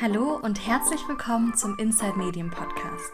Hallo 0.00 0.40
und 0.42 0.66
herzlich 0.66 1.06
willkommen 1.06 1.54
zum 1.54 1.78
Inside 1.78 2.18
Medien 2.18 2.50
Podcast. 2.50 3.12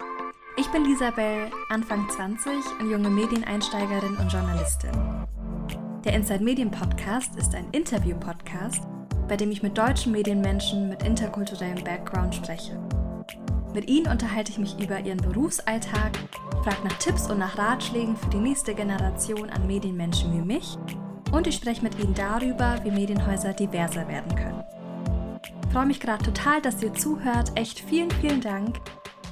Ich 0.57 0.67
bin 0.69 0.83
Lisabel, 0.87 1.51
Anfang 1.69 2.09
20 2.09 2.51
und 2.81 2.91
junge 2.91 3.11
Medieneinsteigerin 3.11 4.17
und 4.17 4.33
Journalistin. 4.33 4.91
Der 6.07 6.15
Inside 6.15 6.43
Medien 6.43 6.71
Podcast 6.71 7.37
ist 7.37 7.55
ein 7.55 7.69
Interview-Podcast, 7.73 8.83
bei 9.29 9.37
dem 9.37 9.51
ich 9.51 9.63
mit 9.63 9.77
deutschen 9.77 10.13
Medienmenschen 10.13 10.89
mit 10.89 11.03
interkulturellem 11.03 11.85
Background 11.85 12.35
spreche. 12.35 12.81
Mit 13.75 13.91
ihnen 13.91 14.11
unterhalte 14.11 14.51
ich 14.51 14.59
mich 14.59 14.81
über 14.83 15.01
ihren 15.01 15.19
Berufsalltag, 15.19 16.19
frage 16.65 16.83
nach 16.83 16.97
Tipps 16.99 17.31
und 17.31 17.41
nach 17.41 17.59
Ratschlägen 17.59 18.17
für 18.17 18.31
die 18.31 18.39
nächste 18.39 18.75
Generation 18.75 19.51
an 19.51 19.67
Medienmenschen 19.67 20.33
wie 20.33 20.47
mich 20.47 20.79
und 21.31 21.47
ich 21.47 21.57
spreche 21.57 21.83
mit 21.83 21.99
ihnen 21.99 22.15
darüber, 22.15 22.79
wie 22.85 22.91
Medienhäuser 22.91 23.53
diverser 23.53 24.09
werden 24.09 24.35
können. 24.35 24.50
Freue 25.73 25.87
mich 25.87 26.01
gerade 26.01 26.25
total, 26.25 26.61
dass 26.61 26.83
ihr 26.83 26.93
zuhört. 26.95 27.53
Echt 27.55 27.79
vielen, 27.79 28.11
vielen 28.11 28.41
Dank. 28.41 28.81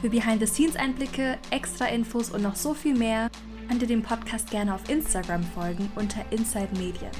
Für 0.01 0.09
Behind-the-Scenes-Einblicke, 0.09 1.37
extra 1.51 1.87
Infos 1.87 2.31
und 2.31 2.43
noch 2.43 2.55
so 2.55 2.75
viel 2.75 2.97
mehr 2.97 3.29
könnt 3.69 3.83
ihr 3.83 3.89
dem 3.89 4.03
Podcast 4.03 4.49
gerne 4.49 4.73
auf 4.73 4.89
Instagram 4.89 5.43
folgen 5.43 5.91
unter 5.97 6.21
Inside 6.31 6.69
Medien. 6.75 7.11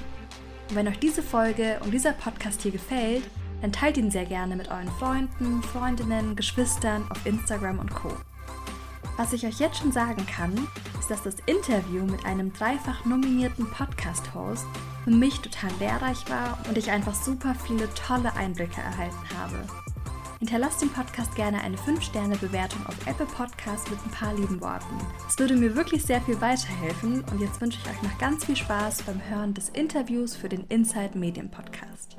Und 0.69 0.77
wenn 0.77 0.87
euch 0.87 1.01
diese 1.01 1.25
Folge 1.25 1.81
und 1.83 1.91
dieser 1.91 2.13
Podcast 2.13 2.63
hier 2.63 2.71
gefällt, 2.71 3.25
dann 3.61 3.73
teilt 3.73 3.97
ihn 3.97 4.13
sehr 4.13 4.25
gerne 4.25 4.55
mit 4.55 4.71
euren 4.71 4.91
Freunden, 5.01 5.65
Freundinnen, 5.65 6.37
Geschwistern 6.37 7.05
auf 7.11 7.27
Instagram 7.27 7.81
und 7.81 7.93
Co. 7.93 8.13
Was 9.17 9.33
ich 9.33 9.45
euch 9.45 9.59
jetzt 9.59 9.79
schon 9.79 9.91
sagen 9.91 10.25
kann, 10.27 10.55
ist, 11.01 11.11
dass 11.11 11.25
das 11.25 11.37
Interview 11.47 12.05
mit 12.05 12.25
einem 12.25 12.53
dreifach 12.53 13.05
nominierten 13.05 13.69
Podcast-Host 13.69 14.65
für 15.09 15.15
mich 15.15 15.41
total 15.41 15.71
lehrreich 15.81 16.29
war 16.29 16.59
und 16.69 16.77
ich 16.77 16.91
einfach 16.91 17.15
super 17.15 17.55
viele 17.55 17.89
tolle 17.95 18.31
Einblicke 18.35 18.83
erhalten 18.83 19.39
habe. 19.39 19.67
Hinterlasst 20.39 20.83
dem 20.83 20.91
Podcast 20.91 21.35
gerne 21.35 21.63
eine 21.63 21.79
5-Sterne-Bewertung 21.79 22.85
auf 22.85 22.95
Apple 23.07 23.25
Podcasts 23.25 23.91
mit 23.91 23.99
ein 24.05 24.11
paar 24.11 24.35
lieben 24.35 24.61
Worten. 24.61 25.01
Es 25.27 25.39
würde 25.39 25.57
mir 25.57 25.75
wirklich 25.75 26.05
sehr 26.05 26.21
viel 26.21 26.39
weiterhelfen 26.43 27.25
und 27.33 27.41
jetzt 27.41 27.59
wünsche 27.59 27.79
ich 27.83 27.91
euch 27.91 28.03
noch 28.03 28.19
ganz 28.19 28.45
viel 28.45 28.55
Spaß 28.55 29.03
beim 29.05 29.19
Hören 29.31 29.55
des 29.55 29.71
Interviews 29.71 30.37
für 30.37 30.51
den 30.51 30.65
Inside 30.69 31.17
Medien 31.17 31.51
Podcast. 31.51 32.19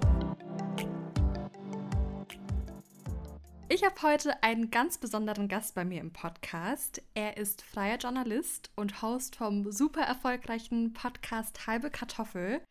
Ich 3.72 3.84
habe 3.84 4.02
heute 4.02 4.42
einen 4.42 4.72
ganz 4.72 4.98
besonderen 4.98 5.48
Gast 5.48 5.76
bei 5.76 5.86
mir 5.86 6.02
im 6.02 6.12
Podcast. 6.12 7.04
Er 7.14 7.38
ist 7.38 7.62
freier 7.62 8.00
Journalist 8.00 8.72
und 8.76 9.04
Host 9.04 9.36
vom 9.36 9.72
super 9.72 10.02
erfolgreichen 10.02 10.94
Podcast 10.94 11.68
Halbe 11.68 11.92
Kartoffel, 11.92 12.62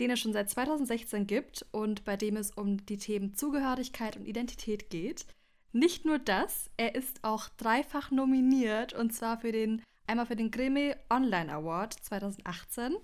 den 0.00 0.10
es 0.10 0.20
schon 0.20 0.32
seit 0.32 0.50
2016 0.50 1.26
gibt 1.26 1.64
und 1.70 2.04
bei 2.04 2.16
dem 2.16 2.36
es 2.36 2.50
um 2.50 2.84
die 2.86 2.98
Themen 2.98 3.34
Zugehörigkeit 3.34 4.16
und 4.16 4.26
Identität 4.26 4.90
geht. 4.90 5.26
Nicht 5.72 6.04
nur 6.04 6.18
das, 6.18 6.70
er 6.76 6.94
ist 6.94 7.22
auch 7.22 7.48
dreifach 7.56 8.10
nominiert 8.10 8.92
und 8.92 9.12
zwar 9.12 9.38
für 9.38 9.52
den 9.52 9.82
einmal 10.06 10.26
für 10.26 10.36
den 10.36 10.50
Grimme 10.50 10.96
Online 11.10 11.52
Award 11.52 11.94
2018, 11.94 12.96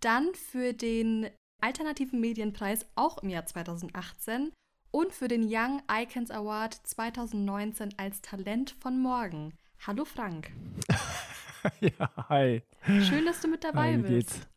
dann 0.00 0.34
für 0.34 0.72
den 0.72 1.28
Alternativen 1.60 2.20
Medienpreis 2.20 2.86
auch 2.96 3.18
im 3.18 3.28
Jahr 3.28 3.46
2018 3.46 4.52
und 4.90 5.12
für 5.12 5.28
den 5.28 5.44
Young 5.48 5.80
Icons 5.90 6.30
Award 6.30 6.74
2019 6.74 7.94
als 7.96 8.20
Talent 8.20 8.74
von 8.80 9.00
morgen. 9.00 9.54
Hallo 9.86 10.04
Frank. 10.04 10.50
ja, 11.80 12.28
hi. 12.28 12.62
Schön, 12.84 13.24
dass 13.26 13.40
du 13.40 13.48
mit 13.48 13.64
dabei 13.64 13.92
hi, 13.92 13.98
bist. 13.98 14.08
Geht's? 14.08 14.51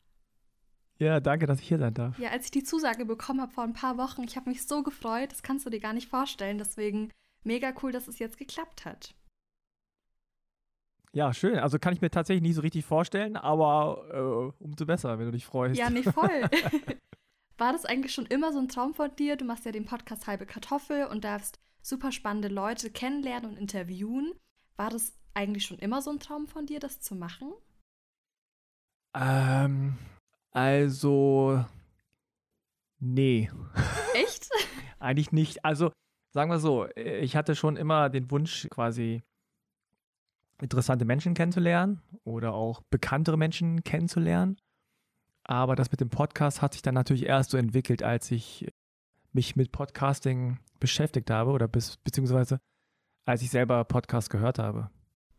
Ja, 0.98 1.20
danke, 1.20 1.46
dass 1.46 1.60
ich 1.60 1.68
hier 1.68 1.78
sein 1.78 1.94
darf. 1.94 2.18
Ja, 2.18 2.30
als 2.30 2.46
ich 2.46 2.52
die 2.52 2.64
Zusage 2.64 3.06
bekommen 3.06 3.42
habe 3.42 3.52
vor 3.52 3.64
ein 3.64 3.74
paar 3.74 3.98
Wochen, 3.98 4.24
ich 4.24 4.36
habe 4.38 4.50
mich 4.50 4.66
so 4.66 4.82
gefreut, 4.82 5.32
das 5.32 5.44
kannst 5.44 5.66
du 5.66 5.70
dir 5.70 5.80
gar 5.80 5.94
nicht 5.94 6.10
vorstellen. 6.10 6.58
Deswegen 6.58 7.12
mega 7.44 7.74
cool, 7.84 7.92
dass 7.92 8.08
es 8.08 8.20
jetzt 8.20 8.38
geklappt 8.38 8.86
hat. 8.86 9.14
Ja, 11.12 11.34
schön. 11.34 11.60
Also 11.60 11.80
kann 11.80 11.94
ich 11.94 12.02
mir 12.02 12.12
tatsächlich 12.12 12.44
nicht 12.44 12.56
so 12.56 12.62
richtig 12.62 12.86
vorstellen, 12.86 13.38
aber 13.38 14.54
äh, 14.60 14.64
umso 14.64 14.86
besser, 14.86 15.18
wenn 15.18 15.26
du 15.26 15.32
dich 15.32 15.46
freust. 15.46 15.78
Ja, 15.78 15.90
nee, 15.90 16.04
voll. 16.04 16.30
War 17.58 17.72
das 17.72 17.86
eigentlich 17.86 18.14
schon 18.14 18.26
immer 18.26 18.52
so 18.52 18.60
ein 18.60 18.68
Traum 18.68 18.94
von 18.94 19.16
dir? 19.16 19.38
Du 19.38 19.46
machst 19.46 19.66
ja 19.66 19.72
den 19.72 19.86
Podcast 19.86 20.28
Halbe 20.28 20.46
Kartoffel 20.46 21.06
und 21.06 21.24
darfst 21.24 21.60
super 21.82 22.12
spannende 22.12 22.50
Leute 22.50 22.90
kennenlernen 22.90 23.52
und 23.52 23.58
interviewen. 23.58 24.34
War 24.76 24.90
das 24.90 25.14
eigentlich 25.34 25.66
schon 25.66 25.80
immer 25.80 26.02
so 26.02 26.12
ein 26.12 26.20
Traum 26.20 26.48
von 26.48 26.66
dir, 26.66 26.80
das 26.80 27.00
zu 27.00 27.16
machen? 27.16 27.54
Ähm, 29.14 29.98
also, 30.56 31.66
nee. 33.00 33.52
Echt? 34.14 34.50
eigentlich 35.00 35.34
nicht. 35.34 35.66
Also, 35.66 35.92
sagen 36.32 36.50
wir 36.50 36.60
so, 36.60 36.88
ich 36.96 37.36
hatte 37.36 37.56
schon 37.56 37.76
immer 37.76 38.10
den 38.10 38.32
Wunsch, 38.32 38.66
quasi 38.70 39.22
interessante 40.62 41.04
Menschen 41.04 41.34
kennenzulernen 41.34 42.02
oder 42.24 42.54
auch 42.54 42.82
bekanntere 42.90 43.38
Menschen 43.38 43.84
kennenzulernen. 43.84 44.58
Aber 45.44 45.76
das 45.76 45.92
mit 45.92 46.00
dem 46.00 46.10
Podcast 46.10 46.62
hat 46.62 46.72
sich 46.72 46.82
dann 46.82 46.96
natürlich 46.96 47.26
erst 47.26 47.52
so 47.52 47.58
entwickelt, 47.58 48.02
als 48.02 48.32
ich 48.32 48.66
mich 49.34 49.58
mit 49.58 49.74
Podcasting 49.74 50.60
beschäftigt 50.80 51.30
habe 51.32 51.52
oder 51.52 51.68
bis, 51.68 51.98
beziehungsweise 51.98 52.62
als 53.26 53.42
ich 53.42 53.50
selber 53.50 53.84
Podcast 53.84 54.30
gehört 54.30 54.58
habe. 54.58 54.90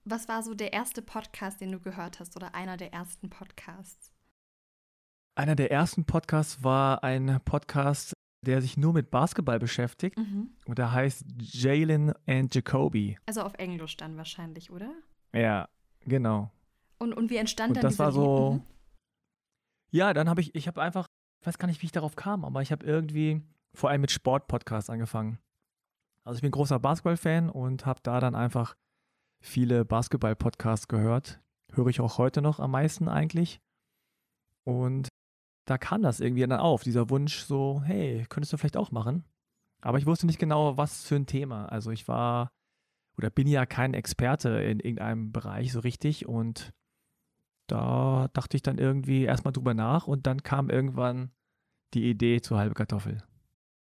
Was 0.05 0.29
war 0.29 0.43
so 0.43 0.55
der 0.55 0.75
erste 0.75 1.01
Podcast, 1.01 1.63
den 1.63 1.73
du 1.73 1.81
gehört 1.81 2.21
hast 2.21 2.37
oder 2.37 2.55
einer 2.55 2.77
der 2.77 2.93
ersten 2.93 3.31
Podcasts? 3.31 4.16
Einer 5.39 5.55
der 5.55 5.71
ersten 5.71 6.07
Podcasts 6.07 6.65
war 6.65 7.05
ein 7.05 7.41
Podcast, 7.45 8.15
der 8.47 8.63
sich 8.63 8.79
nur 8.79 8.95
mit 8.95 9.11
Basketball 9.11 9.59
beschäftigt 9.59 10.17
mhm. 10.17 10.49
und 10.65 10.79
der 10.79 10.93
heißt 10.93 11.27
Jalen 11.39 12.15
and 12.27 12.55
Jacoby. 12.55 13.19
Also 13.27 13.43
auf 13.43 13.53
Englisch 13.55 13.99
dann 13.99 14.17
wahrscheinlich, 14.17 14.71
oder? 14.71 14.91
Ja, 15.35 15.69
genau. 16.07 16.51
Und, 16.99 17.13
und 17.13 17.29
wie 17.29 17.37
entstand 17.37 17.71
und 17.71 17.77
dann 17.77 17.83
das 17.83 17.99
war 17.99 18.13
so, 18.13 18.55
mhm. 18.55 18.63
Ja, 19.91 20.15
dann 20.15 20.31
habe 20.31 20.41
ich, 20.41 20.55
ich 20.55 20.69
habe 20.69 20.81
einfach, 20.81 21.07
ich 21.43 21.47
weiß 21.47 21.59
gar 21.59 21.69
nicht, 21.69 21.83
wie 21.83 21.87
ich 21.87 21.93
darauf 21.93 22.17
kam, 22.17 22.43
aber 22.43 22.63
ich 22.63 22.73
habe 22.73 22.87
irgendwie 22.87 23.43
vor 23.75 23.91
allem 23.91 24.01
mit 24.01 24.13
Sport-Podcasts 24.13 24.89
angefangen. 24.89 25.39
Also 26.25 26.39
ich 26.39 26.43
bin 26.43 26.51
großer 26.51 26.79
Basketball-Fan 26.79 27.51
und 27.51 27.85
habe 27.85 28.01
da 28.03 28.21
dann 28.21 28.35
einfach 28.35 28.75
viele 29.43 29.85
Basketball-Podcasts 29.85 30.89
gehört. 30.89 31.43
Höre 31.73 31.89
ich 31.89 32.01
auch 32.01 32.17
heute 32.17 32.41
noch 32.41 32.59
am 32.59 32.71
meisten 32.71 33.07
eigentlich. 33.07 33.61
Und 34.65 35.09
da 35.67 35.79
kam 35.79 36.03
das 36.03 36.21
irgendwie 36.21 36.47
dann 36.47 36.53
auf, 36.53 36.83
dieser 36.83 37.11
Wunsch 37.11 37.41
so, 37.41 37.83
hey, 37.85 38.25
könntest 38.29 38.53
du 38.53 38.57
vielleicht 38.57 38.77
auch 38.77 38.93
machen? 38.93 39.25
Aber 39.83 39.99
ich 39.99 40.07
wusste 40.07 40.27
nicht 40.27 40.39
genau, 40.39 40.77
was 40.77 41.05
für 41.05 41.17
ein 41.17 41.27
Thema. 41.27 41.67
Also 41.67 41.91
ich 41.91 42.09
war 42.09 42.51
oder 43.19 43.31
bin 43.31 43.47
ja 43.47 43.67
kein 43.67 43.95
Experte 43.95 44.49
in 44.49 44.81
irgendeinem 44.81 45.33
Bereich 45.33 45.73
so 45.73 45.81
richtig 45.81 46.27
und 46.27 46.73
da 47.67 48.29
dachte 48.33 48.57
ich 48.57 48.63
dann 48.63 48.79
irgendwie 48.79 49.25
erstmal 49.25 49.53
drüber 49.53 49.75
nach 49.75 50.07
und 50.07 50.27
dann 50.27 50.43
kam 50.43 50.71
irgendwann 50.71 51.31
die 51.95 52.09
Idee 52.09 52.41
zur 52.41 52.59
halbe 52.59 52.75
Kartoffel. 52.75 53.23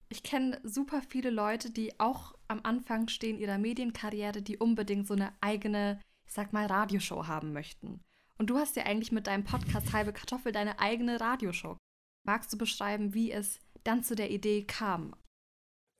Ich 0.10 0.24
kenne 0.24 0.60
super 0.64 1.02
viele 1.02 1.30
Leute, 1.30 1.72
die 1.72 2.00
auch 2.00 2.36
am 2.48 2.60
Anfang 2.64 3.08
stehen 3.08 3.40
ihrer 3.40 3.58
Medienkarriere, 3.58 4.42
die 4.42 4.58
unbedingt 4.58 5.08
so 5.08 5.14
eine 5.14 5.32
eigene, 5.40 6.00
ich 6.26 6.34
sag 6.34 6.52
mal, 6.52 6.66
Radioshow 6.66 7.28
haben 7.28 7.54
möchten. 7.54 8.02
Und 8.42 8.48
du 8.50 8.58
hast 8.58 8.76
ja 8.76 8.86
eigentlich 8.86 9.12
mit 9.12 9.28
deinem 9.28 9.44
Podcast 9.44 9.94
Halbe 9.94 10.14
Kartoffel 10.14 10.52
deine 10.52 10.80
eigene 10.80 11.22
Radioshow. 11.22 11.78
Magst 12.26 12.52
du 12.52 12.58
beschreiben, 12.58 13.14
wie 13.14 13.32
es 13.32 13.60
dann 13.84 14.04
zu 14.04 14.16
der 14.16 14.32
Idee 14.32 14.64
kam? 14.64 15.14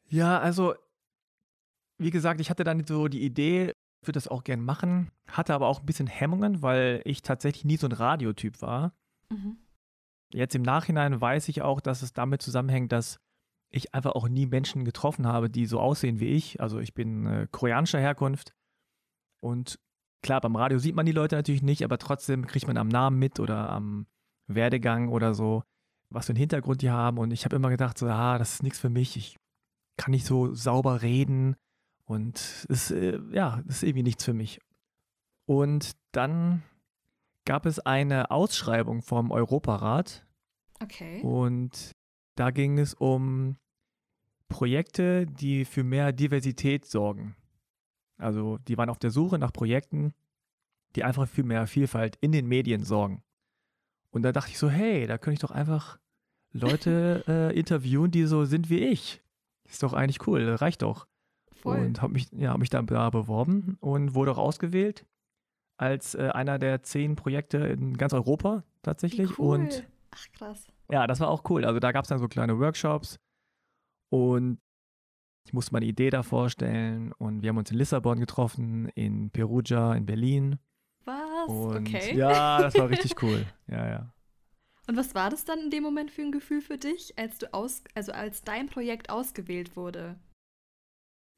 Ja, 0.10 0.40
also, 0.40 0.74
wie 2.00 2.10
gesagt, 2.10 2.42
ich 2.42 2.50
hatte 2.50 2.64
dann 2.64 2.84
so 2.84 3.08
die 3.10 3.22
Idee, 3.22 3.74
würde 4.04 4.14
das 4.14 4.28
auch 4.28 4.44
gern 4.44 4.60
machen, 4.60 5.12
hatte 5.28 5.54
aber 5.54 5.68
auch 5.68 5.82
ein 5.82 5.86
bisschen 5.86 6.08
Hemmungen, 6.08 6.64
weil 6.64 7.04
ich 7.06 7.22
tatsächlich 7.22 7.64
nie 7.64 7.78
so 7.78 7.86
ein 7.86 7.92
Radiotyp 7.92 8.60
war. 8.64 8.96
Mhm. 9.30 9.58
Jetzt 10.34 10.56
im 10.56 10.64
Nachhinein 10.64 11.22
weiß 11.22 11.48
ich 11.48 11.62
auch, 11.62 11.80
dass 11.80 12.02
es 12.02 12.12
damit 12.12 12.42
zusammenhängt, 12.42 12.92
dass 12.92 13.20
ich 13.70 13.94
einfach 13.94 14.14
auch 14.14 14.28
nie 14.28 14.48
Menschen 14.48 14.84
getroffen 14.84 15.28
habe, 15.28 15.52
die 15.52 15.68
so 15.68 15.80
aussehen 15.80 16.20
wie 16.20 16.30
ich. 16.30 16.60
Also 16.60 16.80
ich 16.80 16.96
bin 16.96 17.28
äh, 17.28 17.48
koreanischer 17.52 18.00
Herkunft 18.00 18.56
und 19.42 19.80
klar, 20.22 20.42
beim 20.42 20.56
Radio 20.56 20.80
sieht 20.80 20.96
man 20.96 21.06
die 21.06 21.12
Leute 21.12 21.36
natürlich 21.36 21.62
nicht, 21.62 21.84
aber 21.84 21.98
trotzdem 21.98 22.46
kriegt 22.48 22.68
man 22.68 22.78
am 22.78 22.88
Namen 22.88 23.20
mit 23.20 23.40
oder 23.40 23.70
am 23.70 24.06
Werdegang 24.48 25.10
oder 25.10 25.34
so, 25.34 25.64
was 26.10 26.26
für 26.26 26.32
einen 26.32 26.40
Hintergrund 26.40 26.82
die 26.82 26.92
haben. 26.92 27.18
Und 27.18 27.32
ich 27.32 27.46
habe 27.46 27.56
immer 27.56 27.70
gedacht, 27.70 27.98
so, 27.98 28.08
ah, 28.08 28.38
das 28.38 28.56
ist 28.56 28.64
nichts 28.64 28.80
für 28.80 28.90
mich. 28.90 29.18
Ich 29.18 29.38
kann 29.98 30.12
nicht 30.12 30.26
so 30.26 30.54
sauber 30.54 31.02
reden 31.02 31.56
und 32.06 32.66
es, 32.70 32.92
äh, 32.92 33.20
ja, 33.32 33.62
das 33.66 33.78
ist 33.78 33.84
irgendwie 33.84 34.04
nichts 34.04 34.26
für 34.26 34.34
mich. 34.34 34.60
Und 35.46 35.92
dann 36.12 36.64
gab 37.46 37.66
es 37.66 37.80
eine 37.80 38.32
Ausschreibung 38.32 39.02
vom 39.02 39.32
Europarat. 39.32 40.26
Okay. 40.82 41.22
Und 41.22 41.92
da 42.36 42.52
ging 42.52 42.80
es 42.80 42.94
um 42.94 43.58
Projekte, 44.50 45.26
die 45.26 45.66
für 45.66 45.84
mehr 45.84 46.12
Diversität 46.12 46.86
sorgen. 46.86 47.36
Also 48.22 48.58
die 48.68 48.78
waren 48.78 48.90
auf 48.90 49.00
der 49.00 49.12
Suche 49.12 49.38
nach 49.38 49.54
Projekten, 49.54 50.14
die 50.96 51.04
einfach 51.04 51.28
für 51.28 51.44
mehr 51.44 51.68
Vielfalt 51.68 52.18
in 52.22 52.32
den 52.32 52.48
Medien 52.48 52.84
sorgen. 52.84 53.24
Und 54.12 54.24
da 54.24 54.32
dachte 54.32 54.52
ich 54.52 54.58
so, 54.58 54.70
hey, 54.70 55.08
da 55.08 55.18
könnte 55.18 55.36
ich 55.36 55.40
doch 55.40 55.52
einfach 55.52 56.00
Leute 56.52 57.24
äh, 57.28 57.58
interviewen, 57.58 58.12
die 58.12 58.26
so 58.26 58.46
sind 58.46 58.70
wie 58.70 58.80
ich. 58.80 59.22
Ist 59.70 59.84
doch 59.84 59.94
eigentlich 59.94 60.28
cool, 60.28 60.48
reicht 60.56 60.82
doch. 60.82 61.08
Voll. 61.54 61.80
Und 61.80 62.02
habe 62.02 62.14
mich, 62.14 62.30
ja, 62.32 62.52
hab 62.52 62.60
mich 62.60 62.70
da 62.70 62.82
beworben 62.82 63.78
und 63.80 64.16
wurde 64.16 64.32
auch 64.32 64.38
ausgewählt 64.38 65.06
als 65.78 66.16
äh, 66.16 66.30
einer 66.34 66.60
der 66.60 66.84
zehn 66.84 67.16
Projekte 67.16 67.58
in 67.58 67.98
ganz 67.98 68.14
Europa 68.14 68.64
tatsächlich. 68.84 69.40
Cool. 69.40 69.60
Und 69.60 69.88
Ach 70.12 70.26
krass. 70.34 70.68
Ja, 70.92 71.08
das 71.08 71.20
war 71.20 71.30
auch 71.30 71.50
cool. 71.50 71.66
Also 71.66 71.80
da 71.80 71.92
gab 71.92 72.04
es 72.04 72.10
dann 72.10 72.20
so 72.20 72.28
kleine 72.28 72.60
Workshops 72.60 73.18
und 74.10 74.60
ich 75.46 75.54
musste 75.54 75.74
meine 75.74 75.86
Idee 75.86 76.10
da 76.10 76.24
vorstellen 76.24 77.12
und 77.14 77.42
wir 77.42 77.50
haben 77.50 77.58
uns 77.58 77.72
in 77.72 77.78
Lissabon 77.78 78.20
getroffen, 78.20 78.90
in 78.90 79.32
Perugia, 79.32 79.94
in 79.96 80.06
Berlin. 80.06 80.60
Was? 81.06 81.48
Und 81.48 81.88
okay. 81.88 82.16
Ja, 82.16 82.62
das 82.62 82.76
war 82.76 82.90
richtig 82.90 83.22
cool. 83.24 83.46
Ja, 83.68 83.88
ja. 83.88 84.14
Und 84.88 84.98
was 84.98 85.16
war 85.16 85.30
das 85.30 85.46
dann 85.46 85.60
in 85.60 85.70
dem 85.70 85.84
Moment 85.84 86.12
für 86.12 86.22
ein 86.22 86.32
Gefühl 86.32 86.62
für 86.62 86.78
dich, 86.78 87.18
als 87.18 87.38
du 87.38 87.54
aus, 87.54 87.84
also 87.96 88.12
als 88.12 88.44
dein 88.44 88.68
Projekt 88.68 89.10
ausgewählt 89.10 89.76
wurde? 89.76 90.20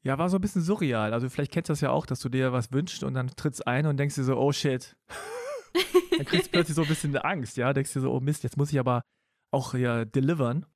Ja, 0.02 0.18
war 0.18 0.28
so 0.28 0.36
ein 0.36 0.40
bisschen 0.42 0.62
surreal. 0.62 1.14
Also 1.14 1.30
vielleicht 1.30 1.52
kennst 1.52 1.70
du 1.70 1.72
das 1.72 1.80
ja 1.80 1.90
auch, 1.90 2.04
dass 2.04 2.20
du 2.20 2.28
dir 2.28 2.52
was 2.52 2.72
wünschst 2.72 3.04
und 3.04 3.14
dann 3.14 3.28
trittst 3.28 3.66
ein 3.66 3.86
und 3.86 3.96
denkst 3.96 4.16
dir 4.16 4.24
so, 4.24 4.36
oh 4.36 4.52
shit. 4.52 4.96
dann 6.16 6.26
kriegst 6.26 6.48
du 6.48 6.50
plötzlich 6.50 6.74
so 6.74 6.82
ein 6.82 6.88
bisschen 6.88 7.16
Angst, 7.16 7.56
ja. 7.56 7.72
Denkst 7.72 7.92
dir 7.92 8.00
so, 8.00 8.12
oh 8.12 8.20
Mist, 8.20 8.42
jetzt 8.42 8.58
muss 8.58 8.70
ich 8.70 8.78
aber 8.78 9.02
auch 9.50 9.72
ja 9.74 10.04
delivern. 10.04 10.66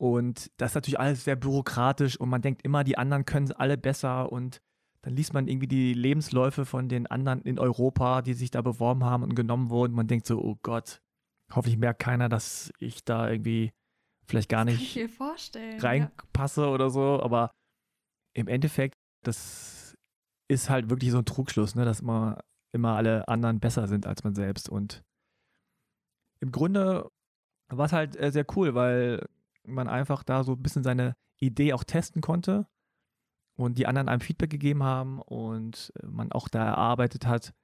Und 0.00 0.50
das 0.56 0.70
ist 0.70 0.76
natürlich 0.76 0.98
alles 0.98 1.24
sehr 1.24 1.36
bürokratisch 1.36 2.18
und 2.18 2.30
man 2.30 2.40
denkt 2.40 2.62
immer, 2.64 2.84
die 2.84 2.96
anderen 2.96 3.26
können 3.26 3.44
es 3.44 3.52
alle 3.52 3.76
besser 3.76 4.32
und 4.32 4.62
dann 5.02 5.14
liest 5.14 5.34
man 5.34 5.46
irgendwie 5.46 5.66
die 5.66 5.92
Lebensläufe 5.92 6.64
von 6.64 6.88
den 6.88 7.06
anderen 7.06 7.42
in 7.42 7.58
Europa, 7.58 8.22
die 8.22 8.32
sich 8.32 8.50
da 8.50 8.62
beworben 8.62 9.04
haben 9.04 9.24
und 9.24 9.34
genommen 9.34 9.68
wurden. 9.68 9.94
Man 9.94 10.06
denkt 10.06 10.26
so, 10.26 10.42
oh 10.42 10.56
Gott, 10.62 11.02
hoffentlich 11.52 11.78
merkt 11.78 12.00
keiner, 12.00 12.30
dass 12.30 12.72
ich 12.78 13.04
da 13.04 13.28
irgendwie 13.28 13.72
vielleicht 14.26 14.48
gar 14.48 14.64
nicht 14.64 14.98
reinpasse 15.82 16.62
ja. 16.62 16.68
oder 16.68 16.88
so. 16.88 17.22
Aber 17.22 17.50
im 18.34 18.48
Endeffekt, 18.48 18.96
das 19.22 19.98
ist 20.48 20.70
halt 20.70 20.88
wirklich 20.88 21.10
so 21.10 21.18
ein 21.18 21.26
Trugschluss, 21.26 21.74
ne? 21.74 21.84
dass 21.84 22.00
immer, 22.00 22.40
immer 22.72 22.96
alle 22.96 23.28
anderen 23.28 23.60
besser 23.60 23.86
sind 23.86 24.06
als 24.06 24.24
man 24.24 24.34
selbst. 24.34 24.70
Und 24.70 25.02
im 26.40 26.52
Grunde 26.52 27.06
war 27.68 27.84
es 27.84 27.92
halt 27.92 28.16
äh, 28.16 28.32
sehr 28.32 28.46
cool, 28.56 28.74
weil 28.74 29.26
man 29.72 29.88
einfach 29.88 30.22
da 30.22 30.44
so 30.44 30.52
ein 30.52 30.62
bisschen 30.62 30.82
seine 30.82 31.16
Idee 31.38 31.72
auch 31.72 31.84
testen 31.84 32.22
konnte 32.22 32.66
und 33.54 33.78
die 33.78 33.86
anderen 33.86 34.08
einem 34.08 34.20
Feedback 34.20 34.50
gegeben 34.50 34.82
haben 34.82 35.20
und 35.20 35.92
äh, 36.02 36.06
man 36.06 36.32
auch 36.32 36.48
da 36.48 36.64
erarbeitet 36.64 37.26
hat, 37.26 37.54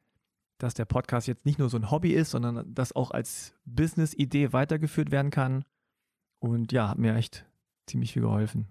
dass 0.58 0.74
der 0.74 0.84
Podcast 0.84 1.26
jetzt 1.26 1.44
nicht 1.44 1.58
nur 1.58 1.68
so 1.68 1.76
ein 1.76 1.90
Hobby 1.90 2.12
ist, 2.12 2.30
sondern 2.30 2.74
das 2.74 2.94
auch 2.94 3.10
als 3.10 3.54
Business-Idee 3.64 4.52
weitergeführt 4.52 5.10
werden 5.10 5.30
kann. 5.30 5.64
Und 6.38 6.72
ja, 6.72 6.88
hat 6.88 6.98
mir 6.98 7.14
echt 7.14 7.46
ziemlich 7.86 8.12
viel 8.12 8.22
geholfen. 8.22 8.68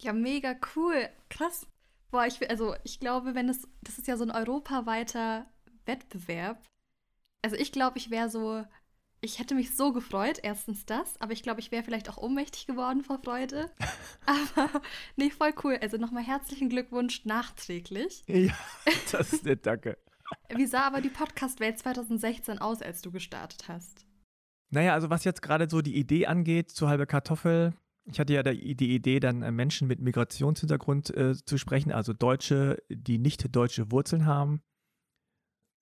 Ja, 0.00 0.12
mega 0.12 0.54
cool. 0.76 1.08
Krass. 1.28 1.66
Boah, 2.10 2.26
ich, 2.26 2.48
also 2.48 2.74
ich 2.84 3.00
glaube, 3.00 3.34
wenn 3.34 3.48
es, 3.48 3.68
das 3.82 3.98
ist 3.98 4.06
ja 4.06 4.16
so 4.16 4.24
ein 4.24 4.30
europaweiter 4.30 5.46
Wettbewerb. 5.86 6.62
Also 7.42 7.56
ich 7.56 7.72
glaube, 7.72 7.98
ich 7.98 8.10
wäre 8.10 8.30
so 8.30 8.64
ich 9.20 9.38
hätte 9.38 9.54
mich 9.54 9.74
so 9.74 9.92
gefreut, 9.92 10.38
erstens 10.42 10.86
das, 10.86 11.20
aber 11.20 11.32
ich 11.32 11.42
glaube, 11.42 11.60
ich 11.60 11.72
wäre 11.72 11.82
vielleicht 11.82 12.08
auch 12.08 12.18
ohnmächtig 12.18 12.66
geworden 12.66 13.02
vor 13.02 13.18
Freude. 13.18 13.70
aber 14.26 14.82
nee, 15.16 15.30
voll 15.30 15.52
cool. 15.64 15.78
Also 15.80 15.96
nochmal 15.96 16.22
herzlichen 16.22 16.68
Glückwunsch 16.68 17.24
nachträglich. 17.24 18.22
Ja, 18.26 18.52
das 19.12 19.32
ist 19.32 19.44
nett, 19.44 19.66
danke. 19.66 19.98
Wie 20.54 20.66
sah 20.66 20.86
aber 20.86 21.00
die 21.00 21.08
Podcast-Welt 21.08 21.78
2016 21.78 22.58
aus, 22.58 22.82
als 22.82 23.02
du 23.02 23.10
gestartet 23.10 23.68
hast? 23.68 24.06
Naja, 24.70 24.92
also 24.92 25.10
was 25.10 25.24
jetzt 25.24 25.42
gerade 25.42 25.68
so 25.68 25.80
die 25.80 25.96
Idee 25.96 26.26
angeht, 26.26 26.70
zu 26.70 26.88
halbe 26.88 27.06
Kartoffel, 27.06 27.72
ich 28.10 28.20
hatte 28.20 28.32
ja 28.32 28.42
die 28.42 28.94
Idee, 28.94 29.20
dann 29.20 29.42
äh, 29.42 29.50
Menschen 29.50 29.88
mit 29.88 30.00
Migrationshintergrund 30.00 31.14
äh, 31.14 31.34
zu 31.34 31.58
sprechen, 31.58 31.92
also 31.92 32.12
Deutsche, 32.12 32.82
die 32.88 33.18
nicht 33.18 33.54
deutsche 33.54 33.90
Wurzeln 33.90 34.26
haben. 34.26 34.62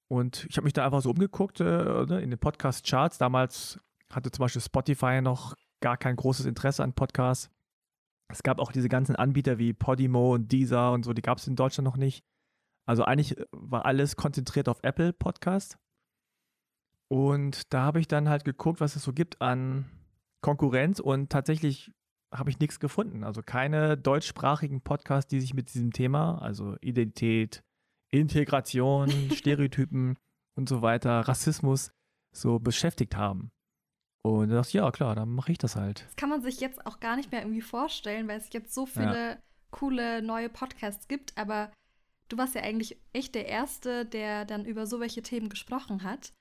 Und 0.08 0.46
ich 0.48 0.56
habe 0.56 0.64
mich 0.64 0.72
da 0.72 0.84
einfach 0.84 1.02
so 1.02 1.10
umgeguckt 1.10 1.60
äh, 1.60 1.64
ne, 1.64 2.20
in 2.20 2.30
den 2.30 2.38
Podcast-Charts. 2.38 3.18
Damals 3.18 3.80
hatte 4.12 4.30
zum 4.30 4.44
Beispiel 4.44 4.62
Spotify 4.62 5.20
noch 5.20 5.54
gar 5.80 5.96
kein 5.96 6.16
großes 6.16 6.46
Interesse 6.46 6.84
an 6.84 6.94
Podcasts. 6.94 7.50
Es 8.28 8.42
gab 8.42 8.58
auch 8.58 8.72
diese 8.72 8.88
ganzen 8.88 9.16
Anbieter 9.16 9.58
wie 9.58 9.72
Podimo 9.72 10.34
und 10.34 10.50
Deezer 10.50 10.92
und 10.92 11.04
so, 11.04 11.12
die 11.12 11.22
gab 11.22 11.38
es 11.38 11.46
in 11.46 11.56
Deutschland 11.56 11.84
noch 11.84 11.96
nicht. 11.96 12.24
Also 12.86 13.04
eigentlich 13.04 13.36
war 13.52 13.84
alles 13.84 14.16
konzentriert 14.16 14.68
auf 14.68 14.78
Apple 14.82 15.12
Podcast. 15.12 15.78
Und 17.08 17.72
da 17.72 17.82
habe 17.82 18.00
ich 18.00 18.08
dann 18.08 18.28
halt 18.28 18.44
geguckt, 18.44 18.80
was 18.80 18.96
es 18.96 19.02
so 19.02 19.12
gibt 19.12 19.40
an 19.40 19.90
Konkurrenz 20.40 21.00
und 21.00 21.30
tatsächlich 21.30 21.92
habe 22.32 22.50
ich 22.50 22.58
nichts 22.58 22.80
gefunden. 22.80 23.24
Also 23.24 23.42
keine 23.42 23.96
deutschsprachigen 23.96 24.80
Podcasts, 24.80 25.28
die 25.28 25.40
sich 25.40 25.54
mit 25.54 25.72
diesem 25.72 25.92
Thema, 25.92 26.40
also 26.42 26.76
Identität, 26.80 27.62
Integration, 28.10 29.10
Stereotypen 29.34 30.16
und 30.56 30.68
so 30.68 30.82
weiter, 30.82 31.20
Rassismus 31.20 31.90
so 32.32 32.58
beschäftigt 32.58 33.16
haben. 33.16 33.50
Und 34.22 34.48
da 34.48 34.56
dachte 34.56 34.68
ich, 34.68 34.74
ja 34.74 34.90
klar, 34.90 35.14
dann 35.14 35.30
mache 35.30 35.52
ich 35.52 35.58
das 35.58 35.76
halt. 35.76 36.04
Das 36.06 36.16
kann 36.16 36.28
man 36.28 36.42
sich 36.42 36.60
jetzt 36.60 36.84
auch 36.84 36.98
gar 36.98 37.16
nicht 37.16 37.30
mehr 37.30 37.42
irgendwie 37.42 37.60
vorstellen, 37.60 38.26
weil 38.26 38.38
es 38.38 38.52
jetzt 38.52 38.74
so 38.74 38.84
viele 38.84 39.30
ja. 39.30 39.38
coole 39.70 40.20
neue 40.20 40.48
Podcasts 40.48 41.06
gibt, 41.06 41.36
aber 41.38 41.70
du 42.28 42.36
warst 42.36 42.54
ja 42.54 42.62
eigentlich 42.62 42.98
echt 43.12 43.34
der 43.34 43.46
Erste, 43.46 44.04
der 44.04 44.44
dann 44.44 44.64
über 44.64 44.86
so 44.86 44.98
welche 44.98 45.22
Themen 45.22 45.48
gesprochen 45.48 46.02
hat. 46.02 46.32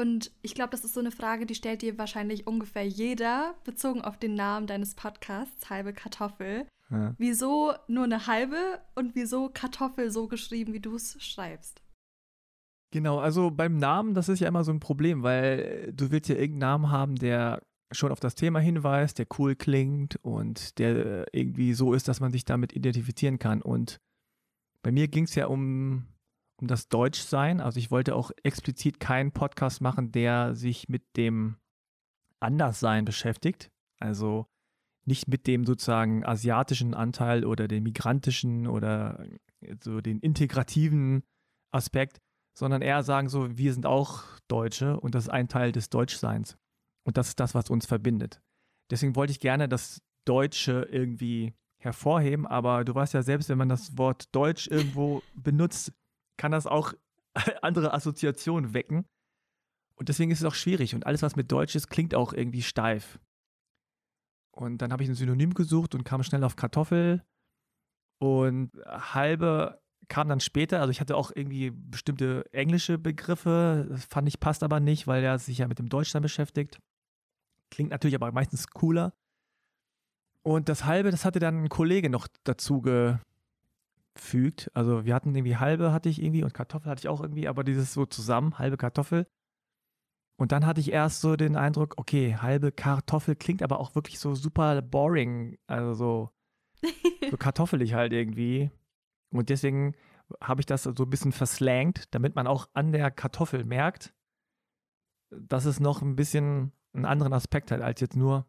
Und 0.00 0.32
ich 0.40 0.54
glaube, 0.54 0.70
das 0.70 0.82
ist 0.82 0.94
so 0.94 1.00
eine 1.00 1.10
Frage, 1.10 1.44
die 1.44 1.54
stellt 1.54 1.82
dir 1.82 1.98
wahrscheinlich 1.98 2.46
ungefähr 2.46 2.86
jeder, 2.86 3.54
bezogen 3.64 4.00
auf 4.00 4.16
den 4.16 4.34
Namen 4.34 4.66
deines 4.66 4.94
Podcasts, 4.94 5.68
halbe 5.68 5.92
Kartoffel. 5.92 6.66
Ja. 6.88 7.14
Wieso 7.18 7.74
nur 7.86 8.04
eine 8.04 8.26
halbe 8.26 8.80
und 8.94 9.14
wieso 9.14 9.50
Kartoffel 9.50 10.10
so 10.10 10.26
geschrieben, 10.26 10.72
wie 10.72 10.80
du 10.80 10.94
es 10.94 11.22
schreibst? 11.22 11.82
Genau, 12.92 13.18
also 13.18 13.50
beim 13.50 13.76
Namen, 13.76 14.14
das 14.14 14.30
ist 14.30 14.40
ja 14.40 14.48
immer 14.48 14.64
so 14.64 14.72
ein 14.72 14.80
Problem, 14.80 15.22
weil 15.22 15.92
du 15.92 16.10
willst 16.10 16.30
ja 16.30 16.34
irgendeinen 16.34 16.58
Namen 16.60 16.90
haben, 16.90 17.16
der 17.16 17.62
schon 17.92 18.10
auf 18.10 18.20
das 18.20 18.34
Thema 18.34 18.58
hinweist, 18.58 19.18
der 19.18 19.26
cool 19.38 19.54
klingt 19.54 20.16
und 20.22 20.78
der 20.78 21.26
irgendwie 21.34 21.74
so 21.74 21.92
ist, 21.92 22.08
dass 22.08 22.20
man 22.20 22.32
sich 22.32 22.46
damit 22.46 22.72
identifizieren 22.72 23.38
kann. 23.38 23.60
Und 23.60 23.98
bei 24.82 24.92
mir 24.92 25.08
ging 25.08 25.24
es 25.24 25.34
ja 25.34 25.46
um, 25.46 26.06
um 26.60 26.66
das 26.66 26.88
Deutschsein. 26.88 27.60
Also 27.60 27.78
ich 27.78 27.90
wollte 27.90 28.14
auch 28.14 28.30
explizit 28.42 29.00
keinen 29.00 29.32
Podcast 29.32 29.80
machen, 29.80 30.12
der 30.12 30.54
sich 30.54 30.88
mit 30.88 31.02
dem 31.16 31.56
Anderssein 32.40 33.04
beschäftigt. 33.04 33.70
Also 33.98 34.46
nicht 35.06 35.28
mit 35.28 35.46
dem 35.46 35.64
sozusagen 35.64 36.24
asiatischen 36.24 36.94
Anteil 36.94 37.44
oder 37.44 37.68
dem 37.68 37.84
migrantischen 37.84 38.66
oder 38.66 39.24
so 39.82 40.00
den 40.00 40.20
integrativen 40.20 41.22
Aspekt, 41.72 42.18
sondern 42.56 42.82
eher 42.82 43.02
sagen 43.02 43.28
so, 43.28 43.56
wir 43.56 43.72
sind 43.72 43.86
auch 43.86 44.24
Deutsche 44.48 44.98
und 45.00 45.14
das 45.14 45.24
ist 45.24 45.30
ein 45.30 45.48
Teil 45.48 45.72
des 45.72 45.90
Deutschseins. 45.90 46.56
Und 47.04 47.16
das 47.16 47.28
ist 47.28 47.40
das, 47.40 47.54
was 47.54 47.70
uns 47.70 47.86
verbindet. 47.86 48.42
Deswegen 48.90 49.16
wollte 49.16 49.30
ich 49.30 49.40
gerne 49.40 49.68
das 49.68 50.02
Deutsche 50.26 50.86
irgendwie 50.90 51.54
hervorheben, 51.78 52.46
aber 52.46 52.84
du 52.84 52.94
weißt 52.94 53.14
ja 53.14 53.22
selbst, 53.22 53.48
wenn 53.48 53.58
man 53.58 53.70
das 53.70 53.96
Wort 53.96 54.34
Deutsch 54.34 54.68
irgendwo 54.68 55.22
benutzt, 55.34 55.92
kann 56.40 56.52
das 56.52 56.66
auch 56.66 56.94
andere 57.62 57.92
Assoziationen 57.92 58.72
wecken. 58.72 59.04
Und 59.94 60.08
deswegen 60.08 60.30
ist 60.30 60.40
es 60.40 60.46
auch 60.46 60.54
schwierig. 60.54 60.94
Und 60.94 61.04
alles, 61.04 61.20
was 61.20 61.36
mit 61.36 61.52
Deutsch 61.52 61.74
ist, 61.74 61.88
klingt 61.88 62.14
auch 62.14 62.32
irgendwie 62.32 62.62
steif. 62.62 63.20
Und 64.50 64.78
dann 64.78 64.90
habe 64.90 65.02
ich 65.02 65.10
ein 65.10 65.14
Synonym 65.14 65.52
gesucht 65.52 65.94
und 65.94 66.04
kam 66.04 66.22
schnell 66.22 66.42
auf 66.42 66.56
Kartoffel. 66.56 67.22
Und 68.18 68.70
halbe 68.86 69.82
kam 70.08 70.28
dann 70.28 70.40
später. 70.40 70.80
Also 70.80 70.90
ich 70.90 71.00
hatte 71.00 71.14
auch 71.14 71.30
irgendwie 71.34 71.70
bestimmte 71.70 72.46
englische 72.54 72.96
Begriffe. 72.96 73.86
Das 73.90 74.06
fand 74.06 74.26
ich 74.26 74.40
passt 74.40 74.62
aber 74.62 74.80
nicht, 74.80 75.06
weil 75.06 75.22
er 75.22 75.38
sich 75.38 75.58
ja 75.58 75.68
mit 75.68 75.78
dem 75.78 75.90
Deutschland 75.90 76.22
beschäftigt. 76.22 76.80
Klingt 77.70 77.90
natürlich 77.90 78.14
aber 78.14 78.32
meistens 78.32 78.66
cooler. 78.68 79.12
Und 80.42 80.70
das 80.70 80.86
halbe, 80.86 81.10
das 81.10 81.26
hatte 81.26 81.38
dann 81.38 81.64
ein 81.64 81.68
Kollege 81.68 82.08
noch 82.08 82.28
dazu 82.44 82.80
gefügt. 84.14 84.70
Also 84.74 85.04
wir 85.04 85.14
hatten 85.14 85.34
irgendwie 85.34 85.56
halbe 85.56 85.92
hatte 85.92 86.08
ich 86.08 86.22
irgendwie 86.22 86.44
und 86.44 86.54
Kartoffel 86.54 86.90
hatte 86.90 87.00
ich 87.00 87.08
auch 87.08 87.20
irgendwie, 87.20 87.48
aber 87.48 87.64
dieses 87.64 87.92
so 87.92 88.06
zusammen, 88.06 88.58
halbe 88.58 88.76
Kartoffel. 88.76 89.26
Und 90.38 90.52
dann 90.52 90.64
hatte 90.64 90.80
ich 90.80 90.90
erst 90.90 91.20
so 91.20 91.36
den 91.36 91.56
Eindruck, 91.56 91.94
okay, 91.98 92.36
halbe 92.36 92.72
Kartoffel 92.72 93.36
klingt 93.36 93.62
aber 93.62 93.78
auch 93.78 93.94
wirklich 93.94 94.18
so 94.18 94.34
super 94.34 94.80
boring, 94.80 95.58
also 95.66 95.92
so, 95.92 96.30
so 97.30 97.36
kartoffelig 97.38 97.94
halt 97.94 98.12
irgendwie. 98.12 98.70
Und 99.32 99.50
deswegen 99.50 99.94
habe 100.42 100.60
ich 100.62 100.66
das 100.66 100.84
so 100.84 100.90
ein 100.90 101.10
bisschen 101.10 101.32
verslangt, 101.32 102.14
damit 102.14 102.36
man 102.36 102.46
auch 102.46 102.68
an 102.72 102.92
der 102.92 103.10
Kartoffel 103.10 103.64
merkt, 103.64 104.14
dass 105.30 105.64
es 105.64 105.78
noch 105.78 106.02
ein 106.02 106.16
bisschen 106.16 106.72
einen 106.92 107.04
anderen 107.04 107.32
Aspekt 107.32 107.70
hat, 107.70 107.80
als 107.80 108.00
jetzt 108.00 108.16
nur 108.16 108.46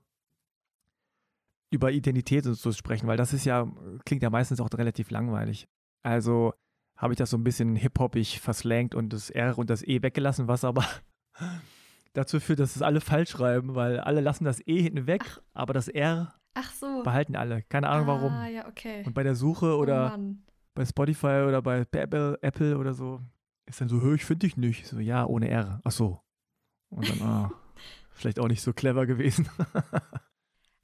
über 1.72 1.92
Identität 1.92 2.44
zu 2.44 2.72
sprechen, 2.74 3.08
weil 3.08 3.18
das 3.18 3.34
ist 3.34 3.46
ja, 3.46 3.68
klingt 4.06 4.24
ja 4.24 4.30
meistens 4.30 4.60
auch 4.60 4.70
relativ 4.74 5.10
langweilig. 5.10 5.68
Also 6.04 6.54
habe 6.98 7.14
ich 7.14 7.18
das 7.18 7.32
so 7.32 7.38
ein 7.38 7.44
bisschen 7.44 7.76
hip-hoppig 7.76 8.40
verslangt 8.40 8.94
und 8.94 9.14
das 9.14 9.30
R 9.30 9.58
und 9.58 9.70
das 9.70 9.84
E 9.84 10.04
weggelassen, 10.04 10.48
was 10.48 10.64
aber 10.64 10.86
dazu 12.14 12.40
führt, 12.40 12.60
dass 12.60 12.76
es 12.76 12.82
alle 12.82 13.02
falsch 13.02 13.32
schreiben, 13.32 13.74
weil 13.74 14.00
alle 14.00 14.22
lassen 14.22 14.44
das 14.44 14.60
E 14.68 14.82
hinten 14.82 15.08
weg, 15.08 15.24
Ach. 15.26 15.40
aber 15.54 15.74
das 15.74 15.88
R 15.88 16.36
Ach 16.54 16.72
so. 16.74 17.02
Behalten 17.04 17.36
alle. 17.38 17.62
Keine 17.64 17.88
Ahnung 17.88 18.06
ah, 18.06 18.08
warum. 18.08 18.54
Ja, 18.54 18.68
okay. 18.68 19.04
Und 19.06 19.14
bei 19.14 19.24
der 19.24 19.36
Suche 19.36 19.78
Oh 19.78 19.80
oder 19.80 20.10
Mann. 20.10 20.44
bei 20.76 20.86
Spotify 20.86 21.46
oder 21.48 21.62
bei 21.62 21.86
Apple, 21.92 22.38
Apple 22.42 22.78
oder 22.78 22.94
so 22.94 23.22
ist 23.66 23.80
dann 23.80 23.88
so, 23.88 24.14
ich 24.14 24.26
finde 24.26 24.48
dich 24.48 24.58
nicht. 24.58 24.86
So, 24.86 25.00
ja, 25.00 25.26
ohne 25.26 25.50
R. 25.50 25.80
Ach 25.86 25.92
so. 25.92 26.20
Und 26.90 27.10
dann, 27.10 27.22
ah, 27.22 27.52
vielleicht 28.12 28.40
auch 28.40 28.50
nicht 28.50 28.62
so 28.62 28.74
clever 28.74 29.06
gewesen. 29.06 29.48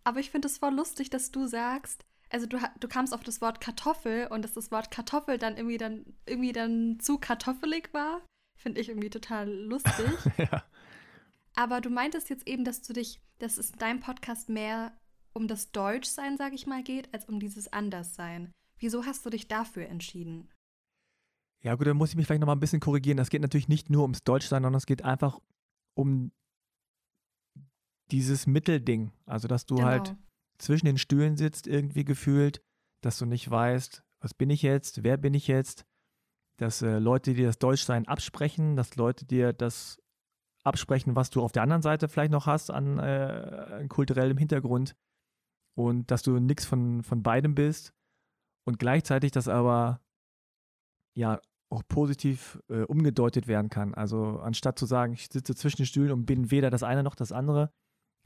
Aber 0.08 0.22
ich 0.22 0.32
finde 0.32 0.48
es 0.48 0.58
voll 0.58 0.74
lustig, 0.74 1.10
dass 1.10 1.32
du 1.32 1.48
sagst, 1.48 2.06
also 2.30 2.46
du, 2.46 2.58
du 2.80 2.88
kamst 2.88 3.14
auf 3.14 3.24
das 3.24 3.42
Wort 3.42 3.60
Kartoffel 3.60 4.28
und 4.28 4.42
dass 4.42 4.54
das 4.54 4.72
Wort 4.72 4.90
Kartoffel 4.90 5.38
dann 5.38 5.58
irgendwie 5.58 5.78
dann 5.78 6.06
irgendwie 6.26 6.54
dann 6.54 6.98
zu 7.02 7.18
kartoffelig 7.18 7.94
war. 7.94 8.22
Finde 8.58 8.80
ich 8.80 8.88
irgendwie 8.88 9.10
total 9.10 9.52
lustig. 9.52 10.08
ja. 10.38 10.64
Aber 11.56 11.82
du 11.82 11.90
meintest 11.90 12.30
jetzt 12.30 12.48
eben, 12.48 12.64
dass 12.64 12.82
du 12.84 12.94
dich, 12.94 13.20
dass 13.40 13.58
es 13.58 13.72
in 13.72 13.80
deinem 13.80 14.00
Podcast 14.00 14.48
mehr 14.48 14.98
um 15.34 15.50
das 15.50 15.74
Deutschsein, 15.74 16.38
sage 16.38 16.56
ich 16.56 16.68
mal, 16.68 16.84
geht, 16.84 17.14
als 17.14 17.26
um 17.26 17.42
dieses 17.42 17.74
Anderssein. 17.74 18.54
Wieso 18.80 19.06
hast 19.06 19.26
du 19.26 19.30
dich 19.30 19.50
dafür 19.50 19.88
entschieden? 19.88 20.50
Ja, 21.64 21.76
gut, 21.76 21.86
dann 21.86 21.98
muss 21.98 22.12
ich 22.12 22.16
mich 22.16 22.28
vielleicht 22.28 22.40
nochmal 22.40 22.56
ein 22.56 22.62
bisschen 22.62 22.80
korrigieren. 22.80 23.18
Das 23.18 23.30
geht 23.30 23.42
natürlich 23.42 23.68
nicht 23.68 23.90
nur 23.90 24.04
ums 24.04 24.24
Deutschsein, 24.24 24.64
sondern 24.64 24.76
es 24.76 24.86
geht 24.86 25.04
einfach 25.04 25.42
um 25.96 26.32
dieses 28.12 28.48
Mittelding. 28.48 29.12
Also, 29.26 29.48
dass 29.48 29.66
du 29.66 29.84
halt 29.84 30.16
zwischen 30.58 30.86
den 30.86 30.98
Stühlen 30.98 31.38
sitzt, 31.38 31.68
irgendwie 31.68 32.06
gefühlt, 32.06 32.62
dass 33.02 33.18
du 33.18 33.26
nicht 33.26 33.50
weißt, 33.50 34.04
was 34.20 34.34
bin 34.34 34.50
ich 34.50 34.62
jetzt, 34.62 35.04
wer 35.04 35.18
bin 35.18 35.34
ich 35.34 35.48
jetzt, 35.48 35.86
dass 36.58 36.82
äh, 36.82 36.98
Leute 36.98 37.34
dir 37.34 37.46
das 37.46 37.60
Deutschsein 37.60 38.08
absprechen, 38.08 38.76
dass 38.76 38.96
Leute 38.96 39.26
dir 39.26 39.54
das 39.54 40.02
absprechen, 40.64 41.16
was 41.16 41.30
du 41.30 41.42
auf 41.42 41.52
der 41.52 41.64
anderen 41.64 41.82
Seite 41.82 42.10
vielleicht 42.10 42.32
noch 42.32 42.48
hast 42.48 42.72
an, 42.72 42.98
äh, 42.98 43.02
an 43.80 43.90
kulturellem 43.90 44.38
Hintergrund 44.38 44.96
und 45.78 46.10
dass 46.12 46.24
du 46.24 46.40
nichts 46.40 46.66
von, 46.66 47.04
von 47.04 47.24
beidem 47.24 47.56
bist 47.56 47.94
und 48.66 48.80
gleichzeitig 48.80 49.32
das 49.32 49.48
aber 49.48 50.02
ja 51.16 51.40
auch 51.70 51.84
positiv 51.88 52.60
äh, 52.70 52.82
umgedeutet 52.84 53.48
werden 53.48 53.70
kann. 53.70 53.94
Also 53.94 54.40
anstatt 54.40 54.80
zu 54.80 54.86
sagen, 54.86 55.14
ich 55.14 55.28
sitze 55.32 55.56
zwischen 55.56 55.78
den 55.78 55.86
Stühlen 55.86 56.12
und 56.12 56.26
bin 56.26 56.52
weder 56.52 56.70
das 56.70 56.84
eine 56.84 57.04
noch 57.04 57.16
das 57.16 57.32
andere, 57.32 57.72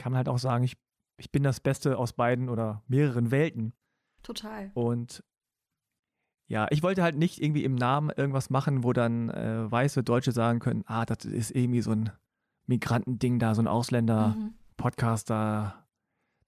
kann 0.01 0.11
man 0.11 0.17
halt 0.17 0.29
auch 0.29 0.39
sagen, 0.39 0.63
ich, 0.63 0.75
ich 1.17 1.31
bin 1.31 1.43
das 1.43 1.59
Beste 1.59 1.97
aus 1.97 2.13
beiden 2.13 2.49
oder 2.49 2.81
mehreren 2.87 3.29
Welten. 3.31 3.73
Total. 4.23 4.71
Und 4.73 5.23
ja, 6.49 6.67
ich 6.69 6.83
wollte 6.83 7.01
halt 7.03 7.15
nicht 7.15 7.41
irgendwie 7.41 7.63
im 7.63 7.75
Namen 7.75 8.09
irgendwas 8.09 8.49
machen, 8.49 8.83
wo 8.83 8.91
dann 8.93 9.29
äh, 9.29 9.71
weiße 9.71 10.03
Deutsche 10.03 10.31
sagen 10.31 10.59
können, 10.59 10.83
ah, 10.85 11.05
das 11.05 11.25
ist 11.25 11.51
irgendwie 11.51 11.81
so 11.81 11.91
ein 11.91 12.11
Migrantending 12.67 13.39
da, 13.39 13.55
so 13.55 13.61
ein 13.61 13.67
Ausländer-Podcast, 13.67 15.29
Mhm. 15.29 15.33
da, 15.33 15.85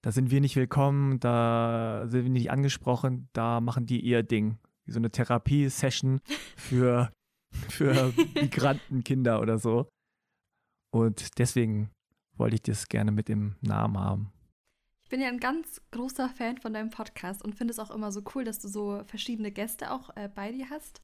da 0.02 0.12
sind 0.12 0.30
wir 0.30 0.40
nicht 0.40 0.56
willkommen, 0.56 1.20
da 1.20 2.04
sind 2.08 2.24
wir 2.24 2.30
nicht 2.30 2.50
angesprochen, 2.50 3.28
da 3.32 3.60
machen 3.60 3.86
die 3.86 4.00
ihr 4.00 4.22
Ding. 4.22 4.58
Wie 4.84 4.92
so 4.92 4.98
eine 4.98 5.10
Therapie-Session 5.10 6.20
für, 6.56 7.10
für 7.70 8.12
Migrantenkinder 8.34 9.40
oder 9.40 9.58
so. 9.58 9.88
Und 10.92 11.38
deswegen 11.38 11.90
wollte 12.36 12.56
ich 12.56 12.62
das 12.62 12.88
gerne 12.88 13.12
mit 13.12 13.28
dem 13.28 13.56
Namen 13.60 13.98
haben. 13.98 14.32
Ich 15.04 15.10
bin 15.10 15.20
ja 15.20 15.28
ein 15.28 15.40
ganz 15.40 15.80
großer 15.90 16.28
Fan 16.30 16.58
von 16.58 16.72
deinem 16.72 16.90
Podcast 16.90 17.44
und 17.44 17.54
finde 17.54 17.72
es 17.72 17.78
auch 17.78 17.90
immer 17.90 18.10
so 18.10 18.22
cool, 18.34 18.44
dass 18.44 18.58
du 18.58 18.68
so 18.68 19.02
verschiedene 19.06 19.52
Gäste 19.52 19.90
auch 19.90 20.10
äh, 20.16 20.28
bei 20.28 20.50
dir 20.50 20.70
hast. 20.70 21.02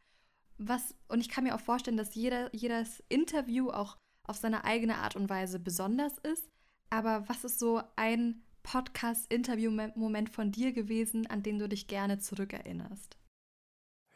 Was, 0.58 0.94
und 1.08 1.20
ich 1.20 1.28
kann 1.28 1.44
mir 1.44 1.54
auch 1.54 1.60
vorstellen, 1.60 1.96
dass 1.96 2.14
jeder, 2.14 2.54
jedes 2.54 3.02
Interview 3.08 3.70
auch 3.70 3.96
auf 4.26 4.36
seine 4.36 4.64
eigene 4.64 4.98
Art 4.98 5.16
und 5.16 5.28
Weise 5.28 5.58
besonders 5.58 6.18
ist. 6.18 6.48
Aber 6.88 7.28
was 7.28 7.44
ist 7.44 7.58
so 7.58 7.82
ein 7.96 8.42
Podcast-Interview-Moment 8.62 10.30
von 10.30 10.52
dir 10.52 10.72
gewesen, 10.72 11.26
an 11.26 11.42
den 11.42 11.58
du 11.58 11.68
dich 11.68 11.86
gerne 11.86 12.18
zurückerinnerst? 12.18 13.16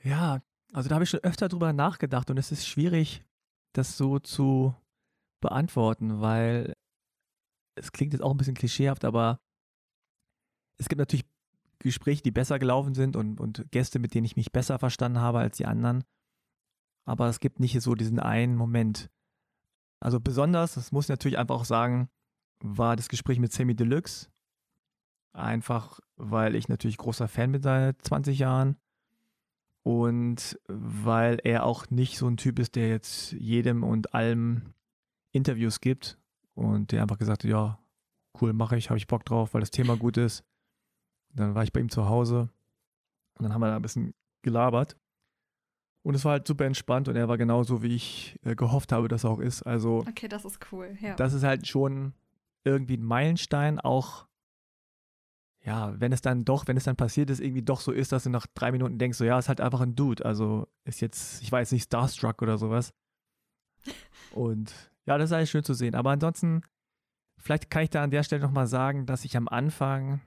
Ja, 0.03 0.43
also 0.73 0.89
da 0.89 0.97
habe 0.97 1.05
ich 1.05 1.11
schon 1.11 1.21
öfter 1.21 1.49
drüber 1.49 1.73
nachgedacht 1.73 2.31
und 2.31 2.39
es 2.39 2.53
ist 2.53 2.67
schwierig, 2.67 3.23
das 3.73 3.97
so 3.97 4.19
zu 4.19 4.75
beantworten, 5.41 6.21
weil 6.21 6.75
es 7.75 7.93
klingt 7.93 8.13
jetzt 8.13 8.23
auch 8.23 8.31
ein 8.31 8.37
bisschen 8.37 8.55
klischeehaft, 8.55 9.05
aber 9.05 9.41
es 10.79 10.89
gibt 10.89 10.99
natürlich 10.99 11.27
Gespräche, 11.79 12.23
die 12.23 12.31
besser 12.31 12.59
gelaufen 12.59 12.95
sind 12.95 13.17
und, 13.17 13.41
und 13.41 13.71
Gäste, 13.71 13.99
mit 13.99 14.15
denen 14.15 14.25
ich 14.25 14.37
mich 14.37 14.53
besser 14.53 14.79
verstanden 14.79 15.21
habe 15.21 15.41
als 15.41 15.57
die 15.57 15.67
anderen. 15.67 16.05
Aber 17.05 17.29
es 17.29 17.41
gibt 17.41 17.61
nicht 17.61 17.79
so 17.81 17.95
diesen 17.95 18.19
einen 18.19 18.57
Moment. 18.57 19.11
Also 20.01 20.21
besonders, 20.21 20.75
das 20.75 20.93
muss 20.93 21.07
ich 21.07 21.11
natürlich 21.11 21.39
einfach 21.39 21.57
auch 21.57 21.65
sagen, 21.65 22.09
war 22.61 22.97
das 22.97 23.09
Gespräch 23.09 23.39
mit 23.39 23.53
Sammy 23.53 23.75
Deluxe. 23.75 24.31
Einfach, 25.33 26.01
weil 26.17 26.55
ich 26.55 26.69
natürlich 26.69 26.97
großer 26.97 27.29
Fan 27.29 27.53
bin 27.53 27.63
seit 27.63 28.01
20 28.03 28.39
Jahren. 28.39 28.77
Und 29.83 30.59
weil 30.67 31.39
er 31.45 31.65
auch 31.65 31.91
nicht 31.91 32.17
so 32.17 32.27
ein 32.27 32.39
Typ 32.39 32.59
ist, 32.59 32.77
der 32.77 32.89
jetzt 32.89 33.33
jedem 33.33 33.83
und 33.83 34.15
allem 34.15 34.73
Interviews 35.33 35.81
gibt 35.81 36.19
und 36.55 36.93
der 36.93 37.03
einfach 37.03 37.19
gesagt 37.19 37.45
hat, 37.45 37.51
ja, 37.51 37.79
cool, 38.41 38.53
mache 38.53 38.77
ich, 38.77 38.91
habe 38.91 38.99
ich 38.99 39.07
Bock 39.07 39.25
drauf, 39.25 39.55
weil 39.55 39.61
das 39.61 39.71
Thema 39.71 39.97
gut 39.97 40.17
ist. 40.17 40.45
Dann 41.35 41.55
war 41.55 41.65
ich 41.65 41.73
bei 41.73 41.81
ihm 41.81 41.91
zu 41.91 42.09
Hause 42.09 42.49
und 43.39 43.45
dann 43.45 43.53
haben 43.53 43.61
wir 43.61 43.69
da 43.69 43.77
ein 43.77 43.83
bisschen 43.83 44.15
gelabert. 44.43 44.97
Und 46.03 46.15
es 46.15 46.25
war 46.25 46.33
halt 46.33 46.47
super 46.47 46.67
entspannt 46.67 47.09
und 47.09 47.17
er 47.17 47.29
war 47.29 47.39
genauso, 47.39 47.83
wie 47.83 47.95
ich 47.95 48.39
äh, 48.45 48.55
gehofft 48.55 48.93
habe, 48.93 49.09
dass 49.09 49.25
er 49.25 49.31
auch 49.31 49.41
ist. 49.41 49.63
Also, 49.63 50.05
Okay, 50.07 50.29
das 50.29 50.45
ist 50.45 50.59
cool, 50.71 50.97
ja. 51.01 51.15
das 51.15 51.33
ist 51.33 51.45
halt 51.45 51.67
schon 51.67 52.13
irgendwie 52.63 52.97
ein 52.97 53.05
Meilenstein, 53.05 53.81
auch 53.81 54.27
ja, 55.65 55.99
wenn 55.99 56.13
es 56.13 56.21
dann 56.21 56.45
doch, 56.45 56.67
wenn 56.67 56.77
es 56.77 56.85
dann 56.85 56.97
passiert 56.97 57.31
ist, 57.31 57.41
irgendwie 57.41 57.63
doch 57.63 57.81
so 57.81 57.91
ist, 57.91 58.13
dass 58.13 58.25
du 58.25 58.31
nach 58.31 58.47
drei 58.47 58.71
Minuten 58.71 58.99
denkst, 58.99 59.17
so 59.17 59.25
ja, 59.25 59.39
ist 59.39 59.49
halt 59.49 59.63
einfach 59.63 59.81
ein 59.81 59.97
Dude. 59.97 60.23
Also 60.25 60.69
ist 60.85 61.01
jetzt, 61.01 61.43
ich 61.43 61.51
weiß 61.51 61.73
nicht, 61.73 61.85
Starstruck 61.85 62.43
oder 62.43 62.59
sowas. 62.59 62.93
Und 64.33 64.93
ja, 65.07 65.19
das 65.19 65.31
ist 65.31 65.35
alles 65.35 65.51
schön 65.51 65.65
zu 65.65 65.75
sehen. 65.75 65.95
Aber 65.95 66.11
ansonsten, 66.11 66.63
vielleicht 67.39 67.71
kann 67.71 67.85
ich 67.85 67.91
da 67.91 68.03
an 68.03 68.11
der 68.11 68.23
Stelle 68.23 68.43
nochmal 68.43 68.67
sagen, 68.67 69.07
dass 69.07 69.25
ich 69.25 69.37
am 69.37 69.49
Anfang 69.49 70.21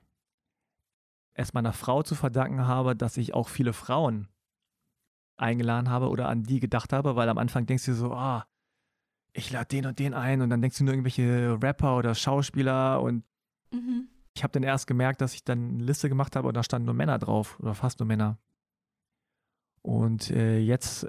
es 1.34 1.54
meiner 1.54 1.74
Frau 1.74 2.04
zu 2.04 2.16
verdanken 2.16 2.68
habe, 2.68 2.96
dass 2.96 3.18
ich 3.18 3.34
auch 3.34 3.48
viele 3.48 3.74
Frauen 3.74 4.28
eingeladen 5.38 5.90
habe 5.90 6.10
oder 6.10 6.30
an 6.30 6.44
die 6.44 6.60
gedacht 6.60 6.94
habe, 6.94 7.16
weil 7.16 7.30
am 7.30 7.38
Anfang 7.38 7.66
denkst 7.66 7.86
du 7.86 7.94
so, 7.94 8.12
ah, 8.14 8.48
ich 9.34 9.52
lade 9.52 9.68
den 9.68 9.86
und 9.86 10.00
den 10.00 10.16
ein 10.16 10.42
und 10.42 10.50
dann 10.50 10.62
denkst 10.62 10.80
du 10.80 10.84
nur 10.84 10.94
irgendwelche 10.94 11.60
Rapper 11.62 11.98
oder 11.98 12.16
Schauspieler 12.16 13.02
und 13.02 13.24
mhm. 13.72 14.08
ich 14.34 14.44
habe 14.44 14.52
dann 14.52 14.64
erst 14.64 14.88
gemerkt, 14.88 15.22
dass 15.22 15.36
ich 15.36 15.44
dann 15.44 15.76
eine 15.76 15.84
Liste 15.84 16.10
gemacht 16.10 16.36
habe 16.36 16.48
und 16.48 16.56
da 16.56 16.64
standen 16.64 16.88
nur 16.88 16.96
Männer 16.96 17.20
drauf 17.20 17.60
oder 17.60 17.76
fast 17.76 18.00
nur 18.00 18.08
Männer. 18.08 18.40
Und 19.84 20.32
äh, 20.32 20.58
jetzt 20.58 21.08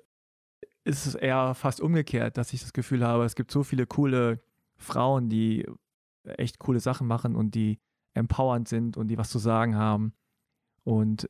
ist 0.88 1.06
es 1.06 1.14
eher 1.14 1.54
fast 1.54 1.80
umgekehrt, 1.80 2.38
dass 2.38 2.52
ich 2.52 2.60
das 2.60 2.72
Gefühl 2.72 3.04
habe, 3.04 3.24
es 3.24 3.34
gibt 3.34 3.50
so 3.50 3.62
viele 3.62 3.86
coole 3.86 4.40
Frauen, 4.76 5.28
die 5.28 5.66
echt 6.24 6.58
coole 6.58 6.80
Sachen 6.80 7.06
machen 7.06 7.36
und 7.36 7.54
die 7.54 7.78
empowernd 8.14 8.68
sind 8.68 8.96
und 8.96 9.08
die 9.08 9.18
was 9.18 9.30
zu 9.30 9.38
sagen 9.38 9.76
haben. 9.76 10.14
Und 10.84 11.28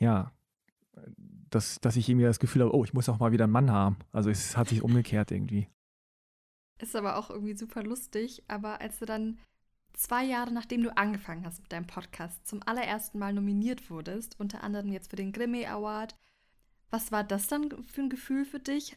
ja, 0.00 0.32
dass, 1.50 1.80
dass 1.80 1.96
ich 1.96 2.08
irgendwie 2.08 2.26
das 2.26 2.38
Gefühl 2.38 2.62
habe, 2.62 2.74
oh, 2.74 2.84
ich 2.84 2.94
muss 2.94 3.08
auch 3.08 3.18
mal 3.18 3.32
wieder 3.32 3.44
einen 3.44 3.52
Mann 3.52 3.70
haben. 3.70 3.96
Also 4.12 4.30
es 4.30 4.56
hat 4.56 4.68
sich 4.68 4.82
umgekehrt 4.82 5.30
irgendwie. 5.30 5.68
Ist 6.80 6.96
aber 6.96 7.16
auch 7.16 7.28
irgendwie 7.28 7.56
super 7.56 7.82
lustig. 7.82 8.42
Aber 8.48 8.80
als 8.80 8.98
du 8.98 9.04
dann 9.04 9.38
zwei 9.92 10.24
Jahre 10.24 10.52
nachdem 10.52 10.82
du 10.82 10.96
angefangen 10.96 11.44
hast 11.44 11.60
mit 11.60 11.72
deinem 11.72 11.86
Podcast 11.86 12.46
zum 12.46 12.62
allerersten 12.64 13.18
Mal 13.18 13.34
nominiert 13.34 13.90
wurdest, 13.90 14.38
unter 14.40 14.62
anderem 14.64 14.90
jetzt 14.92 15.10
für 15.10 15.16
den 15.16 15.32
Grammy 15.32 15.66
Award, 15.66 16.16
was 16.90 17.12
war 17.12 17.24
das 17.24 17.48
dann 17.48 17.70
für 17.84 18.02
ein 18.02 18.10
Gefühl 18.10 18.44
für 18.44 18.58
dich? 18.58 18.96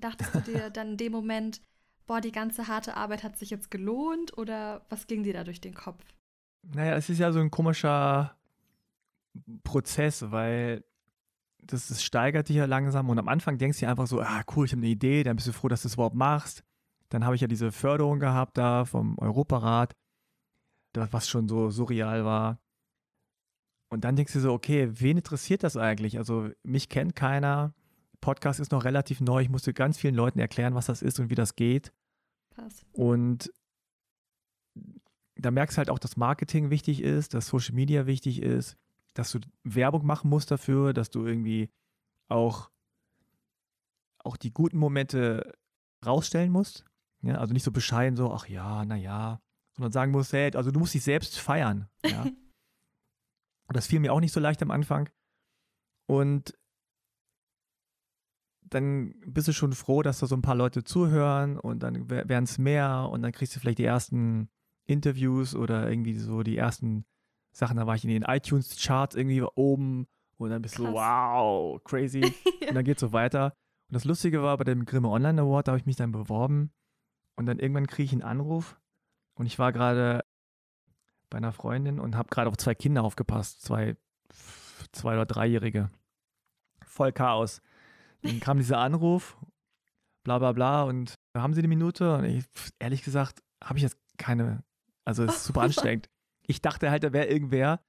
Dachtest 0.00 0.34
du 0.34 0.40
dir 0.40 0.70
dann 0.70 0.92
in 0.92 0.96
dem 0.96 1.12
Moment, 1.12 1.60
boah, 2.06 2.20
die 2.20 2.32
ganze 2.32 2.68
harte 2.68 2.96
Arbeit 2.96 3.22
hat 3.22 3.38
sich 3.38 3.50
jetzt 3.50 3.70
gelohnt 3.70 4.36
oder 4.36 4.84
was 4.88 5.06
ging 5.06 5.22
dir 5.22 5.32
da 5.32 5.44
durch 5.44 5.60
den 5.60 5.74
Kopf? 5.74 6.02
Naja, 6.62 6.96
es 6.96 7.08
ist 7.10 7.18
ja 7.18 7.30
so 7.32 7.40
ein 7.40 7.50
komischer 7.50 8.36
Prozess, 9.62 10.30
weil 10.30 10.84
das, 11.58 11.88
das 11.88 12.02
steigert 12.02 12.48
dich 12.48 12.56
ja 12.56 12.66
langsam 12.66 13.08
und 13.08 13.18
am 13.18 13.28
Anfang 13.28 13.58
denkst 13.58 13.78
du 13.78 13.86
dir 13.86 13.90
einfach 13.90 14.06
so, 14.06 14.20
ah 14.20 14.42
cool, 14.54 14.66
ich 14.66 14.72
habe 14.72 14.80
eine 14.80 14.90
Idee, 14.90 15.22
dann 15.22 15.36
bist 15.36 15.48
du 15.48 15.52
froh, 15.52 15.68
dass 15.68 15.82
du 15.82 15.88
es 15.88 15.94
überhaupt 15.94 16.16
machst. 16.16 16.64
Dann 17.08 17.24
habe 17.24 17.34
ich 17.34 17.40
ja 17.40 17.46
diese 17.46 17.70
Förderung 17.72 18.18
gehabt 18.18 18.58
da 18.58 18.84
vom 18.84 19.18
Europarat, 19.18 19.94
was 20.94 21.28
schon 21.28 21.48
so 21.48 21.70
surreal 21.70 22.24
war. 22.24 22.58
Und 23.94 24.02
dann 24.02 24.16
denkst 24.16 24.32
du 24.32 24.40
so, 24.40 24.52
okay, 24.52 24.88
wen 24.90 25.18
interessiert 25.18 25.62
das 25.62 25.76
eigentlich? 25.76 26.18
Also 26.18 26.50
mich 26.64 26.88
kennt 26.88 27.14
keiner, 27.14 27.74
Podcast 28.20 28.58
ist 28.58 28.72
noch 28.72 28.82
relativ 28.84 29.20
neu, 29.20 29.42
ich 29.42 29.48
musste 29.48 29.72
ganz 29.72 29.98
vielen 29.98 30.16
Leuten 30.16 30.40
erklären, 30.40 30.74
was 30.74 30.86
das 30.86 31.00
ist 31.00 31.20
und 31.20 31.30
wie 31.30 31.36
das 31.36 31.54
geht. 31.54 31.92
Krass. 32.50 32.84
Und 32.90 33.52
da 35.36 35.52
merkst 35.52 35.76
du 35.76 35.78
halt 35.78 35.90
auch, 35.90 36.00
dass 36.00 36.16
Marketing 36.16 36.70
wichtig 36.70 37.02
ist, 37.02 37.34
dass 37.34 37.46
Social 37.46 37.76
Media 37.76 38.04
wichtig 38.04 38.42
ist, 38.42 38.76
dass 39.12 39.30
du 39.30 39.38
Werbung 39.62 40.04
machen 40.04 40.28
musst 40.28 40.50
dafür, 40.50 40.92
dass 40.92 41.10
du 41.10 41.24
irgendwie 41.24 41.70
auch, 42.26 42.70
auch 44.18 44.36
die 44.36 44.52
guten 44.52 44.78
Momente 44.78 45.52
rausstellen 46.04 46.50
musst. 46.50 46.84
Ja, 47.22 47.36
also 47.36 47.52
nicht 47.52 47.62
so 47.62 47.70
bescheiden, 47.70 48.16
so, 48.16 48.32
ach 48.32 48.48
ja, 48.48 48.84
naja, 48.84 49.40
sondern 49.76 49.92
sagen 49.92 50.10
musst, 50.10 50.32
hey, 50.32 50.50
also 50.56 50.72
du 50.72 50.80
musst 50.80 50.94
dich 50.94 51.04
selbst 51.04 51.38
feiern. 51.38 51.88
Ja? 52.04 52.26
Das 53.68 53.86
fiel 53.86 54.00
mir 54.00 54.12
auch 54.12 54.20
nicht 54.20 54.32
so 54.32 54.40
leicht 54.40 54.62
am 54.62 54.70
Anfang. 54.70 55.08
Und 56.06 56.54
dann 58.62 59.14
bist 59.26 59.48
du 59.48 59.52
schon 59.52 59.72
froh, 59.72 60.02
dass 60.02 60.18
da 60.18 60.26
so 60.26 60.34
ein 60.34 60.42
paar 60.42 60.54
Leute 60.54 60.84
zuhören 60.84 61.58
und 61.58 61.82
dann 61.82 62.10
werden 62.10 62.44
es 62.44 62.58
mehr 62.58 63.08
und 63.10 63.22
dann 63.22 63.32
kriegst 63.32 63.54
du 63.54 63.60
vielleicht 63.60 63.78
die 63.78 63.84
ersten 63.84 64.48
Interviews 64.86 65.54
oder 65.54 65.88
irgendwie 65.88 66.16
so 66.16 66.42
die 66.42 66.56
ersten 66.56 67.04
Sachen. 67.52 67.76
Da 67.76 67.86
war 67.86 67.94
ich 67.94 68.04
in 68.04 68.10
den 68.10 68.22
iTunes-Charts 68.22 69.16
irgendwie 69.16 69.42
oben 69.42 70.06
und 70.36 70.50
dann 70.50 70.62
bist 70.62 70.78
du 70.78 70.86
so, 70.86 70.92
wow, 70.92 71.82
crazy. 71.84 72.20
ja. 72.60 72.68
Und 72.68 72.74
dann 72.74 72.84
geht 72.84 72.96
es 72.96 73.00
so 73.00 73.12
weiter. 73.12 73.54
Und 73.88 73.94
das 73.94 74.04
Lustige 74.04 74.42
war, 74.42 74.56
bei 74.56 74.64
dem 74.64 74.84
Grimme 74.84 75.08
Online 75.08 75.42
Award, 75.42 75.68
da 75.68 75.72
habe 75.72 75.78
ich 75.78 75.86
mich 75.86 75.96
dann 75.96 76.12
beworben 76.12 76.72
und 77.36 77.46
dann 77.46 77.58
irgendwann 77.58 77.86
kriege 77.86 78.04
ich 78.04 78.12
einen 78.12 78.22
Anruf 78.22 78.80
und 79.34 79.46
ich 79.46 79.58
war 79.58 79.72
gerade 79.72 80.24
bei 81.34 81.38
einer 81.38 81.52
Freundin 81.52 81.98
und 81.98 82.14
habe 82.14 82.28
gerade 82.30 82.48
auf 82.48 82.56
zwei 82.56 82.76
Kinder 82.76 83.02
aufgepasst, 83.02 83.60
zwei, 83.60 83.96
zwei 84.92 85.14
oder 85.14 85.26
dreijährige. 85.26 85.90
Voll 86.86 87.10
Chaos. 87.10 87.60
Dann 88.22 88.38
kam 88.38 88.58
dieser 88.58 88.78
Anruf, 88.78 89.36
bla 90.22 90.38
bla 90.38 90.52
bla 90.52 90.84
und 90.84 91.16
haben 91.36 91.52
Sie 91.52 91.58
eine 91.58 91.66
Minute? 91.66 92.18
Und 92.18 92.24
ich, 92.24 92.44
ehrlich 92.78 93.02
gesagt, 93.02 93.42
habe 93.64 93.80
ich 93.80 93.82
jetzt 93.82 93.98
keine, 94.16 94.62
also 95.04 95.24
es 95.24 95.34
ist 95.34 95.44
super 95.46 95.62
anstrengend. 95.62 96.08
Ich 96.46 96.62
dachte 96.62 96.88
halt, 96.88 97.02
da 97.02 97.12
wäre 97.12 97.26
irgendwer 97.26 97.80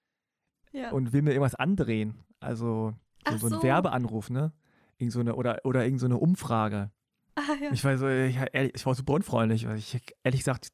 ja. 0.72 0.90
und 0.90 1.14
will 1.14 1.22
mir 1.22 1.30
irgendwas 1.30 1.54
andrehen. 1.54 2.24
Also 2.40 2.96
so, 3.30 3.48
so 3.48 3.56
ein 3.58 3.62
Werbeanruf, 3.62 4.32
ne? 4.32 4.54
Irgend 4.98 5.14
so 5.14 5.20
eine, 5.20 5.36
oder, 5.36 5.60
oder 5.66 5.84
irgend 5.84 6.00
so 6.00 6.08
eine 6.08 6.18
Umfrage. 6.18 6.90
Ah, 7.36 7.42
ja. 7.62 7.72
Ich 7.72 7.84
war 7.84 7.96
so, 8.00 8.08
ich, 8.08 8.38
ehrlich, 8.54 8.74
ich 8.74 8.86
war 8.88 8.96
super 8.96 9.14
unfreundlich. 9.14 9.66
Ich, 9.66 10.16
ehrlich 10.24 10.40
gesagt, 10.40 10.70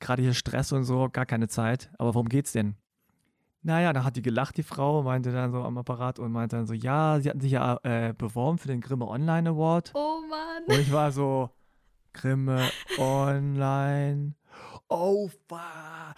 gerade 0.00 0.22
hier 0.22 0.34
Stress 0.34 0.72
und 0.72 0.84
so, 0.84 1.08
gar 1.10 1.26
keine 1.26 1.48
Zeit. 1.48 1.90
Aber 1.98 2.14
worum 2.14 2.28
geht's 2.28 2.52
denn? 2.52 2.76
Naja, 3.62 3.92
da 3.92 4.04
hat 4.04 4.16
die 4.16 4.22
gelacht, 4.22 4.56
die 4.56 4.62
Frau, 4.62 5.02
meinte 5.02 5.32
dann 5.32 5.50
so 5.50 5.62
am 5.62 5.76
Apparat 5.76 6.18
und 6.20 6.30
meinte 6.30 6.56
dann 6.56 6.66
so, 6.66 6.74
ja, 6.74 7.18
sie 7.20 7.28
hatten 7.28 7.40
sich 7.40 7.52
ja 7.52 7.80
äh, 7.82 8.14
beworben 8.16 8.58
für 8.58 8.68
den 8.68 8.80
Grimme 8.80 9.08
Online 9.08 9.50
Award. 9.50 9.90
Oh 9.94 10.20
Mann. 10.30 10.62
Und 10.68 10.78
ich 10.78 10.92
war 10.92 11.10
so, 11.10 11.50
Grimme 12.12 12.70
Online. 12.96 14.34
Oh, 14.88 15.28
fuck. 15.48 16.14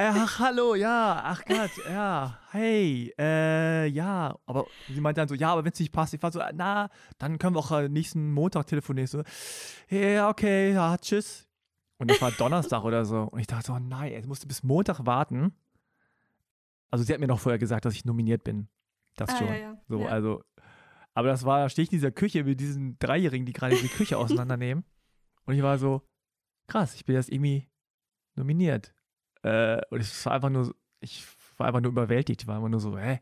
Ach, 0.00 0.38
hallo, 0.38 0.76
ja, 0.76 1.20
ach 1.24 1.44
Gott, 1.44 1.72
ja, 1.90 2.38
hey, 2.52 3.12
äh, 3.18 3.86
ja, 3.86 4.38
aber 4.46 4.66
sie 4.86 5.00
meinte 5.00 5.20
dann 5.20 5.26
so, 5.26 5.34
ja, 5.34 5.50
aber 5.50 5.64
wenn 5.64 5.72
es 5.72 5.80
nicht 5.80 5.90
passt, 5.90 6.14
ich 6.14 6.22
war 6.22 6.30
so, 6.30 6.40
na, 6.54 6.88
dann 7.18 7.40
können 7.40 7.56
wir 7.56 7.58
auch 7.58 7.72
äh, 7.72 7.88
nächsten 7.88 8.32
Montag 8.32 8.68
telefonieren. 8.68 9.08
So, 9.08 9.24
ja, 9.90 10.28
okay, 10.28 10.72
ja, 10.72 10.96
tschüss. 10.98 11.47
Und 11.98 12.10
das 12.10 12.22
war 12.22 12.30
Donnerstag 12.30 12.84
oder 12.84 13.04
so. 13.04 13.22
Und 13.22 13.40
ich 13.40 13.46
dachte 13.46 13.66
so, 13.66 13.78
nein, 13.78 14.12
jetzt 14.12 14.26
musste 14.26 14.46
bis 14.46 14.62
Montag 14.62 15.04
warten. 15.04 15.52
Also 16.90 17.04
sie 17.04 17.12
hat 17.12 17.20
mir 17.20 17.26
noch 17.26 17.40
vorher 17.40 17.58
gesagt, 17.58 17.84
dass 17.84 17.94
ich 17.94 18.04
nominiert 18.04 18.44
bin. 18.44 18.68
Das 19.16 19.30
ah, 19.30 19.38
schon. 19.38 19.48
Ja, 19.48 19.54
ja. 19.56 19.82
So, 19.88 20.00
ja. 20.00 20.08
also. 20.08 20.44
Aber 21.14 21.28
das 21.28 21.44
war, 21.44 21.60
da 21.60 21.68
stehe 21.68 21.82
ich 21.82 21.92
in 21.92 21.96
dieser 21.96 22.12
Küche 22.12 22.44
mit 22.44 22.60
diesen 22.60 22.96
Dreijährigen, 23.00 23.44
die 23.44 23.52
gerade 23.52 23.76
die 23.76 23.88
Küche 23.88 24.16
auseinandernehmen. 24.18 24.84
Und 25.44 25.54
ich 25.54 25.62
war 25.62 25.76
so, 25.78 26.02
krass, 26.68 26.94
ich 26.94 27.04
bin 27.04 27.16
jetzt 27.16 27.30
irgendwie 27.30 27.68
nominiert. 28.36 28.94
Äh, 29.42 29.80
und 29.90 30.00
ich 30.00 30.26
war 30.26 30.34
einfach 30.34 30.50
nur, 30.50 30.74
ich 31.00 31.26
war 31.56 31.66
einfach 31.66 31.80
nur 31.80 31.90
überwältigt. 31.90 32.42
Ich 32.42 32.46
war 32.46 32.56
einfach 32.56 32.68
nur 32.68 32.80
so, 32.80 32.96
hä? 32.96 33.20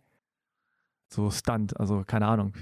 So 1.09 1.31
Stunt, 1.31 1.79
also 1.81 2.05
keine 2.05 2.27
Ahnung. 2.27 2.53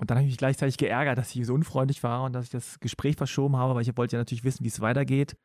Und 0.00 0.08
dann 0.08 0.16
habe 0.16 0.24
ich 0.24 0.32
mich 0.32 0.38
gleichzeitig 0.38 0.78
geärgert, 0.78 1.18
dass 1.18 1.36
ich 1.36 1.46
so 1.46 1.52
unfreundlich 1.52 2.02
war 2.02 2.24
und 2.24 2.32
dass 2.32 2.46
ich 2.46 2.50
das 2.50 2.80
Gespräch 2.80 3.16
verschoben 3.16 3.56
habe, 3.56 3.74
weil 3.74 3.82
ich 3.82 3.96
wollte 3.98 4.16
ja 4.16 4.20
natürlich 4.20 4.44
wissen, 4.44 4.64
wie 4.64 4.68
es 4.68 4.80
weitergeht. 4.80 5.36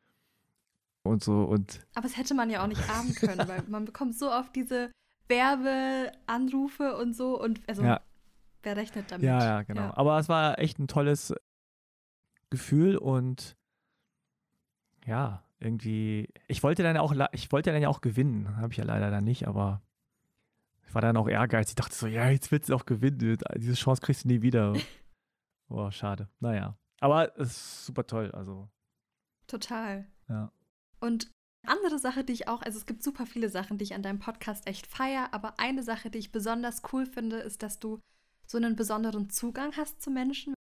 Und 1.02 1.22
so 1.22 1.44
und. 1.44 1.86
Aber 1.94 2.08
das 2.08 2.16
hätte 2.16 2.32
man 2.32 2.48
ja 2.48 2.62
auch 2.62 2.66
nicht 2.66 2.88
ahnen 2.88 3.14
können, 3.14 3.46
weil 3.46 3.62
man 3.68 3.84
bekommt 3.84 4.16
so 4.16 4.32
oft 4.32 4.56
diese 4.56 4.90
Werbeanrufe 5.28 6.96
und 6.96 7.14
so 7.14 7.38
und 7.38 7.60
also 7.68 7.82
ja. 7.82 8.00
wer 8.62 8.76
rechnet 8.76 9.12
damit? 9.12 9.26
Ja, 9.26 9.44
ja, 9.44 9.62
genau. 9.62 9.82
Ja. 9.82 9.96
Aber 9.98 10.18
es 10.18 10.30
war 10.30 10.58
echt 10.58 10.78
ein 10.78 10.88
tolles 10.88 11.34
Gefühl 12.48 12.96
und 12.96 13.58
ja, 15.04 15.42
irgendwie. 15.60 16.30
Ich 16.48 16.62
wollte 16.62 16.82
dann 16.82 16.96
auch, 16.96 17.14
ich 17.32 17.52
wollte 17.52 17.72
dann 17.72 17.82
ja 17.82 17.90
auch 17.90 18.00
gewinnen, 18.00 18.56
habe 18.56 18.72
ich 18.72 18.78
ja 18.78 18.84
leider 18.84 19.10
dann 19.10 19.24
nicht, 19.24 19.46
aber 19.46 19.82
ich 20.86 20.94
war 20.94 21.02
dann 21.02 21.16
auch 21.16 21.28
ehrgeizig. 21.28 21.72
Ich 21.72 21.76
dachte 21.76 21.94
so, 21.94 22.06
ja, 22.06 22.30
jetzt 22.30 22.50
willst 22.52 22.68
du 22.68 22.74
auch 22.74 22.86
gewinnen. 22.86 23.38
Diese 23.56 23.74
Chance 23.74 24.02
kriegst 24.02 24.24
du 24.24 24.28
nie 24.28 24.42
wieder. 24.42 24.72
Boah, 25.68 25.90
schade. 25.90 26.28
Naja. 26.40 26.78
Aber 27.00 27.36
es 27.38 27.48
ist 27.48 27.86
super 27.86 28.06
toll. 28.06 28.30
Also. 28.32 28.68
Total. 29.46 30.06
Ja. 30.28 30.52
Und 31.00 31.30
andere 31.66 31.98
Sache, 31.98 32.24
die 32.24 32.32
ich 32.32 32.48
auch, 32.48 32.62
also 32.62 32.78
es 32.78 32.86
gibt 32.86 33.02
super 33.02 33.26
viele 33.26 33.48
Sachen, 33.48 33.78
die 33.78 33.84
ich 33.84 33.94
an 33.94 34.02
deinem 34.02 34.20
Podcast 34.20 34.66
echt 34.66 34.86
feier, 34.86 35.28
aber 35.32 35.58
eine 35.58 35.82
Sache, 35.82 36.10
die 36.10 36.18
ich 36.18 36.32
besonders 36.32 36.82
cool 36.92 37.06
finde, 37.06 37.38
ist, 37.38 37.62
dass 37.62 37.80
du 37.80 37.98
so 38.46 38.56
einen 38.56 38.76
besonderen 38.76 39.30
Zugang 39.30 39.76
hast 39.76 40.00
zu 40.00 40.10
Menschen. 40.10 40.54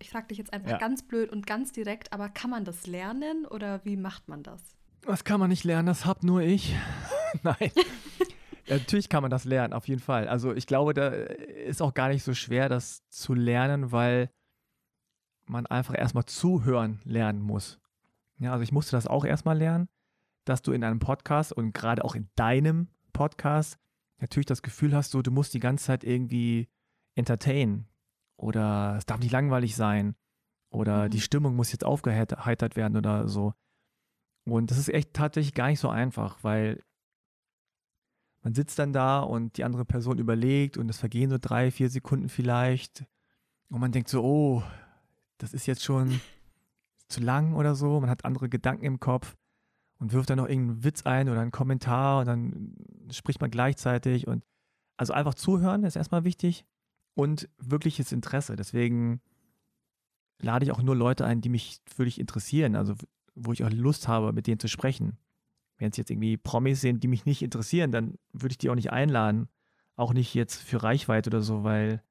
Ich 0.00 0.10
frage 0.10 0.28
dich 0.28 0.38
jetzt 0.38 0.52
einfach 0.52 0.70
ja. 0.70 0.78
ganz 0.78 1.02
blöd 1.02 1.30
und 1.30 1.46
ganz 1.46 1.72
direkt, 1.72 2.12
aber 2.12 2.28
kann 2.28 2.50
man 2.50 2.64
das 2.64 2.86
lernen 2.86 3.46
oder 3.46 3.84
wie 3.84 3.96
macht 3.96 4.28
man 4.28 4.42
das? 4.42 4.62
Das 5.02 5.24
kann 5.24 5.40
man 5.40 5.50
nicht 5.50 5.64
lernen, 5.64 5.86
das 5.86 6.04
hab 6.04 6.24
nur 6.24 6.42
ich. 6.42 6.74
Nein. 7.42 7.70
Ja, 8.70 8.76
natürlich 8.76 9.08
kann 9.08 9.22
man 9.22 9.32
das 9.32 9.44
lernen, 9.44 9.72
auf 9.72 9.88
jeden 9.88 10.00
Fall. 10.00 10.28
Also 10.28 10.54
ich 10.54 10.66
glaube, 10.66 10.94
da 10.94 11.08
ist 11.08 11.82
auch 11.82 11.92
gar 11.92 12.08
nicht 12.08 12.22
so 12.22 12.34
schwer, 12.34 12.68
das 12.68 13.04
zu 13.08 13.34
lernen, 13.34 13.90
weil 13.90 14.30
man 15.44 15.66
einfach 15.66 15.98
erstmal 15.98 16.24
zuhören 16.26 17.00
lernen 17.02 17.42
muss. 17.42 17.80
Ja, 18.38 18.52
also 18.52 18.62
ich 18.62 18.70
musste 18.70 18.92
das 18.92 19.08
auch 19.08 19.24
erstmal 19.24 19.58
lernen, 19.58 19.88
dass 20.44 20.62
du 20.62 20.70
in 20.70 20.84
einem 20.84 21.00
Podcast 21.00 21.52
und 21.52 21.72
gerade 21.74 22.04
auch 22.04 22.14
in 22.14 22.30
deinem 22.36 22.86
Podcast 23.12 23.76
natürlich 24.20 24.46
das 24.46 24.62
Gefühl 24.62 24.94
hast, 24.94 25.10
so, 25.10 25.20
du 25.20 25.32
musst 25.32 25.52
die 25.52 25.60
ganze 25.60 25.86
Zeit 25.86 26.04
irgendwie 26.04 26.68
entertainen 27.16 27.88
oder 28.36 28.94
es 28.98 29.04
darf 29.04 29.18
nicht 29.18 29.32
langweilig 29.32 29.74
sein 29.74 30.14
oder 30.72 31.06
mhm. 31.06 31.10
die 31.10 31.20
Stimmung 31.20 31.56
muss 31.56 31.72
jetzt 31.72 31.84
aufgeheitert 31.84 32.76
werden 32.76 32.96
oder 32.96 33.26
so. 33.26 33.52
Und 34.46 34.70
das 34.70 34.78
ist 34.78 34.90
echt 34.90 35.12
tatsächlich 35.12 35.54
gar 35.54 35.66
nicht 35.66 35.80
so 35.80 35.88
einfach, 35.88 36.38
weil 36.44 36.80
man 38.42 38.54
sitzt 38.54 38.78
dann 38.78 38.92
da 38.92 39.20
und 39.20 39.56
die 39.56 39.64
andere 39.64 39.84
Person 39.84 40.18
überlegt 40.18 40.76
und 40.76 40.88
es 40.88 40.98
vergehen 40.98 41.30
so 41.30 41.38
drei, 41.38 41.70
vier 41.70 41.90
Sekunden 41.90 42.28
vielleicht 42.28 43.04
und 43.68 43.80
man 43.80 43.92
denkt 43.92 44.08
so, 44.08 44.22
oh, 44.22 44.62
das 45.38 45.54
ist 45.54 45.66
jetzt 45.66 45.84
schon 45.84 46.20
zu 47.08 47.20
lang 47.20 47.54
oder 47.54 47.74
so. 47.74 48.00
Man 48.00 48.10
hat 48.10 48.24
andere 48.24 48.48
Gedanken 48.48 48.84
im 48.84 49.00
Kopf 49.00 49.36
und 49.98 50.12
wirft 50.12 50.30
dann 50.30 50.38
noch 50.38 50.48
irgendeinen 50.48 50.84
Witz 50.84 51.02
ein 51.04 51.28
oder 51.28 51.40
einen 51.40 51.50
Kommentar 51.50 52.20
und 52.20 52.26
dann 52.26 52.76
spricht 53.10 53.40
man 53.40 53.50
gleichzeitig 53.50 54.26
und 54.26 54.42
also 54.96 55.12
einfach 55.12 55.34
zuhören 55.34 55.84
ist 55.84 55.96
erstmal 55.96 56.24
wichtig 56.24 56.64
und 57.14 57.48
wirkliches 57.58 58.12
Interesse. 58.12 58.56
Deswegen 58.56 59.20
lade 60.40 60.64
ich 60.64 60.72
auch 60.72 60.82
nur 60.82 60.96
Leute 60.96 61.24
ein, 61.24 61.40
die 61.40 61.48
mich 61.48 61.80
wirklich 61.96 62.18
interessieren, 62.18 62.76
also 62.76 62.94
wo 63.34 63.52
ich 63.52 63.64
auch 63.64 63.70
Lust 63.70 64.08
habe, 64.08 64.32
mit 64.32 64.46
denen 64.46 64.58
zu 64.58 64.68
sprechen. 64.68 65.18
Wenn 65.80 65.90
es 65.90 65.96
jetzt 65.96 66.10
irgendwie 66.10 66.36
Promis 66.36 66.82
sind, 66.82 67.02
die 67.02 67.08
mich 67.08 67.24
nicht 67.24 67.42
interessieren, 67.42 67.90
dann 67.90 68.18
würde 68.32 68.52
ich 68.52 68.58
die 68.58 68.68
auch 68.68 68.74
nicht 68.74 68.92
einladen. 68.92 69.48
Auch 69.96 70.12
nicht 70.12 70.34
jetzt 70.34 70.62
für 70.62 70.82
Reichweite 70.82 71.30
oder 71.30 71.40
so, 71.40 71.64
weil 71.64 72.02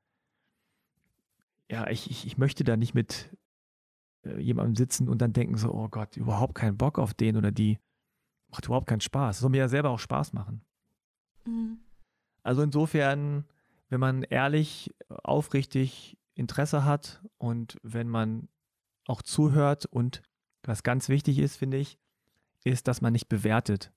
ja, 1.70 1.88
ich, 1.90 2.10
ich, 2.10 2.26
ich 2.26 2.38
möchte 2.38 2.64
da 2.64 2.76
nicht 2.76 2.96
mit 2.96 3.30
äh, 4.26 4.40
jemandem 4.40 4.76
sitzen 4.76 5.08
und 5.08 5.22
dann 5.22 5.34
denken 5.34 5.56
so, 5.56 5.72
oh 5.72 5.88
Gott, 5.88 6.18
überhaupt 6.18 6.56
keinen 6.56 6.78
Bock 6.78 6.98
auf 6.98 7.14
den 7.14 7.38
oder 7.38 7.52
die. 7.52 7.80
Macht 8.50 8.66
überhaupt 8.66 8.88
keinen 8.88 9.02
Spaß. 9.02 9.38
Das 9.38 9.42
soll 9.42 9.52
mir 9.52 9.60
ja 9.60 9.68
selber 9.68 9.92
auch 9.92 10.00
Spaß 10.00 10.34
machen. 10.34 10.62
Mhm. 11.46 11.78
Also 12.42 12.64
insofern, 12.64 13.46
wenn 13.90 14.00
man 14.00 14.24
ehrlich, 14.24 14.96
aufrichtig 15.08 16.18
Interesse 16.34 16.86
hat 16.86 17.22
und 17.38 17.78
wenn 17.84 18.10
man 18.10 18.50
auch 19.06 19.22
zuhört 19.22 19.86
und 19.86 20.24
was 20.64 20.82
ganz 20.82 21.10
wichtig 21.10 21.38
ist, 21.38 21.58
finde 21.58 21.78
ich, 21.78 22.00
ist, 22.64 22.88
dass 22.88 23.02
man 23.02 23.14
nicht 23.14 23.30
bewertet. 23.30 23.92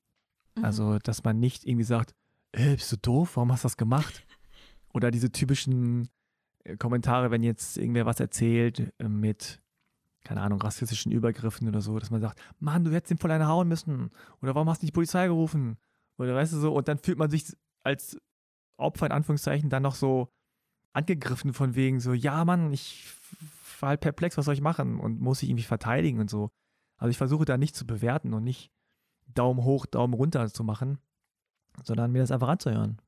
Mhm. 0.57 0.65
Also, 0.65 0.99
dass 0.99 1.25
man 1.25 1.39
nicht 1.39 1.67
irgendwie 1.67 1.85
sagt, 1.85 2.15
äh, 2.53 2.75
bist 2.75 2.93
du 2.93 2.97
doof, 2.97 3.37
warum 3.37 3.53
hast 3.53 3.65
du 3.65 3.67
das 3.67 3.77
gemacht? 3.77 4.27
Oder 4.93 5.11
diese 5.11 5.33
typischen 5.33 6.09
äh, 6.65 6.77
Kommentare, 6.77 7.31
wenn 7.31 7.43
jetzt 7.43 7.77
irgendwer 7.79 8.07
was 8.07 8.21
erzählt 8.21 8.93
äh, 8.99 9.09
mit, 9.09 9.61
keine 10.25 10.43
Ahnung, 10.43 10.61
rassistischen 10.61 11.13
Übergriffen 11.13 11.67
oder 11.67 11.81
so, 11.81 11.99
dass 11.99 12.11
man 12.11 12.21
sagt, 12.21 12.41
Mann, 12.61 12.85
du 12.85 12.93
hättest 12.93 13.11
ihn 13.11 13.19
voll 13.19 13.31
eine 13.31 13.49
hauen 13.49 13.69
müssen. 13.69 14.11
Oder 14.41 14.55
warum 14.55 14.69
hast 14.69 14.83
du 14.83 14.85
nicht 14.85 14.93
die 14.93 14.97
Polizei 14.97 15.27
gerufen? 15.27 15.79
Oder 16.19 16.35
weißt 16.35 16.53
du 16.53 16.59
so, 16.59 16.75
und 16.75 16.87
dann 16.89 16.99
fühlt 16.99 17.19
man 17.19 17.31
sich 17.31 17.57
als 17.83 18.17
Opfer 18.77 19.07
in 19.07 19.13
Anführungszeichen 19.13 19.71
dann 19.71 19.83
noch 19.83 19.95
so 19.95 20.29
angegriffen 20.93 21.53
von 21.53 21.75
wegen 21.75 22.01
so, 22.01 22.13
ja 22.13 22.45
Mann, 22.45 22.73
ich 22.73 23.13
war 23.81 23.91
halt 23.91 24.01
perplex, 24.01 24.37
was 24.37 24.45
soll 24.45 24.55
ich 24.55 24.61
machen? 24.61 25.01
Und 25.01 25.21
muss 25.21 25.43
ich 25.43 25.49
irgendwie 25.49 25.65
verteidigen 25.65 26.21
und 26.21 26.31
so. 26.31 26.51
Also 27.03 27.11
ich 27.11 27.19
versuche 27.19 27.45
da 27.45 27.59
nicht 27.59 27.75
zu 27.75 27.85
bewerten 27.85 28.33
und 28.33 28.45
nicht 28.45 28.71
Daumen 29.27 29.65
hoch, 29.65 29.87
Daumen 29.87 30.15
runter 30.15 30.49
zu 30.53 30.63
machen, 30.63 31.01
sondern 31.83 32.13
mir 32.13 32.21
das 32.21 32.31
einfach 32.31 32.47
anzuhören. 32.47 33.03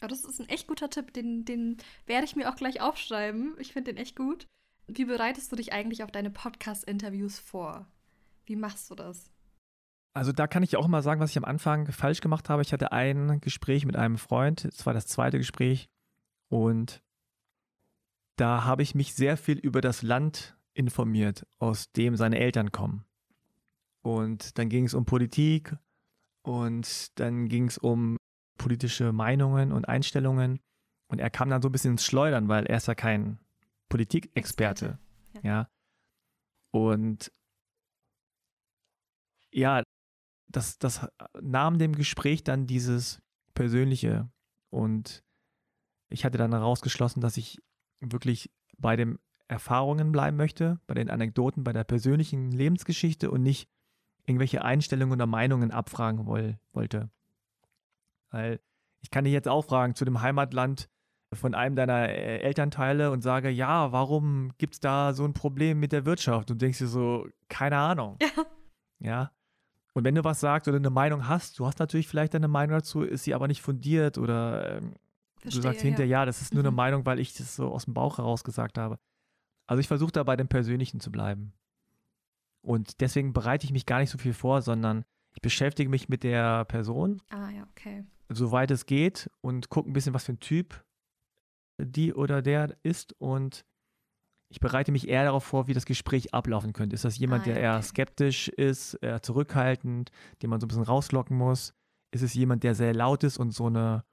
Ja, 0.00 0.08
das 0.08 0.24
ist 0.24 0.40
ein 0.40 0.48
echt 0.48 0.66
guter 0.66 0.88
Tipp, 0.88 1.12
den, 1.12 1.44
den 1.44 1.76
werde 2.06 2.24
ich 2.24 2.36
mir 2.36 2.48
auch 2.48 2.56
gleich 2.56 2.80
aufschreiben. 2.80 3.54
Ich 3.58 3.74
finde 3.74 3.92
den 3.92 4.02
echt 4.02 4.16
gut. 4.16 4.46
Wie 4.86 5.04
bereitest 5.04 5.52
du 5.52 5.56
dich 5.56 5.74
eigentlich 5.74 6.02
auf 6.02 6.10
deine 6.10 6.30
Podcast-Interviews 6.30 7.38
vor? 7.38 7.86
Wie 8.46 8.56
machst 8.56 8.90
du 8.90 8.94
das? 8.94 9.30
Also 10.14 10.32
da 10.32 10.46
kann 10.46 10.62
ich 10.62 10.78
auch 10.78 10.88
mal 10.88 11.02
sagen, 11.02 11.20
was 11.20 11.32
ich 11.32 11.36
am 11.36 11.44
Anfang 11.44 11.92
falsch 11.92 12.22
gemacht 12.22 12.48
habe. 12.48 12.62
Ich 12.62 12.72
hatte 12.72 12.92
ein 12.92 13.42
Gespräch 13.42 13.84
mit 13.84 13.96
einem 13.96 14.16
Freund, 14.16 14.64
es 14.64 14.86
war 14.86 14.94
das 14.94 15.06
zweite 15.06 15.36
Gespräch 15.36 15.90
und 16.48 17.02
da 18.36 18.64
habe 18.64 18.82
ich 18.82 18.94
mich 18.94 19.12
sehr 19.12 19.36
viel 19.36 19.58
über 19.58 19.82
das 19.82 20.00
Land 20.00 20.56
informiert, 20.72 21.46
aus 21.58 21.92
dem 21.92 22.16
seine 22.16 22.38
Eltern 22.38 22.72
kommen. 22.72 23.04
Und 24.04 24.58
dann 24.58 24.68
ging 24.68 24.84
es 24.84 24.92
um 24.92 25.06
Politik 25.06 25.74
und 26.42 27.18
dann 27.18 27.48
ging 27.48 27.68
es 27.68 27.78
um 27.78 28.18
politische 28.58 29.12
Meinungen 29.12 29.72
und 29.72 29.88
Einstellungen. 29.88 30.60
Und 31.08 31.20
er 31.20 31.30
kam 31.30 31.48
dann 31.48 31.62
so 31.62 31.70
ein 31.70 31.72
bisschen 31.72 31.92
ins 31.92 32.04
Schleudern, 32.04 32.48
weil 32.48 32.66
er 32.66 32.76
ist 32.76 32.86
ja 32.86 32.94
kein 32.94 33.38
Politikexperte. 33.88 34.98
Ja. 35.36 35.40
ja. 35.42 35.68
Und 36.70 37.32
ja, 39.50 39.82
das, 40.48 40.78
das 40.78 41.08
nahm 41.40 41.78
dem 41.78 41.94
Gespräch 41.94 42.44
dann 42.44 42.66
dieses 42.66 43.22
Persönliche. 43.54 44.30
Und 44.68 45.24
ich 46.10 46.26
hatte 46.26 46.36
dann 46.36 46.52
herausgeschlossen, 46.52 47.22
dass 47.22 47.38
ich 47.38 47.58
wirklich 48.00 48.50
bei 48.76 48.96
den 48.96 49.18
Erfahrungen 49.48 50.12
bleiben 50.12 50.36
möchte, 50.36 50.78
bei 50.86 50.94
den 50.94 51.08
Anekdoten, 51.08 51.64
bei 51.64 51.72
der 51.72 51.84
persönlichen 51.84 52.50
Lebensgeschichte 52.50 53.30
und 53.30 53.42
nicht 53.42 53.70
irgendwelche 54.26 54.64
Einstellungen 54.64 55.12
oder 55.12 55.26
Meinungen 55.26 55.70
abfragen 55.70 56.26
woll, 56.26 56.58
wollte. 56.72 57.10
Weil 58.30 58.60
ich 59.00 59.10
kann 59.10 59.24
dich 59.24 59.32
jetzt 59.32 59.48
auch 59.48 59.64
fragen 59.64 59.94
zu 59.94 60.04
dem 60.04 60.22
Heimatland 60.22 60.88
von 61.32 61.54
einem 61.54 61.76
deiner 61.76 62.08
äh, 62.08 62.38
Elternteile 62.38 63.10
und 63.10 63.22
sage, 63.22 63.50
ja, 63.50 63.92
warum 63.92 64.52
gibt 64.58 64.74
es 64.74 64.80
da 64.80 65.12
so 65.12 65.24
ein 65.24 65.34
Problem 65.34 65.80
mit 65.80 65.92
der 65.92 66.06
Wirtschaft? 66.06 66.50
Und 66.50 66.62
denkst 66.62 66.78
dir 66.78 66.86
so, 66.86 67.26
keine 67.48 67.76
Ahnung. 67.76 68.18
Ja. 69.00 69.10
ja. 69.10 69.30
Und 69.92 70.04
wenn 70.04 70.14
du 70.14 70.24
was 70.24 70.40
sagst 70.40 70.66
oder 70.66 70.78
eine 70.78 70.88
Meinung 70.88 71.28
hast, 71.28 71.58
du 71.58 71.66
hast 71.66 71.78
natürlich 71.78 72.08
vielleicht 72.08 72.34
eine 72.34 72.48
Meinung 72.48 72.78
dazu, 72.78 73.02
ist 73.02 73.24
sie 73.24 73.34
aber 73.34 73.48
nicht 73.48 73.60
fundiert 73.60 74.18
oder 74.18 74.78
ähm, 74.78 74.94
Verstehe, 75.36 75.60
du 75.60 75.68
sagst 75.68 75.82
hinterher, 75.82 76.06
ja. 76.06 76.20
ja, 76.20 76.26
das 76.26 76.40
ist 76.40 76.54
nur 76.54 76.62
mhm. 76.62 76.68
eine 76.68 76.76
Meinung, 76.76 77.06
weil 77.06 77.18
ich 77.18 77.34
das 77.34 77.54
so 77.54 77.68
aus 77.68 77.84
dem 77.84 77.94
Bauch 77.94 78.18
heraus 78.18 78.44
gesagt 78.44 78.78
habe. 78.78 78.98
Also 79.66 79.80
ich 79.80 79.88
versuche 79.88 80.12
da 80.12 80.22
bei 80.22 80.36
dem 80.36 80.48
Persönlichen 80.48 81.00
zu 81.00 81.12
bleiben. 81.12 81.52
Und 82.64 83.00
deswegen 83.00 83.32
bereite 83.32 83.66
ich 83.66 83.72
mich 83.72 83.86
gar 83.86 84.00
nicht 84.00 84.10
so 84.10 84.18
viel 84.18 84.32
vor, 84.32 84.62
sondern 84.62 85.04
ich 85.34 85.42
beschäftige 85.42 85.90
mich 85.90 86.08
mit 86.08 86.22
der 86.22 86.64
Person. 86.64 87.20
Ah, 87.30 87.50
ja, 87.50 87.66
okay. 87.70 88.04
Soweit 88.30 88.70
es 88.70 88.86
geht 88.86 89.30
und 89.42 89.68
gucke 89.68 89.90
ein 89.90 89.92
bisschen, 89.92 90.14
was 90.14 90.24
für 90.24 90.32
ein 90.32 90.40
Typ 90.40 90.84
die 91.78 92.14
oder 92.14 92.40
der 92.40 92.76
ist. 92.82 93.12
Und 93.18 93.64
ich 94.48 94.60
bereite 94.60 94.92
mich 94.92 95.08
eher 95.08 95.24
darauf 95.24 95.44
vor, 95.44 95.66
wie 95.66 95.74
das 95.74 95.84
Gespräch 95.84 96.32
ablaufen 96.32 96.72
könnte. 96.72 96.94
Ist 96.94 97.04
das 97.04 97.18
jemand, 97.18 97.44
ah, 97.44 97.48
ja, 97.48 97.54
der 97.54 97.62
eher 97.62 97.76
okay. 97.76 97.82
skeptisch 97.82 98.48
ist, 98.48 98.94
eher 98.94 99.22
zurückhaltend, 99.22 100.10
den 100.40 100.50
man 100.50 100.60
so 100.60 100.66
ein 100.66 100.68
bisschen 100.68 100.84
rauslocken 100.84 101.36
muss? 101.36 101.74
Ist 102.12 102.22
es 102.22 102.34
jemand, 102.34 102.62
der 102.62 102.74
sehr 102.74 102.94
laut 102.94 103.24
ist 103.24 103.38
und 103.38 103.50
so 103.50 103.66
eine 103.66 104.04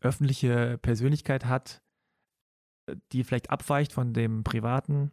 öffentliche 0.00 0.76
Persönlichkeit 0.78 1.46
hat, 1.46 1.82
die 3.12 3.24
vielleicht 3.24 3.50
abweicht 3.50 3.92
von 3.92 4.12
dem 4.12 4.44
privaten? 4.44 5.12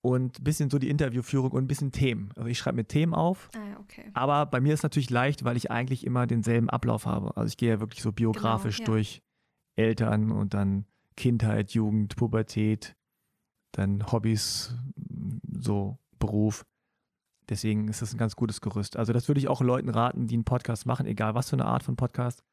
Und 0.00 0.38
ein 0.38 0.44
bisschen 0.44 0.70
so 0.70 0.78
die 0.78 0.90
Interviewführung 0.90 1.50
und 1.50 1.64
ein 1.64 1.68
bisschen 1.68 1.92
Themen. 1.92 2.30
Also 2.36 2.48
ich 2.48 2.58
schreibe 2.58 2.76
mir 2.76 2.84
Themen 2.86 3.14
auf. 3.14 3.50
Ah, 3.56 3.80
okay. 3.80 4.10
Aber 4.14 4.46
bei 4.46 4.60
mir 4.60 4.72
ist 4.72 4.80
es 4.80 4.84
natürlich 4.84 5.10
leicht, 5.10 5.44
weil 5.44 5.56
ich 5.56 5.70
eigentlich 5.70 6.04
immer 6.06 6.26
denselben 6.26 6.70
Ablauf 6.70 7.06
habe. 7.06 7.36
Also 7.36 7.48
ich 7.48 7.56
gehe 7.56 7.70
ja 7.70 7.80
wirklich 7.80 8.02
so 8.02 8.12
biografisch 8.12 8.78
genau, 8.78 8.90
ja. 8.90 8.94
durch 8.94 9.22
Eltern 9.76 10.30
und 10.30 10.54
dann 10.54 10.86
Kindheit, 11.16 11.72
Jugend, 11.72 12.16
Pubertät, 12.16 12.96
dann 13.72 14.10
Hobbys, 14.12 14.76
so 15.60 15.98
Beruf. 16.18 16.64
Deswegen 17.48 17.88
ist 17.88 18.02
das 18.02 18.12
ein 18.12 18.18
ganz 18.18 18.36
gutes 18.36 18.60
Gerüst. 18.60 18.96
Also 18.96 19.12
das 19.12 19.26
würde 19.28 19.40
ich 19.40 19.48
auch 19.48 19.60
Leuten 19.60 19.88
raten, 19.88 20.26
die 20.26 20.34
einen 20.34 20.44
Podcast 20.44 20.86
machen, 20.86 21.06
egal 21.06 21.34
was 21.34 21.50
für 21.50 21.56
eine 21.56 21.64
Art 21.64 21.82
von 21.82 21.96
Podcast, 21.96 22.44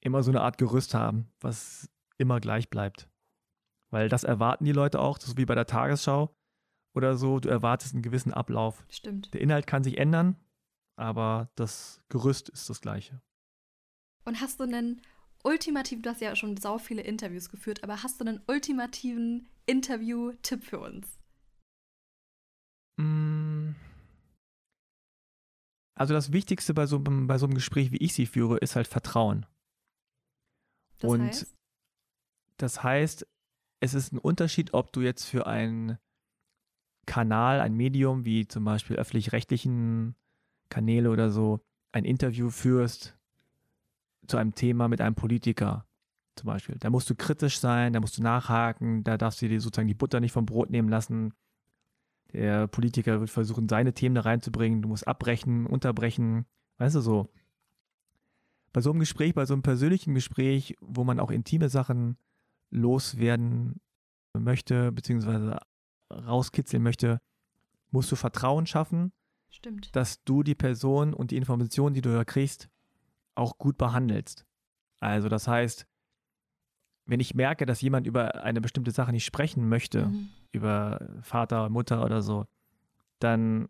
immer 0.00 0.22
so 0.22 0.30
eine 0.30 0.42
Art 0.42 0.58
Gerüst 0.58 0.94
haben, 0.94 1.28
was 1.40 1.88
immer 2.18 2.40
gleich 2.40 2.68
bleibt. 2.68 3.08
Weil 3.90 4.08
das 4.08 4.24
erwarten 4.24 4.64
die 4.64 4.72
Leute 4.72 5.00
auch, 5.00 5.18
so 5.18 5.36
wie 5.36 5.46
bei 5.46 5.54
der 5.54 5.66
Tagesschau 5.66 6.34
oder 6.96 7.16
so, 7.16 7.38
du 7.38 7.48
erwartest 7.48 7.92
einen 7.94 8.02
gewissen 8.02 8.32
Ablauf. 8.32 8.84
Stimmt. 8.88 9.32
Der 9.34 9.42
Inhalt 9.42 9.66
kann 9.66 9.84
sich 9.84 9.98
ändern, 9.98 10.36
aber 10.96 11.50
das 11.54 12.02
Gerüst 12.08 12.48
ist 12.48 12.70
das 12.70 12.80
gleiche. 12.80 13.20
Und 14.24 14.40
hast 14.40 14.58
du 14.58 14.64
einen 14.64 15.02
ultimativen, 15.44 16.02
du 16.02 16.10
hast 16.10 16.22
ja 16.22 16.34
schon 16.34 16.56
sau 16.56 16.78
viele 16.78 17.02
Interviews 17.02 17.50
geführt, 17.50 17.84
aber 17.84 18.02
hast 18.02 18.20
du 18.20 18.24
einen 18.24 18.40
ultimativen 18.48 19.46
Interview-Tipp 19.66 20.64
für 20.64 20.80
uns? 20.80 21.18
Mm. 22.96 23.74
Also 25.98 26.14
das 26.14 26.32
Wichtigste 26.32 26.74
bei 26.74 26.86
so, 26.86 26.98
bei 27.00 27.38
so 27.38 27.46
einem 27.46 27.54
Gespräch, 27.54 27.92
wie 27.92 27.98
ich 27.98 28.14
sie 28.14 28.26
führe, 28.26 28.58
ist 28.58 28.74
halt 28.74 28.88
Vertrauen. 28.88 29.46
Das 30.98 31.10
Und 31.10 31.20
heißt? 31.20 31.54
das 32.56 32.82
heißt, 32.82 33.26
es 33.80 33.94
ist 33.94 34.12
ein 34.12 34.18
Unterschied, 34.18 34.72
ob 34.74 34.92
du 34.92 35.02
jetzt 35.02 35.24
für 35.24 35.46
ein 35.46 35.98
Kanal, 37.06 37.60
ein 37.60 37.74
Medium, 37.74 38.24
wie 38.24 38.46
zum 38.46 38.64
Beispiel 38.64 38.96
öffentlich-rechtlichen 38.96 40.14
Kanäle 40.68 41.10
oder 41.10 41.30
so, 41.30 41.60
ein 41.92 42.04
Interview 42.04 42.50
führst 42.50 43.16
zu 44.26 44.36
einem 44.36 44.54
Thema 44.54 44.88
mit 44.88 45.00
einem 45.00 45.14
Politiker 45.14 45.86
zum 46.34 46.48
Beispiel. 46.48 46.76
Da 46.78 46.90
musst 46.90 47.08
du 47.08 47.14
kritisch 47.14 47.58
sein, 47.58 47.92
da 47.92 48.00
musst 48.00 48.18
du 48.18 48.22
nachhaken, 48.22 49.04
da 49.04 49.16
darfst 49.16 49.40
du 49.40 49.48
dir 49.48 49.60
sozusagen 49.60 49.88
die 49.88 49.94
Butter 49.94 50.20
nicht 50.20 50.32
vom 50.32 50.46
Brot 50.46 50.70
nehmen 50.70 50.88
lassen. 50.88 51.32
Der 52.32 52.66
Politiker 52.66 53.20
wird 53.20 53.30
versuchen, 53.30 53.68
seine 53.68 53.94
Themen 53.94 54.14
da 54.14 54.22
reinzubringen. 54.22 54.82
Du 54.82 54.88
musst 54.88 55.08
abbrechen, 55.08 55.66
unterbrechen, 55.66 56.44
weißt 56.78 56.96
du 56.96 57.00
so. 57.00 57.32
Bei 58.72 58.80
so 58.82 58.90
einem 58.90 59.00
Gespräch, 59.00 59.32
bei 59.32 59.46
so 59.46 59.54
einem 59.54 59.62
persönlichen 59.62 60.12
Gespräch, 60.12 60.76
wo 60.80 61.04
man 61.04 61.20
auch 61.20 61.30
intime 61.30 61.70
Sachen 61.70 62.18
loswerden 62.70 63.80
möchte, 64.34 64.92
beziehungsweise 64.92 65.58
rauskitzeln 66.10 66.82
möchte, 66.82 67.20
musst 67.90 68.10
du 68.12 68.16
Vertrauen 68.16 68.66
schaffen, 68.66 69.12
Stimmt. 69.50 69.94
dass 69.94 70.22
du 70.24 70.42
die 70.42 70.54
Person 70.54 71.14
und 71.14 71.30
die 71.30 71.36
Informationen, 71.36 71.94
die 71.94 72.02
du 72.02 72.12
da 72.12 72.24
kriegst, 72.24 72.68
auch 73.34 73.58
gut 73.58 73.78
behandelst. 73.78 74.44
Also 75.00 75.28
das 75.28 75.46
heißt, 75.46 75.86
wenn 77.06 77.20
ich 77.20 77.34
merke, 77.34 77.66
dass 77.66 77.80
jemand 77.80 78.06
über 78.06 78.42
eine 78.42 78.60
bestimmte 78.60 78.90
Sache 78.90 79.12
nicht 79.12 79.24
sprechen 79.24 79.68
möchte, 79.68 80.06
mhm. 80.06 80.28
über 80.52 81.08
Vater, 81.22 81.68
Mutter 81.68 82.04
oder 82.04 82.22
so, 82.22 82.46
dann, 83.20 83.68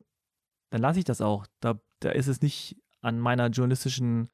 dann 0.71 0.81
lasse 0.81 0.99
ich 0.99 1.05
das 1.05 1.21
auch. 1.21 1.47
Da, 1.61 1.79
da 2.01 2.11
ist 2.11 2.29
es 2.29 2.41
nicht 2.41 2.77
an 3.03 3.21
meiner 3.21 3.49
journalistischen 3.49 4.31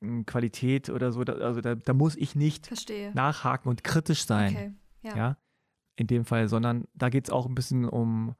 hm, 0.00 0.26
Qualität 0.26 0.90
oder 0.90 1.12
so, 1.12 1.22
da, 1.22 1.34
also 1.34 1.60
da, 1.60 1.76
da 1.76 1.92
muss 1.92 2.16
ich 2.16 2.34
nicht 2.34 2.66
Verstehe. 2.66 3.12
nachhaken 3.14 3.68
und 3.68 3.84
kritisch 3.84 4.26
sein. 4.26 4.52
Okay. 4.52 4.72
Ja. 5.02 5.16
ja 5.16 5.36
in 5.96 6.06
dem 6.06 6.24
Fall, 6.24 6.48
sondern 6.48 6.86
da 6.94 7.08
geht 7.08 7.26
es 7.26 7.30
auch 7.30 7.46
ein 7.46 7.54
bisschen 7.54 7.88
um 7.88 8.34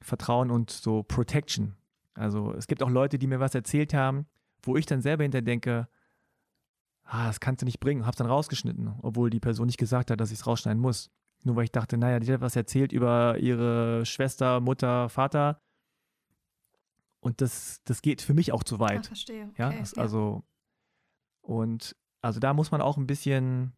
Vertrauen 0.00 0.50
und 0.50 0.70
so 0.70 1.02
Protection. 1.02 1.76
Also 2.14 2.52
es 2.54 2.66
gibt 2.66 2.82
auch 2.82 2.90
Leute, 2.90 3.18
die 3.18 3.26
mir 3.26 3.40
was 3.40 3.54
erzählt 3.54 3.94
haben, 3.94 4.26
wo 4.62 4.76
ich 4.76 4.86
dann 4.86 5.00
selber 5.00 5.22
hinter 5.22 5.42
denke, 5.42 5.88
ah, 7.04 7.26
das 7.26 7.40
kannst 7.40 7.62
du 7.62 7.66
nicht 7.66 7.80
bringen, 7.80 8.06
hab's 8.06 8.18
dann 8.18 8.26
rausgeschnitten, 8.26 8.94
obwohl 9.02 9.30
die 9.30 9.40
Person 9.40 9.66
nicht 9.66 9.78
gesagt 9.78 10.10
hat, 10.10 10.20
dass 10.20 10.30
ich 10.30 10.38
es 10.38 10.46
rausschneiden 10.46 10.80
muss. 10.80 11.10
Nur 11.42 11.56
weil 11.56 11.64
ich 11.64 11.72
dachte, 11.72 11.96
naja, 11.96 12.20
die 12.20 12.32
hat 12.32 12.40
was 12.40 12.56
erzählt 12.56 12.92
über 12.92 13.38
ihre 13.38 14.04
Schwester, 14.04 14.60
Mutter, 14.60 15.08
Vater. 15.08 15.60
Und 17.20 17.40
das, 17.40 17.80
das 17.84 18.02
geht 18.02 18.20
für 18.20 18.34
mich 18.34 18.52
auch 18.52 18.62
zu 18.62 18.78
weit. 18.78 19.00
Ah, 19.00 19.02
verstehe. 19.04 19.44
Okay, 19.44 19.62
ja, 19.62 19.72
das, 19.72 19.94
ja, 19.94 20.02
also 20.02 20.44
und 21.40 21.96
also 22.22 22.40
da 22.40 22.52
muss 22.52 22.70
man 22.70 22.82
auch 22.82 22.96
ein 22.96 23.06
bisschen 23.06 23.72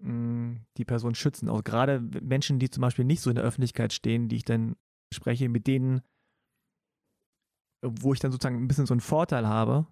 die 0.00 0.84
Person 0.84 1.14
schützen. 1.14 1.48
Auch 1.48 1.64
gerade 1.64 2.00
Menschen, 2.00 2.58
die 2.58 2.70
zum 2.70 2.82
Beispiel 2.82 3.04
nicht 3.04 3.20
so 3.20 3.30
in 3.30 3.36
der 3.36 3.44
Öffentlichkeit 3.44 3.92
stehen, 3.92 4.28
die 4.28 4.36
ich 4.36 4.44
dann 4.44 4.76
spreche, 5.12 5.48
mit 5.48 5.66
denen, 5.66 6.02
wo 7.82 8.12
ich 8.12 8.20
dann 8.20 8.30
sozusagen 8.30 8.62
ein 8.62 8.68
bisschen 8.68 8.86
so 8.86 8.94
einen 8.94 9.00
Vorteil 9.00 9.46
habe, 9.46 9.86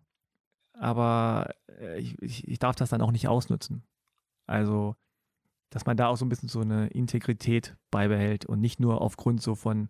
aber 0.75 1.55
äh, 1.69 1.99
ich, 1.99 2.21
ich, 2.23 2.47
ich 2.47 2.59
darf 2.59 2.77
das 2.77 2.91
dann 2.91 3.01
auch 3.01 3.13
nicht 3.13 3.29
ausnutzen. 3.29 3.83
Also, 4.47 4.97
dass 5.71 5.87
man 5.87 5.97
da 5.97 6.07
auch 6.07 6.17
so 6.17 6.25
ein 6.25 6.29
bisschen 6.29 6.49
so 6.49 6.61
eine 6.61 6.89
Integrität 6.89 7.77
beibehält 7.91 8.47
und 8.47 8.61
nicht 8.61 8.79
nur 8.79 9.01
aufgrund 9.01 9.43
so 9.43 9.55
von, 9.55 9.89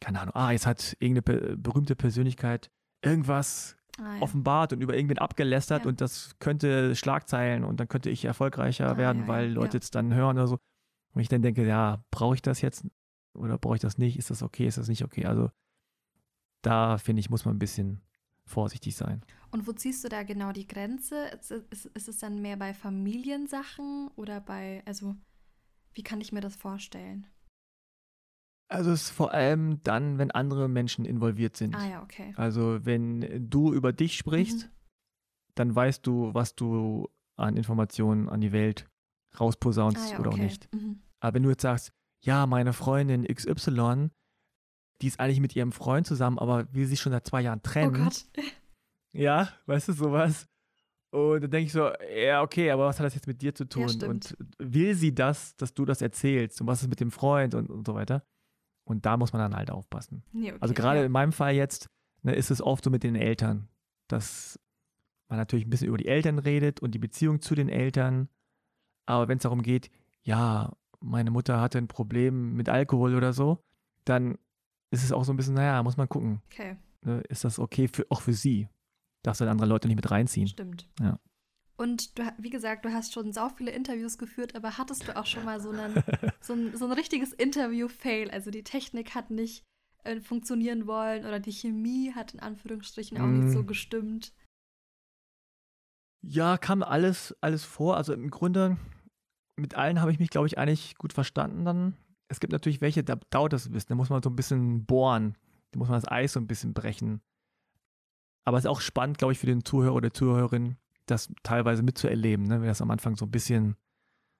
keine 0.00 0.20
Ahnung, 0.20 0.34
ah, 0.34 0.52
jetzt 0.52 0.66
hat 0.66 0.96
irgendeine 1.00 1.56
berühmte 1.56 1.96
Persönlichkeit 1.96 2.70
irgendwas 3.02 3.75
ah, 3.98 4.16
ja. 4.16 4.22
offenbart 4.22 4.72
und 4.72 4.80
über 4.80 4.94
irgendwen 4.94 5.18
abgelästert 5.18 5.84
ja. 5.84 5.88
und 5.88 6.00
das 6.00 6.36
könnte 6.38 6.94
Schlagzeilen 6.96 7.64
und 7.64 7.80
dann 7.80 7.88
könnte 7.88 8.10
ich 8.10 8.24
erfolgreicher 8.24 8.90
ah, 8.90 8.96
werden, 8.96 9.22
ja, 9.22 9.28
weil 9.28 9.50
Leute 9.50 9.78
es 9.78 9.90
dann 9.90 10.14
hören 10.14 10.36
oder 10.36 10.46
so. 10.46 10.58
Und 11.14 11.20
ich 11.20 11.28
dann 11.28 11.42
denke, 11.42 11.66
ja, 11.66 12.04
brauche 12.10 12.34
ich 12.34 12.42
das 12.42 12.60
jetzt 12.60 12.86
oder 13.34 13.58
brauche 13.58 13.76
ich 13.76 13.80
das 13.80 13.98
nicht? 13.98 14.18
Ist 14.18 14.30
das 14.30 14.42
okay? 14.42 14.66
Ist 14.66 14.78
das 14.78 14.88
nicht 14.88 15.04
okay? 15.04 15.26
Also 15.26 15.50
da 16.62 16.98
finde 16.98 17.20
ich, 17.20 17.30
muss 17.30 17.44
man 17.44 17.56
ein 17.56 17.58
bisschen 17.58 18.02
vorsichtig 18.44 18.96
sein. 18.96 19.22
Und 19.50 19.66
wo 19.66 19.72
ziehst 19.72 20.04
du 20.04 20.08
da 20.08 20.22
genau 20.22 20.52
die 20.52 20.66
Grenze? 20.66 21.26
Ist, 21.28 21.50
ist, 21.50 21.86
ist 21.86 22.08
es 22.08 22.18
dann 22.18 22.40
mehr 22.42 22.56
bei 22.56 22.74
Familiensachen 22.74 24.08
oder 24.16 24.40
bei, 24.40 24.82
also 24.86 25.16
wie 25.92 26.02
kann 26.02 26.20
ich 26.20 26.32
mir 26.32 26.40
das 26.40 26.56
vorstellen? 26.56 27.26
Also 28.68 28.90
es 28.90 29.02
ist 29.02 29.10
vor 29.10 29.32
allem 29.32 29.82
dann, 29.82 30.18
wenn 30.18 30.30
andere 30.30 30.68
Menschen 30.68 31.04
involviert 31.04 31.56
sind. 31.56 31.74
Ah 31.74 31.88
ja, 31.88 32.02
okay. 32.02 32.32
Also 32.36 32.84
wenn 32.84 33.48
du 33.48 33.72
über 33.72 33.92
dich 33.92 34.16
sprichst, 34.16 34.66
mhm. 34.66 34.70
dann 35.54 35.74
weißt 35.74 36.06
du, 36.06 36.34
was 36.34 36.54
du 36.54 37.08
an 37.36 37.56
Informationen 37.56 38.28
an 38.28 38.40
die 38.40 38.52
Welt 38.52 38.88
rausposaunst 39.38 40.08
ah, 40.08 40.12
ja, 40.12 40.18
oder 40.18 40.30
okay. 40.30 40.40
auch 40.40 40.42
nicht. 40.42 40.74
Mhm. 40.74 41.02
Aber 41.20 41.34
wenn 41.34 41.42
du 41.44 41.50
jetzt 41.50 41.62
sagst, 41.62 41.92
ja, 42.24 42.46
meine 42.46 42.72
Freundin 42.72 43.24
XY, 43.24 44.10
die 45.02 45.06
ist 45.06 45.20
eigentlich 45.20 45.40
mit 45.40 45.54
ihrem 45.54 45.72
Freund 45.72 46.06
zusammen, 46.06 46.38
aber 46.38 46.72
will 46.72 46.86
sich 46.86 47.00
schon 47.00 47.12
seit 47.12 47.26
zwei 47.26 47.42
Jahren 47.42 47.62
trennen. 47.62 47.96
Oh 47.96 48.04
Gott. 48.04 48.26
Ja, 49.12 49.48
weißt 49.64 49.88
du, 49.88 49.92
sowas. 49.94 50.46
Und 51.10 51.42
dann 51.42 51.50
denke 51.50 51.66
ich 51.66 51.72
so, 51.72 51.90
ja, 52.14 52.42
okay, 52.42 52.70
aber 52.70 52.84
was 52.84 52.98
hat 52.98 53.06
das 53.06 53.14
jetzt 53.14 53.26
mit 53.26 53.40
dir 53.40 53.54
zu 53.54 53.66
tun? 53.66 53.88
Ja, 53.88 54.08
und 54.08 54.36
will 54.58 54.94
sie 54.94 55.14
das, 55.14 55.56
dass 55.56 55.72
du 55.72 55.86
das 55.86 56.02
erzählst? 56.02 56.60
Und 56.60 56.66
was 56.66 56.82
ist 56.82 56.88
mit 56.88 57.00
dem 57.00 57.10
Freund 57.10 57.54
und, 57.54 57.70
und 57.70 57.86
so 57.86 57.94
weiter? 57.94 58.26
Und 58.86 59.04
da 59.04 59.16
muss 59.16 59.32
man 59.32 59.40
dann 59.42 59.56
halt 59.56 59.70
aufpassen. 59.70 60.22
Nee, 60.32 60.52
okay, 60.52 60.58
also 60.60 60.72
gerade 60.72 61.00
ja. 61.00 61.06
in 61.06 61.12
meinem 61.12 61.32
Fall 61.32 61.54
jetzt 61.54 61.90
ne, 62.22 62.34
ist 62.34 62.50
es 62.50 62.62
oft 62.62 62.84
so 62.84 62.90
mit 62.90 63.02
den 63.02 63.16
Eltern, 63.16 63.68
dass 64.06 64.60
man 65.28 65.38
natürlich 65.38 65.66
ein 65.66 65.70
bisschen 65.70 65.88
über 65.88 65.98
die 65.98 66.06
Eltern 66.06 66.38
redet 66.38 66.80
und 66.80 66.92
die 66.92 67.00
Beziehung 67.00 67.40
zu 67.40 67.56
den 67.56 67.68
Eltern. 67.68 68.28
Aber 69.04 69.26
wenn 69.26 69.38
es 69.38 69.42
darum 69.42 69.62
geht, 69.62 69.90
ja, 70.22 70.72
meine 71.00 71.32
Mutter 71.32 71.60
hatte 71.60 71.78
ein 71.78 71.88
Problem 71.88 72.54
mit 72.54 72.68
Alkohol 72.68 73.16
oder 73.16 73.32
so, 73.32 73.58
dann 74.04 74.38
ist 74.92 75.02
es 75.02 75.10
auch 75.10 75.24
so 75.24 75.32
ein 75.32 75.36
bisschen, 75.36 75.54
naja, 75.54 75.82
muss 75.82 75.96
man 75.96 76.08
gucken. 76.08 76.40
Okay. 76.52 76.76
Ne, 77.02 77.22
ist 77.28 77.44
das 77.44 77.58
okay 77.58 77.88
für, 77.88 78.06
auch 78.08 78.20
für 78.20 78.34
sie? 78.34 78.68
Darfst 79.22 79.40
du 79.40 79.44
halt 79.44 79.50
andere 79.50 79.68
Leute 79.68 79.88
nicht 79.88 79.96
mit 79.96 80.10
reinziehen. 80.10 80.46
Stimmt. 80.46 80.88
Ja. 81.00 81.18
Und 81.76 82.18
du, 82.18 82.22
wie 82.38 82.50
gesagt, 82.50 82.84
du 82.84 82.92
hast 82.92 83.12
schon 83.12 83.32
sau 83.32 83.50
viele 83.50 83.70
Interviews 83.70 84.16
geführt, 84.16 84.54
aber 84.54 84.78
hattest 84.78 85.06
du 85.06 85.16
auch 85.16 85.26
schon 85.26 85.44
mal 85.44 85.60
so, 85.60 85.70
einen, 85.70 86.02
so, 86.40 86.54
ein, 86.54 86.74
so 86.76 86.86
ein 86.86 86.92
richtiges 86.92 87.32
Interview-Fail? 87.32 88.30
Also 88.30 88.50
die 88.50 88.64
Technik 88.64 89.14
hat 89.14 89.30
nicht 89.30 89.62
äh, 90.04 90.20
funktionieren 90.20 90.86
wollen 90.86 91.26
oder 91.26 91.38
die 91.38 91.52
Chemie 91.52 92.12
hat 92.14 92.32
in 92.32 92.40
Anführungsstrichen 92.40 93.18
auch 93.18 93.26
mm. 93.26 93.40
nicht 93.40 93.52
so 93.52 93.62
mm. 93.62 93.66
gestimmt. 93.66 94.32
Ja, 96.22 96.56
kam 96.56 96.82
alles, 96.82 97.36
alles 97.40 97.64
vor. 97.64 97.96
Also 97.96 98.14
im 98.14 98.30
Grunde, 98.30 98.78
mit 99.56 99.74
allen 99.74 100.00
habe 100.00 100.10
ich 100.10 100.18
mich, 100.18 100.30
glaube 100.30 100.46
ich, 100.46 100.58
eigentlich 100.58 100.96
gut 100.96 101.12
verstanden 101.12 101.64
dann. 101.64 101.96
Es 102.28 102.40
gibt 102.40 102.52
natürlich 102.52 102.80
welche, 102.80 103.04
da 103.04 103.16
dauert 103.30 103.52
das 103.52 103.66
ein 103.66 103.72
bisschen. 103.72 103.90
Da 103.90 103.94
muss 103.96 104.10
man 104.10 104.22
so 104.22 104.30
ein 104.30 104.36
bisschen 104.36 104.86
bohren. 104.86 105.36
Da 105.72 105.78
muss 105.78 105.88
man 105.88 106.00
das 106.00 106.10
Eis 106.10 106.32
so 106.32 106.40
ein 106.40 106.46
bisschen 106.46 106.72
brechen. 106.72 107.20
Aber 108.44 108.58
es 108.58 108.64
ist 108.64 108.70
auch 108.70 108.80
spannend, 108.80 109.18
glaube 109.18 109.32
ich, 109.32 109.38
für 109.38 109.46
den 109.46 109.64
Zuhörer 109.64 109.94
oder 109.94 110.12
Zuhörerin, 110.12 110.76
das 111.06 111.32
teilweise 111.42 111.82
mitzuerleben, 111.82 112.46
ne? 112.46 112.60
wenn 112.60 112.68
das 112.68 112.82
am 112.82 112.90
Anfang 112.90 113.16
so 113.16 113.26
ein 113.26 113.30
bisschen 113.30 113.76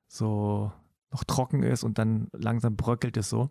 so 0.09 0.73
noch 1.11 1.25
trocken 1.25 1.63
ist 1.63 1.85
und 1.85 1.99
dann 1.99 2.29
langsam 2.33 2.77
bröckelt 2.77 3.17
es 3.17 3.31
so. 3.31 3.51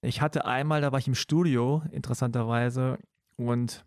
Ich 0.00 0.20
hatte 0.20 0.44
einmal, 0.44 0.80
da 0.80 0.92
war 0.92 0.98
ich 0.98 1.08
im 1.08 1.14
Studio, 1.14 1.82
interessanterweise, 1.90 2.98
und 3.36 3.84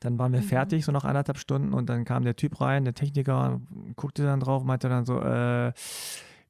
dann 0.00 0.18
waren 0.18 0.32
wir 0.32 0.40
mhm. 0.40 0.44
fertig, 0.44 0.84
so 0.84 0.92
nach 0.92 1.04
anderthalb 1.04 1.38
Stunden, 1.38 1.72
und 1.74 1.88
dann 1.88 2.04
kam 2.04 2.24
der 2.24 2.36
Typ 2.36 2.60
rein, 2.60 2.84
der 2.84 2.94
Techniker, 2.94 3.60
guckte 3.96 4.22
dann 4.22 4.40
drauf, 4.40 4.64
meinte 4.64 4.88
dann 4.88 5.04
so, 5.04 5.20
äh, 5.20 5.72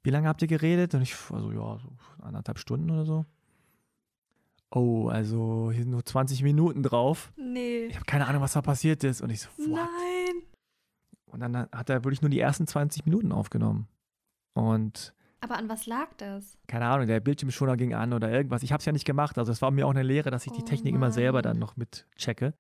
wie 0.03 0.11
lange 0.11 0.29
habt 0.29 0.43
ihr 0.43 0.49
geredet? 0.49 0.95
Und 0.95 1.03
ich, 1.03 1.17
also 1.31 1.51
ja, 1.51 1.79
so 1.79 1.89
anderthalb 2.23 2.59
Stunden 2.59 2.91
oder 2.91 3.05
so 3.05 3.27
oh, 4.75 5.09
also 5.09 5.71
hier 5.73 5.83
sind 5.83 5.91
nur 5.91 6.05
20 6.05 6.43
Minuten 6.43 6.83
drauf. 6.83 7.33
Nee. 7.37 7.87
Ich 7.87 7.95
habe 7.95 8.05
keine 8.05 8.27
Ahnung, 8.27 8.43
was 8.43 8.53
da 8.53 8.63
passiert 8.63 9.05
ist. 9.05 9.21
Und 9.23 9.31
ich 9.31 9.41
so, 9.41 9.49
what? 9.59 9.69
Nein. 9.69 10.43
Und 11.27 11.41
dann 11.41 11.69
hat 11.73 11.91
er 11.91 12.05
wirklich 12.05 12.23
nur 12.23 12.31
die 12.31 12.41
ersten 12.41 12.67
20 12.67 13.07
Minuten 13.07 13.33
aufgenommen. 13.33 13.89
Und. 14.55 15.15
Aber 15.41 15.57
an 15.57 15.69
was 15.69 15.87
lag 15.87 16.09
das? 16.17 16.57
Keine 16.69 16.87
Ahnung, 16.87 17.07
der 17.07 17.21
Bildschirmschoner 17.21 17.77
ging 17.77 17.93
an 17.93 18.13
oder 18.13 18.31
irgendwas. 18.31 18.63
Ich 18.63 18.73
habe 18.73 18.79
es 18.81 18.87
ja 18.87 18.93
nicht 18.93 19.05
gemacht. 19.05 19.37
Also 19.37 19.53
es 19.53 19.61
war 19.61 19.71
mir 19.71 19.87
auch 19.87 19.91
eine 19.91 20.03
Lehre, 20.03 20.31
dass 20.31 20.47
ich 20.47 20.53
die 20.53 20.63
oh 20.63 20.65
Technik 20.65 20.95
Mann. 20.95 21.03
immer 21.03 21.13
selber 21.13 21.43
dann 21.43 21.59
noch 21.59 21.77
mit 21.77 22.07
checke. 22.17 22.55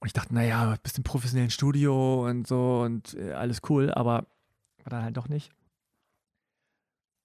Und 0.00 0.06
ich 0.06 0.12
dachte, 0.12 0.34
naja, 0.34 0.76
bist 0.82 0.96
im 0.96 1.04
professionellen 1.04 1.50
Studio 1.50 2.26
und 2.26 2.46
so 2.46 2.80
und 2.82 3.14
äh, 3.14 3.32
alles 3.32 3.60
cool, 3.68 3.90
aber 3.90 4.26
war 4.84 4.90
dann 4.90 5.02
halt 5.02 5.16
doch 5.16 5.28
nicht. 5.28 5.50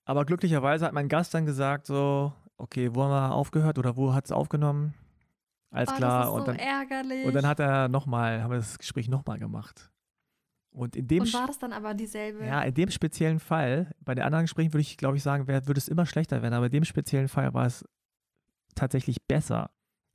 Aber 0.06 0.26
glücklicherweise 0.26 0.86
hat 0.86 0.94
mein 0.94 1.08
Gast 1.08 1.34
dann 1.34 1.46
gesagt, 1.46 1.86
so, 1.86 2.34
okay, 2.58 2.94
wo 2.94 3.04
haben 3.04 3.12
wir 3.12 3.34
aufgehört 3.34 3.78
oder 3.78 3.96
wo 3.98 4.14
hat 4.14 4.26
es 4.26 4.32
aufgenommen? 4.32 4.94
Alles 5.72 5.90
oh, 5.92 5.96
klar. 5.96 6.34
Und, 6.34 6.48
dann, 6.48 6.56
ärgerlich. 6.56 7.26
und 7.26 7.34
dann 7.34 7.48
hat 7.48 7.60
er 7.60 7.88
nochmal, 7.88 8.44
haben 8.44 8.52
wir 8.52 8.58
das 8.58 8.78
Gespräch 8.78 9.10
nochmal 9.10 9.40
gemacht. 9.40 9.92
Und 10.72 10.96
in 10.96 11.08
dem 11.08 11.22
und 11.22 11.34
war 11.34 11.48
das 11.48 11.60
dann 11.60 11.72
aber 11.72 11.94
dieselbe? 11.94 12.46
Ja, 12.46 12.62
in 12.64 12.74
dem 12.74 12.90
speziellen 12.90 13.40
Fall, 13.40 13.94
bei 14.02 14.16
den 14.16 14.24
anderen 14.24 14.46
Gesprächen 14.46 14.74
würde 14.74 14.82
ich, 14.82 14.98
glaube 14.98 15.18
ich, 15.18 15.24
sagen, 15.24 15.48
würde 15.48 15.78
es 15.78 15.88
immer 15.88 16.06
schlechter 16.06 16.42
werden, 16.42 16.54
aber 16.54 16.66
in 16.68 16.72
dem 16.72 16.84
speziellen 16.84 17.28
Fall 17.28 17.54
war 17.54 17.66
es 17.66 17.86
tatsächlich 18.76 19.24
besser, 19.28 19.70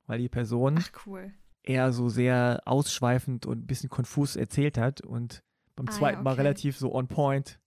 weil 0.07 0.19
die 0.19 0.29
Person 0.29 0.79
Ach, 0.79 1.07
cool. 1.07 1.33
eher 1.63 1.93
so 1.93 2.09
sehr 2.09 2.61
ausschweifend 2.65 3.47
und 3.47 3.59
ein 3.59 3.67
bisschen 3.67 3.89
konfus 3.89 4.35
erzählt 4.35 4.79
hat 4.79 5.01
und 5.01 5.45
beim 5.77 5.89
ah, 5.89 5.93
zweiten 5.93 6.15
ja, 6.15 6.21
okay. 6.21 6.25
Mal 6.25 6.35
relativ 6.35 6.77
so 6.77 6.93
on 6.93 7.07
point 7.07 7.61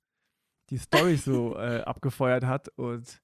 die 0.70 0.78
Story 0.78 1.16
so 1.18 1.58
äh, 1.58 1.82
abgefeuert 1.82 2.46
hat 2.46 2.70
und 2.78 3.21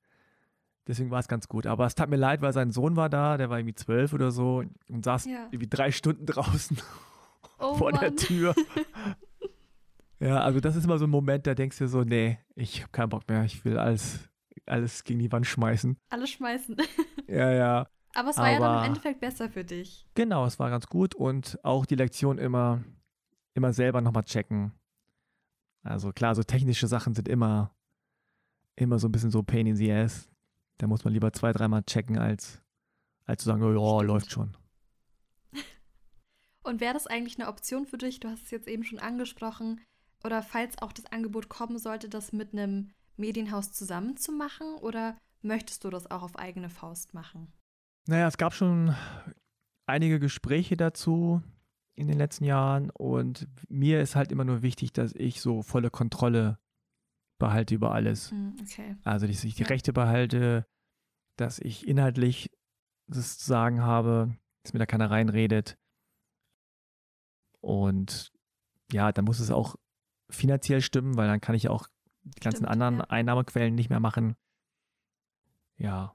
Deswegen 0.88 1.12
war 1.12 1.19
es 1.19 1.28
ganz 1.28 1.47
gut. 1.50 1.67
Aber 1.67 1.86
es 1.86 1.95
tat 1.95 2.10
mir 2.10 2.15
leid, 2.15 2.41
weil 2.41 2.54
sein 2.54 2.71
Sohn 2.71 2.95
war 2.95 3.10
da, 3.10 3.38
der 3.38 3.50
war 3.50 3.60
irgendwie 3.60 3.76
zwölf 3.76 4.13
oder 4.13 4.32
so 4.32 4.63
und 4.88 5.06
saß 5.06 5.26
ja. 5.26 5.47
irgendwie 5.52 5.67
drei 5.67 5.91
Stunden 5.91 6.26
draußen 6.26 6.78
oh, 7.60 7.76
vor 7.76 7.91
Mann. 7.91 8.00
der 8.00 8.15
Tür. 8.15 8.56
ja, 10.19 10.39
also 10.39 10.62
das 10.62 10.76
ist 10.76 10.86
immer 10.86 10.97
so 10.97 11.06
ein 11.06 11.10
Moment, 11.10 11.45
da 11.45 11.54
denkst 11.56 11.78
du 11.78 11.88
so, 11.88 12.04
nee, 12.04 12.39
ich 12.56 12.82
habe 12.82 12.91
keinen 12.91 13.10
Bock 13.10 13.28
mehr, 13.28 13.43
ich 13.43 13.65
will 13.65 13.78
alles, 13.78 14.30
alles 14.65 15.04
gegen 15.04 15.19
die 15.19 15.32
Wand 15.32 15.45
schmeißen. 15.45 15.97
Alles 16.10 16.30
schmeißen. 16.30 16.78
ja, 17.28 17.52
ja. 17.52 17.88
Aber 18.15 18.30
es 18.30 18.38
war 18.38 18.45
Aber, 18.45 18.54
ja 18.54 18.60
dann 18.60 18.78
im 18.78 18.86
Endeffekt 18.86 19.19
besser 19.19 19.50
für 19.50 19.65
dich. 19.65 20.08
Genau, 20.15 20.45
es 20.45 20.58
war 20.58 20.69
ganz 20.69 20.88
gut 20.88 21.15
und 21.15 21.60
auch 21.63 21.86
die 21.86 21.95
Lektion 21.95 22.38
immer, 22.38 22.82
immer 23.54 23.73
selber 23.73 24.00
nochmal 24.00 24.23
checken. 24.23 24.71
Also 25.84 26.12
klar, 26.13 26.34
so 26.34 26.43
technische 26.43 26.88
Sachen 26.88 27.13
sind 27.13 27.28
immer, 27.28 27.76
immer 28.76 29.00
so 29.00 29.10
ein 29.10 29.12
bisschen 29.12 29.32
so 29.32 29.43
Pain 29.43 29.67
in 29.67 29.76
the 29.76 29.91
Ass. 29.91 30.30
Da 30.78 30.88
muss 30.88 31.04
man 31.04 31.13
lieber 31.13 31.34
zwei, 31.34 31.52
dreimal 31.52 31.84
checken, 31.84 32.18
als, 32.18 32.62
als 33.26 33.44
zu 33.44 33.50
sagen, 33.50 33.63
oh, 33.63 34.02
ja, 34.02 34.06
läuft 34.06 34.32
schon. 34.32 34.56
Und 36.63 36.82
wäre 36.82 36.94
das 36.94 37.08
eigentlich 37.08 37.40
eine 37.40 37.48
Option 37.48 37.86
für 37.86 37.98
dich? 37.98 38.20
Du 38.20 38.30
hast 38.30 38.44
es 38.44 38.52
jetzt 38.52 38.68
eben 38.68 38.84
schon 38.84 39.00
angesprochen. 39.00 39.82
Oder 40.24 40.42
falls 40.42 40.78
auch 40.82 40.92
das 40.92 41.06
Angebot 41.08 41.50
kommen 41.50 41.78
sollte, 41.78 42.10
das 42.10 42.34
mit 42.34 42.54
einem 42.54 42.92
Medienhaus 43.18 43.72
zusammen 43.72 44.18
zu 44.18 44.32
machen? 44.32 44.76
Oder 44.76 45.18
möchtest 45.42 45.84
du 45.84 45.90
das 45.90 46.10
auch 46.10 46.24
auf 46.24 46.38
eigene 46.38 46.70
Faust 46.70 47.13
machen? 47.13 47.52
Naja, 48.08 48.28
es 48.28 48.38
gab 48.38 48.54
schon 48.54 48.96
einige 49.86 50.20
Gespräche 50.20 50.78
dazu 50.78 51.42
in 51.96 52.08
den 52.08 52.18
letzten 52.18 52.46
Jahren 52.46 52.90
und 52.92 53.48
mir 53.70 54.02
ist 54.02 54.16
halt 54.16 54.32
immer 54.32 54.46
nur 54.46 54.62
wichtig, 54.62 54.94
dass 54.94 55.13
ich 55.16 55.42
so 55.42 55.63
volle 55.63 55.90
Kontrolle 55.90 56.60
behalte 57.38 57.76
über 57.76 57.93
alles. 57.93 58.32
Hm, 58.32 58.56
okay. 58.62 58.95
Also, 59.04 59.28
dass 59.28 59.43
ich 59.43 59.56
die. 59.56 59.63
Rechte 59.63 59.93
behalte, 59.93 60.65
dass 61.38 61.60
ich 61.60 61.88
inhaltlich 61.88 62.50
das 63.08 63.38
zu 63.38 63.45
sagen 63.45 63.82
habe, 63.82 64.36
dass 64.63 64.73
mir 64.73 64.80
da 64.80 64.86
keiner 64.86 65.10
reinredet. 65.10 65.78
Und 67.62 68.32
ja, 68.91 69.12
dann 69.12 69.26
muss 69.26 69.39
es 69.39 69.52
auch 69.52 69.76
finanziell 70.30 70.82
stimmen, 70.82 71.17
weil 71.17 71.28
dann 71.28 71.41
kann 71.41 71.56
ich 71.56 71.69
auch 71.69 71.88
die 72.23 72.39
ganzen 72.41 72.65
Stimmt, 72.65 72.71
anderen 72.71 72.97
ja. 72.97 73.06
Einnahmequellen 73.06 73.76
nicht 73.76 73.89
mehr 73.89 74.00
machen. 74.00 74.36
Ja, 75.78 76.13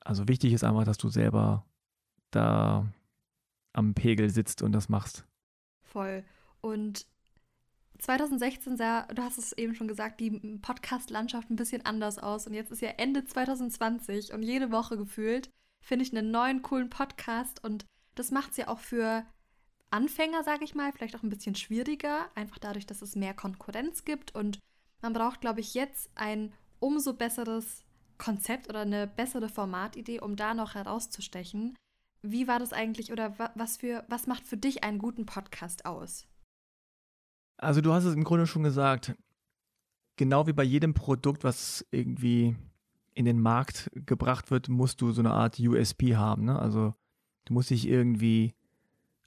also 0.00 0.26
wichtig 0.28 0.52
ist 0.52 0.64
einfach, 0.64 0.84
dass 0.84 0.98
du 0.98 1.08
selber 1.08 1.66
da 2.30 2.92
am 3.72 3.94
Pegel 3.94 4.30
sitzt 4.30 4.62
und 4.62 4.72
das 4.72 4.88
machst. 4.88 5.26
Voll. 5.82 6.24
Und 6.60 7.06
2016 8.00 8.76
sah, 8.76 9.02
du 9.02 9.22
hast 9.22 9.38
es 9.38 9.52
eben 9.52 9.74
schon 9.74 9.88
gesagt, 9.88 10.20
die 10.20 10.30
Podcast-Landschaft 10.30 11.50
ein 11.50 11.56
bisschen 11.56 11.84
anders 11.84 12.18
aus. 12.18 12.46
Und 12.46 12.54
jetzt 12.54 12.72
ist 12.72 12.82
ja 12.82 12.90
Ende 12.90 13.24
2020 13.24 14.32
und 14.32 14.42
jede 14.42 14.70
Woche 14.72 14.96
gefühlt 14.96 15.50
finde 15.82 16.04
ich 16.04 16.16
einen 16.16 16.30
neuen, 16.30 16.62
coolen 16.62 16.90
Podcast. 16.90 17.62
Und 17.62 17.84
das 18.14 18.30
macht 18.30 18.52
es 18.52 18.56
ja 18.56 18.68
auch 18.68 18.80
für 18.80 19.24
Anfänger, 19.90 20.44
sage 20.44 20.64
ich 20.64 20.74
mal, 20.74 20.92
vielleicht 20.92 21.16
auch 21.16 21.22
ein 21.22 21.30
bisschen 21.30 21.54
schwieriger. 21.54 22.30
Einfach 22.34 22.58
dadurch, 22.58 22.86
dass 22.86 23.02
es 23.02 23.16
mehr 23.16 23.34
Konkurrenz 23.34 24.04
gibt. 24.04 24.34
Und 24.34 24.58
man 25.02 25.12
braucht, 25.12 25.40
glaube 25.40 25.60
ich, 25.60 25.74
jetzt 25.74 26.10
ein 26.14 26.52
umso 26.78 27.14
besseres 27.14 27.84
Konzept 28.18 28.68
oder 28.68 28.80
eine 28.80 29.06
bessere 29.06 29.48
Formatidee, 29.48 30.20
um 30.20 30.36
da 30.36 30.54
noch 30.54 30.74
herauszustechen. 30.74 31.76
Wie 32.22 32.46
war 32.46 32.58
das 32.58 32.72
eigentlich 32.72 33.12
oder 33.12 33.38
was 33.54 33.78
für 33.78 34.04
was 34.08 34.26
macht 34.26 34.46
für 34.46 34.58
dich 34.58 34.84
einen 34.84 34.98
guten 34.98 35.24
Podcast 35.24 35.86
aus? 35.86 36.29
Also 37.60 37.82
du 37.82 37.92
hast 37.92 38.04
es 38.04 38.14
im 38.14 38.24
Grunde 38.24 38.46
schon 38.46 38.62
gesagt, 38.62 39.14
genau 40.16 40.46
wie 40.46 40.54
bei 40.54 40.64
jedem 40.64 40.94
Produkt, 40.94 41.44
was 41.44 41.86
irgendwie 41.90 42.56
in 43.12 43.26
den 43.26 43.38
Markt 43.38 43.90
gebracht 43.94 44.50
wird, 44.50 44.70
musst 44.70 45.02
du 45.02 45.12
so 45.12 45.20
eine 45.20 45.32
Art 45.32 45.60
USP 45.60 46.16
haben. 46.16 46.46
Ne? 46.46 46.58
Also 46.58 46.94
du 47.44 47.52
musst 47.52 47.68
dich 47.68 47.86
irgendwie, 47.86 48.54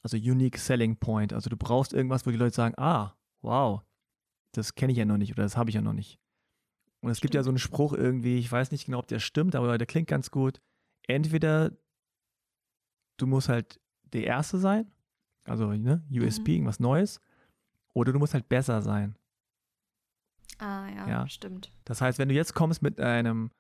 also 0.01 0.17
Unique 0.17 0.57
Selling 0.57 0.97
Point, 0.97 1.31
also 1.31 1.49
du 1.49 1.57
brauchst 1.57 1.93
irgendwas, 1.93 2.25
wo 2.25 2.31
die 2.31 2.37
Leute 2.37 2.55
sagen, 2.55 2.73
ah, 2.77 3.15
wow, 3.41 3.83
das 4.51 4.73
kenne 4.73 4.93
ich 4.93 4.97
ja 4.97 5.05
noch 5.05 5.17
nicht 5.17 5.31
oder 5.33 5.43
das 5.43 5.55
habe 5.55 5.69
ich 5.69 5.75
ja 5.75 5.81
noch 5.81 5.93
nicht. 5.93 6.19
Und 7.01 7.11
es 7.11 7.21
gibt 7.21 7.35
ja 7.35 7.43
so 7.43 7.51
einen 7.51 7.59
Spruch 7.59 7.93
irgendwie, 7.93 8.39
ich 8.39 8.51
weiß 8.51 8.71
nicht 8.71 8.85
genau, 8.85 8.99
ob 8.99 9.07
der 9.07 9.19
stimmt, 9.19 9.55
aber 9.55 9.77
der 9.77 9.85
klingt 9.85 10.07
ganz 10.07 10.31
gut. 10.31 10.59
Entweder 11.05 11.71
du 13.17 13.27
musst 13.27 13.49
halt 13.49 13.79
der 14.13 14.23
Erste 14.23 14.57
sein, 14.57 14.91
also 15.43 15.71
ne, 15.73 16.03
USB, 16.09 16.47
mhm. 16.47 16.53
irgendwas 16.53 16.79
Neues, 16.79 17.19
oder 17.93 18.11
du 18.11 18.19
musst 18.19 18.33
halt 18.33 18.49
besser 18.49 18.81
sein. 18.81 19.15
Ah, 20.59 20.87
ja, 20.89 21.07
ja, 21.07 21.27
stimmt. 21.27 21.71
Das 21.85 22.01
heißt, 22.01 22.19
wenn 22.19 22.29
du 22.29 22.35
jetzt 22.35 22.53
kommst 22.53 22.81
mit 22.81 22.99
einem 22.99 23.51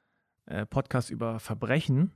äh, 0.45 0.65
Podcast 0.65 1.09
über 1.09 1.39
Verbrechen, 1.39 2.11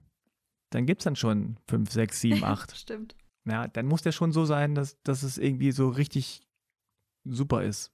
dann 0.70 0.86
gibt 0.86 1.02
es 1.02 1.06
dann 1.06 1.16
schon 1.16 1.58
fünf, 1.68 1.92
sechs, 1.92 2.22
sieben, 2.22 2.44
acht. 2.44 2.76
stimmt. 2.76 3.16
Ja, 3.46 3.68
dann 3.68 3.86
muss 3.86 4.02
der 4.02 4.12
schon 4.12 4.32
so 4.32 4.46
sein, 4.46 4.76
dass, 4.76 5.02
dass 5.04 5.24
es 5.24 5.38
irgendwie 5.38 5.72
so 5.72 5.90
richtig 5.90 6.42
super 7.24 7.64
ist. 7.64 7.92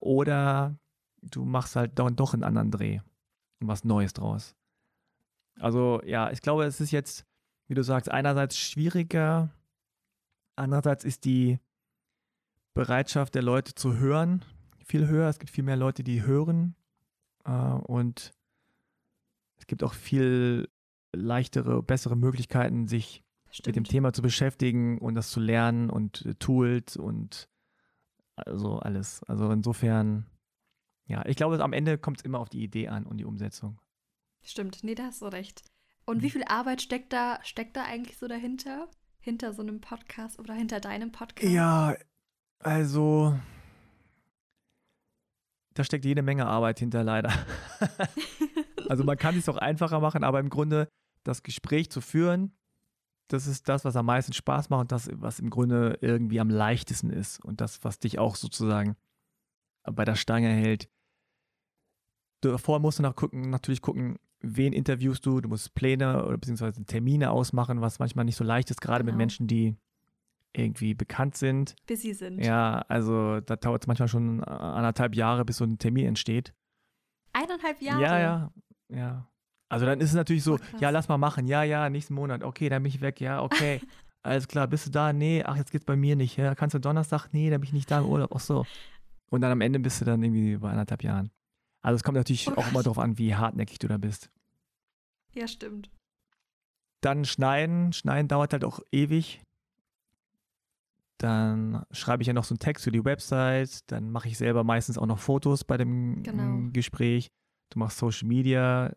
Oder 0.00 0.76
du 1.22 1.44
machst 1.44 1.76
halt 1.76 1.98
doch, 1.98 2.10
doch 2.10 2.34
einen 2.34 2.44
anderen 2.44 2.70
Dreh 2.70 3.00
und 3.60 3.68
was 3.68 3.84
Neues 3.84 4.12
draus. 4.12 4.54
Also 5.60 6.02
ja, 6.04 6.30
ich 6.30 6.42
glaube, 6.42 6.64
es 6.64 6.80
ist 6.80 6.90
jetzt, 6.90 7.24
wie 7.68 7.74
du 7.74 7.82
sagst, 7.82 8.10
einerseits 8.10 8.58
schwieriger, 8.58 9.50
andererseits 10.56 11.04
ist 11.04 11.24
die 11.24 11.60
Bereitschaft 12.74 13.34
der 13.34 13.42
Leute 13.42 13.74
zu 13.74 13.96
hören 13.96 14.44
viel 14.84 15.08
höher. 15.08 15.28
Es 15.28 15.38
gibt 15.38 15.50
viel 15.50 15.64
mehr 15.64 15.76
Leute, 15.76 16.04
die 16.04 16.22
hören 16.22 16.76
äh, 17.44 17.50
und 17.50 18.32
es 19.56 19.66
gibt 19.66 19.82
auch 19.82 19.94
viel 19.94 20.68
leichtere, 21.12 21.82
bessere 21.82 22.16
Möglichkeiten, 22.16 22.86
sich 22.86 23.22
Stimmt. 23.50 23.66
mit 23.66 23.76
dem 23.76 23.84
Thema 23.84 24.12
zu 24.12 24.22
beschäftigen 24.22 24.98
und 24.98 25.14
das 25.14 25.30
zu 25.30 25.40
lernen 25.40 25.90
und 25.90 26.24
äh, 26.26 26.34
Tools 26.34 26.96
und 26.96 27.48
also 28.36 28.78
alles. 28.78 29.22
Also 29.24 29.50
insofern, 29.50 30.26
ja, 31.06 31.24
ich 31.26 31.36
glaube, 31.36 31.62
am 31.62 31.72
Ende 31.72 31.98
kommt 31.98 32.18
es 32.18 32.24
immer 32.24 32.40
auf 32.40 32.48
die 32.48 32.62
Idee 32.62 32.88
an 32.88 33.06
und 33.06 33.18
die 33.18 33.24
Umsetzung. 33.24 33.80
Stimmt, 34.42 34.84
nee, 34.84 34.94
da 34.94 35.04
hast 35.04 35.22
du 35.22 35.26
recht. 35.26 35.62
Und 36.04 36.22
wie 36.22 36.26
mhm. 36.26 36.30
viel 36.30 36.44
Arbeit 36.44 36.82
steckt 36.82 37.12
da, 37.12 37.38
steckt 37.42 37.76
da 37.76 37.84
eigentlich 37.84 38.18
so 38.18 38.28
dahinter? 38.28 38.88
Hinter 39.20 39.54
so 39.54 39.62
einem 39.62 39.80
Podcast 39.80 40.38
oder 40.38 40.52
hinter 40.52 40.80
deinem 40.80 41.10
Podcast? 41.10 41.50
Ja, 41.50 41.94
also 42.58 43.38
da 45.74 45.82
steckt 45.82 46.04
jede 46.04 46.22
Menge 46.22 46.46
Arbeit 46.46 46.78
hinter, 46.78 47.02
leider. 47.02 47.32
also 48.88 49.04
man 49.04 49.18
kann 49.18 49.36
es 49.36 49.48
auch 49.48 49.56
einfacher 49.56 50.00
machen, 50.00 50.24
aber 50.24 50.40
im 50.40 50.48
Grunde 50.48 50.88
das 51.24 51.42
Gespräch 51.42 51.90
zu 51.90 52.00
führen, 52.00 52.52
das 53.28 53.46
ist 53.46 53.68
das, 53.68 53.84
was 53.84 53.96
am 53.96 54.06
meisten 54.06 54.32
Spaß 54.32 54.70
macht 54.70 54.82
und 54.82 54.92
das, 54.92 55.08
was 55.14 55.40
im 55.40 55.50
Grunde 55.50 55.98
irgendwie 56.00 56.40
am 56.40 56.50
leichtesten 56.50 57.10
ist 57.10 57.44
und 57.44 57.60
das, 57.60 57.82
was 57.82 57.98
dich 57.98 58.18
auch 58.18 58.36
sozusagen 58.36 58.96
bei 59.82 60.04
der 60.04 60.14
Stange 60.14 60.48
hält. 60.48 60.88
Davor 62.40 62.78
musst 62.78 62.98
du 62.98 63.02
nach 63.02 63.16
gucken, 63.16 63.50
natürlich 63.50 63.80
gucken, 63.80 64.18
wen 64.40 64.72
interviewst 64.72 65.24
du. 65.24 65.40
Du 65.40 65.48
musst 65.48 65.74
Pläne 65.74 66.24
oder 66.24 66.36
beziehungsweise 66.36 66.84
Termine 66.84 67.30
ausmachen, 67.30 67.80
was 67.80 67.98
manchmal 67.98 68.26
nicht 68.26 68.36
so 68.36 68.44
leicht 68.44 68.70
ist, 68.70 68.80
gerade 68.80 69.02
genau. 69.02 69.12
mit 69.12 69.18
Menschen, 69.18 69.46
die 69.46 69.76
irgendwie 70.56 70.94
bekannt 70.94 71.36
sind. 71.36 71.74
Bis 71.86 72.02
sie 72.02 72.14
sind. 72.14 72.44
Ja, 72.44 72.84
also 72.88 73.40
da 73.40 73.56
dauert 73.56 73.82
es 73.82 73.86
manchmal 73.86 74.08
schon 74.08 74.42
anderthalb 74.44 75.14
Jahre, 75.14 75.44
bis 75.44 75.58
so 75.58 75.64
ein 75.64 75.78
Termin 75.78 76.06
entsteht. 76.06 76.54
Eineinhalb 77.32 77.82
Jahre? 77.82 78.02
Ja, 78.02 78.18
ja, 78.18 78.52
ja. 78.88 79.28
Also 79.68 79.86
dann 79.86 80.00
ist 80.00 80.10
es 80.10 80.14
natürlich 80.14 80.44
so, 80.44 80.54
oh, 80.54 80.78
ja, 80.78 80.90
lass 80.90 81.08
mal 81.08 81.18
machen. 81.18 81.46
Ja, 81.46 81.64
ja, 81.64 81.90
nächsten 81.90 82.14
Monat. 82.14 82.44
Okay, 82.44 82.68
dann 82.68 82.82
bin 82.82 82.90
ich 82.90 83.00
weg. 83.00 83.20
Ja, 83.20 83.42
okay. 83.42 83.80
Alles 84.22 84.48
klar, 84.48 84.68
bist 84.68 84.86
du 84.86 84.90
da? 84.90 85.12
Nee, 85.12 85.42
ach, 85.44 85.56
jetzt 85.56 85.70
geht's 85.70 85.84
bei 85.84 85.96
mir 85.96 86.16
nicht. 86.16 86.36
Ja, 86.36 86.54
kannst 86.54 86.74
du 86.74 86.78
Donnerstag? 86.78 87.28
Nee, 87.32 87.50
dann 87.50 87.60
bin 87.60 87.68
ich 87.68 87.74
nicht 87.74 87.90
da 87.90 87.98
im 87.98 88.06
Urlaub. 88.06 88.32
Ach 88.34 88.40
so. 88.40 88.64
Und 89.30 89.40
dann 89.40 89.50
am 89.50 89.60
Ende 89.60 89.80
bist 89.80 90.00
du 90.00 90.04
dann 90.04 90.22
irgendwie 90.22 90.56
bei 90.56 90.70
anderthalb 90.70 91.02
Jahren. 91.02 91.30
Also 91.82 91.96
es 91.96 92.04
kommt 92.04 92.16
natürlich 92.16 92.48
oh, 92.48 92.54
auch 92.54 92.68
immer 92.68 92.82
darauf 92.82 92.98
an, 92.98 93.18
wie 93.18 93.34
hartnäckig 93.34 93.78
du 93.78 93.88
da 93.88 93.98
bist. 93.98 94.30
Ja, 95.34 95.46
stimmt. 95.46 95.90
Dann 97.02 97.26
schneiden. 97.26 97.92
Schneiden 97.92 98.28
dauert 98.28 98.54
halt 98.54 98.64
auch 98.64 98.80
ewig. 98.92 99.42
Dann 101.24 101.86
schreibe 101.90 102.22
ich 102.22 102.26
ja 102.26 102.34
noch 102.34 102.44
so 102.44 102.52
einen 102.52 102.58
Text 102.58 102.84
für 102.84 102.92
die 102.92 103.02
Website. 103.02 103.90
Dann 103.90 104.10
mache 104.10 104.28
ich 104.28 104.36
selber 104.36 104.62
meistens 104.62 104.98
auch 104.98 105.06
noch 105.06 105.18
Fotos 105.18 105.64
bei 105.64 105.78
dem 105.78 106.22
genau. 106.22 106.70
Gespräch. 106.70 107.30
Du 107.70 107.78
machst 107.78 107.96
Social 107.96 108.28
Media. 108.28 108.94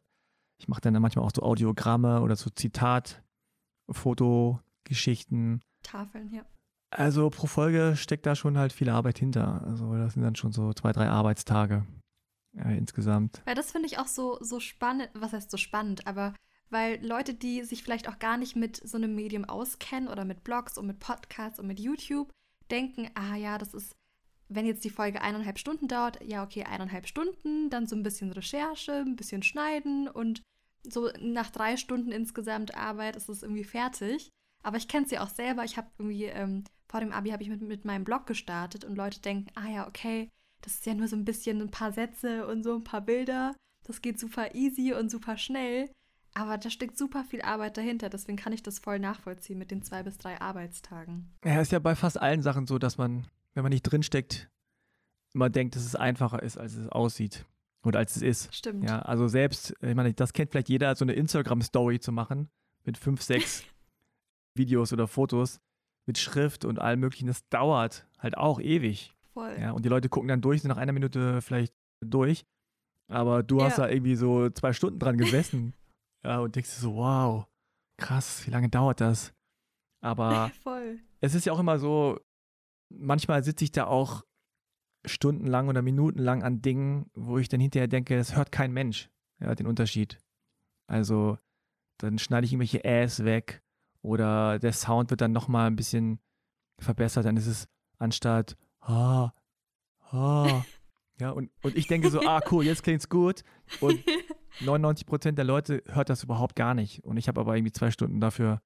Ich 0.59 0.67
mache 0.67 0.81
dann 0.81 1.01
manchmal 1.01 1.23
auch 1.23 1.31
so 1.33 1.41
Audiogramme 1.41 2.19
oder 2.19 2.35
so 2.35 2.49
Zitat, 2.49 3.23
Fotogeschichten. 3.89 5.61
Tafeln, 5.83 6.33
ja. 6.33 6.43
Also 6.89 7.29
pro 7.29 7.47
Folge 7.47 7.95
steckt 7.95 8.25
da 8.25 8.35
schon 8.35 8.57
halt 8.57 8.73
viel 8.73 8.89
Arbeit 8.89 9.19
hinter. 9.19 9.65
Also 9.65 9.93
das 9.93 10.15
sind 10.15 10.23
dann 10.23 10.35
schon 10.35 10.51
so 10.51 10.73
zwei, 10.73 10.91
drei 10.91 11.07
Arbeitstage 11.07 11.85
äh, 12.57 12.77
insgesamt. 12.77 13.41
Weil 13.45 13.55
das 13.55 13.71
finde 13.71 13.87
ich 13.87 13.99
auch 13.99 14.07
so, 14.07 14.37
so 14.41 14.59
spannend, 14.59 15.09
was 15.13 15.31
heißt 15.31 15.49
so 15.49 15.55
spannend, 15.55 16.05
aber 16.07 16.33
weil 16.69 17.03
Leute, 17.05 17.33
die 17.33 17.63
sich 17.63 17.83
vielleicht 17.83 18.09
auch 18.09 18.19
gar 18.19 18.37
nicht 18.37 18.55
mit 18.55 18.77
so 18.77 18.97
einem 18.97 19.15
Medium 19.15 19.45
auskennen 19.45 20.09
oder 20.09 20.25
mit 20.25 20.43
Blogs 20.43 20.77
und 20.77 20.87
mit 20.87 20.99
Podcasts 20.99 21.59
und 21.59 21.67
mit 21.67 21.79
YouTube, 21.79 22.29
denken, 22.69 23.09
ah 23.15 23.35
ja, 23.35 23.57
das 23.57 23.73
ist, 23.73 23.95
wenn 24.49 24.65
jetzt 24.65 24.83
die 24.83 24.89
Folge 24.89 25.21
eineinhalb 25.21 25.59
Stunden 25.59 25.87
dauert, 25.87 26.21
ja, 26.23 26.43
okay, 26.43 26.63
eineinhalb 26.63 27.07
Stunden, 27.07 27.69
dann 27.69 27.87
so 27.87 27.95
ein 27.95 28.03
bisschen 28.03 28.31
Recherche, 28.31 28.93
ein 28.93 29.15
bisschen 29.15 29.43
schneiden 29.43 30.07
und 30.07 30.41
so 30.83 31.09
nach 31.19 31.49
drei 31.49 31.77
Stunden 31.77 32.11
insgesamt 32.11 32.75
Arbeit 32.75 33.15
ist 33.15 33.29
es 33.29 33.43
irgendwie 33.43 33.63
fertig. 33.63 34.29
Aber 34.63 34.77
ich 34.77 34.87
kenne 34.87 35.05
es 35.05 35.11
ja 35.11 35.23
auch 35.23 35.29
selber. 35.29 35.63
Ich 35.63 35.77
habe 35.77 35.89
irgendwie, 35.97 36.25
ähm, 36.25 36.63
vor 36.87 36.99
dem 36.99 37.11
Abi 37.11 37.29
habe 37.29 37.43
ich 37.43 37.49
mit, 37.49 37.61
mit 37.61 37.85
meinem 37.85 38.03
Blog 38.03 38.25
gestartet 38.25 38.85
und 38.85 38.95
Leute 38.95 39.21
denken, 39.21 39.47
ah 39.55 39.69
ja, 39.69 39.87
okay, 39.87 40.29
das 40.61 40.75
ist 40.75 40.85
ja 40.85 40.93
nur 40.93 41.07
so 41.07 41.15
ein 41.15 41.25
bisschen 41.25 41.61
ein 41.61 41.71
paar 41.71 41.91
Sätze 41.91 42.47
und 42.47 42.63
so 42.63 42.75
ein 42.75 42.83
paar 42.83 43.01
Bilder. 43.01 43.55
Das 43.85 44.01
geht 44.01 44.19
super 44.19 44.55
easy 44.55 44.93
und 44.93 45.09
super 45.09 45.37
schnell. 45.37 45.89
Aber 46.33 46.57
da 46.57 46.69
steckt 46.69 46.97
super 46.97 47.23
viel 47.23 47.41
Arbeit 47.41 47.77
dahinter, 47.77 48.09
deswegen 48.09 48.37
kann 48.37 48.53
ich 48.53 48.61
das 48.61 48.79
voll 48.79 48.99
nachvollziehen 48.99 49.57
mit 49.57 49.71
den 49.71 49.81
zwei 49.81 50.03
bis 50.03 50.17
drei 50.17 50.39
Arbeitstagen. 50.39 51.33
Ja, 51.43 51.61
ist 51.61 51.71
ja 51.71 51.79
bei 51.79 51.95
fast 51.95 52.21
allen 52.21 52.41
Sachen 52.41 52.67
so, 52.67 52.77
dass 52.77 52.97
man, 52.97 53.27
wenn 53.53 53.63
man 53.63 53.71
nicht 53.71 53.83
drinsteckt, 53.83 54.49
immer 55.33 55.49
denkt, 55.49 55.75
dass 55.75 55.85
es 55.85 55.95
einfacher 55.95 56.41
ist, 56.43 56.57
als 56.57 56.75
es 56.75 56.89
aussieht. 56.89 57.45
Oder 57.83 57.99
als 57.99 58.15
es 58.15 58.21
ist. 58.21 58.53
Stimmt. 58.53 58.89
Ja, 58.89 58.99
also 58.99 59.27
selbst, 59.27 59.73
ich 59.81 59.95
meine, 59.95 60.13
das 60.13 60.33
kennt 60.33 60.51
vielleicht 60.51 60.69
jeder, 60.69 60.95
so 60.95 61.05
eine 61.05 61.13
Instagram-Story 61.13 61.99
zu 61.99 62.11
machen 62.11 62.49
mit 62.83 62.97
fünf, 62.97 63.21
sechs 63.21 63.63
Videos 64.55 64.91
oder 64.93 65.07
Fotos 65.07 65.61
mit 66.05 66.17
Schrift 66.17 66.65
und 66.65 66.79
allem 66.79 66.99
möglichen. 66.99 67.27
Das 67.27 67.47
dauert 67.49 68.05
halt 68.17 68.37
auch 68.37 68.59
ewig. 68.59 69.13
Voll. 69.33 69.55
Ja, 69.59 69.71
und 69.71 69.85
die 69.85 69.89
Leute 69.89 70.09
gucken 70.09 70.27
dann 70.27 70.41
durch, 70.41 70.61
sind 70.61 70.69
nach 70.69 70.77
einer 70.77 70.93
Minute 70.93 71.41
vielleicht 71.41 71.73
durch. 72.01 72.45
Aber 73.07 73.43
du 73.43 73.59
ja. 73.59 73.65
hast 73.65 73.77
da 73.77 73.87
irgendwie 73.87 74.15
so 74.15 74.49
zwei 74.49 74.73
Stunden 74.73 74.99
dran 74.99 75.17
gesessen. 75.17 75.73
Ja, 76.23 76.39
und 76.39 76.55
denkst 76.55 76.75
du 76.75 76.81
so, 76.81 76.95
wow, 76.95 77.45
krass, 77.97 78.45
wie 78.45 78.51
lange 78.51 78.69
dauert 78.69 79.01
das? 79.01 79.33
Aber 80.01 80.51
Voll. 80.63 80.99
es 81.21 81.35
ist 81.35 81.45
ja 81.45 81.53
auch 81.53 81.59
immer 81.59 81.79
so, 81.79 82.19
manchmal 82.89 83.43
sitze 83.43 83.63
ich 83.63 83.71
da 83.71 83.87
auch 83.87 84.23
stundenlang 85.05 85.69
oder 85.69 85.81
minutenlang 85.81 86.43
an 86.43 86.61
Dingen, 86.61 87.09
wo 87.13 87.37
ich 87.37 87.49
dann 87.49 87.59
hinterher 87.59 87.87
denke, 87.87 88.17
das 88.17 88.35
hört 88.35 88.51
kein 88.51 88.73
Mensch, 88.73 89.09
ja, 89.39 89.53
den 89.55 89.67
Unterschied. 89.67 90.19
Also, 90.87 91.37
dann 91.97 92.19
schneide 92.19 92.45
ich 92.45 92.53
irgendwelche 92.53 92.83
Äs 92.83 93.23
weg 93.23 93.61
oder 94.01 94.59
der 94.59 94.73
Sound 94.73 95.09
wird 95.09 95.21
dann 95.21 95.31
nochmal 95.31 95.67
ein 95.67 95.75
bisschen 95.75 96.19
verbessert, 96.79 97.25
dann 97.25 97.37
ist 97.37 97.47
es 97.47 97.67
anstatt 97.97 98.57
ha, 98.81 99.33
ha, 100.11 100.65
ja, 101.19 101.31
und, 101.31 101.51
und 101.63 101.75
ich 101.75 101.87
denke 101.87 102.09
so, 102.09 102.21
ah, 102.21 102.41
cool, 102.51 102.65
jetzt 102.65 102.83
klingt's 102.83 103.09
gut. 103.09 103.43
Und 103.81 104.03
99 104.59 105.05
Prozent 105.05 105.37
der 105.37 105.45
Leute 105.45 105.83
hört 105.87 106.09
das 106.09 106.23
überhaupt 106.23 106.55
gar 106.55 106.73
nicht. 106.73 107.03
Und 107.03 107.17
ich 107.17 107.27
habe 107.27 107.39
aber 107.41 107.55
irgendwie 107.55 107.71
zwei 107.71 107.91
Stunden 107.91 108.19
dafür 108.19 108.61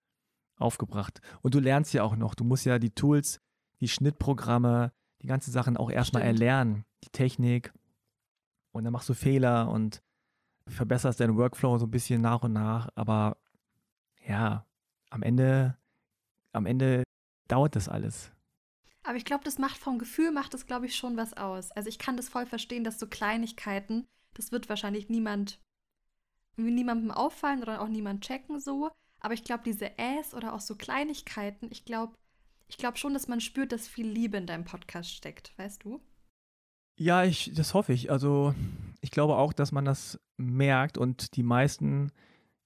aufgebracht. 0.57 1.21
Und 1.41 1.53
du 1.53 1.59
lernst 1.59 1.93
ja 1.93 2.03
auch 2.03 2.15
noch. 2.15 2.35
Du 2.35 2.43
musst 2.43 2.65
ja 2.65 2.79
die 2.79 2.91
Tools, 2.91 3.41
die 3.79 3.87
Schnittprogramme, 3.87 4.93
die 5.21 5.27
ganzen 5.27 5.51
Sachen 5.51 5.77
auch 5.77 5.91
erstmal 5.91 6.23
erlernen. 6.23 6.85
Die 7.03 7.09
Technik. 7.09 7.73
Und 8.71 8.83
dann 8.83 8.93
machst 8.93 9.09
du 9.09 9.13
Fehler 9.13 9.69
und 9.69 10.01
verbesserst 10.67 11.19
deinen 11.19 11.35
Workflow 11.35 11.77
so 11.77 11.85
ein 11.87 11.91
bisschen 11.91 12.21
nach 12.21 12.43
und 12.43 12.53
nach. 12.53 12.89
Aber 12.95 13.37
ja, 14.25 14.65
am 15.09 15.23
Ende, 15.23 15.77
am 16.53 16.65
Ende 16.65 17.03
dauert 17.47 17.75
das 17.75 17.89
alles. 17.89 18.31
Aber 19.03 19.15
ich 19.15 19.25
glaube, 19.25 19.43
das 19.43 19.57
macht 19.57 19.77
vom 19.77 19.97
Gefühl, 19.97 20.31
macht 20.31 20.53
das, 20.53 20.67
glaube 20.67 20.85
ich, 20.85 20.95
schon 20.95 21.17
was 21.17 21.33
aus. 21.33 21.71
Also 21.71 21.89
ich 21.89 21.97
kann 21.97 22.17
das 22.17 22.29
voll 22.29 22.45
verstehen, 22.45 22.83
dass 22.83 22.99
so 22.99 23.07
Kleinigkeiten, 23.07 24.07
das 24.35 24.51
wird 24.51 24.69
wahrscheinlich 24.69 25.09
niemand 25.09 25.59
niemandem 26.57 27.11
auffallen 27.11 27.61
oder 27.61 27.81
auch 27.81 27.87
niemand 27.87 28.23
checken 28.23 28.59
so. 28.59 28.91
Aber 29.19 29.33
ich 29.33 29.43
glaube, 29.43 29.63
diese 29.63 29.97
Äs 29.97 30.33
oder 30.33 30.53
auch 30.53 30.59
so 30.59 30.75
Kleinigkeiten, 30.75 31.69
ich 31.71 31.85
glaube, 31.85 32.15
ich 32.67 32.77
glaube 32.77 32.97
schon, 32.97 33.13
dass 33.13 33.27
man 33.27 33.41
spürt, 33.41 33.71
dass 33.71 33.87
viel 33.87 34.07
Liebe 34.07 34.37
in 34.37 34.47
deinem 34.47 34.65
Podcast 34.65 35.13
steckt, 35.13 35.57
weißt 35.57 35.83
du? 35.83 36.01
Ja, 36.97 37.23
ich, 37.23 37.51
das 37.53 37.73
hoffe 37.73 37.93
ich. 37.93 38.11
Also 38.11 38.53
ich 39.01 39.11
glaube 39.11 39.35
auch, 39.35 39.53
dass 39.53 39.71
man 39.71 39.85
das 39.85 40.19
merkt 40.37 40.97
und 40.97 41.35
die 41.35 41.43
meisten, 41.43 42.11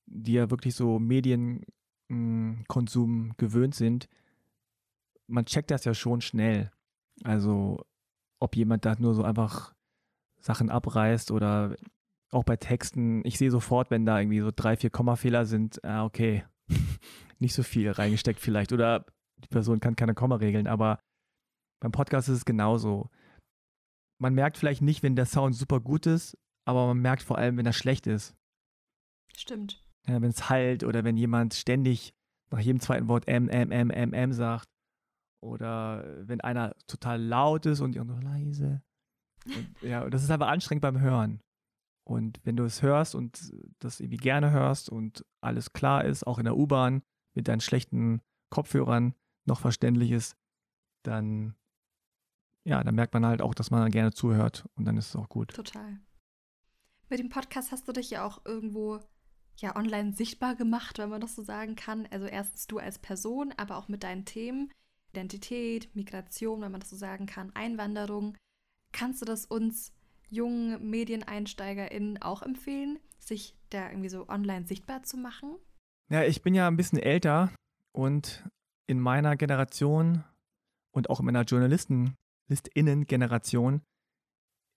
die 0.05 0.33
ja 0.33 0.49
wirklich 0.49 0.75
so 0.75 0.99
Medienkonsum 0.99 3.33
gewöhnt 3.37 3.75
sind, 3.75 4.07
man 5.27 5.45
checkt 5.45 5.71
das 5.71 5.85
ja 5.85 5.93
schon 5.93 6.21
schnell. 6.21 6.71
Also 7.23 7.85
ob 8.39 8.55
jemand 8.55 8.85
da 8.85 8.95
nur 8.99 9.15
so 9.15 9.23
einfach 9.23 9.73
Sachen 10.39 10.69
abreißt 10.69 11.31
oder 11.31 11.75
auch 12.35 12.43
bei 12.43 12.57
Texten. 12.57 13.21
Ich 13.25 13.37
sehe 13.37 13.49
sofort, 13.49 13.89
wenn 13.89 14.05
da 14.05 14.19
irgendwie 14.19 14.41
so 14.41 14.51
drei, 14.53 14.75
vier 14.75 14.89
Kommafehler 14.89 15.45
sind, 15.45 15.83
ah, 15.83 16.03
okay, 16.03 16.43
nicht 17.39 17.53
so 17.53 17.63
viel 17.63 17.89
reingesteckt 17.89 18.39
vielleicht 18.39 18.73
oder 18.73 19.05
die 19.43 19.47
Person 19.47 19.79
kann 19.79 19.95
keine 19.95 20.13
Komma-Regeln, 20.13 20.67
aber 20.67 20.99
beim 21.81 21.91
Podcast 21.91 22.29
ist 22.29 22.37
es 22.37 22.45
genauso. 22.45 23.09
Man 24.19 24.33
merkt 24.33 24.57
vielleicht 24.57 24.81
nicht, 24.81 25.03
wenn 25.03 25.15
der 25.15 25.25
Sound 25.25 25.55
super 25.55 25.79
gut 25.79 26.05
ist, 26.05 26.37
aber 26.65 26.87
man 26.87 26.99
merkt 26.99 27.21
vor 27.21 27.37
allem, 27.37 27.57
wenn 27.57 27.65
er 27.65 27.73
schlecht 27.73 28.07
ist. 28.07 28.35
Stimmt. 29.35 29.83
Ja, 30.07 30.21
wenn 30.21 30.29
es 30.29 30.49
halt 30.49 30.83
oder 30.83 31.03
wenn 31.03 31.17
jemand 31.17 31.53
ständig 31.53 32.13
nach 32.51 32.59
jedem 32.59 32.79
zweiten 32.79 33.07
Wort 33.07 33.27
M, 33.27 33.49
M, 33.49 33.71
M, 33.71 33.89
M, 33.89 34.13
M 34.13 34.33
sagt. 34.33 34.69
Oder 35.43 36.27
wenn 36.27 36.41
einer 36.41 36.75
total 36.87 37.21
laut 37.21 37.65
ist 37.65 37.81
und 37.81 37.93
die 37.93 37.99
andere 37.99 38.21
leise. 38.21 38.81
Und, 39.45 39.75
ja, 39.81 40.09
das 40.09 40.23
ist 40.23 40.31
einfach 40.31 40.47
anstrengend 40.47 40.81
beim 40.81 40.99
Hören. 40.99 41.41
Und 42.05 42.39
wenn 42.43 42.55
du 42.55 42.63
es 42.63 42.81
hörst 42.81 43.15
und 43.15 43.53
das 43.79 43.99
irgendwie 43.99 44.17
gerne 44.17 44.51
hörst 44.51 44.89
und 44.89 45.25
alles 45.41 45.73
klar 45.73 46.05
ist, 46.05 46.25
auch 46.25 46.37
in 46.37 46.45
der 46.45 46.55
U-Bahn 46.55 47.01
mit 47.33 47.47
deinen 47.47 47.61
schlechten 47.61 48.21
Kopfhörern 48.49 49.15
noch 49.45 49.59
verständlich 49.59 50.11
ist, 50.11 50.37
dann 51.03 51.55
ja, 52.65 52.83
dann 52.83 52.95
merkt 52.95 53.13
man 53.13 53.25
halt 53.25 53.41
auch, 53.41 53.53
dass 53.53 53.69
man 53.69 53.91
gerne 53.91 54.11
zuhört 54.11 54.65
und 54.75 54.85
dann 54.85 54.97
ist 54.97 55.09
es 55.09 55.15
auch 55.15 55.29
gut. 55.29 55.53
Total. 55.53 55.99
Mit 57.09 57.19
dem 57.19 57.29
Podcast 57.29 57.71
hast 57.71 57.87
du 57.87 57.91
dich 57.91 58.09
ja 58.09 58.25
auch 58.25 58.43
irgendwo 58.43 58.99
ja 59.57 59.75
online 59.75 60.13
sichtbar 60.13 60.55
gemacht, 60.55 60.97
wenn 60.97 61.09
man 61.09 61.21
das 61.21 61.35
so 61.35 61.43
sagen 61.43 61.75
kann. 61.75 62.07
Also 62.09 62.25
erstens 62.25 62.65
du 62.67 62.79
als 62.79 62.97
Person, 62.97 63.53
aber 63.55 63.77
auch 63.77 63.87
mit 63.87 64.03
deinen 64.03 64.25
Themen, 64.25 64.71
Identität, 65.11 65.95
Migration, 65.95 66.61
wenn 66.61 66.71
man 66.71 66.81
das 66.81 66.89
so 66.89 66.95
sagen 66.95 67.27
kann, 67.27 67.55
Einwanderung. 67.55 68.35
Kannst 68.91 69.21
du 69.21 69.25
das 69.25 69.45
uns 69.45 69.93
jungen 70.29 70.89
MedieneinsteigerInnen 70.89 72.21
auch 72.21 72.41
empfehlen, 72.41 72.99
sich 73.19 73.57
da 73.69 73.89
irgendwie 73.89 74.09
so 74.09 74.27
online 74.29 74.67
sichtbar 74.67 75.03
zu 75.03 75.17
machen? 75.17 75.57
Ja, 76.09 76.23
ich 76.23 76.41
bin 76.41 76.53
ja 76.53 76.67
ein 76.67 76.75
bisschen 76.77 76.99
älter 76.99 77.51
und 77.91 78.47
in 78.87 78.99
meiner 78.99 79.35
Generation 79.35 80.23
und 80.93 81.09
auch 81.09 81.19
in 81.19 81.25
meiner 81.25 81.43
Journalisten-Generation 81.43 83.81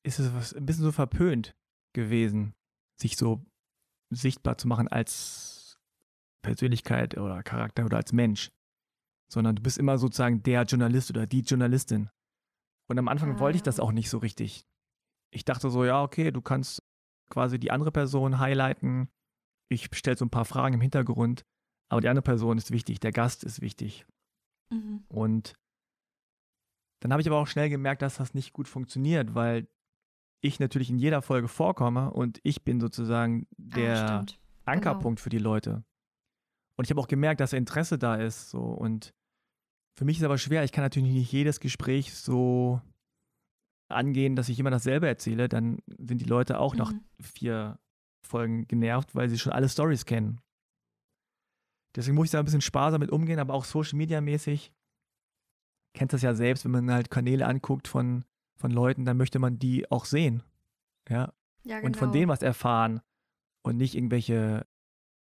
ist 0.04 0.18
es 0.18 0.54
ein 0.54 0.66
bisschen 0.66 0.84
so 0.84 0.92
verpönt 0.92 1.54
gewesen, 1.94 2.54
sich 2.98 3.16
so 3.16 3.44
sichtbar 4.10 4.58
zu 4.58 4.68
machen 4.68 4.88
als 4.88 5.78
Persönlichkeit 6.42 7.16
oder 7.18 7.42
Charakter 7.42 7.84
oder 7.84 7.98
als 7.98 8.12
Mensch, 8.12 8.50
sondern 9.30 9.56
du 9.56 9.62
bist 9.62 9.78
immer 9.78 9.98
sozusagen 9.98 10.42
der 10.42 10.62
Journalist 10.62 11.10
oder 11.10 11.26
die 11.26 11.40
Journalistin. 11.40 12.08
Und 12.88 12.98
am 12.98 13.08
Anfang 13.08 13.36
ah. 13.36 13.40
wollte 13.40 13.56
ich 13.56 13.62
das 13.62 13.80
ah. 13.80 13.82
auch 13.82 13.92
nicht 13.92 14.08
so 14.08 14.16
richtig. 14.18 14.64
Ich 15.30 15.44
dachte 15.44 15.70
so, 15.70 15.84
ja, 15.84 16.02
okay, 16.02 16.30
du 16.30 16.40
kannst 16.40 16.82
quasi 17.30 17.58
die 17.58 17.70
andere 17.70 17.92
Person 17.92 18.38
highlighten. 18.38 19.08
Ich 19.70 19.88
stelle 19.94 20.16
so 20.16 20.24
ein 20.24 20.30
paar 20.30 20.44
Fragen 20.44 20.74
im 20.74 20.80
Hintergrund, 20.80 21.44
aber 21.90 22.00
die 22.00 22.08
andere 22.08 22.22
Person 22.22 22.58
ist 22.58 22.70
wichtig, 22.70 23.00
der 23.00 23.12
Gast 23.12 23.44
ist 23.44 23.60
wichtig. 23.60 24.06
Mhm. 24.70 25.04
Und 25.08 25.54
dann 27.00 27.12
habe 27.12 27.22
ich 27.22 27.28
aber 27.28 27.38
auch 27.38 27.46
schnell 27.46 27.68
gemerkt, 27.68 28.02
dass 28.02 28.16
das 28.16 28.34
nicht 28.34 28.52
gut 28.52 28.68
funktioniert, 28.68 29.34
weil 29.34 29.68
ich 30.40 30.60
natürlich 30.60 30.90
in 30.90 30.98
jeder 30.98 31.22
Folge 31.22 31.48
vorkomme 31.48 32.10
und 32.10 32.40
ich 32.42 32.62
bin 32.64 32.80
sozusagen 32.80 33.46
ah, 33.50 33.54
der 33.56 34.10
ah, 34.10 34.26
Ankerpunkt 34.64 35.18
genau. 35.18 35.22
für 35.22 35.30
die 35.30 35.38
Leute. 35.38 35.84
Und 36.76 36.84
ich 36.84 36.90
habe 36.90 37.00
auch 37.00 37.08
gemerkt, 37.08 37.40
dass 37.40 37.52
Interesse 37.52 37.98
da 37.98 38.14
ist. 38.14 38.50
So. 38.50 38.60
Und 38.60 39.12
für 39.96 40.04
mich 40.04 40.18
ist 40.18 40.24
aber 40.24 40.38
schwer, 40.38 40.62
ich 40.62 40.70
kann 40.70 40.84
natürlich 40.84 41.12
nicht 41.12 41.32
jedes 41.32 41.58
Gespräch 41.58 42.14
so 42.14 42.80
angehen, 43.88 44.36
dass 44.36 44.48
ich 44.48 44.58
immer 44.58 44.70
dasselbe 44.70 45.08
erzähle. 45.08 45.48
Dann 45.48 45.78
sind 45.98 46.20
die 46.20 46.26
Leute 46.26 46.60
auch 46.60 46.74
mhm. 46.74 46.78
nach 46.78 46.92
vier 47.20 47.78
Folgen 48.26 48.66
genervt, 48.68 49.14
weil 49.14 49.28
sie 49.28 49.38
schon 49.38 49.52
alle 49.52 49.68
Stories 49.68 50.04
kennen. 50.04 50.40
Deswegen 51.96 52.16
muss 52.16 52.26
ich 52.26 52.32
da 52.32 52.38
ein 52.38 52.44
bisschen 52.44 52.60
sparsam 52.60 53.00
mit 53.00 53.10
umgehen, 53.10 53.38
aber 53.38 53.54
auch 53.54 53.64
Social 53.64 53.96
Media 53.96 54.20
mäßig. 54.20 54.72
Kennt 55.94 56.12
das 56.12 56.22
ja 56.22 56.34
selbst, 56.34 56.64
wenn 56.64 56.72
man 56.72 56.92
halt 56.92 57.10
Kanäle 57.10 57.46
anguckt 57.46 57.88
von 57.88 58.24
von 58.58 58.70
Leuten, 58.70 59.04
dann 59.04 59.16
möchte 59.16 59.38
man 59.38 59.58
die 59.58 59.90
auch 59.90 60.04
sehen. 60.04 60.42
Ja. 61.08 61.32
ja 61.64 61.76
genau. 61.76 61.86
Und 61.86 61.96
von 61.96 62.08
genau. 62.08 62.12
denen 62.12 62.28
was 62.28 62.42
erfahren 62.42 63.00
und 63.62 63.76
nicht 63.76 63.94
irgendwelche 63.94 64.66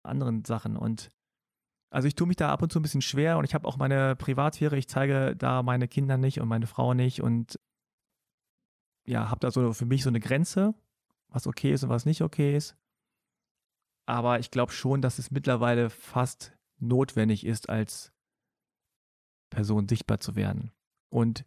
anderen 0.03 0.43
Sachen. 0.43 0.75
Und 0.75 1.11
also 1.91 2.07
ich 2.07 2.15
tue 2.15 2.27
mich 2.27 2.37
da 2.37 2.51
ab 2.51 2.61
und 2.61 2.71
zu 2.71 2.79
ein 2.79 2.83
bisschen 2.83 3.01
schwer 3.01 3.37
und 3.37 3.45
ich 3.45 3.53
habe 3.53 3.67
auch 3.67 3.77
meine 3.77 4.15
Privatsphäre, 4.15 4.77
ich 4.77 4.87
zeige 4.87 5.35
da 5.35 5.63
meine 5.63 5.87
Kinder 5.87 6.17
nicht 6.17 6.41
und 6.41 6.47
meine 6.47 6.67
Frau 6.67 6.93
nicht 6.93 7.21
und 7.21 7.59
ja, 9.09 9.29
habe 9.29 9.39
da 9.39 9.49
so 9.49 9.73
für 9.73 9.87
mich 9.87 10.03
so 10.03 10.09
eine 10.09 10.19
Grenze, 10.19 10.75
was 11.29 11.47
okay 11.47 11.73
ist 11.73 11.83
und 11.83 11.89
was 11.89 12.05
nicht 12.05 12.21
okay 12.21 12.55
ist. 12.55 12.77
Aber 14.07 14.39
ich 14.39 14.51
glaube 14.51 14.71
schon, 14.71 15.01
dass 15.01 15.17
es 15.17 15.31
mittlerweile 15.31 15.89
fast 15.89 16.55
notwendig 16.79 17.45
ist, 17.45 17.69
als 17.69 18.13
Person 19.49 19.87
sichtbar 19.87 20.19
zu 20.19 20.35
werden. 20.35 20.71
Und 21.11 21.43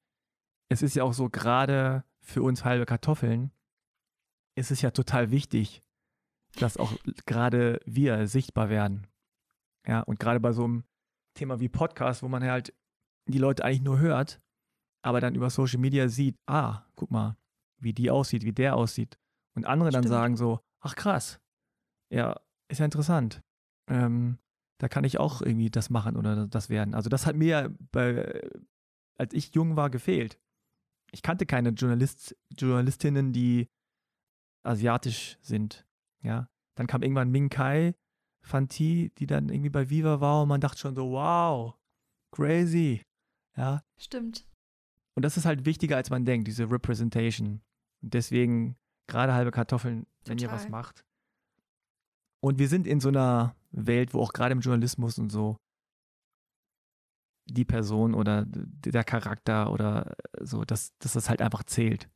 es 0.70 0.82
ist 0.82 0.96
ja 0.96 1.04
auch 1.04 1.12
so, 1.12 1.28
gerade 1.28 2.04
für 2.20 2.42
uns 2.42 2.64
halbe 2.64 2.84
Kartoffeln 2.84 3.52
ist 4.56 4.72
es 4.72 4.82
ja 4.82 4.90
total 4.90 5.30
wichtig, 5.30 5.82
dass 6.58 6.76
auch 6.76 6.92
gerade 7.26 7.80
wir 7.84 8.26
sichtbar 8.26 8.70
werden. 8.70 9.06
Ja, 9.86 10.00
und 10.00 10.18
gerade 10.18 10.40
bei 10.40 10.52
so 10.52 10.64
einem 10.64 10.84
Thema 11.34 11.60
wie 11.60 11.68
Podcast, 11.68 12.24
wo 12.24 12.28
man 12.28 12.42
halt 12.42 12.74
die 13.28 13.38
Leute 13.38 13.64
eigentlich 13.64 13.82
nur 13.82 14.00
hört, 14.00 14.40
aber 15.02 15.20
dann 15.20 15.36
über 15.36 15.48
Social 15.48 15.78
Media 15.78 16.08
sieht, 16.08 16.36
ah, 16.46 16.84
guck 16.96 17.10
mal, 17.10 17.36
wie 17.82 17.92
die 17.92 18.10
aussieht, 18.10 18.44
wie 18.44 18.52
der 18.52 18.76
aussieht. 18.76 19.18
Und 19.54 19.66
andere 19.66 19.90
Stimmt. 19.90 20.04
dann 20.04 20.10
sagen 20.10 20.36
so, 20.36 20.60
ach 20.80 20.96
krass, 20.96 21.40
ja, 22.10 22.40
ist 22.68 22.78
ja 22.78 22.84
interessant. 22.84 23.42
Ähm, 23.88 24.38
da 24.78 24.88
kann 24.88 25.04
ich 25.04 25.18
auch 25.18 25.42
irgendwie 25.42 25.70
das 25.70 25.90
machen 25.90 26.16
oder 26.16 26.46
das 26.46 26.70
werden. 26.70 26.94
Also 26.94 27.08
das 27.08 27.26
hat 27.26 27.36
mir 27.36 27.74
bei, 27.92 28.42
als 29.16 29.34
ich 29.34 29.54
jung 29.54 29.76
war, 29.76 29.90
gefehlt 29.90 30.38
ich 31.12 31.22
kannte 31.22 31.46
keine 31.46 31.70
Journalist, 31.70 32.36
Journalistinnen, 32.58 33.32
die 33.32 33.68
asiatisch 34.64 35.38
sind. 35.40 35.86
Ja. 36.22 36.48
Dann 36.74 36.86
kam 36.86 37.02
irgendwann 37.02 37.30
Ming 37.30 37.50
Kai, 37.50 37.94
Fanti, 38.40 39.12
die 39.18 39.26
dann 39.26 39.50
irgendwie 39.50 39.70
bei 39.70 39.90
Viva 39.90 40.20
war 40.20 40.42
und 40.42 40.48
man 40.48 40.60
dachte 40.60 40.78
schon 40.78 40.94
so, 40.94 41.12
wow, 41.12 41.74
crazy. 42.32 43.02
Ja. 43.56 43.84
Stimmt. 43.98 44.48
Und 45.14 45.24
das 45.24 45.36
ist 45.36 45.44
halt 45.44 45.66
wichtiger, 45.66 45.96
als 45.96 46.08
man 46.08 46.24
denkt, 46.24 46.48
diese 46.48 46.70
Representation. 46.70 47.60
Und 48.02 48.14
deswegen 48.14 48.76
gerade 49.06 49.34
halbe 49.34 49.50
Kartoffeln, 49.50 50.06
wenn 50.24 50.38
Total. 50.38 50.54
ihr 50.54 50.60
was 50.60 50.68
macht. 50.68 51.04
Und 52.40 52.58
wir 52.58 52.68
sind 52.68 52.86
in 52.86 53.00
so 53.00 53.08
einer 53.08 53.54
Welt, 53.70 54.14
wo 54.14 54.20
auch 54.20 54.32
gerade 54.32 54.52
im 54.52 54.60
Journalismus 54.60 55.18
und 55.18 55.30
so 55.30 55.56
die 57.46 57.64
Person 57.64 58.14
oder 58.14 58.44
der 58.46 59.04
Charakter 59.04 59.70
oder 59.72 60.14
so, 60.40 60.64
dass, 60.64 60.96
dass 60.98 61.12
das 61.12 61.28
halt 61.28 61.42
einfach 61.42 61.64
zählt. 61.64 62.08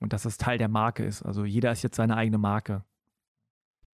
Und 0.00 0.12
dass 0.12 0.22
das 0.22 0.36
Teil 0.36 0.58
der 0.58 0.68
Marke 0.68 1.04
ist. 1.04 1.22
Also 1.22 1.44
jeder 1.44 1.72
ist 1.72 1.82
jetzt 1.82 1.96
seine 1.96 2.16
eigene 2.16 2.38
Marke. 2.38 2.84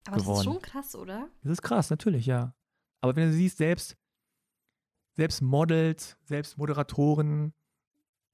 Aber 0.07 0.17
geworden. 0.19 0.37
das 0.37 0.39
ist 0.39 0.45
schon 0.45 0.63
krass, 0.63 0.95
oder? 0.95 1.31
Das 1.43 1.53
ist 1.53 1.63
krass, 1.63 1.89
natürlich, 1.89 2.27
ja. 2.27 2.55
Aber 3.01 3.17
wenn 3.17 3.31
du 3.31 3.33
siehst, 3.35 3.57
selbst, 3.57 3.97
selbst 5.15 5.41
Models, 5.41 6.19
selbst 6.25 6.59
Moderatoren, 6.59 7.55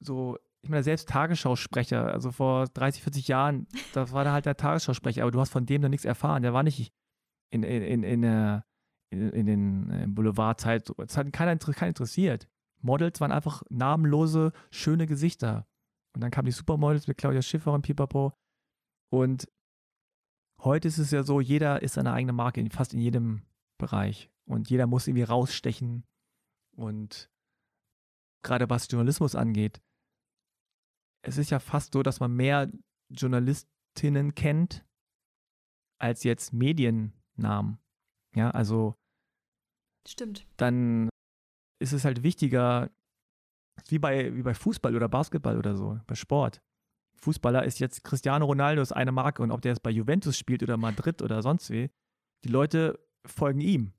so, 0.01 0.36
ich 0.62 0.70
meine, 0.70 0.82
selbst 0.82 1.08
Tagesschausprecher, 1.08 2.12
also 2.12 2.30
vor 2.32 2.66
30, 2.66 3.02
40 3.02 3.28
Jahren, 3.28 3.66
da 3.94 4.11
war 4.12 4.24
da 4.24 4.32
halt 4.32 4.46
der 4.46 4.56
Tagesschausprecher, 4.56 5.22
aber 5.22 5.30
du 5.30 5.40
hast 5.40 5.50
von 5.50 5.66
dem 5.66 5.82
noch 5.82 5.88
nichts 5.88 6.04
erfahren. 6.04 6.42
Der 6.42 6.52
war 6.52 6.62
nicht 6.62 6.92
in, 7.50 7.62
in, 7.62 8.02
in 8.02 8.62
in, 9.11 9.28
in 9.30 9.46
den 9.46 9.90
äh, 9.90 10.06
Boulevardzeit. 10.06 10.90
Es 10.98 11.16
hat 11.16 11.32
keiner, 11.32 11.56
keiner 11.56 11.88
interessiert. 11.88 12.48
Models 12.80 13.20
waren 13.20 13.32
einfach 13.32 13.62
namenlose, 13.68 14.52
schöne 14.70 15.06
Gesichter. 15.06 15.66
Und 16.14 16.22
dann 16.22 16.30
kamen 16.30 16.46
die 16.46 16.52
Supermodels 16.52 17.06
mit 17.06 17.18
Claudia 17.18 17.42
Schiffer 17.42 17.72
und 17.72 17.82
Pipapo. 17.82 18.32
Und 19.12 19.48
heute 20.62 20.88
ist 20.88 20.98
es 20.98 21.11
ja 21.11 21.22
so, 21.22 21.40
jeder 21.40 21.82
ist 21.82 21.94
seine 21.94 22.12
eigene 22.12 22.32
Marke, 22.32 22.61
in, 22.61 22.70
fast 22.70 22.94
in 22.94 23.00
jedem 23.00 23.42
Bereich. 23.78 24.30
Und 24.46 24.70
jeder 24.70 24.86
muss 24.86 25.06
irgendwie 25.06 25.24
rausstechen. 25.24 26.04
Und 26.76 27.30
gerade 28.42 28.70
was 28.70 28.90
Journalismus 28.90 29.34
angeht, 29.34 29.82
es 31.22 31.38
ist 31.38 31.50
ja 31.50 31.58
fast 31.58 31.92
so, 31.92 32.02
dass 32.02 32.20
man 32.20 32.34
mehr 32.34 32.70
Journalistinnen 33.10 34.34
kennt 34.34 34.84
als 35.98 36.24
jetzt 36.24 36.52
Mediennamen. 36.52 37.78
Ja, 38.34 38.50
also 38.50 38.94
Stimmt. 40.08 40.46
Dann 40.56 41.08
ist 41.78 41.92
es 41.92 42.04
halt 42.04 42.22
wichtiger, 42.22 42.90
wie 43.88 43.98
bei, 43.98 44.34
wie 44.34 44.42
bei 44.42 44.54
Fußball 44.54 44.94
oder 44.94 45.08
Basketball 45.08 45.58
oder 45.58 45.76
so, 45.76 46.00
bei 46.06 46.14
Sport. 46.14 46.62
Fußballer 47.16 47.64
ist 47.64 47.80
jetzt 47.80 48.02
Cristiano 48.02 48.46
Ronaldo 48.46 48.80
ist 48.80 48.92
eine 48.92 49.12
Marke 49.12 49.42
und 49.42 49.50
ob 49.50 49.60
der 49.60 49.72
jetzt 49.72 49.82
bei 49.82 49.90
Juventus 49.90 50.38
spielt 50.38 50.62
oder 50.62 50.76
Madrid 50.76 51.20
oder 51.20 51.42
sonst 51.42 51.70
wie, 51.70 51.90
die 52.44 52.48
Leute 52.48 52.98
folgen 53.26 53.60
ihm. 53.60 53.92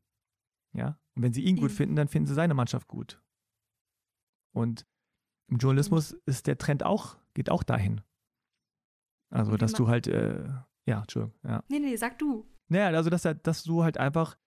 Ja. 0.73 0.99
Und 1.15 1.23
wenn 1.23 1.33
sie 1.33 1.43
ihn 1.43 1.57
gut 1.57 1.71
finden, 1.71 1.95
dann 1.95 2.07
finden 2.07 2.27
sie 2.27 2.33
seine 2.33 2.53
Mannschaft 2.53 2.87
gut. 2.87 3.21
Und 4.53 4.87
im 5.51 5.57
Journalismus 5.57 6.13
ist 6.25 6.47
der 6.47 6.57
Trend 6.57 6.83
auch, 6.83 7.17
geht 7.33 7.49
auch 7.49 7.63
dahin. 7.63 8.01
Also, 9.29 9.55
dass 9.57 9.73
du 9.73 9.87
halt, 9.87 10.07
äh, 10.07 10.47
ja, 10.85 11.01
Entschuldigung, 11.01 11.37
ja. 11.43 11.63
Nee, 11.67 11.79
nee, 11.79 11.95
sag 11.95 12.17
du. 12.19 12.45
Naja, 12.69 12.87
also, 12.97 13.09
dass, 13.09 13.27
dass 13.43 13.63
du 13.63 13.83
halt 13.83 13.97
einfach 13.97 14.37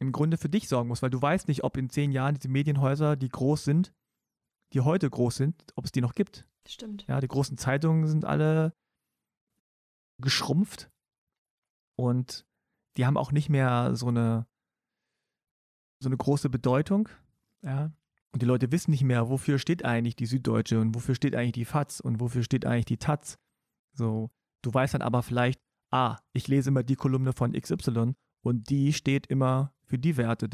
im 0.00 0.12
Grunde 0.12 0.38
für 0.38 0.48
dich 0.48 0.68
sorgen 0.68 0.88
musst, 0.88 1.02
weil 1.02 1.10
du 1.10 1.20
weißt 1.20 1.48
nicht, 1.48 1.62
ob 1.64 1.76
in 1.76 1.90
zehn 1.90 2.10
Jahren 2.12 2.34
diese 2.34 2.48
Medienhäuser, 2.48 3.16
die 3.16 3.28
groß 3.28 3.64
sind, 3.64 3.94
die 4.72 4.80
heute 4.80 5.08
groß 5.08 5.36
sind, 5.36 5.72
ob 5.76 5.84
es 5.84 5.92
die 5.92 6.00
noch 6.00 6.14
gibt. 6.14 6.46
Stimmt. 6.66 7.06
Ja, 7.06 7.20
die 7.20 7.28
großen 7.28 7.58
Zeitungen 7.58 8.06
sind 8.06 8.24
alle 8.24 8.72
geschrumpft 10.20 10.90
und 11.96 12.46
die 12.96 13.06
haben 13.06 13.16
auch 13.16 13.32
nicht 13.32 13.48
mehr 13.48 13.94
so 13.94 14.08
eine 14.08 14.46
so 16.00 16.08
eine 16.08 16.16
große 16.16 16.48
Bedeutung. 16.48 17.08
Ja. 17.62 17.90
Und 18.32 18.42
die 18.42 18.46
Leute 18.46 18.70
wissen 18.72 18.90
nicht 18.90 19.04
mehr, 19.04 19.28
wofür 19.28 19.58
steht 19.58 19.84
eigentlich 19.84 20.16
die 20.16 20.26
Süddeutsche 20.26 20.80
und 20.80 20.94
wofür 20.94 21.14
steht 21.14 21.34
eigentlich 21.34 21.52
die 21.52 21.64
FAZ 21.64 22.00
und 22.00 22.20
wofür 22.20 22.42
steht 22.42 22.66
eigentlich 22.66 22.84
die 22.84 22.98
Taz. 22.98 23.38
So, 23.96 24.30
du 24.62 24.72
weißt 24.72 24.94
dann 24.94 25.02
aber 25.02 25.22
vielleicht, 25.22 25.60
ah, 25.90 26.18
ich 26.34 26.48
lese 26.48 26.68
immer 26.68 26.82
die 26.82 26.96
Kolumne 26.96 27.32
von 27.32 27.52
XY 27.52 28.14
und 28.44 28.68
die 28.70 28.92
steht 28.92 29.26
immer 29.28 29.72
für 29.84 29.98
die 29.98 30.16
Werte. 30.16 30.48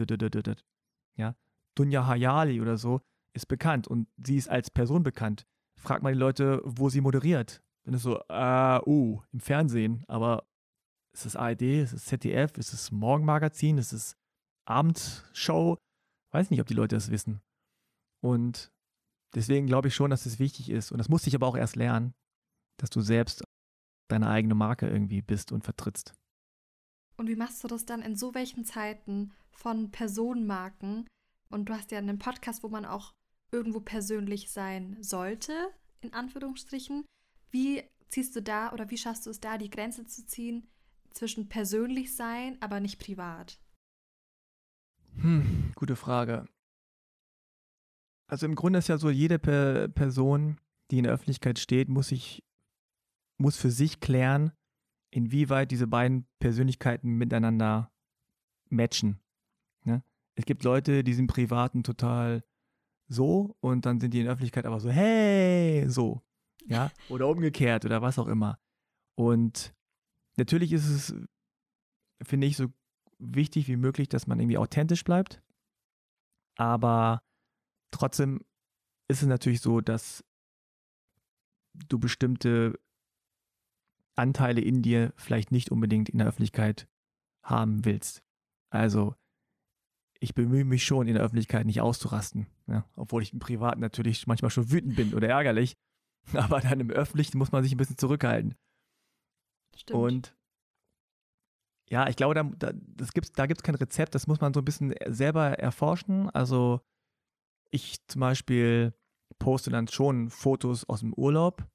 Ja, 1.16 1.36
Dunja 1.74 2.06
Hayali 2.06 2.60
oder 2.60 2.76
so 2.76 3.00
ist 3.34 3.48
bekannt 3.48 3.88
und 3.88 4.08
sie 4.16 4.36
ist 4.36 4.48
als 4.48 4.70
Person 4.70 5.02
bekannt. 5.02 5.44
Frag 5.76 6.02
mal 6.02 6.12
die 6.12 6.18
Leute, 6.18 6.62
wo 6.64 6.88
sie 6.88 7.00
moderiert. 7.00 7.60
Dann 7.84 7.94
ist 7.94 8.02
so, 8.02 8.20
äh, 8.28 8.80
uh, 8.86 9.20
im 9.32 9.40
Fernsehen, 9.40 10.04
aber 10.06 10.46
ist 11.12 11.26
es 11.26 11.36
ARD, 11.36 11.62
ist 11.62 11.92
es 11.92 12.06
ZDF, 12.06 12.56
ist 12.56 12.72
es 12.72 12.90
Morgenmagazin, 12.90 13.78
ist 13.78 13.92
es 13.92 14.16
Abendshow? 14.66 15.76
Weiß 16.32 16.50
nicht, 16.50 16.60
ob 16.60 16.66
die 16.66 16.74
Leute 16.74 16.96
das 16.96 17.10
wissen. 17.10 17.40
Und 18.24 18.72
deswegen 19.34 19.66
glaube 19.66 19.88
ich 19.88 19.94
schon, 19.94 20.10
dass 20.10 20.24
es 20.24 20.38
wichtig 20.38 20.70
ist. 20.70 20.90
Und 20.90 20.96
das 20.96 21.10
musste 21.10 21.28
ich 21.28 21.34
aber 21.34 21.46
auch 21.46 21.58
erst 21.58 21.76
lernen, 21.76 22.14
dass 22.78 22.88
du 22.88 23.02
selbst 23.02 23.44
deine 24.08 24.30
eigene 24.30 24.54
Marke 24.54 24.88
irgendwie 24.88 25.20
bist 25.20 25.52
und 25.52 25.62
vertrittst. 25.62 26.14
Und 27.18 27.28
wie 27.28 27.36
machst 27.36 27.62
du 27.62 27.68
das 27.68 27.84
dann 27.84 28.00
in 28.00 28.16
so 28.16 28.34
welchen 28.34 28.64
Zeiten 28.64 29.34
von 29.50 29.90
Personenmarken? 29.90 31.06
Und 31.50 31.68
du 31.68 31.74
hast 31.74 31.90
ja 31.90 31.98
einen 31.98 32.18
Podcast, 32.18 32.62
wo 32.62 32.68
man 32.68 32.86
auch 32.86 33.12
irgendwo 33.52 33.80
persönlich 33.80 34.50
sein 34.50 34.96
sollte, 35.02 35.52
in 36.00 36.14
Anführungsstrichen. 36.14 37.04
Wie 37.50 37.82
ziehst 38.08 38.34
du 38.34 38.40
da 38.40 38.72
oder 38.72 38.88
wie 38.88 38.96
schaffst 38.96 39.26
du 39.26 39.30
es 39.30 39.40
da, 39.40 39.58
die 39.58 39.70
Grenze 39.70 40.06
zu 40.06 40.24
ziehen 40.24 40.66
zwischen 41.10 41.50
persönlich 41.50 42.16
sein, 42.16 42.56
aber 42.62 42.80
nicht 42.80 42.98
privat? 42.98 43.60
Hm, 45.20 45.72
gute 45.76 45.94
Frage. 45.94 46.48
Also 48.34 48.46
im 48.46 48.56
Grunde 48.56 48.80
ist 48.80 48.88
ja 48.88 48.98
so, 48.98 49.10
jede 49.10 49.38
per 49.38 49.86
Person, 49.86 50.58
die 50.90 50.98
in 50.98 51.04
der 51.04 51.12
Öffentlichkeit 51.12 51.56
steht, 51.56 51.88
muss 51.88 52.08
sich, 52.08 52.42
muss 53.38 53.56
für 53.56 53.70
sich 53.70 54.00
klären, 54.00 54.50
inwieweit 55.12 55.70
diese 55.70 55.86
beiden 55.86 56.26
Persönlichkeiten 56.40 57.10
miteinander 57.10 57.92
matchen. 58.70 59.20
Ne? 59.84 60.02
Es 60.34 60.46
gibt 60.46 60.64
Leute, 60.64 61.04
die 61.04 61.14
sind 61.14 61.28
privaten 61.28 61.84
total 61.84 62.42
so 63.06 63.56
und 63.60 63.86
dann 63.86 64.00
sind 64.00 64.12
die 64.12 64.18
in 64.18 64.24
der 64.24 64.32
Öffentlichkeit 64.32 64.66
aber 64.66 64.80
so, 64.80 64.90
hey, 64.90 65.88
so. 65.88 66.20
Ja, 66.66 66.90
oder 67.10 67.28
umgekehrt 67.28 67.84
oder 67.84 68.02
was 68.02 68.18
auch 68.18 68.26
immer. 68.26 68.58
Und 69.14 69.76
natürlich 70.36 70.72
ist 70.72 70.88
es, 70.88 71.14
finde 72.20 72.48
ich, 72.48 72.56
so 72.56 72.66
wichtig 73.20 73.68
wie 73.68 73.76
möglich, 73.76 74.08
dass 74.08 74.26
man 74.26 74.40
irgendwie 74.40 74.58
authentisch 74.58 75.04
bleibt. 75.04 75.40
Aber 76.56 77.22
trotzdem 77.94 78.40
ist 79.08 79.22
es 79.22 79.28
natürlich 79.28 79.60
so, 79.60 79.80
dass 79.80 80.24
du 81.74 81.98
bestimmte 81.98 82.78
Anteile 84.16 84.60
in 84.60 84.82
dir 84.82 85.12
vielleicht 85.16 85.50
nicht 85.52 85.70
unbedingt 85.70 86.08
in 86.08 86.18
der 86.18 86.28
Öffentlichkeit 86.28 86.88
haben 87.42 87.84
willst. 87.84 88.22
Also 88.70 89.14
ich 90.20 90.34
bemühe 90.34 90.64
mich 90.64 90.84
schon, 90.84 91.08
in 91.08 91.14
der 91.14 91.22
Öffentlichkeit 91.22 91.66
nicht 91.66 91.80
auszurasten. 91.80 92.46
Ja? 92.66 92.88
Obwohl 92.96 93.22
ich 93.22 93.32
im 93.32 93.40
Privaten 93.40 93.80
natürlich 93.80 94.26
manchmal 94.26 94.50
schon 94.50 94.70
wütend 94.70 94.96
bin 94.96 95.14
oder 95.14 95.28
ärgerlich. 95.28 95.76
Aber 96.32 96.60
dann 96.60 96.80
im 96.80 96.90
Öffentlichen 96.90 97.38
muss 97.38 97.52
man 97.52 97.62
sich 97.62 97.72
ein 97.72 97.76
bisschen 97.76 97.98
zurückhalten. 97.98 98.54
Stimmt. 99.76 99.98
Und 100.00 100.36
ja, 101.90 102.08
ich 102.08 102.16
glaube, 102.16 102.34
da, 102.34 102.72
da 102.72 103.46
gibt 103.46 103.58
es 103.58 103.62
kein 103.62 103.74
Rezept, 103.74 104.14
das 104.14 104.26
muss 104.26 104.40
man 104.40 104.54
so 104.54 104.60
ein 104.60 104.64
bisschen 104.64 104.94
selber 105.06 105.58
erforschen. 105.58 106.30
Also 106.30 106.80
ich 107.70 108.06
zum 108.06 108.20
Beispiel 108.20 108.94
poste 109.38 109.70
dann 109.70 109.88
schon 109.88 110.30
Fotos 110.30 110.88
aus 110.88 111.00
dem 111.00 111.12
Urlaub, 111.12 111.66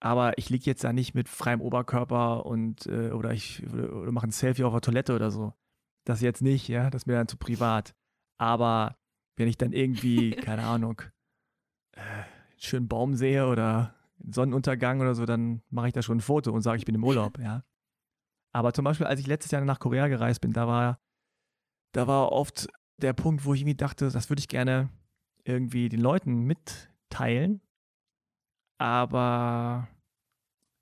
aber 0.00 0.38
ich 0.38 0.48
liege 0.48 0.64
jetzt 0.64 0.82
da 0.82 0.92
nicht 0.92 1.14
mit 1.14 1.28
freiem 1.28 1.60
Oberkörper 1.60 2.46
und 2.46 2.86
äh, 2.86 3.10
oder 3.10 3.32
ich 3.32 3.62
oder, 3.70 4.10
mache 4.12 4.28
ein 4.28 4.32
Selfie 4.32 4.64
auf 4.64 4.72
der 4.72 4.80
Toilette 4.80 5.14
oder 5.14 5.30
so. 5.30 5.52
Das 6.04 6.22
jetzt 6.22 6.40
nicht, 6.40 6.68
ja, 6.68 6.88
das 6.88 7.02
ist 7.02 7.06
mir 7.06 7.14
dann 7.14 7.28
zu 7.28 7.36
privat. 7.36 7.94
Aber 8.38 8.96
wenn 9.36 9.48
ich 9.48 9.58
dann 9.58 9.72
irgendwie, 9.72 10.30
keine 10.36 10.64
Ahnung, 10.64 11.02
äh, 11.92 12.00
einen 12.00 12.24
schönen 12.58 12.88
Baum 12.88 13.14
sehe 13.14 13.46
oder 13.46 13.94
einen 14.22 14.32
Sonnenuntergang 14.32 15.00
oder 15.00 15.14
so, 15.14 15.26
dann 15.26 15.62
mache 15.68 15.88
ich 15.88 15.92
da 15.92 16.00
schon 16.00 16.18
ein 16.18 16.22
Foto 16.22 16.50
und 16.50 16.62
sage, 16.62 16.78
ich 16.78 16.86
bin 16.86 16.94
im 16.94 17.04
Urlaub, 17.04 17.38
ja. 17.38 17.62
Aber 18.52 18.72
zum 18.72 18.84
Beispiel, 18.84 19.06
als 19.06 19.20
ich 19.20 19.26
letztes 19.26 19.52
Jahr 19.52 19.64
nach 19.64 19.78
Korea 19.78 20.08
gereist 20.08 20.40
bin, 20.40 20.52
da 20.52 20.66
war, 20.66 20.98
da 21.92 22.06
war 22.06 22.32
oft 22.32 22.68
der 23.02 23.12
Punkt, 23.12 23.44
wo 23.44 23.54
ich 23.54 23.60
irgendwie 23.60 23.76
dachte, 23.76 24.10
das 24.10 24.30
würde 24.30 24.40
ich 24.40 24.48
gerne 24.48 24.88
irgendwie 25.44 25.88
den 25.88 26.00
Leuten 26.00 26.42
mitteilen. 26.42 27.60
Aber 28.78 29.88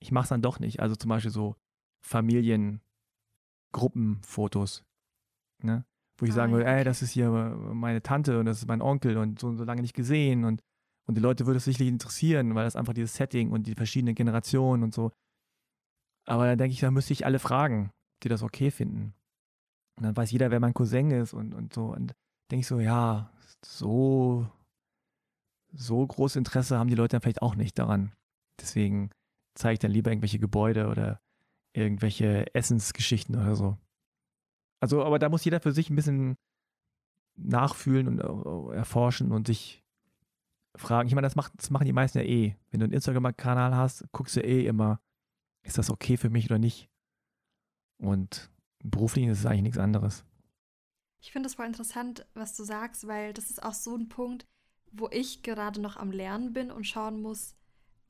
ich 0.01 0.13
mache 0.13 0.25
es 0.25 0.29
dann 0.29 0.43
doch 0.43 0.61
nicht. 0.61 0.81
Also 0.81 0.95
zum 0.97 1.09
Beispiel 1.09 1.31
so 1.31 1.57
Familiengruppenfotos. 2.05 4.85
Ne? 5.63 5.87
Wo 6.19 6.27
ich 6.27 6.33
ah, 6.33 6.35
sagen 6.35 6.53
würde, 6.53 6.67
ey, 6.67 6.85
das 6.85 7.01
ist 7.03 7.11
hier 7.11 7.31
meine 7.31 8.03
Tante 8.03 8.39
und 8.39 8.47
das 8.47 8.59
ist 8.59 8.69
mein 8.69 8.83
Onkel 8.83 9.17
und 9.17 9.41
so, 9.41 9.57
so 9.57 9.65
lange 9.65 9.83
nicht 9.83 9.95
gesehen 9.95 10.45
und, 10.45 10.63
und 11.07 11.17
die 11.17 11.21
Leute 11.21 11.47
würde 11.47 11.59
es 11.59 11.65
sicherlich 11.65 11.89
interessieren, 11.89 12.55
weil 12.55 12.65
das 12.65 12.77
einfach 12.77 12.93
dieses 12.93 13.15
Setting 13.15 13.51
und 13.51 13.67
die 13.67 13.75
verschiedenen 13.75 14.15
Generationen 14.15 14.83
und 14.83 14.95
so. 14.95 15.13
Aber 16.27 16.47
dann 16.47 16.59
denke 16.59 16.75
ich, 16.75 16.81
da 16.81 16.91
müsste 16.91 17.13
ich 17.13 17.25
alle 17.25 17.39
fragen, 17.39 17.91
die 18.23 18.29
das 18.29 18.43
okay 18.43 18.71
finden. 18.71 19.15
Und 19.99 20.05
dann 20.05 20.17
weiß 20.17 20.31
jeder, 20.31 20.53
wer 20.53 20.61
mein 20.61 20.75
Cousin 20.75 21.11
ist 21.11 21.33
und, 21.33 21.53
und 21.55 21.75
so. 21.75 21.87
Und 21.87 22.15
denke 22.51 22.61
ich 22.61 22.67
so, 22.69 22.79
ja, 22.79 23.33
so, 23.65 24.47
so 25.73 26.07
großes 26.07 26.37
Interesse 26.37 26.79
haben 26.79 26.89
die 26.89 26.95
Leute 26.95 27.17
dann 27.17 27.21
vielleicht 27.21 27.43
auch 27.43 27.57
nicht 27.57 27.77
daran. 27.79 28.13
Deswegen 28.61 29.11
zeige 29.55 29.73
ich 29.73 29.79
dann 29.81 29.91
lieber 29.91 30.13
irgendwelche 30.13 30.39
Gebäude 30.39 30.87
oder 30.87 31.21
irgendwelche 31.73 32.55
Essensgeschichten 32.55 33.35
oder 33.35 33.57
so. 33.57 33.77
Also, 34.81 35.05
aber 35.05 35.19
da 35.19 35.29
muss 35.29 35.45
jeder 35.45 35.61
für 35.61 35.73
sich 35.73 35.91
ein 35.91 35.97
bisschen 35.97 36.37
nachfühlen 37.35 38.07
und 38.07 38.21
äh, 38.21 38.77
erforschen 38.77 39.33
und 39.33 39.49
sich 39.49 39.83
fragen. 40.77 41.09
Ich 41.09 41.15
meine, 41.17 41.27
das, 41.27 41.35
macht, 41.35 41.53
das 41.57 41.71
machen 41.71 41.87
die 41.87 41.93
meisten 41.93 42.19
ja 42.19 42.25
eh. 42.25 42.55
Wenn 42.71 42.79
du 42.79 42.85
einen 42.85 42.93
Instagram-Kanal 42.93 43.75
hast, 43.75 44.05
guckst 44.13 44.37
du 44.37 44.41
eh 44.41 44.65
immer, 44.65 45.01
ist 45.63 45.77
das 45.77 45.91
okay 45.91 46.17
für 46.17 46.31
mich 46.31 46.47
oder 46.47 46.61
nicht? 46.61 46.89
Und 47.99 48.49
beruflich 48.83 49.27
ist 49.27 49.41
es 49.41 49.47
eigentlich 49.47 49.63
nichts 49.63 49.79
anderes. 49.79 50.25
Ich 51.21 51.33
finde 51.33 51.49
es 51.49 51.55
voll 51.55 51.67
interessant, 51.67 52.27
was 52.35 52.57
du 52.57 52.63
sagst, 52.63 53.07
weil 53.07 53.33
das 53.33 53.51
ist 53.51 53.63
auch 53.63 53.75
so 53.75 53.97
ein 53.97 54.09
Punkt, 54.09 54.47
wo 54.93 55.09
ich 55.11 55.43
gerade 55.43 55.81
noch 55.81 55.97
am 55.97 56.13
Lernen 56.13 56.53
bin 56.53 56.71
und 56.71 56.87
schauen 56.87 57.21
muss, 57.21 57.55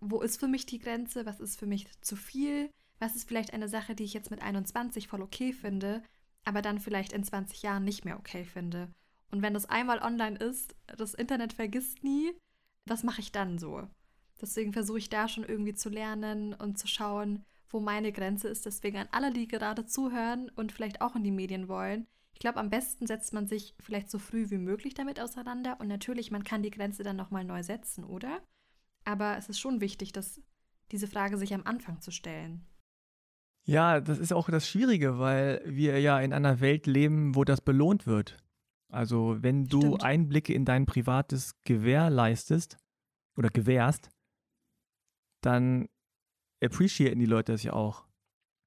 wo 0.01 0.21
ist 0.21 0.39
für 0.39 0.49
mich 0.49 0.67
die 0.67 0.79
Grenze, 0.79 1.27
was 1.27 1.41
ist 1.41 1.59
für 1.59 1.67
mich 1.67 1.87
zu 2.01 2.17
viel, 2.17 2.71
was 2.99 3.17
ist 3.17 3.27
vielleicht 3.27 3.53
eine 3.53 3.69
Sache, 3.69 3.95
die 3.95 4.05
ich 4.05 4.15
jetzt 4.15 4.31
mit 4.31 4.43
21 4.43 5.09
voll 5.09 5.23
okay 5.23 5.53
finde, 5.53 6.03
aber 6.45 6.63
dann 6.63 6.79
vielleicht 6.79 7.13
in 7.13 7.25
20 7.25 7.63
Jahren 7.63 7.85
nicht 7.85 8.05
mehr 8.05 8.19
okay 8.19 8.45
finde. 8.45 8.89
Und 9.31 9.43
wenn 9.43 9.55
das 9.55 9.67
einmal 9.67 10.01
online 10.01 10.39
ist, 10.39 10.75
das 10.97 11.15
Internet 11.15 11.53
vergisst 11.53 12.05
nie, 12.05 12.33
was 12.87 13.03
mache 13.03 13.21
ich 13.21 13.33
dann 13.33 13.59
so? 13.59 13.87
Deswegen 14.41 14.73
versuche 14.73 14.99
ich 14.99 15.11
da 15.11 15.29
schon 15.29 15.45
irgendwie 15.45 15.75
zu 15.75 15.89
lernen 15.89 16.55
und 16.55 16.79
zu 16.79 16.87
schauen, 16.87 17.45
wo 17.71 17.81
meine 17.81 18.13
Grenze 18.13 18.49
ist. 18.49 18.67
Deswegen 18.67 18.99
an 18.99 19.09
alle, 19.13 19.33
die 19.33 19.49
gerade 19.49 19.87
zuhören 19.87 20.51
und 20.57 20.73
vielleicht 20.73 21.01
auch 21.01 21.17
in 21.17 21.25
die 21.25 21.31
Medien 21.31 21.69
wollen. 21.69 22.07
Ich 22.33 22.41
glaube, 22.41 22.59
am 22.59 22.71
besten 22.71 23.07
setzt 23.07 23.33
man 23.33 23.47
sich 23.47 23.75
vielleicht 23.81 24.11
so 24.11 24.19
früh 24.19 24.51
wie 24.51 24.59
möglich 24.59 24.95
damit 24.95 25.21
auseinander. 25.21 25.81
Und 25.81 25.89
natürlich, 25.89 26.31
man 26.31 26.45
kann 26.45 26.63
die 26.63 26.71
Grenze 26.71 27.03
dann 27.03 27.17
nochmal 27.17 27.45
neu 27.45 27.63
setzen, 27.63 28.05
oder? 28.05 28.41
Aber 29.05 29.37
es 29.37 29.49
ist 29.49 29.59
schon 29.59 29.81
wichtig, 29.81 30.13
dass 30.13 30.41
diese 30.93 31.09
Frage 31.09 31.37
sich 31.37 31.53
am 31.55 31.65
Anfang 31.65 32.01
zu 32.01 32.11
stellen. 32.11 32.65
Ja, 33.65 34.01
das 34.01 34.19
ist 34.19 34.33
auch 34.33 34.49
das 34.49 34.69
Schwierige, 34.69 35.19
weil 35.19 35.63
wir 35.67 36.01
ja 36.01 36.21
in 36.21 36.33
einer 36.33 36.61
Welt 36.61 36.87
leben, 36.87 37.35
wo 37.35 37.45
das 37.45 37.61
belohnt 37.61 38.07
wird. 38.07 38.39
Also 38.91 39.37
wenn 39.41 39.67
du 39.67 39.81
Stimmt. 39.81 40.05
Einblicke 40.05 40.55
in 40.55 40.65
dein 40.65 40.87
privates 40.87 41.55
Gewehr 41.65 42.09
leistest 42.09 42.79
oder 43.37 43.51
gewährst, 43.51 44.11
dann 45.43 45.89
appreciaten 46.63 47.19
die 47.19 47.27
Leute 47.27 47.53
das 47.53 47.63
ja 47.63 47.73
auch. 47.73 48.07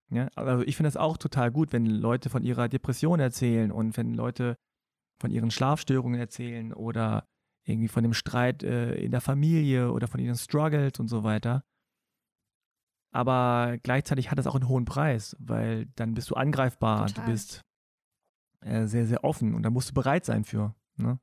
Ja? 0.09 0.27
Also 0.35 0.63
ich 0.63 0.75
finde 0.75 0.89
es 0.89 0.97
auch 0.97 1.17
total 1.17 1.51
gut, 1.51 1.73
wenn 1.73 1.85
Leute 1.85 2.29
von 2.29 2.43
ihrer 2.43 2.69
Depression 2.69 3.19
erzählen 3.19 3.71
und 3.71 3.97
wenn 3.97 4.13
Leute 4.13 4.57
von 5.19 5.31
ihren 5.31 5.51
Schlafstörungen 5.51 6.19
erzählen 6.19 6.73
oder 6.73 7.27
irgendwie 7.63 7.87
von 7.87 8.03
dem 8.03 8.13
Streit 8.13 8.63
äh, 8.63 8.95
in 8.95 9.11
der 9.11 9.21
Familie 9.21 9.91
oder 9.91 10.07
von 10.07 10.19
ihren 10.19 10.35
Struggles 10.35 10.99
und 10.99 11.07
so 11.07 11.23
weiter. 11.23 11.63
aber 13.13 13.77
gleichzeitig 13.83 14.31
hat 14.31 14.39
das 14.39 14.47
auch 14.47 14.55
einen 14.55 14.67
hohen 14.69 14.85
Preis, 14.85 15.35
weil 15.39 15.87
dann 15.95 16.13
bist 16.13 16.29
du 16.29 16.35
angreifbar, 16.35 17.07
Total. 17.07 17.25
du 17.25 17.31
bist 17.31 17.61
äh, 18.61 18.85
sehr, 18.85 19.05
sehr 19.05 19.23
offen 19.23 19.53
und 19.53 19.63
da 19.63 19.69
musst 19.69 19.89
du 19.89 19.93
bereit 19.93 20.25
sein 20.25 20.43
für. 20.43 20.73
Ne? 20.95 21.19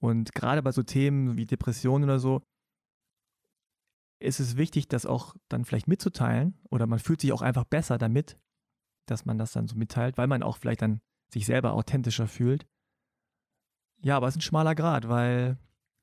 Und 0.00 0.34
gerade 0.34 0.62
bei 0.62 0.72
so 0.72 0.82
Themen 0.82 1.36
wie 1.36 1.46
Depressionen 1.46 2.04
oder 2.04 2.18
so, 2.18 2.42
ist 4.18 4.40
es 4.40 4.56
wichtig, 4.56 4.88
das 4.88 5.06
auch 5.06 5.36
dann 5.48 5.64
vielleicht 5.64 5.88
mitzuteilen 5.88 6.58
oder 6.70 6.86
man 6.86 6.98
fühlt 6.98 7.20
sich 7.20 7.32
auch 7.32 7.42
einfach 7.42 7.64
besser 7.64 7.98
damit, 7.98 8.38
dass 9.06 9.24
man 9.24 9.38
das 9.38 9.52
dann 9.52 9.68
so 9.68 9.76
mitteilt, 9.76 10.16
weil 10.16 10.26
man 10.26 10.42
auch 10.42 10.56
vielleicht 10.56 10.82
dann 10.82 11.00
sich 11.32 11.46
selber 11.46 11.72
authentischer 11.72 12.26
fühlt. 12.26 12.66
Ja, 14.02 14.16
aber 14.16 14.28
es 14.28 14.34
ist 14.34 14.38
ein 14.38 14.42
schmaler 14.42 14.74
Grad, 14.74 15.08
weil 15.08 15.58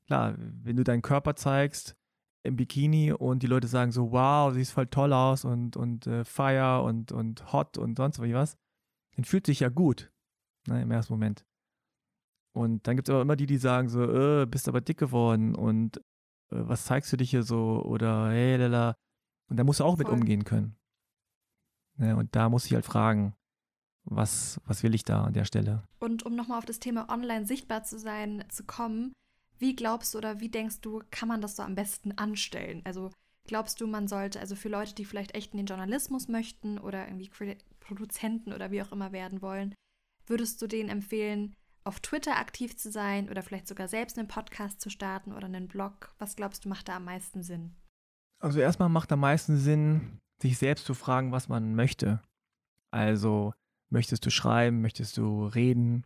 klar, 0.06 0.36
wenn 0.38 0.76
du 0.76 0.84
deinen 0.84 1.02
Körper 1.02 1.36
zeigst 1.36 1.96
im 2.44 2.56
Bikini 2.56 3.12
und 3.12 3.44
die 3.44 3.48
Leute 3.48 3.68
sagen 3.68 3.92
so, 3.92 4.12
wow, 4.12 4.54
siehst 4.54 4.72
voll 4.72 4.88
toll 4.88 5.14
aus 5.14 5.46
und, 5.46 5.78
und 5.78 6.08
äh, 6.08 6.26
fire 6.26 6.82
und, 6.84 7.12
und 7.12 7.54
hot 7.54 7.78
und 7.78 7.98
sonst 7.98 8.22
wie 8.22 8.34
was, 8.34 8.58
dann 9.16 9.26
fühlt 9.26 9.46
sich 9.46 9.60
ja 9.60 9.70
gut 9.70 10.12
ne, 10.68 10.82
im 10.82 10.92
ersten 10.92 11.14
Moment. 11.14 11.46
Und 12.54 12.86
dann 12.88 12.96
gibt 12.96 13.08
es 13.08 13.14
aber 13.14 13.22
immer 13.22 13.36
die, 13.36 13.46
die 13.46 13.58
sagen 13.58 13.88
so, 13.88 14.04
äh, 14.04 14.46
bist 14.46 14.68
aber 14.68 14.82
dick 14.82 14.98
geworden 14.98 15.56
und 15.56 16.02
was 16.52 16.86
zeigst 16.86 17.12
du 17.12 17.18
dich 17.18 17.32
hier 17.32 17.44
so 17.44 17.82
oder 17.84 18.30
hey, 18.30 18.58
lala. 18.58 18.96
Und 19.50 19.58
da 19.58 19.64
musst 19.64 19.80
du 19.80 19.84
auch 19.84 19.98
Voll. 19.98 20.06
mit 20.06 20.14
umgehen 20.14 20.44
können. 20.44 20.76
Ne, 21.98 22.16
und 22.16 22.36
da 22.36 22.50
muss 22.50 22.66
ich 22.66 22.74
halt 22.74 22.86
fragen, 22.86 23.34
was, 24.04 24.60
was 24.66 24.84
will 24.84 24.96
ich 24.96 25.04
da 25.04 25.24
an 25.24 25.34
der 25.34 25.46
Stelle? 25.46 25.84
Und 26.00 26.24
um 26.24 26.36
nochmal 26.36 26.58
auf 26.58 26.66
das 26.66 26.80
Thema 26.80 27.10
online 27.10 27.46
sichtbar 27.46 27.84
zu 27.84 28.00
sein, 28.00 28.44
zu 28.50 28.64
kommen, 28.64 29.14
wie 29.60 29.76
glaubst 29.76 30.14
du 30.14 30.18
oder 30.18 30.40
wie 30.40 30.50
denkst 30.50 30.82
du, 30.82 31.04
kann 31.12 31.28
man 31.28 31.42
das 31.42 31.56
so 31.56 31.64
am 31.64 31.76
besten 31.76 32.14
anstellen? 32.14 32.82
Also 32.84 33.12
glaubst 33.48 33.80
du, 33.80 33.88
man 33.88 34.08
sollte, 34.08 34.40
also 34.40 34.56
für 34.56 34.70
Leute, 34.70 34.96
die 34.96 35.06
vielleicht 35.06 35.36
echt 35.36 35.54
in 35.54 35.58
den 35.58 35.68
Journalismus 35.68 36.28
möchten 36.28 36.80
oder 36.80 37.08
irgendwie 37.08 37.30
Produzenten 37.80 38.54
oder 38.54 38.72
wie 38.72 38.82
auch 38.82 38.92
immer 38.92 39.12
werden 39.12 39.42
wollen, 39.42 39.76
würdest 40.26 40.62
du 40.62 40.68
denen 40.68 40.90
empfehlen, 40.90 41.56
auf 41.84 42.00
Twitter 42.00 42.38
aktiv 42.38 42.78
zu 42.78 42.92
sein 42.92 43.30
oder 43.30 43.42
vielleicht 43.42 43.68
sogar 43.68 43.88
selbst 43.88 44.18
einen 44.18 44.28
Podcast 44.28 44.82
zu 44.82 44.90
starten 44.90 45.34
oder 45.34 45.46
einen 45.46 45.68
Blog? 45.68 46.14
Was 46.20 46.36
glaubst 46.36 46.66
du, 46.66 46.70
macht 46.70 46.88
da 46.88 46.98
am 46.98 47.06
meisten 47.06 47.44
Sinn? 47.44 47.76
Also 48.42 48.60
erstmal 48.60 48.90
macht 48.90 49.12
am 49.12 49.20
meisten 49.20 49.58
Sinn, 49.58 50.20
sich 50.42 50.58
selbst 50.58 50.86
zu 50.86 50.94
fragen, 50.94 51.32
was 51.32 51.48
man 51.48 51.76
möchte. 51.76 52.22
Also 52.92 53.54
möchtest 53.92 54.26
du 54.26 54.32
schreiben, 54.32 54.82
möchtest 54.82 55.18
du 55.18 55.46
reden, 55.46 56.06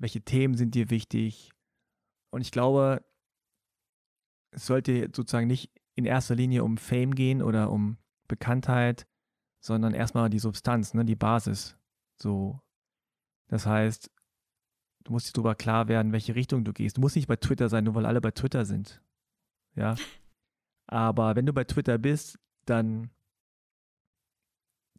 welche 0.00 0.20
Themen 0.20 0.54
sind 0.54 0.74
dir 0.74 0.90
wichtig? 0.90 1.50
Und 2.32 2.40
ich 2.40 2.50
glaube, 2.50 3.04
es 4.54 4.66
sollte 4.66 5.10
sozusagen 5.14 5.46
nicht 5.46 5.70
in 5.96 6.04
erster 6.04 6.34
Linie 6.34 6.64
um 6.64 6.76
Fame 6.76 7.14
gehen 7.14 7.42
oder 7.42 7.70
um 7.70 7.98
Bekanntheit, 8.28 9.06
sondern 9.64 9.94
erstmal 9.94 10.30
die 10.30 10.38
Substanz, 10.38 10.94
ne, 10.94 11.04
die 11.04 11.16
Basis. 11.16 11.76
So, 12.20 12.60
das 13.48 13.66
heißt, 13.66 14.10
Du 15.08 15.14
musst 15.14 15.26
dir 15.26 15.32
darüber 15.32 15.54
klar 15.54 15.88
werden, 15.88 16.12
welche 16.12 16.34
Richtung 16.34 16.64
du 16.64 16.74
gehst. 16.74 16.98
Du 16.98 17.00
musst 17.00 17.16
nicht 17.16 17.28
bei 17.28 17.36
Twitter 17.36 17.70
sein, 17.70 17.84
nur 17.84 17.94
weil 17.94 18.04
alle 18.04 18.20
bei 18.20 18.30
Twitter 18.30 18.66
sind. 18.66 19.00
Ja. 19.74 19.94
Aber 20.86 21.34
wenn 21.34 21.46
du 21.46 21.54
bei 21.54 21.64
Twitter 21.64 21.96
bist, 21.96 22.38
dann, 22.66 23.08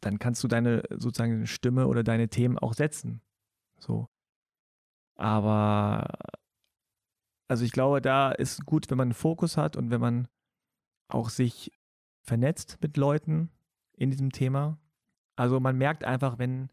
dann 0.00 0.18
kannst 0.18 0.42
du 0.42 0.48
deine 0.48 0.82
sozusagen 0.90 1.46
Stimme 1.46 1.86
oder 1.86 2.02
deine 2.02 2.28
Themen 2.28 2.58
auch 2.58 2.74
setzen. 2.74 3.20
So. 3.78 4.08
Aber 5.14 6.08
also 7.46 7.64
ich 7.64 7.70
glaube, 7.70 8.02
da 8.02 8.32
ist 8.32 8.66
gut, 8.66 8.90
wenn 8.90 8.98
man 8.98 9.10
einen 9.10 9.14
Fokus 9.14 9.56
hat 9.56 9.76
und 9.76 9.92
wenn 9.92 10.00
man 10.00 10.26
auch 11.06 11.30
sich 11.30 11.70
vernetzt 12.24 12.78
mit 12.82 12.96
Leuten 12.96 13.48
in 13.92 14.10
diesem 14.10 14.32
Thema. 14.32 14.76
Also 15.36 15.60
man 15.60 15.78
merkt 15.78 16.02
einfach, 16.02 16.40
wenn 16.40 16.68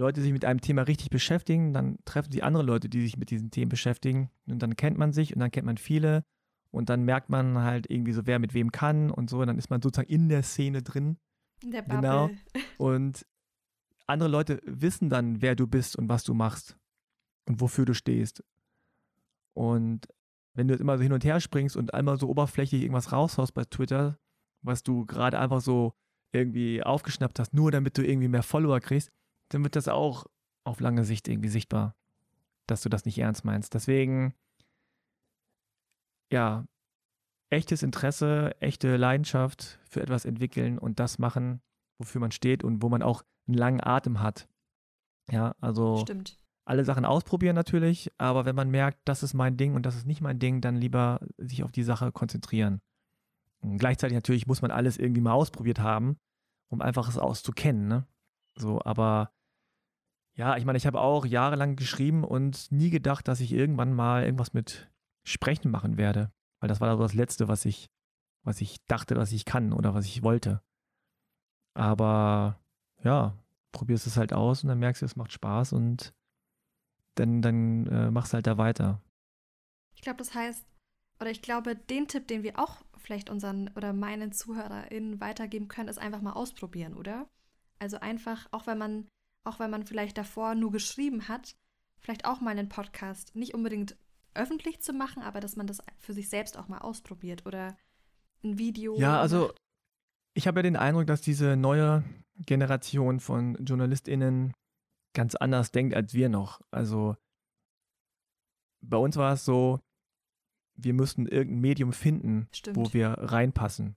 Leute 0.00 0.22
sich 0.22 0.32
mit 0.32 0.44
einem 0.44 0.60
Thema 0.60 0.82
richtig 0.82 1.10
beschäftigen, 1.10 1.72
dann 1.72 1.98
treffen 2.04 2.32
sie 2.32 2.42
andere 2.42 2.64
Leute, 2.64 2.88
die 2.88 3.02
sich 3.02 3.16
mit 3.16 3.30
diesen 3.30 3.50
Themen 3.50 3.68
beschäftigen 3.68 4.30
und 4.48 4.60
dann 4.60 4.74
kennt 4.74 4.98
man 4.98 5.12
sich 5.12 5.34
und 5.34 5.40
dann 5.40 5.50
kennt 5.50 5.66
man 5.66 5.76
viele 5.76 6.24
und 6.70 6.88
dann 6.88 7.04
merkt 7.04 7.28
man 7.28 7.58
halt 7.58 7.88
irgendwie 7.88 8.12
so, 8.12 8.26
wer 8.26 8.38
mit 8.38 8.54
wem 8.54 8.72
kann 8.72 9.10
und 9.10 9.30
so 9.30 9.40
und 9.40 9.46
dann 9.46 9.58
ist 9.58 9.70
man 9.70 9.82
sozusagen 9.82 10.08
in 10.08 10.28
der 10.28 10.42
Szene 10.42 10.82
drin. 10.82 11.18
In 11.62 11.70
der 11.70 11.82
Bubble. 11.82 12.00
Genau. 12.00 12.30
Und 12.78 13.26
andere 14.06 14.30
Leute 14.30 14.62
wissen 14.64 15.10
dann, 15.10 15.42
wer 15.42 15.54
du 15.54 15.66
bist 15.66 15.94
und 15.94 16.08
was 16.08 16.24
du 16.24 16.32
machst 16.32 16.78
und 17.46 17.60
wofür 17.60 17.84
du 17.84 17.92
stehst. 17.92 18.42
Und 19.52 20.08
wenn 20.54 20.66
du 20.66 20.74
jetzt 20.74 20.80
immer 20.80 20.96
so 20.96 21.02
hin 21.02 21.12
und 21.12 21.22
her 21.22 21.38
springst 21.38 21.76
und 21.76 21.92
einmal 21.92 22.18
so 22.18 22.28
oberflächlich 22.28 22.80
irgendwas 22.80 23.12
raushaust 23.12 23.52
bei 23.52 23.64
Twitter, 23.64 24.18
was 24.62 24.82
du 24.82 25.04
gerade 25.04 25.38
einfach 25.38 25.60
so 25.60 25.92
irgendwie 26.32 26.82
aufgeschnappt 26.82 27.38
hast, 27.38 27.52
nur 27.52 27.70
damit 27.70 27.98
du 27.98 28.02
irgendwie 28.02 28.28
mehr 28.28 28.42
Follower 28.42 28.80
kriegst, 28.80 29.10
dann 29.50 29.62
wird 29.62 29.76
das 29.76 29.88
auch 29.88 30.26
auf 30.64 30.80
lange 30.80 31.04
Sicht 31.04 31.28
irgendwie 31.28 31.48
sichtbar, 31.48 31.94
dass 32.66 32.82
du 32.82 32.88
das 32.88 33.04
nicht 33.04 33.18
ernst 33.18 33.44
meinst. 33.44 33.74
Deswegen, 33.74 34.34
ja, 36.32 36.66
echtes 37.50 37.82
Interesse, 37.82 38.54
echte 38.60 38.96
Leidenschaft 38.96 39.80
für 39.84 40.00
etwas 40.00 40.24
entwickeln 40.24 40.78
und 40.78 41.00
das 41.00 41.18
machen, 41.18 41.60
wofür 41.98 42.20
man 42.20 42.30
steht 42.30 42.64
und 42.64 42.82
wo 42.82 42.88
man 42.88 43.02
auch 43.02 43.22
einen 43.46 43.56
langen 43.56 43.82
Atem 43.82 44.20
hat. 44.20 44.48
Ja, 45.30 45.54
also 45.60 45.98
Stimmt. 45.98 46.38
alle 46.64 46.84
Sachen 46.84 47.04
ausprobieren 47.04 47.56
natürlich, 47.56 48.12
aber 48.18 48.44
wenn 48.44 48.56
man 48.56 48.70
merkt, 48.70 49.00
das 49.04 49.22
ist 49.22 49.34
mein 49.34 49.56
Ding 49.56 49.74
und 49.74 49.84
das 49.84 49.96
ist 49.96 50.06
nicht 50.06 50.20
mein 50.20 50.38
Ding, 50.38 50.60
dann 50.60 50.76
lieber 50.76 51.20
sich 51.36 51.64
auf 51.64 51.72
die 51.72 51.82
Sache 51.82 52.12
konzentrieren. 52.12 52.80
Und 53.60 53.78
gleichzeitig 53.78 54.14
natürlich 54.14 54.46
muss 54.46 54.62
man 54.62 54.70
alles 54.70 54.96
irgendwie 54.96 55.20
mal 55.20 55.32
ausprobiert 55.32 55.80
haben, 55.80 56.18
um 56.68 56.80
einfach 56.80 57.08
es 57.08 57.18
auszukennen. 57.18 57.88
Ne? 57.88 58.06
So, 58.56 58.80
aber 58.84 59.32
ja, 60.36 60.56
ich 60.56 60.64
meine, 60.64 60.78
ich 60.78 60.86
habe 60.86 61.00
auch 61.00 61.26
jahrelang 61.26 61.76
geschrieben 61.76 62.24
und 62.24 62.70
nie 62.72 62.90
gedacht, 62.90 63.28
dass 63.28 63.40
ich 63.40 63.52
irgendwann 63.52 63.92
mal 63.92 64.24
irgendwas 64.24 64.52
mit 64.52 64.90
Sprechen 65.24 65.70
machen 65.70 65.96
werde. 65.96 66.32
Weil 66.60 66.68
das 66.68 66.80
war 66.80 66.96
das 66.96 67.14
Letzte, 67.14 67.48
was 67.48 67.64
ich, 67.64 67.88
was 68.44 68.60
ich 68.60 68.84
dachte, 68.86 69.14
dass 69.14 69.32
ich 69.32 69.44
kann 69.44 69.72
oder 69.72 69.94
was 69.94 70.06
ich 70.06 70.22
wollte. 70.22 70.62
Aber 71.74 72.58
ja, 73.02 73.36
probierst 73.72 74.06
es 74.06 74.16
halt 74.16 74.32
aus 74.32 74.62
und 74.62 74.68
dann 74.68 74.78
merkst 74.78 75.02
du, 75.02 75.06
es 75.06 75.16
macht 75.16 75.32
Spaß 75.32 75.72
und 75.72 76.12
dann, 77.14 77.42
dann 77.42 77.86
äh, 77.86 78.10
machst 78.10 78.32
du 78.32 78.34
halt 78.36 78.46
da 78.46 78.58
weiter. 78.58 79.00
Ich 79.94 80.02
glaube, 80.02 80.18
das 80.18 80.34
heißt, 80.34 80.64
oder 81.20 81.30
ich 81.30 81.42
glaube, 81.42 81.76
den 81.76 82.08
Tipp, 82.08 82.28
den 82.28 82.42
wir 82.42 82.58
auch 82.58 82.82
vielleicht 82.96 83.30
unseren 83.30 83.68
oder 83.76 83.92
meinen 83.92 84.32
ZuhörerInnen 84.32 85.20
weitergeben 85.20 85.68
können, 85.68 85.88
ist 85.88 85.98
einfach 85.98 86.22
mal 86.22 86.32
ausprobieren, 86.32 86.94
oder? 86.94 87.28
Also 87.78 87.98
einfach, 87.98 88.46
auch 88.52 88.66
wenn 88.66 88.78
man 88.78 89.08
auch 89.44 89.58
wenn 89.58 89.70
man 89.70 89.84
vielleicht 89.84 90.18
davor 90.18 90.54
nur 90.54 90.70
geschrieben 90.70 91.28
hat, 91.28 91.56
vielleicht 91.98 92.24
auch 92.24 92.40
mal 92.40 92.50
einen 92.50 92.68
Podcast 92.68 93.34
nicht 93.34 93.54
unbedingt 93.54 93.96
öffentlich 94.34 94.80
zu 94.80 94.92
machen, 94.92 95.22
aber 95.22 95.40
dass 95.40 95.56
man 95.56 95.66
das 95.66 95.82
für 95.98 96.12
sich 96.12 96.28
selbst 96.28 96.56
auch 96.56 96.68
mal 96.68 96.78
ausprobiert 96.78 97.46
oder 97.46 97.76
ein 98.44 98.58
Video. 98.58 98.98
Ja, 98.98 99.20
also 99.20 99.52
ich 100.34 100.46
habe 100.46 100.60
ja 100.60 100.62
den 100.62 100.76
Eindruck, 100.76 101.06
dass 101.06 101.20
diese 101.20 101.56
neue 101.56 102.04
Generation 102.36 103.20
von 103.20 103.56
JournalistInnen 103.64 104.54
ganz 105.14 105.34
anders 105.34 105.72
denkt 105.72 105.94
als 105.94 106.14
wir 106.14 106.28
noch. 106.28 106.60
Also 106.70 107.16
bei 108.80 108.96
uns 108.96 109.16
war 109.16 109.34
es 109.34 109.44
so, 109.44 109.80
wir 110.74 110.94
müssten 110.94 111.26
irgendein 111.26 111.60
Medium 111.60 111.92
finden, 111.92 112.48
Stimmt. 112.52 112.76
wo 112.76 112.92
wir 112.92 113.10
reinpassen. 113.18 113.96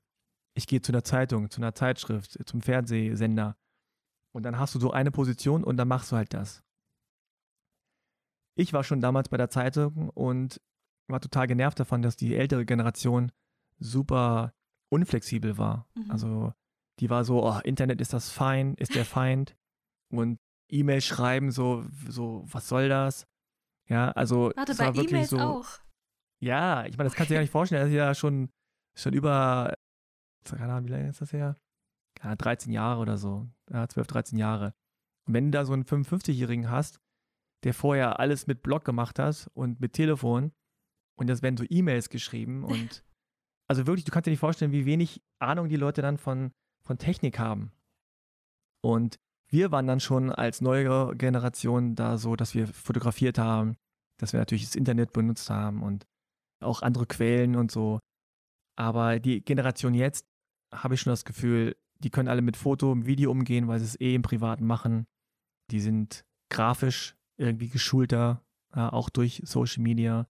Ich 0.55 0.67
gehe 0.67 0.81
zu 0.81 0.91
einer 0.91 1.03
Zeitung, 1.03 1.49
zu 1.49 1.61
einer 1.61 1.73
Zeitschrift, 1.73 2.37
zum 2.45 2.61
Fernsehsender 2.61 3.55
und 4.33 4.43
dann 4.43 4.57
hast 4.59 4.75
du 4.75 4.79
so 4.79 4.91
eine 4.91 5.11
Position 5.11 5.63
und 5.63 5.77
dann 5.77 5.87
machst 5.87 6.11
du 6.11 6.15
halt 6.15 6.33
das. 6.33 6.63
Ich 8.55 8.73
war 8.73 8.83
schon 8.83 9.01
damals 9.01 9.29
bei 9.29 9.37
der 9.37 9.49
Zeitung 9.49 10.09
und 10.09 10.61
war 11.07 11.21
total 11.21 11.47
genervt 11.47 11.79
davon, 11.79 12.01
dass 12.01 12.15
die 12.15 12.35
ältere 12.35 12.65
Generation 12.65 13.31
super 13.79 14.53
unflexibel 14.89 15.57
war. 15.57 15.87
Mhm. 15.95 16.11
Also 16.11 16.53
die 16.99 17.09
war 17.09 17.25
so, 17.25 17.43
oh, 17.43 17.59
Internet 17.63 18.01
ist 18.01 18.13
das 18.13 18.29
Feind, 18.29 18.79
ist 18.79 18.95
der 18.95 19.05
Feind 19.05 19.55
und 20.11 20.39
E-Mail 20.69 21.01
schreiben 21.01 21.51
so, 21.51 21.85
so, 22.07 22.43
was 22.47 22.67
soll 22.67 22.89
das? 22.89 23.27
Ja, 23.89 24.11
also 24.11 24.51
Warte, 24.55 24.75
bei 24.75 24.89
E-Mails 24.89 25.29
so, 25.29 25.39
auch. 25.39 25.67
Ja, 26.39 26.85
ich 26.85 26.97
meine, 26.97 27.09
das 27.09 27.15
kannst 27.15 27.29
du 27.29 27.33
dir 27.33 27.37
gar 27.37 27.41
nicht 27.41 27.51
vorstellen. 27.51 27.81
Das 27.81 27.89
ist 27.89 27.95
ja 27.95 28.13
schon, 28.13 28.49
schon 28.97 29.13
über, 29.13 29.73
keine 30.45 30.73
Ahnung, 30.73 30.87
wie 30.87 30.91
lange 30.91 31.09
ist 31.09 31.21
das 31.21 31.33
her? 31.33 31.57
Ja, 32.23 32.35
13 32.35 32.71
Jahre 32.71 33.01
oder 33.01 33.17
so, 33.17 33.47
ja, 33.71 33.87
12, 33.87 34.07
13 34.07 34.37
Jahre. 34.37 34.73
Und 35.27 35.33
wenn 35.33 35.45
du 35.45 35.51
da 35.51 35.65
so 35.65 35.73
einen 35.73 35.85
55-Jährigen 35.85 36.69
hast, 36.69 36.99
der 37.63 37.73
vorher 37.73 38.19
alles 38.19 38.47
mit 38.47 38.61
Blog 38.61 38.83
gemacht 38.85 39.19
hat 39.19 39.49
und 39.53 39.79
mit 39.79 39.93
Telefon 39.93 40.51
und 41.17 41.27
das 41.27 41.41
werden 41.41 41.57
so 41.57 41.65
E-Mails 41.67 42.09
geschrieben 42.09 42.63
und 42.63 43.03
also 43.69 43.87
wirklich, 43.87 44.05
du 44.05 44.11
kannst 44.11 44.27
dir 44.27 44.31
nicht 44.31 44.39
vorstellen, 44.39 44.71
wie 44.71 44.85
wenig 44.85 45.21
Ahnung 45.39 45.69
die 45.69 45.77
Leute 45.77 46.01
dann 46.01 46.17
von, 46.17 46.51
von 46.85 46.97
Technik 46.97 47.39
haben. 47.39 47.71
Und 48.83 49.19
wir 49.49 49.71
waren 49.71 49.87
dann 49.87 50.01
schon 50.01 50.31
als 50.31 50.61
neue 50.61 51.15
Generation 51.15 51.95
da 51.95 52.17
so, 52.17 52.35
dass 52.35 52.53
wir 52.53 52.67
fotografiert 52.67 53.37
haben, 53.37 53.77
dass 54.19 54.33
wir 54.33 54.39
natürlich 54.39 54.65
das 54.65 54.75
Internet 54.75 55.13
benutzt 55.13 55.49
haben 55.49 55.81
und 55.81 56.05
auch 56.61 56.81
andere 56.81 57.05
Quellen 57.05 57.55
und 57.55 57.71
so. 57.71 57.99
Aber 58.77 59.19
die 59.19 59.41
Generation 59.41 59.93
jetzt 59.93 60.27
habe 60.73 60.95
ich 60.95 61.01
schon 61.01 61.11
das 61.11 61.25
Gefühl, 61.25 61.75
die 62.03 62.09
können 62.09 62.27
alle 62.27 62.41
mit 62.41 62.57
Foto 62.57 62.91
und 62.91 63.05
Video 63.05 63.31
umgehen, 63.31 63.67
weil 63.67 63.79
sie 63.79 63.85
es 63.85 63.99
eh 63.99 64.15
im 64.15 64.21
Privaten 64.21 64.65
machen. 64.65 65.07
Die 65.71 65.79
sind 65.79 66.25
grafisch 66.49 67.15
irgendwie 67.37 67.69
geschulter, 67.69 68.43
ja, 68.75 68.91
auch 68.91 69.09
durch 69.09 69.41
Social 69.45 69.81
Media. 69.81 70.23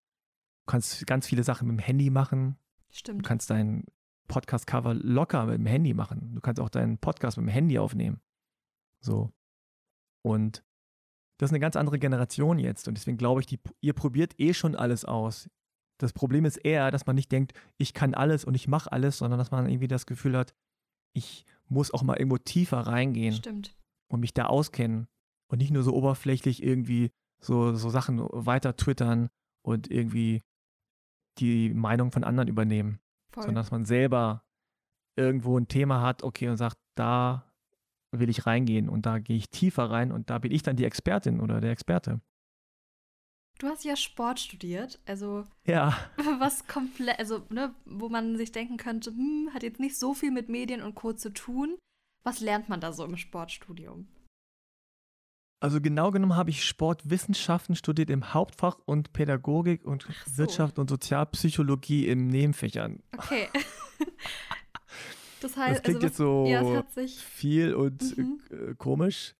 Du 0.65 0.71
kannst 0.71 1.05
ganz 1.07 1.28
viele 1.28 1.43
Sachen 1.43 1.67
mit 1.67 1.78
dem 1.78 1.84
Handy 1.84 2.09
machen. 2.09 2.57
Stimmt. 2.89 3.26
Du 3.26 3.28
kannst 3.28 3.49
dein 3.49 3.86
Podcast-Cover 4.28 4.93
locker 4.93 5.45
mit 5.45 5.57
dem 5.57 5.65
Handy 5.65 5.93
machen. 5.93 6.36
Du 6.36 6.41
kannst 6.41 6.61
auch 6.61 6.69
deinen 6.69 6.97
Podcast 6.97 7.38
mit 7.38 7.47
dem 7.47 7.51
Handy 7.51 7.80
aufnehmen. 7.80 8.21
So. 9.01 9.32
Und 10.21 10.63
das 11.38 11.49
ist 11.49 11.53
eine 11.53 11.59
ganz 11.59 11.76
andere 11.76 11.99
Generation 11.99 12.59
jetzt. 12.59 12.88
Und 12.88 12.97
deswegen 12.97 13.17
glaube 13.17 13.41
ich, 13.41 13.47
die, 13.47 13.59
ihr 13.82 13.93
probiert 13.93 14.39
eh 14.39 14.53
schon 14.53 14.76
alles 14.76 15.03
aus. 15.03 15.49
Das 15.97 16.13
Problem 16.13 16.45
ist 16.45 16.57
eher, 16.57 16.91
dass 16.91 17.05
man 17.05 17.15
nicht 17.15 17.32
denkt, 17.32 17.53
ich 17.78 17.93
kann 17.93 18.13
alles 18.13 18.45
und 18.45 18.55
ich 18.55 18.67
mache 18.67 18.91
alles, 18.91 19.17
sondern 19.17 19.39
dass 19.39 19.51
man 19.51 19.67
irgendwie 19.67 19.88
das 19.88 20.05
Gefühl 20.05 20.38
hat, 20.38 20.53
ich 21.13 21.45
muss 21.70 21.93
auch 21.93 22.03
mal 22.03 22.18
irgendwo 22.18 22.38
tiefer 22.38 22.80
reingehen 22.80 23.34
Stimmt. 23.34 23.76
und 24.09 24.20
mich 24.20 24.34
da 24.34 24.45
auskennen 24.45 25.07
und 25.47 25.59
nicht 25.59 25.72
nur 25.72 25.84
so 25.84 25.93
oberflächlich 25.93 26.64
irgendwie 26.64 27.11
so, 27.39 27.76
so 27.76 27.89
Sachen 27.89 28.20
weiter 28.20 28.76
twittern 28.76 29.30
und 29.61 29.89
irgendwie 29.89 30.41
die 31.39 31.74
Meinung 31.74 32.11
von 32.11 32.24
anderen 32.24 32.47
übernehmen, 32.47 32.99
Voll. 33.32 33.43
sondern 33.43 33.64
dass 33.64 33.72
man 33.72 33.86
selber 33.86 34.43
irgendwo 35.16 35.57
ein 35.57 35.68
Thema 35.68 36.01
hat, 36.01 36.24
okay, 36.24 36.49
und 36.49 36.57
sagt, 36.57 36.78
da 36.95 37.51
will 38.11 38.30
ich 38.30 38.45
reingehen 38.45 38.89
und 38.89 39.05
da 39.05 39.20
gehe 39.20 39.38
ich 39.38 39.49
tiefer 39.49 39.89
rein 39.89 40.11
und 40.11 40.30
da 40.30 40.38
bin 40.38 40.51
ich 40.51 40.64
dann 40.64 40.76
die 40.76 40.86
Expertin 40.86 41.39
oder 41.39 41.61
der 41.61 41.72
Experte. 41.72 42.22
Du 43.60 43.68
hast 43.68 43.86
ja 43.86 43.95
Sport 43.95 44.39
studiert, 44.39 44.99
also 45.06 45.45
Ja, 45.66 45.97
was 46.39 46.68
komplett, 46.68 47.20
also 47.20 47.45
ne, 47.49 47.74
wo 47.86 48.10
man 48.10 48.36
sich 48.38 48.51
denken 48.51 48.78
könnte, 48.78 49.12
hm, 49.12 49.51
hat 49.54 49.64
jetzt 49.64 49.80
nicht 49.80 49.97
so 49.97 50.14
viel 50.14 50.32
mit 50.32 50.49
Medien 50.49 50.82
und 50.82 50.95
Co. 50.95 51.14
zu 51.14 51.32
tun. 51.32 51.78
Was 52.26 52.39
lernt 52.39 52.70
man 52.70 52.80
da 52.82 52.91
so 52.93 53.04
im 53.06 53.18
Sportstudium? 53.18 54.08
also 55.62 55.80
genau 55.80 56.12
genommen 56.12 56.36
habe 56.36 56.49
ich 56.49 56.66
Sportwissenschaften 56.66 57.78
studiert 57.78 58.10
im 58.10 58.34
Hauptfach 58.34 58.80
und 58.86 59.14
Pädagogik 59.14 59.86
und 59.86 60.06
so. 60.26 60.38
Wirtschaft 60.39 60.78
und 60.78 60.89
Sozialpsychologie 60.89 62.06
in 62.10 62.28
Nebenfächern. 62.28 63.01
Okay. 63.18 63.47
das 65.39 65.54
Das 65.54 65.56
heißt, 65.58 65.84
klingt 65.86 66.04
also 66.04 66.08
jetzt 66.08 66.18
so 66.18 66.45
ja, 66.47 66.84
viel 67.08 67.76
und 67.76 68.18
Mhm. 68.18 68.41
äh, 68.51 68.76
komisch. 68.76 69.36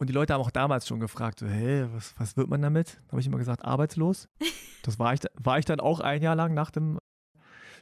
Und 0.00 0.06
die 0.08 0.14
Leute 0.14 0.32
haben 0.32 0.40
auch 0.40 0.50
damals 0.50 0.88
schon 0.88 0.98
gefragt, 0.98 1.40
so, 1.40 1.46
hä, 1.46 1.86
was, 1.92 2.18
was 2.18 2.34
wird 2.38 2.48
man 2.48 2.62
damit? 2.62 2.94
Da 3.06 3.12
habe 3.12 3.20
ich 3.20 3.26
immer 3.26 3.38
gesagt, 3.38 3.64
arbeitslos. 3.64 4.28
Das 4.82 4.98
war 4.98 5.12
ich, 5.12 5.20
war 5.34 5.58
ich 5.58 5.66
dann 5.66 5.78
auch 5.78 6.00
ein 6.00 6.22
Jahr 6.22 6.34
lang 6.34 6.54
nach 6.54 6.70
dem 6.70 6.98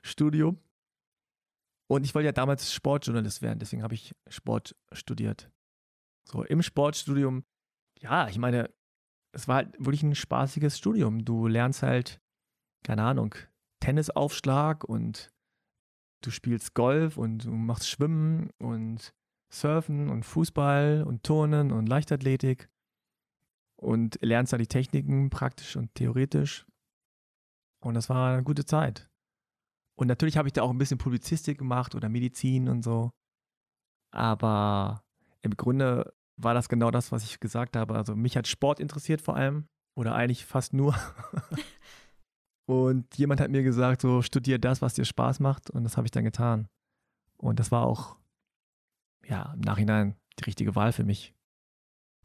Studium. 0.03 0.59
Und 1.89 2.03
ich 2.03 2.13
wollte 2.13 2.27
ja 2.27 2.33
damals 2.33 2.73
Sportjournalist 2.73 3.41
werden, 3.41 3.61
deswegen 3.61 3.85
habe 3.85 3.95
ich 3.95 4.17
Sport 4.29 4.75
studiert. 4.91 5.49
So, 6.29 6.43
im 6.43 6.61
Sportstudium, 6.61 7.45
ja, 8.01 8.27
ich 8.27 8.37
meine, 8.39 8.75
es 9.33 9.47
war 9.47 9.59
halt 9.59 9.77
wirklich 9.79 10.03
ein 10.03 10.17
spaßiges 10.17 10.77
Studium. 10.77 11.25
Du 11.25 11.47
lernst 11.47 11.85
halt, 11.85 12.21
keine 12.85 13.05
Ahnung, 13.05 13.37
Tennisaufschlag 13.79 14.83
und 14.83 15.31
du 16.25 16.33
spielst 16.33 16.75
Golf 16.75 17.17
und 17.17 17.45
du 17.45 17.53
machst 17.53 17.89
Schwimmen 17.89 18.51
und 18.59 19.15
Surfen 19.51 20.09
und 20.09 20.25
Fußball 20.25 21.05
und 21.07 21.23
Turnen 21.23 21.73
und 21.73 21.89
Leichtathletik 21.89 22.69
und 23.77 24.19
lernst 24.21 24.53
da 24.53 24.59
die 24.59 24.67
Techniken 24.67 25.31
praktisch 25.31 25.77
und 25.77 25.95
theoretisch. 25.95 26.67
Und 27.81 27.95
das 27.95 28.09
war 28.09 28.35
eine 28.35 28.43
gute 28.43 28.65
Zeit. 28.65 29.09
Und 29.97 30.09
natürlich 30.09 30.37
habe 30.37 30.49
ich 30.49 30.53
da 30.53 30.63
auch 30.63 30.71
ein 30.71 30.79
bisschen 30.79 30.99
Publizistik 30.99 31.59
gemacht 31.59 31.95
oder 31.95 32.09
Medizin 32.09 32.69
und 32.69 32.83
so. 32.83 33.11
Aber 34.13 35.03
im 35.43 35.57
Grunde 35.57 36.13
war 36.37 36.55
das 36.55 36.69
genau 36.69 36.91
das, 36.91 37.13
was 37.13 37.25
ich 37.25 37.41
gesagt 37.41 37.77
habe. 37.77 37.95
Also 37.95 38.15
mich 38.15 38.37
hat 38.37 38.47
Sport 38.47 38.81
interessiert 38.81 39.21
vor 39.21 39.37
allem 39.37 39.67
oder 39.97 40.15
eigentlich 40.15 40.45
fast 40.45 40.73
nur. 40.73 40.95
Und 42.69 43.17
jemand 43.17 43.41
hat 43.41 43.51
mir 43.51 43.63
gesagt, 43.63 44.03
so 44.03 44.21
studier 44.21 44.59
das, 44.59 44.83
was 44.83 44.93
dir 44.93 45.07
Spaß 45.07 45.41
macht. 45.41 45.71
Und 45.71 45.85
das 45.85 45.97
habe 45.97 46.07
ich 46.07 46.11
dann 46.11 46.25
getan. 46.25 46.69
Und 47.39 47.59
das 47.59 47.73
war 47.73 47.87
auch, 47.87 48.17
ja, 49.27 49.53
im 49.55 49.61
Nachhinein 49.61 50.17
die 50.39 50.45
richtige 50.45 50.75
Wahl 50.75 50.93
für 50.93 51.05
mich. 51.05 51.35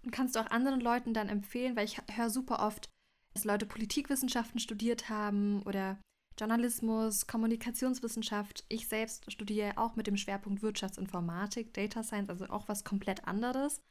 Und 0.04 0.12
kannst 0.12 0.36
du 0.36 0.39
auch 0.39 0.52
anderen 0.52 0.82
Leuten 0.82 1.14
dann 1.14 1.30
empfehlen, 1.30 1.76
weil 1.76 1.86
ich 1.86 1.98
höre 2.12 2.30
super 2.30 2.66
oft, 2.66 2.89
dass 3.34 3.46
Leute 3.46 3.66
Politikwissenschaften 3.66 4.60
studiert 4.60 5.10
haben 5.10 5.64
oder 5.64 6.00
Journalismus, 6.39 7.28
Kommunikationswissenschaft. 7.28 8.66
Ich 8.70 8.88
selbst 8.88 9.32
studiere 9.32 9.78
auch 9.78 9.96
mit 9.96 10.08
dem 10.08 10.18
Schwerpunkt 10.18 10.62
Wirtschaftsinformatik, 10.62 11.74
Data 11.74 12.04
Science, 12.04 12.30
also 12.30 12.46
auch 12.46 12.68
was 12.68 12.84
komplett 12.84 13.28
anderes. 13.28 13.82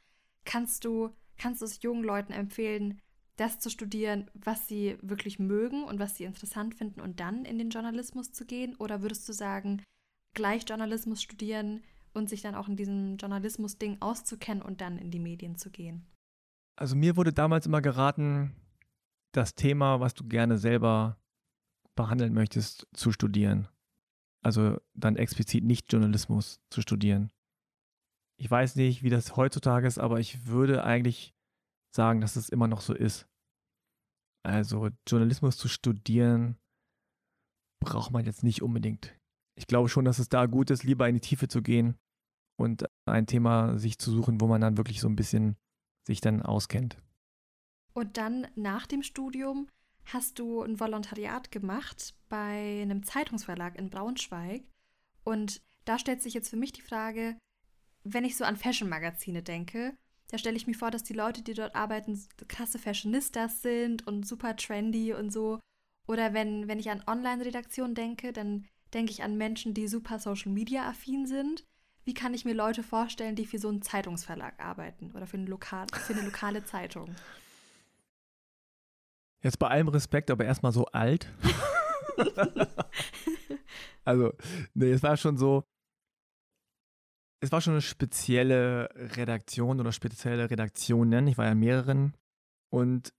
Kannst 0.45 0.85
du, 0.85 1.09
kannst 1.37 1.61
du 1.61 1.65
es 1.65 1.81
jungen 1.81 2.03
Leuten 2.03 2.33
empfehlen, 2.33 2.99
das 3.37 3.59
zu 3.59 3.69
studieren, 3.69 4.29
was 4.33 4.67
sie 4.67 4.97
wirklich 5.01 5.39
mögen 5.39 5.83
und 5.83 5.99
was 5.99 6.17
sie 6.17 6.25
interessant 6.25 6.75
finden 6.75 7.01
und 7.01 7.19
dann 7.19 7.45
in 7.45 7.57
den 7.57 7.69
Journalismus 7.69 8.31
zu 8.31 8.45
gehen? 8.45 8.75
Oder 8.75 9.01
würdest 9.01 9.27
du 9.27 9.33
sagen, 9.33 9.81
gleich 10.35 10.65
Journalismus 10.67 11.21
studieren 11.21 11.83
und 12.13 12.29
sich 12.29 12.41
dann 12.41 12.55
auch 12.55 12.67
in 12.67 12.75
diesem 12.75 13.17
Journalismus-Ding 13.17 13.97
auszukennen 14.01 14.61
und 14.61 14.81
dann 14.81 14.97
in 14.97 15.11
die 15.11 15.19
Medien 15.19 15.57
zu 15.57 15.69
gehen? 15.69 16.05
Also 16.75 16.95
mir 16.95 17.15
wurde 17.17 17.33
damals 17.33 17.65
immer 17.65 17.81
geraten, 17.81 18.55
das 19.31 19.55
Thema, 19.55 19.99
was 19.99 20.13
du 20.13 20.25
gerne 20.25 20.57
selber 20.57 21.17
behandeln 21.95 22.33
möchtest, 22.33 22.87
zu 22.93 23.11
studieren. 23.11 23.67
Also 24.43 24.79
dann 24.93 25.15
explizit 25.15 25.63
nicht 25.63 25.91
Journalismus 25.91 26.59
zu 26.69 26.81
studieren. 26.81 27.31
Ich 28.39 28.49
weiß 28.49 28.75
nicht, 28.75 29.03
wie 29.03 29.09
das 29.09 29.35
heutzutage 29.35 29.87
ist, 29.87 29.99
aber 29.99 30.19
ich 30.19 30.47
würde 30.47 30.83
eigentlich 30.83 31.33
sagen, 31.95 32.21
dass 32.21 32.35
es 32.35 32.49
immer 32.49 32.67
noch 32.67 32.81
so 32.81 32.93
ist. 32.93 33.27
Also 34.43 34.89
Journalismus 35.07 35.57
zu 35.57 35.67
studieren 35.67 36.57
braucht 37.79 38.11
man 38.11 38.25
jetzt 38.25 38.43
nicht 38.43 38.61
unbedingt. 38.61 39.17
Ich 39.55 39.67
glaube 39.67 39.87
schon, 39.87 40.05
dass 40.05 40.19
es 40.19 40.29
da 40.29 40.47
gut 40.47 40.71
ist, 40.71 40.83
lieber 40.83 41.07
in 41.07 41.15
die 41.15 41.21
Tiefe 41.21 41.47
zu 41.47 41.61
gehen 41.61 41.97
und 42.57 42.85
ein 43.05 43.27
Thema 43.27 43.77
sich 43.77 43.97
zu 43.97 44.11
suchen, 44.11 44.41
wo 44.41 44.47
man 44.47 44.61
dann 44.61 44.77
wirklich 44.77 44.99
so 44.99 45.07
ein 45.07 45.15
bisschen 45.15 45.57
sich 46.05 46.21
dann 46.21 46.41
auskennt. 46.41 46.97
Und 47.93 48.17
dann 48.17 48.47
nach 48.55 48.87
dem 48.87 49.03
Studium 49.03 49.67
hast 50.05 50.39
du 50.39 50.61
ein 50.61 50.79
Volontariat 50.79 51.51
gemacht 51.51 52.15
bei 52.29 52.81
einem 52.81 53.03
Zeitungsverlag 53.03 53.77
in 53.77 53.89
Braunschweig. 53.89 54.63
Und 55.23 55.61
da 55.85 55.99
stellt 55.99 56.21
sich 56.21 56.33
jetzt 56.33 56.49
für 56.49 56.57
mich 56.57 56.73
die 56.73 56.81
Frage, 56.81 57.37
wenn 58.03 58.25
ich 58.25 58.35
so 58.35 58.43
an 58.43 58.57
Fashion-Magazine 58.57 59.43
denke, 59.43 59.95
da 60.29 60.37
stelle 60.37 60.57
ich 60.57 60.67
mir 60.67 60.73
vor, 60.73 60.91
dass 60.91 61.03
die 61.03 61.13
Leute, 61.13 61.43
die 61.43 61.53
dort 61.53 61.75
arbeiten, 61.75 62.19
krasse 62.47 62.79
Fashionistas 62.79 63.61
sind 63.61 64.07
und 64.07 64.27
super 64.27 64.55
trendy 64.55 65.13
und 65.13 65.31
so. 65.31 65.59
Oder 66.07 66.33
wenn, 66.33 66.67
wenn 66.67 66.79
ich 66.79 66.89
an 66.89 67.03
Online-Redaktion 67.05 67.95
denke, 67.95 68.33
dann 68.33 68.65
denke 68.93 69.11
ich 69.11 69.23
an 69.23 69.37
Menschen, 69.37 69.73
die 69.73 69.87
super 69.87 70.19
Social-Media-affin 70.19 71.27
sind. 71.27 71.63
Wie 72.05 72.13
kann 72.13 72.33
ich 72.33 72.43
mir 72.43 72.53
Leute 72.53 72.83
vorstellen, 72.83 73.35
die 73.35 73.45
für 73.45 73.59
so 73.59 73.69
einen 73.69 73.81
Zeitungsverlag 73.81 74.59
arbeiten 74.59 75.11
oder 75.13 75.25
für 75.25 75.37
eine, 75.37 75.47
lokal, 75.47 75.87
für 75.87 76.13
eine 76.13 76.23
lokale 76.23 76.65
Zeitung? 76.65 77.15
Jetzt 79.41 79.59
bei 79.59 79.67
allem 79.67 79.87
Respekt, 79.87 80.31
aber 80.31 80.45
erstmal 80.45 80.71
so 80.71 80.85
alt. 80.87 81.31
also, 84.05 84.33
nee, 84.73 84.91
es 84.91 85.03
war 85.03 85.17
schon 85.17 85.37
so, 85.37 85.63
es 87.41 87.51
war 87.51 87.59
schon 87.59 87.73
eine 87.73 87.81
spezielle 87.81 88.89
Redaktion 88.95 89.79
oder 89.79 89.91
spezielle 89.91 90.49
Redaktionen. 90.49 91.27
Ich 91.27 91.37
war 91.37 91.45
ja 91.45 91.51
in 91.51 91.59
mehreren 91.59 92.13
und 92.69 93.13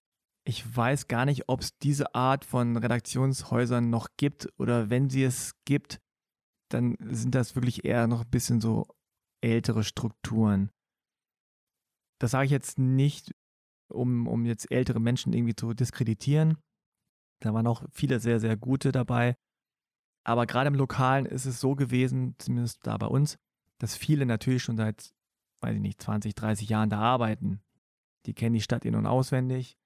ich 0.46 0.76
weiß 0.76 1.08
gar 1.08 1.24
nicht, 1.24 1.48
ob 1.48 1.60
es 1.60 1.78
diese 1.78 2.14
Art 2.14 2.44
von 2.44 2.76
Redaktionshäusern 2.76 3.88
noch 3.88 4.08
gibt 4.16 4.48
oder 4.58 4.90
wenn 4.90 5.08
sie 5.08 5.24
es 5.24 5.54
gibt, 5.64 6.00
dann 6.68 6.96
sind 7.00 7.34
das 7.34 7.54
wirklich 7.54 7.84
eher 7.84 8.06
noch 8.06 8.22
ein 8.24 8.30
bisschen 8.30 8.60
so 8.60 8.86
ältere 9.42 9.84
Strukturen. 9.84 10.70
Das 12.20 12.30
sage 12.30 12.46
ich 12.46 12.50
jetzt 12.50 12.78
nicht, 12.78 13.32
um, 13.88 14.26
um 14.26 14.46
jetzt 14.46 14.70
ältere 14.70 15.00
Menschen 15.00 15.32
irgendwie 15.32 15.54
zu 15.54 15.74
diskreditieren. 15.74 16.58
Da 17.40 17.52
waren 17.52 17.66
auch 17.66 17.84
viele 17.92 18.20
sehr, 18.20 18.40
sehr 18.40 18.56
gute 18.56 18.92
dabei. 18.92 19.36
Aber 20.26 20.46
gerade 20.46 20.68
im 20.68 20.74
Lokalen 20.74 21.26
ist 21.26 21.44
es 21.44 21.60
so 21.60 21.74
gewesen, 21.74 22.34
zumindest 22.38 22.86
da 22.86 22.96
bei 22.96 23.06
uns, 23.06 23.38
dass 23.78 23.96
viele 23.96 24.24
natürlich 24.24 24.62
schon 24.62 24.78
seit, 24.78 25.12
weiß 25.60 25.74
ich 25.74 25.82
nicht, 25.82 26.00
20, 26.00 26.34
30 26.34 26.68
Jahren 26.68 26.88
da 26.88 27.00
arbeiten. 27.00 27.60
Die 28.26 28.32
kennen 28.32 28.54
die 28.54 28.62
Stadt 28.62 28.86
in- 28.86 28.94
und 28.94 29.06
auswendig. 29.06 29.76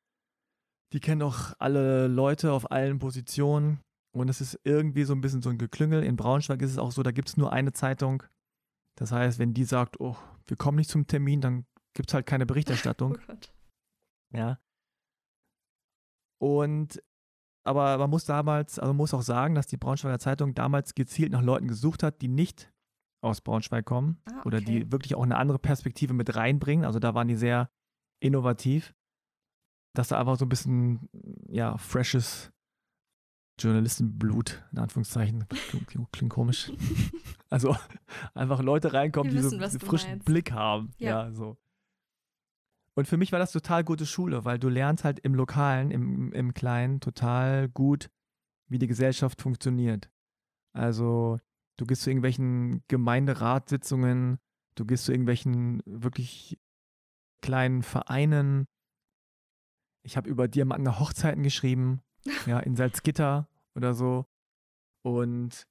Die 0.92 1.00
kennen 1.00 1.22
auch 1.22 1.54
alle 1.58 2.06
Leute 2.06 2.52
auf 2.52 2.70
allen 2.70 2.98
Positionen. 3.00 3.80
Und 4.14 4.28
es 4.28 4.40
ist 4.40 4.58
irgendwie 4.64 5.04
so 5.04 5.12
ein 5.14 5.20
bisschen 5.20 5.42
so 5.42 5.50
ein 5.50 5.58
Geklüngel. 5.58 6.02
In 6.02 6.16
Braunschweig 6.16 6.62
ist 6.62 6.72
es 6.72 6.78
auch 6.78 6.92
so, 6.92 7.02
da 7.02 7.12
gibt 7.12 7.28
es 7.28 7.36
nur 7.36 7.52
eine 7.52 7.72
Zeitung. 7.72 8.22
Das 8.96 9.12
heißt, 9.12 9.38
wenn 9.38 9.54
die 9.54 9.64
sagt, 9.64 10.00
oh, 10.00 10.16
wir 10.46 10.56
kommen 10.56 10.78
nicht 10.78 10.90
zum 10.90 11.06
Termin, 11.06 11.40
dann 11.40 11.66
gibt 11.94 12.10
es 12.10 12.14
halt 12.14 12.26
keine 12.26 12.46
Berichterstattung. 12.46 13.18
Oh. 14.30 14.36
Ja. 14.36 14.58
Und 16.38 17.02
aber 17.64 17.98
man 17.98 18.08
muss 18.08 18.24
damals, 18.24 18.78
also 18.78 18.90
man 18.90 18.96
muss 18.96 19.12
auch 19.12 19.22
sagen, 19.22 19.54
dass 19.54 19.66
die 19.66 19.76
Braunschweiger 19.76 20.18
Zeitung 20.18 20.54
damals 20.54 20.94
gezielt 20.94 21.32
nach 21.32 21.42
Leuten 21.42 21.68
gesucht 21.68 22.02
hat, 22.02 22.22
die 22.22 22.28
nicht 22.28 22.72
aus 23.22 23.40
Braunschweig 23.40 23.84
kommen 23.84 24.22
Ah, 24.24 24.42
oder 24.44 24.60
die 24.60 24.82
okay. 24.82 24.92
wirklich 24.92 25.14
auch 25.14 25.22
eine 25.22 25.36
andere 25.36 25.58
Perspektive 25.58 26.14
mit 26.14 26.34
reinbringen. 26.34 26.84
Also 26.84 26.98
da 26.98 27.14
waren 27.14 27.28
die 27.28 27.36
sehr 27.36 27.70
innovativ, 28.20 28.94
dass 29.94 30.08
da 30.08 30.18
einfach 30.18 30.38
so 30.38 30.46
ein 30.46 30.48
bisschen, 30.48 31.08
ja, 31.48 31.76
freshes 31.76 32.52
Journalistenblut, 33.58 34.64
in 34.72 34.78
Anführungszeichen, 34.78 35.46
klingt, 35.48 36.12
klingt, 36.12 36.30
komisch. 36.30 36.72
Also 37.50 37.74
einfach 38.34 38.60
Leute 38.60 38.92
reinkommen, 38.92 39.32
Wir 39.32 39.40
die 39.40 39.48
so 39.48 39.58
wissen, 39.58 39.62
einen 39.62 39.80
frischen 39.80 40.10
meinst. 40.10 40.26
Blick 40.26 40.52
haben. 40.52 40.92
Ja. 40.98 41.28
Ja. 41.28 41.32
so. 41.32 41.56
Und 42.92 43.08
für 43.08 43.16
mich 43.16 43.32
war 43.32 43.38
das 43.38 43.52
total 43.52 43.84
gute 43.84 44.04
Schule, 44.04 44.44
weil 44.44 44.58
du 44.58 44.68
lernst 44.68 45.04
halt 45.04 45.18
im 45.20 45.34
Lokalen, 45.34 45.90
im, 45.90 46.30
im 46.34 46.52
Kleinen 46.52 47.00
total 47.00 47.70
gut, 47.70 48.10
wie 48.66 48.78
die 48.78 48.86
Gesellschaft 48.86 49.40
funktioniert. 49.40 50.10
Also 50.74 51.38
du 51.78 51.86
gehst 51.86 52.02
zu 52.02 52.10
irgendwelchen 52.10 52.82
Gemeinderatssitzungen, 52.88 54.38
du 54.74 54.84
gehst 54.84 55.06
zu 55.06 55.12
irgendwelchen 55.12 55.82
wirklich 55.86 56.58
kleinen 57.40 57.82
Vereinen. 57.82 58.66
Ich 60.02 60.16
habe 60.16 60.28
über 60.28 60.48
diamantene 60.48 60.98
Hochzeiten 60.98 61.42
geschrieben, 61.42 62.02
ja, 62.46 62.60
in 62.60 62.76
Salzgitter 62.76 63.48
oder 63.74 63.94
so. 63.94 64.26
Und 65.02 65.66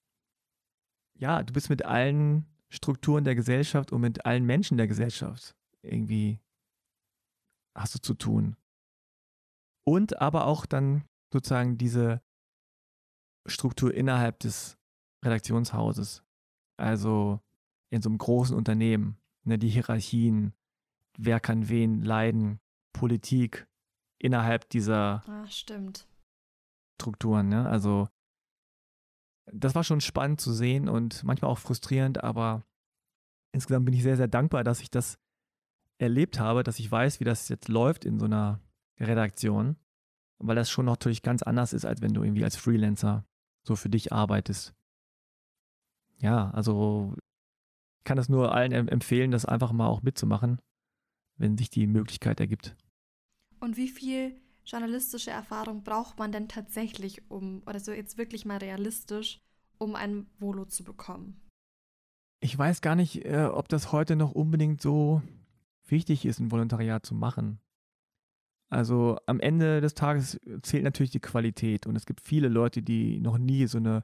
ja, 1.18 1.44
du 1.44 1.54
bist 1.54 1.70
mit 1.70 1.86
allen 1.86 2.46
Strukturen 2.70 3.24
der 3.24 3.36
Gesellschaft 3.36 3.92
und 3.92 4.02
mit 4.02 4.26
allen 4.26 4.46
Menschen 4.46 4.78
der 4.78 4.88
Gesellschaft 4.88 5.56
irgendwie 5.82 6.40
hast 7.76 7.96
du 7.96 8.00
zu 8.00 8.14
tun. 8.14 8.58
Und 9.86 10.22
aber 10.22 10.46
auch 10.46 10.66
dann 10.66 11.06
sozusagen 11.32 11.78
diese 11.78 12.22
Struktur 13.46 13.94
innerhalb 13.94 14.40
des 14.40 14.78
Redaktionshauses. 15.24 16.24
Also 16.78 17.40
in 17.90 18.02
so 18.02 18.10
einem 18.10 18.18
großen 18.18 18.56
Unternehmen, 18.56 19.18
ne, 19.44 19.58
die 19.58 19.70
Hierarchien, 19.70 20.54
wer 21.18 21.40
kann 21.40 21.70
wen 21.70 22.04
leiden, 22.04 22.60
Politik 22.94 23.68
innerhalb 24.20 24.70
dieser 24.70 25.24
Ah, 25.28 25.48
stimmt. 25.48 26.08
Strukturen. 27.00 27.48
Ne? 27.50 27.68
Also 27.70 28.10
das 29.46 29.76
war 29.76 29.84
schon 29.84 30.02
spannend 30.02 30.42
zu 30.42 30.52
sehen 30.52 30.90
und 30.90 31.24
manchmal 31.24 31.52
auch 31.52 31.60
frustrierend, 31.60 32.24
aber 32.24 32.66
insgesamt 33.54 33.86
bin 33.86 33.94
ich 33.94 34.04
sehr, 34.04 34.18
sehr 34.18 34.28
dankbar, 34.28 34.64
dass 34.64 34.82
ich 34.82 34.92
das 34.92 35.20
erlebt 36.00 36.40
habe, 36.40 36.64
dass 36.64 36.80
ich 36.80 36.92
weiß, 36.92 37.20
wie 37.20 37.24
das 37.24 37.48
jetzt 37.50 37.70
läuft 37.70 38.04
in 38.04 38.20
so 38.20 38.26
einer 38.26 38.60
Redaktion, 39.00 39.78
weil 40.40 40.56
das 40.56 40.70
schon 40.70 40.86
natürlich 40.86 41.22
ganz 41.22 41.44
anders 41.44 41.74
ist, 41.74 41.86
als 41.86 42.02
wenn 42.02 42.14
du 42.14 42.24
irgendwie 42.24 42.44
als 42.44 42.56
Freelancer 42.56 43.26
so 43.64 43.76
für 43.76 43.90
dich 43.90 44.12
arbeitest. 44.12 44.74
Ja, 46.18 46.50
also 46.52 47.14
ich 48.00 48.04
kann 48.04 48.18
es 48.18 48.30
nur 48.30 48.54
allen 48.54 48.72
em- 48.72 48.88
empfehlen, 48.88 49.32
das 49.32 49.46
einfach 49.46 49.72
mal 49.72 49.88
auch 49.88 50.02
mitzumachen, 50.02 50.60
wenn 51.38 51.58
sich 51.58 51.70
die 51.70 51.88
Möglichkeit 51.88 52.40
ergibt. 52.40 52.76
Und 53.60 53.78
wie 53.78 53.88
viel 53.88 54.40
journalistische 54.68 55.32
Erfahrung 55.32 55.84
braucht 55.84 56.20
man 56.20 56.32
denn 56.32 56.48
tatsächlich, 56.48 57.30
um, 57.32 57.64
oder 57.66 57.80
so 57.80 57.92
jetzt 57.92 58.18
wirklich 58.18 58.46
mal 58.46 58.58
realistisch, 58.58 59.40
um 59.78 59.96
ein 59.96 60.28
Volo 60.38 60.66
zu 60.66 60.84
bekommen? 60.84 61.42
Ich 62.40 62.56
weiß 62.58 62.82
gar 62.82 62.96
nicht, 62.96 63.26
äh, 63.26 63.46
ob 63.46 63.70
das 63.70 63.92
heute 63.92 64.16
noch 64.16 64.32
unbedingt 64.32 64.82
so 64.82 65.22
wichtig 65.88 66.26
ist, 66.26 66.40
ein 66.40 66.52
Volontariat 66.52 67.06
zu 67.06 67.16
machen. 67.16 67.60
Also 68.70 69.18
am 69.26 69.40
Ende 69.40 69.80
des 69.80 69.94
Tages 69.94 70.40
zählt 70.62 70.84
natürlich 70.84 71.12
die 71.12 71.22
Qualität 71.22 71.88
und 71.88 71.96
es 71.96 72.06
gibt 72.06 72.22
viele 72.22 72.50
Leute, 72.50 72.82
die 72.82 73.20
noch 73.20 73.38
nie 73.38 73.66
so 73.66 73.78
eine 73.78 74.04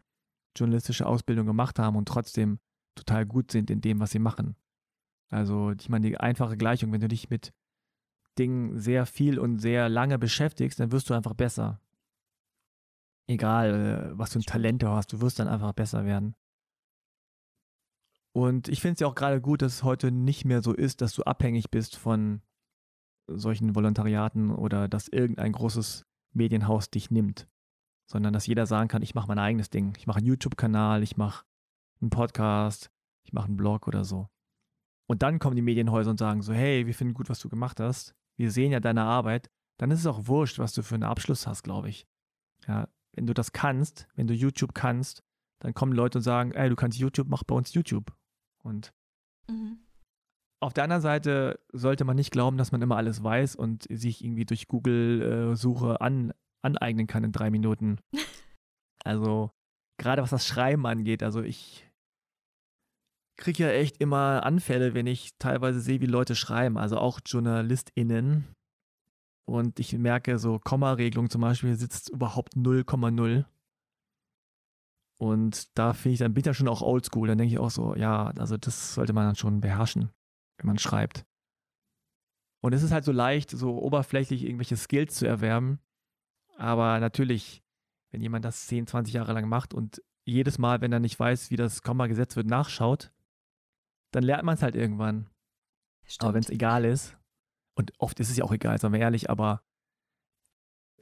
journalistische 0.56 1.06
Ausbildung 1.06 1.46
gemacht 1.46 1.80
haben 1.80 1.98
und 1.98 2.08
trotzdem 2.08 2.60
total 2.96 3.26
gut 3.26 3.52
sind 3.52 3.70
in 3.70 3.82
dem, 3.82 4.00
was 4.00 4.12
sie 4.12 4.20
machen. 4.20 4.56
Also 5.30 5.72
ich 5.72 5.90
meine, 5.90 6.08
die 6.08 6.18
einfache 6.18 6.56
Gleichung, 6.56 6.92
wenn 6.94 7.02
du 7.02 7.08
dich 7.08 7.30
mit 7.30 7.52
Dingen 8.40 8.80
sehr 8.80 9.06
viel 9.06 9.40
und 9.40 9.60
sehr 9.60 9.90
lange 9.90 10.18
beschäftigst, 10.18 10.80
dann 10.80 10.92
wirst 10.92 11.10
du 11.10 11.14
einfach 11.14 11.34
besser. 11.34 11.80
Egal, 13.28 14.12
äh, 14.14 14.18
was 14.18 14.34
für 14.34 14.40
ein 14.40 14.44
Talent 14.44 14.84
du 14.84 14.90
hast, 14.90 15.14
du 15.14 15.22
wirst 15.22 15.40
dann 15.40 15.48
einfach 15.48 15.74
besser 15.74 16.06
werden. 16.06 16.36
Und 18.34 18.68
ich 18.68 18.82
finde 18.82 18.94
es 18.94 19.00
ja 19.00 19.08
auch 19.08 19.16
gerade 19.16 19.40
gut, 19.40 19.62
dass 19.62 19.76
es 19.76 19.84
heute 19.84 20.12
nicht 20.12 20.44
mehr 20.44 20.62
so 20.62 20.74
ist, 20.74 21.02
dass 21.02 21.14
du 21.14 21.24
abhängig 21.24 21.70
bist 21.70 21.96
von 21.96 22.42
solchen 23.28 23.76
Volontariaten 23.76 24.52
oder 24.52 24.88
dass 24.88 25.08
irgendein 25.08 25.52
großes 25.52 26.06
Medienhaus 26.34 26.90
dich 26.90 27.12
nimmt, 27.12 27.48
sondern 28.08 28.34
dass 28.34 28.48
jeder 28.48 28.66
sagen 28.66 28.90
kann, 28.90 29.04
ich 29.04 29.16
mache 29.16 29.28
mein 29.28 29.40
eigenes 29.40 29.70
Ding. 29.70 29.94
Ich 29.98 30.08
mache 30.08 30.18
einen 30.18 30.28
YouTube-Kanal, 30.28 31.04
ich 31.04 31.16
mache 31.16 31.46
einen 32.02 32.10
Podcast, 32.10 32.90
ich 33.24 33.34
mache 33.34 33.48
einen 33.48 33.58
Blog 33.58 33.88
oder 33.88 34.04
so. 34.04 34.28
Und 35.08 35.22
dann 35.22 35.40
kommen 35.40 35.56
die 35.56 35.62
Medienhäuser 35.62 36.10
und 36.12 36.18
sagen 36.18 36.42
so, 36.42 36.54
hey, 36.54 36.88
wir 36.88 36.94
finden 36.96 37.14
gut, 37.14 37.30
was 37.30 37.40
du 37.40 37.50
gemacht 37.50 37.80
hast. 37.80 38.16
Wir 38.38 38.52
sehen 38.52 38.72
ja 38.72 38.80
deine 38.80 39.04
Arbeit. 39.04 39.50
Dann 39.80 39.92
ist 39.92 40.00
es 40.00 40.08
auch 40.08 40.28
wurscht, 40.28 40.60
was 40.60 40.74
du 40.74 40.82
für 40.84 40.96
einen 40.96 41.04
Abschluss 41.04 41.48
hast, 41.48 41.64
glaube 41.64 41.90
ich. 41.90 42.06
Ja, 42.68 42.88
wenn 43.14 43.28
du 43.28 43.34
das 43.34 43.52
kannst, 43.52 44.08
wenn 44.16 44.28
du 44.28 44.34
YouTube 44.34 44.74
kannst, 44.74 45.24
dann 45.60 45.74
kommen 45.74 45.94
Leute 45.94 46.20
und 46.20 46.24
sagen, 46.24 46.52
ey, 46.52 46.70
du 46.70 46.76
kannst 46.76 46.98
YouTube, 46.98 47.28
mach 47.28 47.44
bei 47.44 47.56
uns 47.56 47.74
YouTube. 47.74 48.16
Und 48.64 48.94
Mhm. 49.50 49.80
auf 50.62 50.74
der 50.74 50.86
anderen 50.86 51.02
Seite 51.02 51.60
sollte 51.74 52.06
man 52.06 52.16
nicht 52.16 52.32
glauben, 52.32 52.58
dass 52.58 52.72
man 52.72 52.82
immer 52.82 52.96
alles 52.96 53.22
weiß 53.24 53.56
und 53.56 53.84
sich 53.90 54.24
irgendwie 54.24 54.46
durch 54.46 54.68
Google-Suche 54.70 56.00
an, 56.00 56.34
aneignen 56.62 57.08
kann 57.08 57.24
in 57.26 57.32
drei 57.32 57.50
Minuten. 57.50 58.00
Also, 59.06 59.52
gerade 59.98 60.22
was 60.22 60.30
das 60.30 60.48
Schreiben 60.48 60.86
angeht, 60.88 61.24
also 61.24 61.42
ich 61.42 61.92
kriege 63.44 63.64
ja 63.64 63.70
echt 63.72 63.98
immer 63.98 64.44
Anfälle, 64.46 64.94
wenn 64.94 65.06
ich 65.06 65.38
teilweise 65.38 65.82
sehe, 65.82 66.00
wie 66.00 66.06
Leute 66.06 66.34
schreiben, 66.36 66.78
also 66.78 66.98
auch 66.98 67.20
JournalistInnen. 67.26 68.48
Und 69.46 69.80
ich 69.80 69.92
merke, 69.98 70.40
so 70.40 70.60
Kommaregelung 70.60 71.30
zum 71.30 71.42
Beispiel 71.42 71.76
sitzt 71.76 72.10
überhaupt 72.10 72.56
0,0. 72.56 73.46
Und 75.20 75.78
da 75.78 75.92
finde 75.94 76.14
ich, 76.14 76.20
dann 76.20 76.34
bin 76.34 76.42
ich 76.42 76.46
ja 76.46 76.54
schon 76.54 76.70
auch 76.70 76.82
oldschool. 76.82 77.28
Dann 77.28 77.38
denke 77.38 77.54
ich 77.54 77.60
auch 77.60 77.70
so, 77.70 77.96
ja, 77.96 78.28
also 78.38 78.56
das 78.56 78.94
sollte 78.94 79.12
man 79.12 79.26
dann 79.26 79.36
schon 79.36 79.60
beherrschen, 79.60 80.10
wenn 80.58 80.68
man 80.68 80.80
schreibt. 80.80 81.26
Und 82.62 82.72
es 82.72 82.82
ist 82.82 82.92
halt 82.92 83.04
so 83.04 83.12
leicht, 83.12 83.50
so 83.50 83.78
oberflächlich 83.78 84.46
irgendwelche 84.46 84.78
Skills 84.78 85.16
zu 85.16 85.28
erwerben. 85.28 85.80
Aber 86.56 87.00
natürlich, 87.02 87.62
wenn 88.12 88.22
jemand 88.22 88.46
das 88.46 88.68
10, 88.68 88.88
20 88.88 89.14
Jahre 89.14 89.34
lang 89.34 89.50
macht 89.50 89.74
und 89.74 90.02
jedes 90.26 90.58
Mal, 90.60 90.80
wenn 90.80 90.94
er 90.94 91.02
nicht 91.02 91.20
weiß, 91.20 91.52
wie 91.52 91.58
das 91.58 91.82
Komma 91.82 92.08
gesetzt 92.08 92.38
wird, 92.38 92.48
nachschaut, 92.48 93.13
dann 94.14 94.24
lernt 94.24 94.44
man 94.44 94.56
es 94.56 94.62
halt 94.62 94.76
irgendwann. 94.76 95.30
Aber 96.20 96.34
wenn 96.34 96.44
es 96.44 96.48
Stimmt. 96.48 96.56
egal 96.56 96.86
ist, 96.86 97.18
und 97.76 97.94
oft 98.00 98.20
ist 98.20 98.30
es 98.30 98.38
ja 98.38 98.46
auch 98.46 98.52
egal, 98.52 98.80
sagen 98.80 98.94
wir 98.94 99.02
ehrlich, 99.02 99.30
aber 99.30 99.64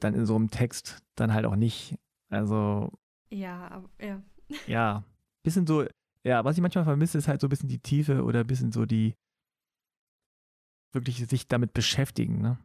dann 0.00 0.14
in 0.14 0.26
so 0.26 0.34
einem 0.36 0.50
Text 0.50 1.02
dann 1.14 1.32
halt 1.32 1.44
auch 1.46 1.56
nicht. 1.56 1.96
Also, 2.30 2.90
Ja, 3.30 3.68
aber, 3.68 3.90
ja. 4.00 4.22
ja, 4.66 5.04
bisschen 5.42 5.66
so, 5.66 5.86
ja, 6.24 6.44
was 6.44 6.56
ich 6.56 6.62
manchmal 6.62 6.84
vermisse, 6.84 7.18
ist 7.18 7.28
halt 7.28 7.40
so 7.40 7.46
ein 7.46 7.50
bisschen 7.50 7.68
die 7.68 7.80
Tiefe 7.80 8.24
oder 8.24 8.40
ein 8.40 8.46
bisschen 8.46 8.72
so 8.72 8.86
die, 8.86 9.14
wirklich 10.92 11.26
sich 11.28 11.48
damit 11.48 11.72
beschäftigen, 11.74 12.40
ne? 12.40 12.58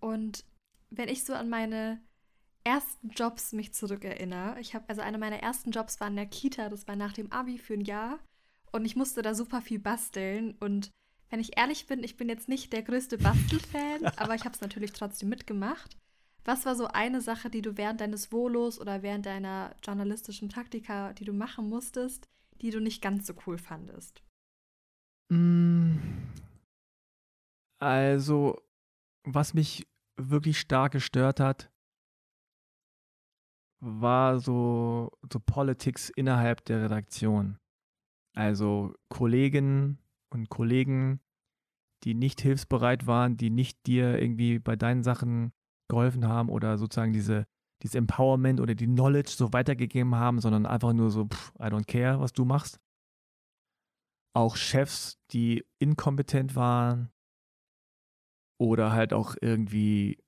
Und 0.00 0.44
wenn 0.90 1.08
ich 1.08 1.24
so 1.24 1.34
an 1.34 1.48
meine 1.48 2.00
ersten 2.64 3.10
Jobs 3.10 3.52
mich 3.52 3.74
zurückerinnere, 3.74 4.60
ich 4.60 4.74
habe, 4.74 4.88
also 4.88 5.00
einer 5.02 5.18
meiner 5.18 5.40
ersten 5.40 5.70
Jobs 5.70 6.00
war 6.00 6.08
in 6.08 6.16
der 6.16 6.26
Kita, 6.26 6.68
das 6.68 6.86
war 6.88 6.96
nach 6.96 7.12
dem 7.12 7.32
Abi 7.32 7.58
für 7.58 7.74
ein 7.74 7.80
Jahr 7.82 8.18
und 8.74 8.84
ich 8.84 8.96
musste 8.96 9.22
da 9.22 9.34
super 9.34 9.62
viel 9.62 9.78
basteln 9.78 10.56
und 10.60 10.90
wenn 11.30 11.40
ich 11.40 11.56
ehrlich 11.56 11.86
bin, 11.86 12.04
ich 12.04 12.16
bin 12.16 12.28
jetzt 12.28 12.48
nicht 12.48 12.72
der 12.72 12.82
größte 12.82 13.18
Bastelfan, 13.18 14.04
aber 14.16 14.34
ich 14.34 14.44
habe 14.44 14.54
es 14.54 14.60
natürlich 14.60 14.92
trotzdem 14.92 15.28
mitgemacht. 15.28 15.96
Was 16.44 16.66
war 16.66 16.74
so 16.74 16.86
eine 16.88 17.20
Sache, 17.20 17.48
die 17.48 17.62
du 17.62 17.76
während 17.76 18.00
deines 18.00 18.26
Volos 18.26 18.78
oder 18.78 19.02
während 19.02 19.26
deiner 19.26 19.74
journalistischen 19.82 20.48
Praktika, 20.48 21.12
die 21.14 21.24
du 21.24 21.32
machen 21.32 21.68
musstest, 21.68 22.28
die 22.60 22.70
du 22.70 22.80
nicht 22.80 23.00
ganz 23.00 23.26
so 23.26 23.34
cool 23.46 23.58
fandest? 23.58 24.22
Mm, 25.30 25.96
Also, 27.80 28.62
was 29.24 29.54
mich 29.54 29.86
wirklich 30.16 30.58
stark 30.60 30.92
gestört 30.92 31.40
hat, 31.40 31.70
war 33.80 34.38
so, 34.38 35.10
so 35.30 35.40
Politics 35.40 36.10
innerhalb 36.10 36.64
der 36.64 36.82
Redaktion. 36.84 37.58
Also 38.34 38.92
Kolleginnen 39.08 39.98
und 40.30 40.48
Kollegen, 40.50 41.20
die 42.02 42.14
nicht 42.14 42.40
hilfsbereit 42.40 43.06
waren, 43.06 43.36
die 43.36 43.50
nicht 43.50 43.86
dir 43.86 44.20
irgendwie 44.20 44.58
bei 44.58 44.76
deinen 44.76 45.02
Sachen 45.02 45.52
geholfen 45.88 46.26
haben 46.26 46.48
oder 46.48 46.76
sozusagen 46.76 47.12
diese, 47.12 47.46
dieses 47.82 47.94
Empowerment 47.94 48.60
oder 48.60 48.74
die 48.74 48.86
Knowledge 48.86 49.30
so 49.30 49.52
weitergegeben 49.52 50.14
haben, 50.16 50.40
sondern 50.40 50.66
einfach 50.66 50.92
nur 50.92 51.10
so, 51.10 51.26
pff, 51.26 51.52
I 51.60 51.64
don't 51.64 51.86
care, 51.86 52.20
was 52.20 52.32
du 52.32 52.44
machst. 52.44 52.80
Auch 54.36 54.56
Chefs, 54.56 55.18
die 55.30 55.64
inkompetent 55.78 56.56
waren 56.56 57.10
oder 58.58 58.92
halt 58.92 59.12
auch 59.12 59.36
irgendwie, 59.40 60.18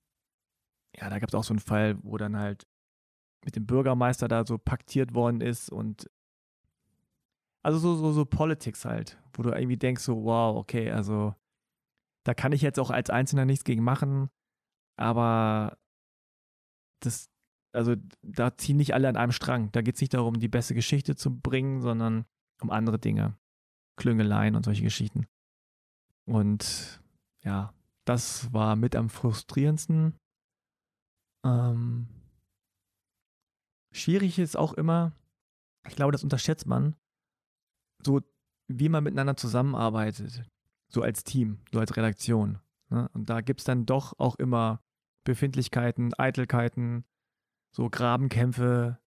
ja, 0.97 1.11
da 1.11 1.19
gab 1.19 1.31
es 1.31 1.35
auch 1.35 1.45
so 1.45 1.53
einen 1.53 1.61
Fall, 1.61 1.99
wo 2.03 2.17
dann 2.17 2.37
halt 2.37 2.67
mit 3.45 3.57
dem 3.57 3.67
Bürgermeister 3.67 4.29
da 4.29 4.47
so 4.47 4.59
paktiert 4.59 5.15
worden 5.15 5.41
ist 5.41 5.71
und 5.71 6.11
Also 7.67 7.81
so, 7.81 7.97
so, 7.97 8.13
so 8.13 8.25
Politics 8.25 8.85
halt, 8.85 9.21
wo 9.33 9.43
du 9.43 9.51
irgendwie 9.51 9.77
denkst, 9.77 10.05
so, 10.05 10.23
wow, 10.23 10.57
okay, 10.57 10.93
also 10.93 11.35
da 12.25 12.33
kann 12.33 12.53
ich 12.53 12.63
jetzt 12.63 12.79
auch 12.79 12.91
als 12.91 13.11
Einzelner 13.11 13.45
nichts 13.45 13.65
gegen 13.65 13.83
machen, 13.83 14.31
aber 14.97 15.77
das, 17.01 17.29
also 17.73 17.97
da 18.23 18.57
ziehen 18.57 18.77
nicht 18.77 18.95
alle 18.95 19.09
an 19.09 19.17
einem 19.17 19.33
Strang. 19.33 19.73
Da 19.73 19.83
geht 19.83 19.97
es 19.97 20.01
nicht 20.01 20.15
darum, 20.15 20.39
die 20.39 20.47
beste 20.47 20.75
Geschichte 20.75 21.17
zu 21.17 21.41
bringen, 21.41 21.81
sondern 21.81 22.25
um 22.61 22.71
andere 22.71 23.01
Dinge. 23.01 23.37
Klüngeleien 23.97 24.55
und 24.55 24.65
solche 24.65 24.85
Geschichten. 24.85 25.27
Und 26.25 27.03
ja, 27.43 27.75
das 28.05 28.53
war 28.53 28.77
mit 28.77 28.95
am 28.95 29.11
frustrierendsten. 29.11 30.17
Ähm, 31.45 32.07
schwierig 33.93 34.39
ist 34.39 34.57
auch 34.57 34.75
immer, 34.75 35.17
ich 35.89 35.97
glaube, 35.97 36.13
das 36.13 36.23
unterschätzt 36.23 36.69
man, 36.69 36.95
so 38.05 38.21
wie 38.69 38.89
man 38.89 39.05
miteinander 39.05 39.37
zusammenarbeitet, 39.37 40.45
so 40.89 41.03
als 41.03 41.25
Team, 41.25 41.59
so 41.73 41.81
als 41.81 41.97
Redaktion. 41.97 42.59
Ne? 42.91 43.09
Und 43.13 43.31
da 43.31 43.41
gibt 43.41 43.61
es 43.61 43.65
dann 43.65 43.87
doch 43.87 44.19
auch 44.19 44.37
immer 44.37 44.83
Befindlichkeiten, 45.25 46.15
Eitelkeiten, 46.15 47.05
so 47.71 47.91
Grabenkämpfe, 47.91 48.99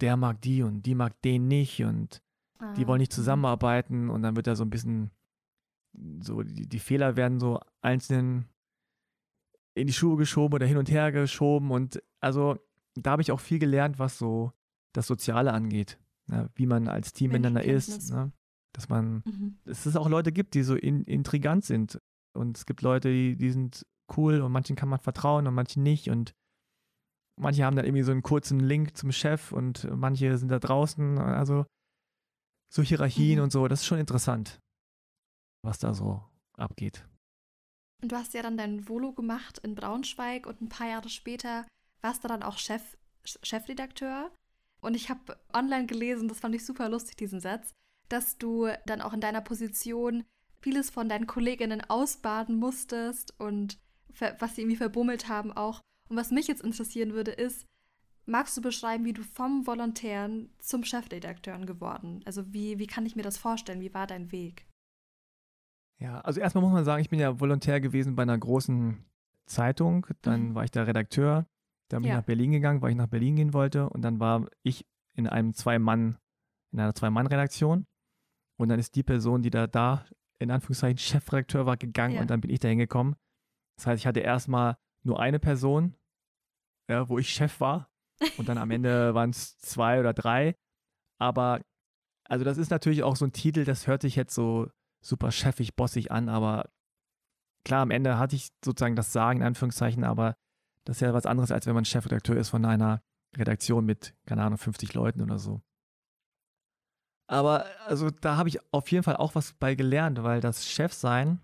der 0.00 0.16
mag 0.16 0.40
die 0.40 0.62
und 0.62 0.82
die 0.82 0.94
mag 0.94 1.20
den 1.22 1.48
nicht 1.48 1.84
und 1.84 2.22
ah, 2.58 2.72
die 2.74 2.86
wollen 2.86 3.00
nicht 3.00 3.12
zusammenarbeiten 3.12 4.10
und 4.10 4.22
dann 4.22 4.36
wird 4.36 4.46
da 4.46 4.56
so 4.56 4.64
ein 4.64 4.70
bisschen 4.70 5.10
so, 6.20 6.42
die, 6.42 6.66
die 6.68 6.78
Fehler 6.78 7.16
werden 7.16 7.38
so 7.38 7.60
einzeln 7.80 8.48
in 9.74 9.86
die 9.86 9.92
Schuhe 9.92 10.16
geschoben 10.16 10.54
oder 10.54 10.66
hin 10.66 10.76
und 10.76 10.90
her 10.90 11.12
geschoben 11.12 11.70
und 11.70 12.02
also 12.20 12.58
da 12.94 13.12
habe 13.12 13.22
ich 13.22 13.32
auch 13.32 13.40
viel 13.40 13.58
gelernt, 13.58 13.98
was 13.98 14.18
so 14.18 14.52
das 14.92 15.06
Soziale 15.06 15.52
angeht, 15.52 15.98
ne? 16.26 16.50
wie 16.54 16.66
man 16.66 16.88
als 16.88 17.12
Team 17.12 17.32
miteinander 17.32 17.64
ist, 17.64 18.10
ne? 18.10 18.32
dass 18.72 18.88
man, 18.88 19.22
mhm. 19.24 19.58
dass 19.64 19.86
es 19.86 19.96
auch 19.96 20.08
Leute 20.08 20.32
gibt, 20.32 20.54
die 20.54 20.62
so 20.62 20.74
in, 20.74 21.04
intrigant 21.04 21.64
sind 21.64 21.98
und 22.34 22.56
es 22.56 22.66
gibt 22.66 22.82
Leute, 22.82 23.10
die, 23.10 23.36
die 23.36 23.50
sind 23.50 23.86
cool 24.16 24.40
und 24.40 24.52
manchen 24.52 24.76
kann 24.76 24.88
man 24.88 24.98
vertrauen 24.98 25.46
und 25.46 25.54
manchen 25.54 25.82
nicht 25.82 26.10
und 26.10 26.34
manche 27.36 27.64
haben 27.64 27.76
dann 27.76 27.84
irgendwie 27.84 28.02
so 28.02 28.12
einen 28.12 28.22
kurzen 28.22 28.60
Link 28.60 28.96
zum 28.96 29.12
Chef 29.12 29.52
und 29.52 29.88
manche 29.96 30.36
sind 30.38 30.48
da 30.48 30.58
draußen, 30.58 31.18
also 31.18 31.64
so 32.72 32.82
Hierarchien 32.82 33.38
mhm. 33.38 33.44
und 33.44 33.52
so, 33.52 33.68
das 33.68 33.80
ist 33.80 33.86
schon 33.86 33.98
interessant, 33.98 34.60
was 35.62 35.78
da 35.78 35.94
so 35.94 36.22
abgeht. 36.56 37.06
Und 38.02 38.12
du 38.12 38.16
hast 38.16 38.34
ja 38.34 38.42
dann 38.42 38.56
dein 38.58 38.88
Volo 38.88 39.12
gemacht 39.12 39.58
in 39.58 39.74
Braunschweig 39.74 40.46
und 40.46 40.60
ein 40.60 40.68
paar 40.68 40.88
Jahre 40.88 41.08
später 41.08 41.66
warst 42.02 42.22
du 42.22 42.28
dann 42.28 42.42
auch 42.42 42.58
Chef, 42.58 42.98
Chefredakteur. 43.24 44.30
Und 44.84 44.94
ich 44.94 45.10
habe 45.10 45.36
online 45.52 45.86
gelesen, 45.86 46.28
das 46.28 46.40
fand 46.40 46.54
ich 46.54 46.64
super 46.64 46.88
lustig, 46.88 47.16
diesen 47.16 47.40
Satz, 47.40 47.72
dass 48.08 48.38
du 48.38 48.68
dann 48.86 49.00
auch 49.00 49.12
in 49.12 49.20
deiner 49.20 49.40
Position 49.40 50.24
vieles 50.60 50.90
von 50.90 51.08
deinen 51.08 51.26
Kolleginnen 51.26 51.82
ausbaden 51.82 52.56
musstest 52.56 53.38
und 53.38 53.78
was 54.38 54.54
sie 54.54 54.62
irgendwie 54.62 54.76
verbummelt 54.76 55.28
haben 55.28 55.52
auch. 55.52 55.80
Und 56.08 56.16
was 56.16 56.30
mich 56.30 56.46
jetzt 56.46 56.62
interessieren 56.62 57.12
würde, 57.12 57.32
ist, 57.32 57.66
magst 58.26 58.56
du 58.56 58.62
beschreiben, 58.62 59.04
wie 59.04 59.12
du 59.12 59.22
vom 59.22 59.66
Volontären 59.66 60.50
zum 60.58 60.84
Chefredakteur 60.84 61.58
geworden? 61.58 62.20
Also 62.24 62.52
wie, 62.52 62.78
wie 62.78 62.86
kann 62.86 63.06
ich 63.06 63.16
mir 63.16 63.22
das 63.22 63.38
vorstellen? 63.38 63.80
Wie 63.80 63.94
war 63.94 64.06
dein 64.06 64.32
Weg? 64.32 64.66
Ja, 65.98 66.20
also 66.20 66.40
erstmal 66.40 66.62
muss 66.62 66.72
man 66.72 66.84
sagen, 66.84 67.02
ich 67.02 67.10
bin 67.10 67.20
ja 67.20 67.40
Volontär 67.40 67.80
gewesen 67.80 68.14
bei 68.14 68.22
einer 68.22 68.38
großen 68.38 69.04
Zeitung. 69.46 70.06
Dann 70.22 70.50
mhm. 70.50 70.54
war 70.54 70.64
ich 70.64 70.70
da 70.70 70.82
Redakteur. 70.82 71.46
Dann 71.90 72.02
bin 72.02 72.08
ja. 72.08 72.14
ich 72.14 72.20
nach 72.20 72.26
Berlin 72.26 72.52
gegangen, 72.52 72.82
weil 72.82 72.90
ich 72.90 72.96
nach 72.96 73.08
Berlin 73.08 73.36
gehen 73.36 73.52
wollte. 73.52 73.88
Und 73.88 74.02
dann 74.02 74.20
war 74.20 74.46
ich 74.62 74.86
in 75.14 75.28
einem 75.28 75.54
Zwei-Mann, 75.54 76.18
in 76.72 76.80
einer 76.80 76.94
Zwei-Mann-Redaktion. 76.94 77.86
Und 78.58 78.68
dann 78.68 78.78
ist 78.78 78.94
die 78.94 79.02
Person, 79.02 79.42
die 79.42 79.50
da, 79.50 79.66
da 79.66 80.04
in 80.38 80.50
Anführungszeichen 80.50 80.98
Chefredakteur 80.98 81.66
war, 81.66 81.76
gegangen 81.76 82.16
ja. 82.16 82.20
und 82.20 82.30
dann 82.30 82.40
bin 82.40 82.50
ich 82.50 82.60
da 82.60 82.68
hingekommen. 82.68 83.16
Das 83.76 83.86
heißt, 83.86 84.00
ich 84.00 84.06
hatte 84.06 84.20
erstmal 84.20 84.76
nur 85.02 85.20
eine 85.20 85.38
Person, 85.38 85.96
ja, 86.88 87.08
wo 87.08 87.18
ich 87.18 87.30
Chef 87.30 87.60
war. 87.60 87.90
Und 88.38 88.48
dann 88.48 88.58
am 88.58 88.70
Ende 88.70 89.14
waren 89.14 89.30
es 89.30 89.58
zwei 89.58 90.00
oder 90.00 90.12
drei. 90.12 90.56
Aber, 91.20 91.60
also 92.28 92.44
das 92.44 92.58
ist 92.58 92.70
natürlich 92.70 93.02
auch 93.02 93.16
so 93.16 93.24
ein 93.24 93.32
Titel, 93.32 93.64
das 93.64 93.86
hört 93.86 94.02
sich 94.02 94.16
jetzt 94.16 94.34
so 94.34 94.70
super 95.04 95.30
chefig, 95.30 95.76
bossig 95.76 96.10
an, 96.10 96.28
aber 96.28 96.70
klar, 97.64 97.82
am 97.82 97.90
Ende 97.90 98.18
hatte 98.18 98.36
ich 98.36 98.48
sozusagen 98.64 98.96
das 98.96 99.12
Sagen, 99.12 99.40
in 99.40 99.46
Anführungszeichen, 99.46 100.04
aber 100.04 100.34
das 100.84 100.96
ist 100.96 101.00
ja 101.00 101.14
was 101.14 101.26
anderes, 101.26 101.50
als 101.50 101.66
wenn 101.66 101.74
man 101.74 101.84
Chefredakteur 101.84 102.36
ist 102.36 102.50
von 102.50 102.64
einer 102.64 103.02
Redaktion 103.36 103.84
mit, 103.84 104.14
keine 104.26 104.42
Ahnung, 104.42 104.58
50 104.58 104.94
Leuten 104.94 105.22
oder 105.22 105.38
so. 105.38 105.62
Aber 107.26 107.64
also 107.86 108.10
da 108.10 108.36
habe 108.36 108.48
ich 108.48 108.60
auf 108.72 108.90
jeden 108.90 109.02
Fall 109.02 109.16
auch 109.16 109.34
was 109.34 109.54
bei 109.54 109.74
gelernt, 109.74 110.22
weil 110.22 110.40
das 110.40 110.66
Chefsein 110.66 111.40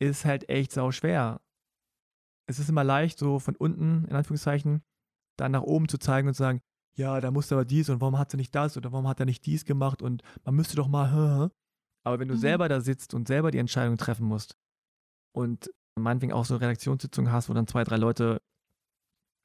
ist 0.00 0.24
halt 0.24 0.48
echt 0.48 0.72
sau 0.72 0.90
schwer. 0.90 1.40
Es 2.46 2.58
ist 2.58 2.68
immer 2.68 2.84
leicht, 2.84 3.18
so 3.18 3.38
von 3.38 3.56
unten, 3.56 4.04
in 4.06 4.16
Anführungszeichen, 4.16 4.82
dann 5.38 5.52
nach 5.52 5.62
oben 5.62 5.88
zu 5.88 5.98
zeigen 5.98 6.28
und 6.28 6.34
zu 6.34 6.42
sagen, 6.42 6.60
ja, 6.96 7.20
da 7.20 7.30
musste 7.30 7.54
aber 7.54 7.64
dies 7.64 7.88
und 7.88 8.00
warum 8.00 8.18
hat 8.18 8.34
er 8.34 8.36
nicht 8.36 8.54
das 8.54 8.76
oder 8.76 8.92
warum 8.92 9.08
hat 9.08 9.20
er 9.20 9.26
nicht 9.26 9.46
dies 9.46 9.64
gemacht 9.64 10.02
und 10.02 10.22
man 10.44 10.54
müsste 10.54 10.76
doch 10.76 10.88
mal, 10.88 11.50
aber 12.04 12.18
wenn 12.18 12.28
du 12.28 12.34
mhm. 12.34 12.40
selber 12.40 12.68
da 12.68 12.80
sitzt 12.80 13.14
und 13.14 13.28
selber 13.28 13.50
die 13.50 13.58
Entscheidung 13.58 13.96
treffen 13.96 14.26
musst 14.26 14.56
und 15.34 15.70
meinetwegen 15.96 16.32
auch 16.32 16.44
so 16.44 16.56
Redaktionssitzungen 16.56 17.32
hast, 17.32 17.48
wo 17.48 17.54
dann 17.54 17.66
zwei, 17.66 17.84
drei 17.84 17.96
Leute 17.96 18.40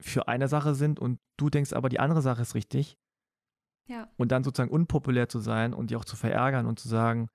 für 0.02 0.28
eine 0.28 0.48
Sache 0.48 0.76
sind 0.76 1.00
und 1.00 1.20
du 1.38 1.50
denkst 1.50 1.74
aber, 1.74 1.90
die 1.90 2.00
andere 2.00 2.22
Sache 2.22 2.42
ist 2.42 2.56
richtig. 2.56 2.98
Ja. 3.88 4.08
Und 4.18 4.32
dann 4.32 4.44
sozusagen 4.44 4.72
unpopulär 4.72 5.30
zu 5.30 5.40
sein 5.40 5.74
und 5.74 5.90
die 5.90 5.96
auch 5.96 6.06
zu 6.06 6.16
verärgern 6.16 6.66
und 6.66 6.80
zu 6.80 6.88
sagen, 6.88 7.28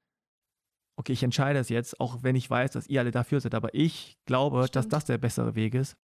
okay, 0.97 1.13
ich 1.13 1.23
entscheide 1.23 1.59
es 1.59 1.69
jetzt, 1.69 2.01
auch 2.01 2.23
wenn 2.23 2.37
ich 2.37 2.49
weiß, 2.49 2.71
dass 2.73 2.87
ihr 2.87 3.01
alle 3.01 3.11
dafür 3.11 3.41
seid, 3.41 3.55
aber 3.55 3.75
ich 3.75 4.17
glaube, 4.27 4.59
Stimmt. 4.59 4.77
dass 4.77 4.89
das 4.89 5.05
der 5.05 5.19
bessere 5.19 5.55
Weg 5.55 5.75
ist. 5.75 5.97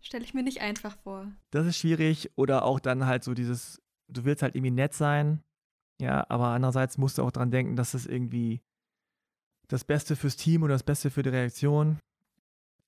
Stelle 0.00 0.24
ich 0.24 0.34
mir 0.34 0.42
nicht 0.42 0.60
einfach 0.60 0.96
vor. 0.98 1.30
Das 1.50 1.66
ist 1.66 1.78
schwierig. 1.78 2.30
Oder 2.36 2.64
auch 2.64 2.80
dann 2.80 3.06
halt 3.06 3.22
so 3.22 3.34
dieses, 3.34 3.80
du 4.08 4.24
willst 4.24 4.42
halt 4.42 4.54
irgendwie 4.54 4.72
nett 4.72 4.94
sein, 4.94 5.42
ja, 6.00 6.26
aber 6.28 6.48
andererseits 6.48 6.98
musst 6.98 7.18
du 7.18 7.22
auch 7.22 7.30
dran 7.30 7.50
denken, 7.50 7.76
dass 7.76 7.94
es 7.94 8.06
irgendwie 8.06 8.60
das 9.68 9.84
Beste 9.84 10.16
fürs 10.16 10.36
Team 10.36 10.64
oder 10.64 10.74
das 10.74 10.82
Beste 10.82 11.10
für 11.10 11.22
die 11.22 11.30
Reaktion 11.30 11.98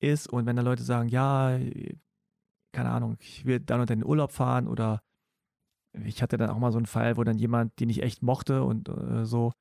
ist. 0.01 0.29
Und 0.29 0.47
wenn 0.47 0.57
da 0.57 0.63
Leute 0.63 0.83
sagen, 0.83 1.09
ja, 1.09 1.59
keine 2.73 2.91
Ahnung, 2.91 3.17
ich 3.21 3.45
will 3.45 3.61
dann 3.61 3.81
und 3.81 3.91
dann 3.91 3.99
in 3.99 4.03
den 4.03 4.09
Urlaub 4.09 4.33
fahren 4.33 4.69
oder 4.69 5.03
ich 6.05 6.23
hatte 6.23 6.37
dann 6.37 6.51
auch 6.51 6.59
mal 6.59 6.73
so 6.73 6.79
einen 6.79 6.87
Fall, 6.87 7.17
wo 7.17 7.25
dann 7.25 7.39
jemand, 7.39 7.79
den 7.79 7.89
ich 7.89 8.03
echt 8.03 8.23
mochte 8.23 8.65
und 8.65 8.89
äh, 8.89 9.25
so, 9.25 9.53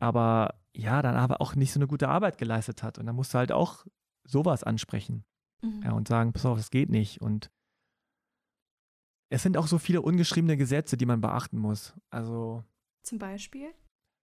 aber 0.00 0.54
ja, 0.74 1.02
dann 1.02 1.16
aber 1.16 1.40
auch 1.40 1.54
nicht 1.54 1.72
so 1.72 1.78
eine 1.78 1.86
gute 1.86 2.08
Arbeit 2.08 2.38
geleistet 2.38 2.82
hat. 2.82 2.98
Und 2.98 3.06
dann 3.06 3.16
musst 3.16 3.34
du 3.34 3.38
halt 3.38 3.52
auch 3.52 3.84
sowas 4.24 4.62
ansprechen. 4.62 5.24
Mhm. 5.62 5.82
Ja, 5.84 5.92
und 5.92 6.08
sagen, 6.08 6.32
pass 6.32 6.46
auf, 6.46 6.56
das 6.56 6.70
geht 6.70 6.88
nicht. 6.88 7.20
Und 7.20 7.50
es 9.30 9.42
sind 9.42 9.56
auch 9.56 9.66
so 9.66 9.78
viele 9.78 10.00
ungeschriebene 10.00 10.56
Gesetze, 10.56 10.96
die 10.96 11.06
man 11.06 11.20
beachten 11.20 11.58
muss. 11.58 11.94
Also 12.10 12.64
zum 13.02 13.18
Beispiel? 13.18 13.70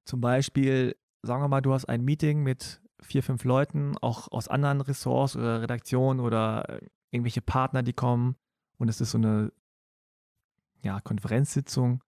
Zum 0.05 0.21
Beispiel, 0.21 0.95
sagen 1.23 1.41
wir 1.41 1.47
mal, 1.47 1.61
du 1.61 1.73
hast 1.73 1.85
ein 1.85 2.03
Meeting 2.03 2.43
mit 2.43 2.81
vier, 3.05 3.23
fünf 3.23 3.43
Leuten, 3.43 3.97
auch 3.97 4.31
aus 4.31 4.47
anderen 4.47 4.81
Ressorts 4.81 5.35
oder 5.35 5.61
Redaktionen 5.61 6.19
oder 6.19 6.69
äh, 6.69 6.87
irgendwelche 7.11 7.41
Partner, 7.41 7.83
die 7.83 7.93
kommen 7.93 8.35
und 8.77 8.89
es 8.89 9.01
ist 9.01 9.11
so 9.11 9.17
eine 9.17 9.51
ja, 10.81 10.99
Konferenzsitzung. 11.01 12.03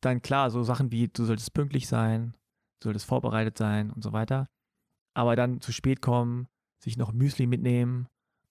Dann 0.00 0.22
klar, 0.22 0.50
so 0.50 0.62
Sachen 0.62 0.90
wie, 0.92 1.08
du 1.08 1.24
solltest 1.24 1.54
pünktlich 1.54 1.86
sein, 1.86 2.34
du 2.80 2.88
solltest 2.88 3.06
vorbereitet 3.06 3.58
sein 3.58 3.90
und 3.90 4.02
so 4.02 4.12
weiter. 4.12 4.46
Aber 5.14 5.36
dann 5.36 5.60
zu 5.60 5.72
spät 5.72 6.00
kommen, 6.00 6.48
sich 6.78 6.96
noch 6.96 7.12
Müsli 7.12 7.46
mitnehmen. 7.46 8.08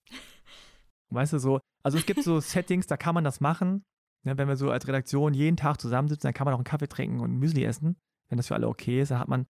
Weißt 1.10 1.32
du, 1.32 1.38
so, 1.38 1.60
also 1.82 1.98
es 1.98 2.06
gibt 2.06 2.22
so 2.22 2.40
Settings, 2.40 2.86
da 2.86 2.96
kann 2.96 3.14
man 3.14 3.24
das 3.24 3.40
machen, 3.40 3.84
ja, 4.24 4.36
wenn 4.36 4.48
wir 4.48 4.56
so 4.56 4.70
als 4.70 4.86
Redaktion 4.86 5.34
jeden 5.34 5.56
Tag 5.56 5.80
zusammensitzen, 5.80 6.28
dann 6.28 6.34
kann 6.34 6.44
man 6.44 6.54
auch 6.54 6.58
einen 6.58 6.64
Kaffee 6.64 6.88
trinken 6.88 7.20
und 7.20 7.38
Müsli 7.38 7.64
essen, 7.64 7.96
wenn 8.28 8.36
das 8.36 8.48
für 8.48 8.54
alle 8.54 8.68
okay 8.68 9.00
ist. 9.00 9.10
Dann 9.10 9.18
hat 9.18 9.28
man, 9.28 9.46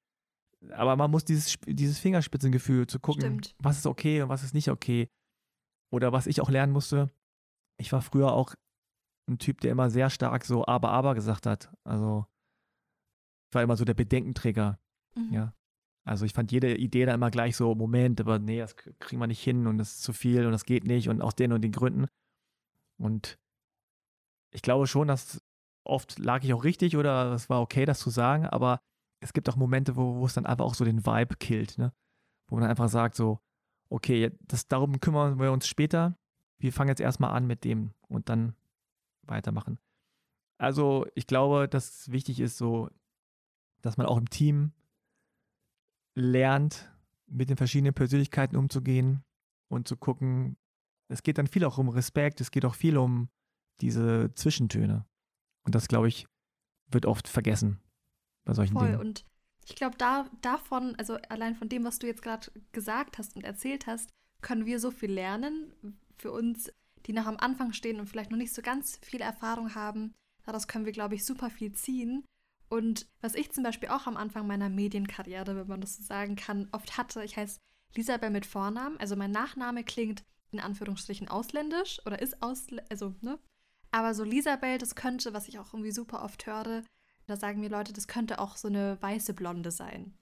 aber 0.71 0.97
man 0.97 1.11
muss 1.11 1.25
dieses, 1.25 1.59
dieses 1.67 1.99
Fingerspitzengefühl 1.99 2.87
zu 2.87 3.01
gucken, 3.01 3.23
Stimmt. 3.23 3.55
was 3.59 3.79
ist 3.79 3.87
okay 3.87 4.23
und 4.23 4.29
was 4.29 4.43
ist 4.43 4.55
nicht 4.55 4.71
okay. 4.71 5.09
Oder 5.91 6.13
was 6.13 6.27
ich 6.27 6.41
auch 6.41 6.51
lernen 6.51 6.73
musste, 6.73 7.11
ich 7.79 7.93
war 7.93 8.03
früher 8.03 8.33
auch 8.33 8.55
ein 9.29 9.39
Typ, 9.39 9.61
der 9.61 9.73
immer 9.73 9.91
sehr 9.91 10.11
stark 10.11 10.45
so 10.45 10.67
aber, 10.67 10.91
aber 10.91 11.15
gesagt 11.15 11.47
hat. 11.47 11.73
Also 11.85 12.27
ich 13.49 13.55
war 13.55 13.63
immer 13.63 13.77
so 13.77 13.85
der 13.85 13.95
Bedenkenträger. 13.95 14.79
Mhm. 15.15 15.33
Ja. 15.33 15.55
Also 16.05 16.25
ich 16.25 16.33
fand 16.33 16.53
jede 16.53 16.77
Idee 16.77 17.05
da 17.07 17.15
immer 17.15 17.31
gleich 17.31 17.57
so, 17.57 17.75
Moment, 17.75 18.21
aber 18.21 18.39
nee, 18.39 18.59
das 18.59 18.77
kriegen 18.77 19.21
wir 19.21 19.27
nicht 19.27 19.43
hin 19.43 19.67
und 19.67 19.79
das 19.79 19.93
ist 19.93 20.03
zu 20.03 20.13
viel 20.13 20.47
und 20.47 20.53
das 20.53 20.65
geht 20.65 20.85
nicht 20.85 21.09
und 21.09 21.23
aus 21.23 21.35
den 21.35 21.53
und 21.53 21.63
den 21.63 21.73
Gründen. 21.73 22.07
Und 22.99 23.39
ich 24.53 24.63
glaube 24.63 24.87
schon, 24.87 25.09
dass 25.09 25.43
oft 25.85 26.19
lag 26.19 26.43
ich 26.45 26.53
auch 26.53 26.65
richtig 26.65 26.97
oder 26.97 27.33
es 27.33 27.49
war 27.49 27.61
okay, 27.61 27.85
das 27.85 28.01
zu 28.01 28.11
sagen, 28.11 28.47
aber 28.47 28.81
es 29.21 29.33
gibt 29.33 29.49
auch 29.49 29.57
Momente, 29.57 29.97
wo, 29.97 30.17
wo 30.17 30.27
es 30.27 30.35
dann 30.35 30.47
einfach 30.47 30.65
auch 30.65 30.75
so 30.75 30.85
den 30.85 31.07
Vibe 31.07 31.37
killt, 31.37 31.79
ne? 31.79 31.93
Wo 32.49 32.57
man 32.57 32.69
einfach 32.69 32.89
sagt, 32.89 33.15
so, 33.15 33.41
okay, 33.91 34.33
das, 34.41 34.67
darum 34.67 34.99
kümmern 35.01 35.39
wir 35.39 35.53
uns 35.53 35.69
später. 35.69 36.19
Wir 36.59 36.73
fangen 36.73 36.89
jetzt 36.89 37.01
erstmal 37.01 37.31
an 37.31 37.47
mit 37.47 37.65
dem 37.65 37.93
und 38.09 38.29
dann 38.29 38.55
weitermachen. 39.23 39.79
Also 40.59 41.07
ich 41.15 41.27
glaube, 41.27 41.69
dass 41.69 42.01
es 42.01 42.13
wichtig 42.13 42.41
ist, 42.41 42.59
so 42.59 42.91
dass 43.83 43.97
man 43.97 44.07
auch 44.07 44.19
im 44.19 44.29
Team 44.29 44.73
lernt, 46.15 46.93
mit 47.27 47.49
den 47.49 47.57
verschiedenen 47.57 47.95
Persönlichkeiten 47.95 48.57
umzugehen 48.57 49.23
und 49.69 49.89
zu 49.89 49.97
gucken. 49.97 50.57
Es 51.09 51.23
geht 51.23 51.39
dann 51.39 51.47
viel 51.47 51.65
auch 51.65 51.79
um 51.79 51.89
Respekt, 51.89 52.41
es 52.41 52.51
geht 52.51 52.65
auch 52.65 52.75
viel 52.75 52.99
um 52.99 53.31
diese 53.81 54.35
Zwischentöne. 54.35 55.07
Und 55.65 55.75
das, 55.75 55.89
glaube 55.89 56.09
ich, 56.09 56.27
wird 56.91 57.07
oft 57.07 57.29
vergessen 57.29 57.81
bei 58.45 58.55
solchen 58.55 58.75
Voll. 58.75 58.89
Dingen. 58.89 59.01
Und 59.01 59.25
ich 59.69 59.77
glaube, 59.77 59.97
da, 59.99 60.29
davon, 60.43 60.97
also 60.97 61.15
allein 61.29 61.55
von 61.55 61.69
dem, 61.69 61.85
was 61.85 61.99
du 61.99 62.07
jetzt 62.07 62.23
gerade 62.23 62.51
gesagt 62.73 63.19
hast 63.19 63.37
und 63.37 63.45
erzählt 63.45 63.87
hast, 63.87 64.11
können 64.41 64.67
wir 64.67 64.81
so 64.81 64.91
viel 64.91 65.13
lernen. 65.13 65.73
Für 66.19 66.33
uns, 66.33 66.73
die 67.07 67.13
noch 67.13 67.27
am 67.27 67.37
Anfang 67.39 67.73
stehen 67.73 68.01
und 68.01 68.09
vielleicht 68.09 68.31
noch 68.31 68.39
nicht 68.39 68.55
so 68.55 68.63
ganz 68.63 68.99
viel 69.03 69.21
Erfahrung 69.21 69.75
haben, 69.75 70.13
daraus 70.45 70.69
können 70.69 70.85
wir, 70.85 70.93
glaube 70.93 71.15
ich, 71.15 71.25
super 71.25 71.51
viel 71.51 71.73
ziehen. 71.73 72.25
Und 72.69 73.07
was 73.21 73.35
ich 73.35 73.51
zum 73.51 73.65
Beispiel 73.65 73.89
auch 73.89 74.07
am 74.07 74.17
Anfang 74.17 74.47
meiner 74.47 74.69
Medienkarriere, 74.69 75.57
wenn 75.57 75.67
man 75.67 75.81
das 75.81 75.97
so 75.97 76.03
sagen 76.03 76.37
kann, 76.37 76.69
oft 76.73 76.97
hatte, 76.97 77.25
ich 77.25 77.37
heiße 77.37 77.59
Lisabeth 77.97 78.33
mit 78.33 78.47
Vornamen, 78.47 78.97
also 78.99 79.17
mein 79.17 79.33
Nachname 79.33 79.83
klingt 79.83 80.23
in 80.53 80.61
Anführungsstrichen 80.61 81.29
ausländisch 81.29 82.01
oder 82.07 82.21
ist 82.21 82.43
ausländisch, 82.43 82.87
also, 82.91 83.15
ne? 83.21 83.39
Aber 83.93 84.15
so 84.15 84.23
Lisabel, 84.23 84.79
das 84.79 84.95
könnte, 84.95 85.35
was 85.35 85.49
ich 85.49 85.59
auch 85.59 85.75
irgendwie 85.75 85.91
super 85.91 86.23
oft 86.23 86.47
höre, 86.47 86.85
da 87.31 87.37
sagen 87.37 87.61
mir 87.61 87.71
Leute, 87.71 87.93
das 87.93 88.09
könnte 88.09 88.39
auch 88.39 88.57
so 88.57 88.69
eine 88.69 89.01
weiße 89.01 89.35
Blonde 89.35 89.71
sein. 89.71 90.15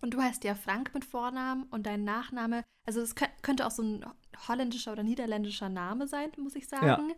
Und 0.00 0.14
du 0.14 0.20
heißt 0.20 0.42
ja 0.44 0.54
Frank 0.54 0.92
mit 0.94 1.04
Vornamen 1.04 1.64
und 1.64 1.86
dein 1.86 2.02
Nachname, 2.02 2.64
also 2.86 3.00
es 3.00 3.14
könnte 3.14 3.66
auch 3.66 3.70
so 3.70 3.82
ein 3.82 4.04
holländischer 4.48 4.92
oder 4.92 5.04
niederländischer 5.04 5.68
Name 5.68 6.08
sein, 6.08 6.32
muss 6.38 6.56
ich 6.56 6.68
sagen. 6.68 7.10
Ja. 7.10 7.16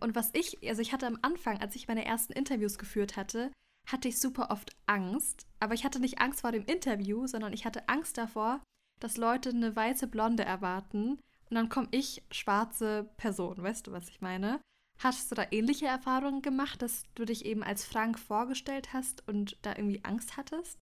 Und 0.00 0.16
was 0.16 0.30
ich, 0.32 0.68
also 0.68 0.82
ich 0.82 0.92
hatte 0.92 1.06
am 1.06 1.18
Anfang, 1.22 1.60
als 1.60 1.76
ich 1.76 1.86
meine 1.86 2.04
ersten 2.04 2.32
Interviews 2.32 2.78
geführt 2.78 3.16
hatte, 3.16 3.52
hatte 3.86 4.08
ich 4.08 4.18
super 4.18 4.50
oft 4.50 4.74
Angst. 4.86 5.46
Aber 5.60 5.74
ich 5.74 5.84
hatte 5.84 6.00
nicht 6.00 6.20
Angst 6.20 6.40
vor 6.40 6.50
dem 6.50 6.64
Interview, 6.64 7.28
sondern 7.28 7.52
ich 7.52 7.64
hatte 7.64 7.88
Angst 7.88 8.18
davor, 8.18 8.60
dass 8.98 9.16
Leute 9.16 9.50
eine 9.50 9.74
weiße 9.76 10.08
Blonde 10.08 10.44
erwarten 10.44 11.20
und 11.52 11.56
dann 11.56 11.68
komme 11.68 11.88
ich, 11.90 12.22
schwarze 12.30 13.10
Person. 13.18 13.62
Weißt 13.62 13.86
du, 13.86 13.92
was 13.92 14.08
ich 14.08 14.20
meine? 14.22 14.60
Hast 15.02 15.32
du 15.32 15.34
da 15.34 15.44
ähnliche 15.50 15.86
Erfahrungen 15.86 16.42
gemacht, 16.42 16.80
dass 16.80 17.02
du 17.16 17.24
dich 17.24 17.44
eben 17.44 17.64
als 17.64 17.84
Frank 17.84 18.20
vorgestellt 18.20 18.92
hast 18.92 19.26
und 19.26 19.58
da 19.62 19.74
irgendwie 19.74 20.04
Angst 20.04 20.36
hattest? 20.36 20.78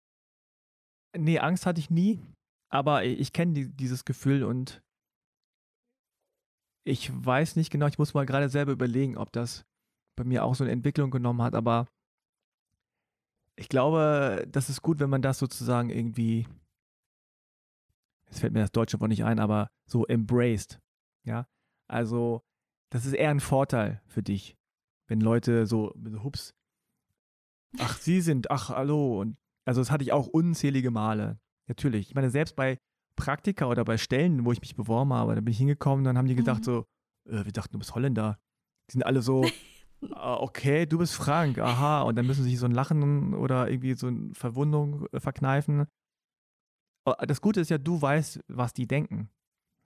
Nee, 1.14 1.38
Angst 1.38 1.66
hatte 1.66 1.80
ich 1.80 1.90
nie. 1.90 2.22
Aber 2.70 3.04
ich 3.04 3.34
kenne 3.34 3.52
die, 3.52 3.68
dieses 3.68 4.06
Gefühl 4.06 4.42
und 4.42 4.80
ich 6.84 7.10
weiß 7.12 7.56
nicht 7.56 7.70
genau, 7.70 7.88
ich 7.88 7.98
muss 7.98 8.14
mal 8.14 8.24
gerade 8.24 8.48
selber 8.48 8.72
überlegen, 8.72 9.18
ob 9.18 9.32
das 9.32 9.66
bei 10.16 10.24
mir 10.24 10.44
auch 10.44 10.54
so 10.54 10.64
eine 10.64 10.72
Entwicklung 10.72 11.10
genommen 11.10 11.42
hat, 11.42 11.54
aber 11.54 11.86
ich 13.56 13.68
glaube, 13.68 14.46
das 14.48 14.70
ist 14.70 14.82
gut, 14.82 14.98
wenn 14.98 15.10
man 15.10 15.22
das 15.22 15.38
sozusagen 15.38 15.90
irgendwie, 15.90 16.46
jetzt 18.26 18.40
fällt 18.40 18.52
mir 18.52 18.60
das 18.60 18.72
deutsche 18.72 18.98
Wort 19.00 19.10
nicht 19.10 19.24
ein, 19.24 19.38
aber 19.38 19.68
so 19.86 20.06
embraced. 20.06 20.78
Ja, 21.24 21.46
also 21.86 22.42
das 22.90 23.04
ist 23.04 23.12
eher 23.12 23.30
ein 23.30 23.40
Vorteil 23.40 24.00
für 24.06 24.22
dich, 24.22 24.56
wenn 25.08 25.20
Leute 25.20 25.66
so, 25.66 25.94
so 26.04 26.22
hups, 26.22 26.54
ach, 27.78 27.98
sie 27.98 28.20
sind, 28.20 28.50
ach, 28.50 28.70
hallo. 28.70 29.20
Und 29.20 29.36
also 29.64 29.80
das 29.80 29.90
hatte 29.90 30.04
ich 30.04 30.12
auch 30.12 30.26
unzählige 30.26 30.90
Male. 30.90 31.38
Natürlich. 31.68 32.08
Ich 32.08 32.14
meine, 32.14 32.30
selbst 32.30 32.54
bei 32.56 32.78
Praktika 33.16 33.66
oder 33.66 33.84
bei 33.84 33.98
Stellen, 33.98 34.44
wo 34.44 34.52
ich 34.52 34.60
mich 34.60 34.76
beworben 34.76 35.12
habe, 35.12 35.34
da 35.34 35.40
bin 35.40 35.52
ich 35.52 35.58
hingekommen, 35.58 36.04
dann 36.04 36.16
haben 36.16 36.28
die 36.28 36.36
gedacht 36.36 36.60
mhm. 36.60 36.64
so, 36.64 36.86
äh, 37.28 37.44
wir 37.44 37.52
dachten, 37.52 37.72
du 37.72 37.78
bist 37.78 37.94
Holländer. 37.94 38.38
Die 38.88 38.92
sind 38.92 39.04
alle 39.04 39.22
so, 39.22 39.44
ah, 40.12 40.36
okay, 40.36 40.86
du 40.86 40.98
bist 40.98 41.14
Frank, 41.14 41.58
aha. 41.58 42.02
Und 42.02 42.16
dann 42.16 42.26
müssen 42.26 42.44
sie 42.44 42.50
sich 42.50 42.58
so 42.58 42.66
ein 42.66 42.72
Lachen 42.72 43.34
oder 43.34 43.68
irgendwie 43.68 43.94
so 43.94 44.06
eine 44.06 44.34
Verwundung 44.34 45.06
äh, 45.12 45.20
verkneifen. 45.20 45.86
Das 47.26 47.40
Gute 47.40 47.60
ist 47.60 47.70
ja, 47.70 47.78
du 47.78 48.00
weißt, 48.00 48.40
was 48.48 48.72
die 48.72 48.86
denken. 48.86 49.30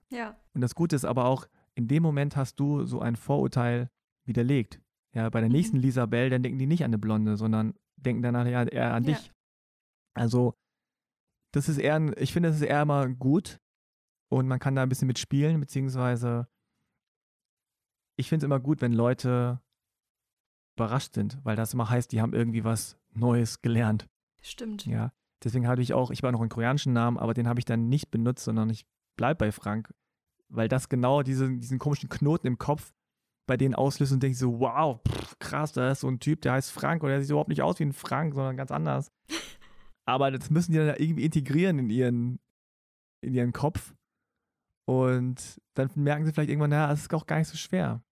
Ja. 0.09 0.35
Und 0.53 0.61
das 0.61 0.75
Gute 0.75 0.95
ist 0.95 1.05
aber 1.05 1.25
auch, 1.25 1.47
in 1.75 1.87
dem 1.87 2.03
Moment 2.03 2.35
hast 2.35 2.59
du 2.59 2.85
so 2.85 2.99
ein 2.99 3.15
Vorurteil 3.15 3.89
widerlegt. 4.25 4.81
Ja, 5.13 5.29
bei 5.29 5.39
der 5.39 5.49
mhm. 5.49 5.55
nächsten 5.55 5.77
Lisa 5.77 6.05
Bell, 6.05 6.29
dann 6.29 6.43
denken 6.43 6.59
die 6.59 6.67
nicht 6.67 6.83
an 6.83 6.89
eine 6.89 6.97
Blonde, 6.97 7.37
sondern 7.37 7.73
denken 7.97 8.21
dann 8.21 8.35
eher, 8.35 8.71
eher 8.71 8.93
an 8.93 9.03
ja. 9.03 9.15
dich. 9.15 9.31
Also, 10.13 10.55
das 11.53 11.69
ist 11.69 11.77
eher, 11.77 12.17
ich 12.17 12.33
finde, 12.33 12.49
das 12.49 12.57
ist 12.57 12.63
eher 12.63 12.81
immer 12.81 13.07
gut 13.09 13.59
und 14.29 14.47
man 14.47 14.59
kann 14.59 14.75
da 14.75 14.83
ein 14.83 14.89
bisschen 14.89 15.07
mitspielen, 15.07 15.59
beziehungsweise 15.59 16.47
ich 18.17 18.29
finde 18.29 18.45
es 18.45 18.47
immer 18.47 18.59
gut, 18.59 18.81
wenn 18.81 18.93
Leute 18.93 19.61
überrascht 20.77 21.15
sind, 21.15 21.39
weil 21.43 21.55
das 21.55 21.73
immer 21.73 21.89
heißt, 21.89 22.11
die 22.11 22.21
haben 22.21 22.33
irgendwie 22.33 22.63
was 22.63 22.97
Neues 23.13 23.61
gelernt. 23.61 24.07
Stimmt. 24.41 24.85
Ja. 24.85 25.11
Deswegen 25.43 25.67
habe 25.67 25.81
ich 25.81 25.93
auch, 25.93 26.11
ich 26.11 26.23
war 26.23 26.31
noch 26.31 26.39
einen 26.39 26.49
koreanischen 26.49 26.93
Namen, 26.93 27.17
aber 27.17 27.33
den 27.33 27.47
habe 27.47 27.59
ich 27.59 27.65
dann 27.65 27.89
nicht 27.89 28.11
benutzt, 28.11 28.43
sondern 28.43 28.69
ich 28.69 28.85
bleibe 29.17 29.39
bei 29.39 29.51
Frank, 29.51 29.93
weil 30.51 30.67
das 30.67 30.89
genau 30.89 31.23
diese, 31.23 31.49
diesen 31.57 31.79
komischen 31.79 32.09
Knoten 32.09 32.47
im 32.47 32.57
Kopf 32.57 32.93
bei 33.47 33.57
denen 33.57 33.75
auslöst 33.75 34.11
und 34.11 34.21
denke 34.21 34.37
so, 34.37 34.59
wow, 34.59 35.01
pff, 35.07 35.39
krass, 35.39 35.71
da 35.73 35.91
ist 35.91 36.01
so 36.01 36.07
ein 36.07 36.19
Typ, 36.19 36.41
der 36.41 36.53
heißt 36.53 36.71
Frank 36.71 37.03
oder 37.03 37.13
der 37.13 37.21
sieht 37.21 37.31
überhaupt 37.31 37.49
nicht 37.49 37.61
aus 37.61 37.79
wie 37.79 37.85
ein 37.85 37.93
Frank, 37.93 38.33
sondern 38.33 38.57
ganz 38.57 38.71
anders. 38.71 39.11
Aber 40.05 40.31
das 40.31 40.49
müssen 40.49 40.73
die 40.73 40.77
dann 40.77 40.95
irgendwie 40.97 41.25
integrieren 41.25 41.79
in 41.79 41.89
ihren, 41.89 42.39
in 43.21 43.33
ihren 43.33 43.53
Kopf. 43.53 43.93
Und 44.85 45.61
dann 45.73 45.89
merken 45.95 46.25
sie 46.25 46.33
vielleicht 46.33 46.49
irgendwann, 46.49 46.71
naja, 46.71 46.91
es 46.91 47.01
ist 47.01 47.13
auch 47.13 47.27
gar 47.27 47.37
nicht 47.37 47.47
so 47.47 47.57
schwer. 47.57 48.03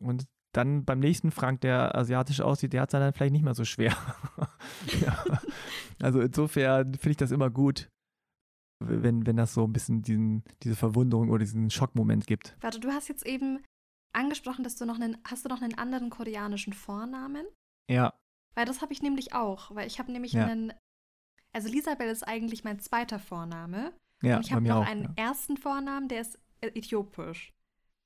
Und 0.00 0.26
dann 0.52 0.84
beim 0.84 1.00
nächsten 1.00 1.30
Frank, 1.30 1.60
der 1.60 1.94
asiatisch 1.94 2.40
aussieht, 2.40 2.72
der 2.72 2.82
hat 2.82 2.88
es 2.88 2.92
dann 2.92 3.12
vielleicht 3.12 3.32
nicht 3.32 3.44
mehr 3.44 3.54
so 3.54 3.64
schwer. 3.64 3.96
ja. 5.04 5.24
Also 6.00 6.20
insofern 6.20 6.94
finde 6.94 7.10
ich 7.10 7.16
das 7.16 7.30
immer 7.30 7.50
gut, 7.50 7.90
wenn, 8.80 9.26
wenn 9.26 9.36
das 9.36 9.54
so 9.54 9.64
ein 9.64 9.72
bisschen 9.72 10.02
diesen, 10.02 10.44
diese 10.62 10.76
Verwunderung 10.76 11.30
oder 11.30 11.40
diesen 11.40 11.70
Schockmoment 11.70 12.26
gibt. 12.26 12.56
Warte, 12.60 12.80
du 12.80 12.90
hast 12.90 13.08
jetzt 13.08 13.26
eben 13.26 13.60
angesprochen, 14.12 14.64
dass 14.64 14.76
du 14.76 14.84
noch 14.86 14.96
einen, 14.96 15.18
hast 15.24 15.44
du 15.44 15.48
noch 15.48 15.62
einen 15.62 15.76
anderen 15.78 16.10
koreanischen 16.10 16.72
Vornamen? 16.72 17.46
Ja. 17.88 18.14
Weil 18.54 18.66
das 18.66 18.82
habe 18.82 18.92
ich 18.92 19.02
nämlich 19.02 19.32
auch, 19.32 19.74
weil 19.74 19.86
ich 19.86 19.98
habe 19.98 20.12
nämlich 20.12 20.32
ja. 20.32 20.46
einen, 20.46 20.72
also 21.52 21.68
Lisabel 21.68 22.08
ist 22.08 22.22
eigentlich 22.22 22.64
mein 22.64 22.80
zweiter 22.80 23.18
Vorname. 23.18 23.92
Ja, 24.22 24.36
und 24.36 24.46
ich 24.46 24.52
habe 24.52 24.66
noch 24.66 24.82
auch, 24.82 24.86
einen 24.86 25.02
ja. 25.02 25.12
ersten 25.16 25.56
Vornamen, 25.56 26.08
der 26.08 26.20
ist 26.20 26.38
äh, 26.60 26.68
äthiopisch. 26.68 27.52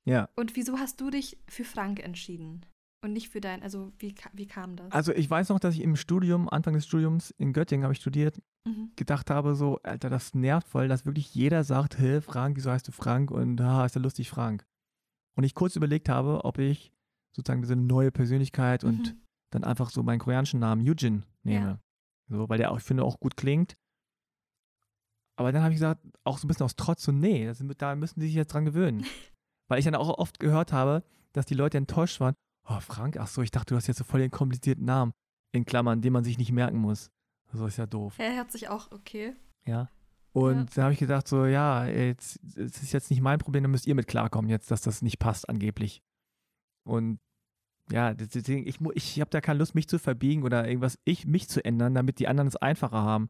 Ja. 0.05 0.29
Und 0.35 0.55
wieso 0.55 0.79
hast 0.79 0.99
du 1.01 1.09
dich 1.09 1.37
für 1.47 1.63
Frank 1.63 1.99
entschieden? 1.99 2.65
Und 3.01 3.13
nicht 3.13 3.29
für 3.29 3.39
dein, 3.39 3.63
also 3.63 3.93
wie, 3.97 4.13
wie 4.33 4.45
kam 4.45 4.75
das? 4.75 4.91
Also 4.91 5.13
ich 5.13 5.29
weiß 5.29 5.49
noch, 5.49 5.59
dass 5.59 5.75
ich 5.75 5.81
im 5.81 5.95
Studium, 5.95 6.49
Anfang 6.49 6.73
des 6.73 6.85
Studiums 6.85 7.31
in 7.31 7.53
Göttingen 7.53 7.83
habe 7.83 7.93
ich 7.93 8.01
studiert, 8.01 8.41
mhm. 8.67 8.91
gedacht 8.97 9.29
habe 9.29 9.55
so, 9.55 9.79
Alter, 9.83 10.09
das 10.09 10.33
nervt 10.33 10.67
voll, 10.67 10.89
dass 10.89 11.05
wirklich 11.05 11.33
jeder 11.33 11.63
sagt, 11.63 11.97
hey 11.97 12.21
Frank, 12.21 12.57
wieso 12.57 12.71
heißt 12.71 12.87
du 12.87 12.91
Frank? 12.91 13.31
Und 13.31 13.61
ha, 13.61 13.85
ist 13.85 13.95
ja 13.95 14.01
lustig 14.01 14.29
Frank. 14.29 14.65
Und 15.37 15.45
ich 15.45 15.55
kurz 15.55 15.77
überlegt 15.77 16.09
habe, 16.09 16.43
ob 16.43 16.57
ich 16.57 16.91
sozusagen 17.33 17.61
diese 17.61 17.77
neue 17.77 18.11
Persönlichkeit 18.11 18.83
mhm. 18.83 18.89
und 18.89 19.15
dann 19.51 19.63
einfach 19.63 19.89
so 19.91 20.03
meinen 20.03 20.19
koreanischen 20.19 20.59
Namen 20.59 20.81
Yujin 20.81 21.23
nehme. 21.43 21.65
Ja. 21.65 21.79
So, 22.29 22.49
weil 22.49 22.57
der 22.57 22.71
auch, 22.71 22.77
ich 22.77 22.83
finde, 22.83 23.03
auch 23.03 23.19
gut 23.19 23.37
klingt. 23.37 23.75
Aber 25.37 25.53
dann 25.53 25.63
habe 25.63 25.73
ich 25.73 25.77
gesagt, 25.77 26.05
auch 26.25 26.37
so 26.37 26.45
ein 26.45 26.49
bisschen 26.49 26.65
aus 26.65 26.75
Trotz, 26.75 27.03
so, 27.03 27.13
nee, 27.13 27.45
das, 27.45 27.63
da 27.77 27.95
müssen 27.95 28.19
sie 28.19 28.27
sich 28.27 28.35
jetzt 28.35 28.53
dran 28.53 28.65
gewöhnen. 28.65 29.05
weil 29.69 29.79
ich 29.79 29.85
dann 29.85 29.95
auch 29.95 30.09
oft 30.17 30.39
gehört 30.39 30.73
habe, 30.73 31.03
dass 31.31 31.45
die 31.45 31.53
Leute 31.53 31.77
enttäuscht 31.77 32.19
waren, 32.19 32.35
oh 32.69 32.79
Frank, 32.79 33.17
ach 33.17 33.27
so, 33.27 33.41
ich 33.41 33.51
dachte, 33.51 33.73
du 33.73 33.75
hast 33.75 33.87
jetzt 33.87 33.97
so 33.97 34.03
voll 34.03 34.21
den 34.21 34.31
komplizierten 34.31 34.85
Namen, 34.85 35.13
in 35.51 35.65
Klammern, 35.65 36.01
den 36.01 36.13
man 36.13 36.23
sich 36.23 36.37
nicht 36.37 36.51
merken 36.51 36.77
muss. 36.77 37.11
So 37.51 37.65
ist 37.65 37.77
ja 37.77 37.87
doof. 37.87 38.15
Er 38.19 38.35
hört 38.35 38.51
sich 38.51 38.69
auch 38.69 38.91
okay. 38.91 39.35
Ja. 39.65 39.89
Und 40.31 40.57
ja. 40.57 40.75
da 40.75 40.83
habe 40.83 40.93
ich 40.93 40.99
gedacht, 40.99 41.27
so, 41.27 41.45
ja, 41.45 41.87
jetzt, 41.87 42.39
es 42.55 42.83
ist 42.83 42.93
jetzt 42.93 43.09
nicht 43.09 43.21
mein 43.21 43.39
Problem, 43.39 43.63
da 43.63 43.69
müsst 43.69 43.87
ihr 43.87 43.95
mit 43.95 44.07
klarkommen, 44.07 44.49
jetzt, 44.49 44.69
dass 44.69 44.81
das 44.81 45.01
nicht 45.01 45.17
passt, 45.17 45.49
angeblich. 45.49 46.03
Und 46.85 47.19
ja, 47.91 48.13
deswegen, 48.13 48.67
ich, 48.67 48.79
ich 48.93 49.19
habe 49.19 49.31
da 49.31 49.41
keine 49.41 49.57
Lust, 49.57 49.73
mich 49.73 49.87
zu 49.87 49.97
verbiegen 49.97 50.43
oder 50.43 50.67
irgendwas, 50.67 50.99
ich, 51.05 51.25
mich 51.25 51.49
zu 51.49 51.65
ändern, 51.65 51.95
damit 51.95 52.19
die 52.19 52.27
anderen 52.27 52.47
es 52.47 52.55
einfacher 52.55 53.01
haben. 53.01 53.29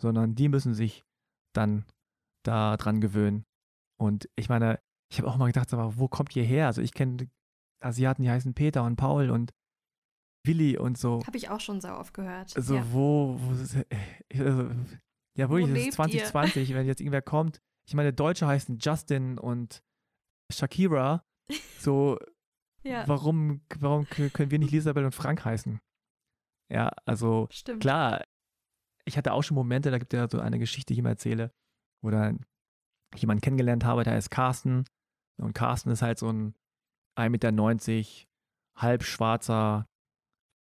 Sondern 0.00 0.36
die 0.36 0.48
müssen 0.48 0.74
sich 0.74 1.04
dann 1.52 1.84
da 2.44 2.76
dran 2.76 3.00
gewöhnen. 3.00 3.44
Und 3.96 4.28
ich 4.36 4.48
meine, 4.48 4.78
ich 5.10 5.18
habe 5.18 5.28
auch 5.28 5.36
mal 5.36 5.46
gedacht, 5.46 5.72
aber 5.74 5.98
wo 5.98 6.06
kommt 6.06 6.36
ihr 6.36 6.44
her? 6.44 6.68
Also 6.68 6.80
ich 6.80 6.94
kenne 6.94 7.28
Asiaten, 7.80 8.22
die 8.22 8.30
heißen 8.30 8.54
Peter 8.54 8.84
und 8.84 8.96
Paul 8.96 9.30
und 9.30 9.52
Willi 10.44 10.78
und 10.78 10.98
so. 10.98 11.24
Habe 11.26 11.36
ich 11.36 11.50
auch 11.50 11.60
schon 11.60 11.80
so 11.80 11.88
oft 11.88 12.14
gehört. 12.14 12.56
Also 12.56 12.76
ja. 12.76 12.92
wo, 12.92 13.38
wo 13.40 13.50
also, 13.50 14.70
ja 15.36 15.50
wirklich, 15.50 15.68
das 15.68 15.86
ist 15.86 15.94
2020, 15.94 16.70
ihr? 16.70 16.76
wenn 16.76 16.86
jetzt 16.86 17.00
irgendwer 17.00 17.22
kommt. 17.22 17.60
Ich 17.86 17.94
meine, 17.94 18.12
Deutsche 18.12 18.46
heißen 18.46 18.78
Justin 18.78 19.38
und 19.38 19.82
Shakira. 20.52 21.24
So, 21.78 22.18
ja. 22.82 23.06
warum, 23.06 23.62
warum 23.78 24.06
können 24.08 24.50
wir 24.50 24.58
nicht 24.58 24.72
Lisabel 24.72 25.04
und 25.04 25.14
Frank 25.14 25.44
heißen? 25.44 25.80
Ja, 26.70 26.90
also 27.06 27.46
Stimmt. 27.50 27.80
klar, 27.80 28.24
ich 29.04 29.16
hatte 29.16 29.32
auch 29.32 29.42
schon 29.42 29.54
Momente, 29.54 29.90
da 29.90 29.98
gibt 29.98 30.12
es 30.12 30.18
ja 30.18 30.28
so 30.28 30.40
eine 30.40 30.58
Geschichte, 30.58 30.88
die 30.88 30.94
ich 30.94 30.98
immer 30.98 31.10
erzähle, 31.10 31.52
wo 32.02 32.10
dann 32.10 32.44
jemanden 33.16 33.40
kennengelernt 33.40 33.84
habe, 33.84 34.04
der 34.04 34.18
ist 34.18 34.30
Carsten. 34.30 34.84
Und 35.40 35.54
Carsten 35.54 35.90
ist 35.90 36.02
halt 36.02 36.18
so 36.18 36.30
ein 36.30 36.54
1,90 37.18 37.28
Meter, 37.30 38.18
halb 38.76 39.02
schwarzer 39.02 39.86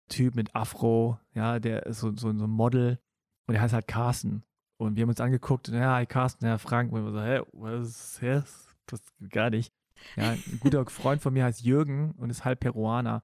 Typ 0.08 0.36
mit 0.36 0.56
Afro, 0.56 1.20
ja, 1.34 1.60
der 1.60 1.86
ist 1.88 2.00
so, 2.00 2.16
so, 2.16 2.32
so 2.32 2.46
ein 2.46 2.50
Model 2.50 3.00
und 3.48 3.54
der 3.54 3.62
heißt 3.62 3.74
halt 3.74 3.88
Carsten. 3.88 4.44
Und 4.78 4.96
wir 4.96 5.04
haben 5.04 5.10
uns 5.10 5.22
angeguckt, 5.22 5.68
ja, 5.70 5.96
hi 5.96 6.06
Carsten, 6.06 6.46
ja, 6.46 6.58
Frank, 6.58 6.92
und 6.92 7.06
wir 7.06 7.12
so, 7.12 7.22
hä, 7.22 7.42
was, 7.54 8.22
hä, 8.22 8.44
das 8.88 9.02
gar 9.30 9.50
nicht. 9.50 9.74
Ja, 10.16 10.32
ein 10.32 10.60
guter 10.60 10.86
Freund 10.90 11.22
von 11.22 11.34
mir 11.34 11.46
heißt 11.46 11.62
Jürgen 11.62 12.12
und 12.12 12.30
ist 12.30 12.46
halb 12.46 12.60
Peruaner. 12.60 13.24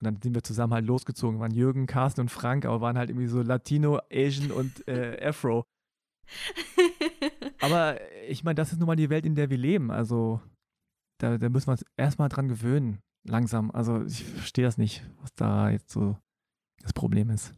Und 0.00 0.04
dann 0.04 0.20
sind 0.20 0.34
wir 0.34 0.42
zusammen 0.42 0.74
halt 0.74 0.86
losgezogen. 0.86 1.40
Waren 1.40 1.54
Jürgen, 1.54 1.86
Carsten 1.86 2.22
und 2.22 2.30
Frank, 2.30 2.64
aber 2.64 2.80
waren 2.80 2.98
halt 2.98 3.10
irgendwie 3.10 3.28
so 3.28 3.42
Latino, 3.42 4.00
Asian 4.12 4.50
und 4.50 4.86
äh, 4.88 5.18
Afro. 5.24 5.64
aber 7.60 7.98
ich 8.28 8.42
meine, 8.42 8.56
das 8.56 8.72
ist 8.72 8.78
nun 8.78 8.88
mal 8.88 8.96
die 8.96 9.10
Welt, 9.10 9.24
in 9.24 9.36
der 9.36 9.48
wir 9.48 9.58
leben. 9.58 9.90
Also 9.90 10.40
da, 11.18 11.38
da 11.38 11.48
müssen 11.48 11.68
wir 11.68 11.72
uns 11.72 11.84
erstmal 11.96 12.28
dran 12.28 12.48
gewöhnen, 12.48 13.00
langsam. 13.24 13.70
Also 13.70 14.04
ich 14.04 14.24
verstehe 14.24 14.64
das 14.64 14.78
nicht, 14.78 15.02
was 15.20 15.34
da 15.34 15.70
jetzt 15.70 15.90
so 15.90 16.16
das 16.82 16.92
Problem 16.92 17.30
ist. 17.30 17.52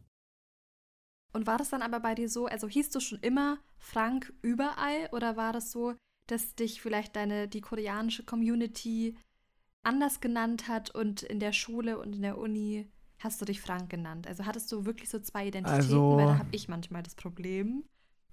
Und 1.31 1.45
war 1.45 1.57
das 1.57 1.69
dann 1.69 1.81
aber 1.81 1.99
bei 1.99 2.15
dir 2.15 2.29
so, 2.29 2.47
also 2.47 2.67
hieß 2.67 2.89
du 2.89 2.99
schon 2.99 3.19
immer 3.19 3.59
Frank 3.77 4.33
überall 4.41 5.09
oder 5.11 5.37
war 5.37 5.53
das 5.53 5.71
so, 5.71 5.95
dass 6.27 6.55
dich 6.55 6.81
vielleicht 6.81 7.15
deine, 7.15 7.47
die 7.47 7.61
koreanische 7.61 8.23
Community 8.23 9.15
anders 9.83 10.21
genannt 10.21 10.67
hat 10.67 10.93
und 10.93 11.21
in 11.21 11.39
der 11.39 11.53
Schule 11.53 11.99
und 11.99 12.15
in 12.15 12.23
der 12.23 12.37
Uni 12.37 12.89
hast 13.19 13.41
du 13.41 13.45
dich 13.45 13.61
Frank 13.61 13.89
genannt? 13.89 14.27
Also 14.27 14.45
hattest 14.45 14.71
du 14.71 14.85
wirklich 14.85 15.09
so 15.09 15.19
zwei 15.19 15.47
Identitäten? 15.47 15.83
Also, 15.83 16.17
Weil 16.17 16.25
da 16.25 16.37
habe 16.39 16.49
ich 16.51 16.67
manchmal 16.67 17.03
das 17.03 17.15
Problem, 17.15 17.83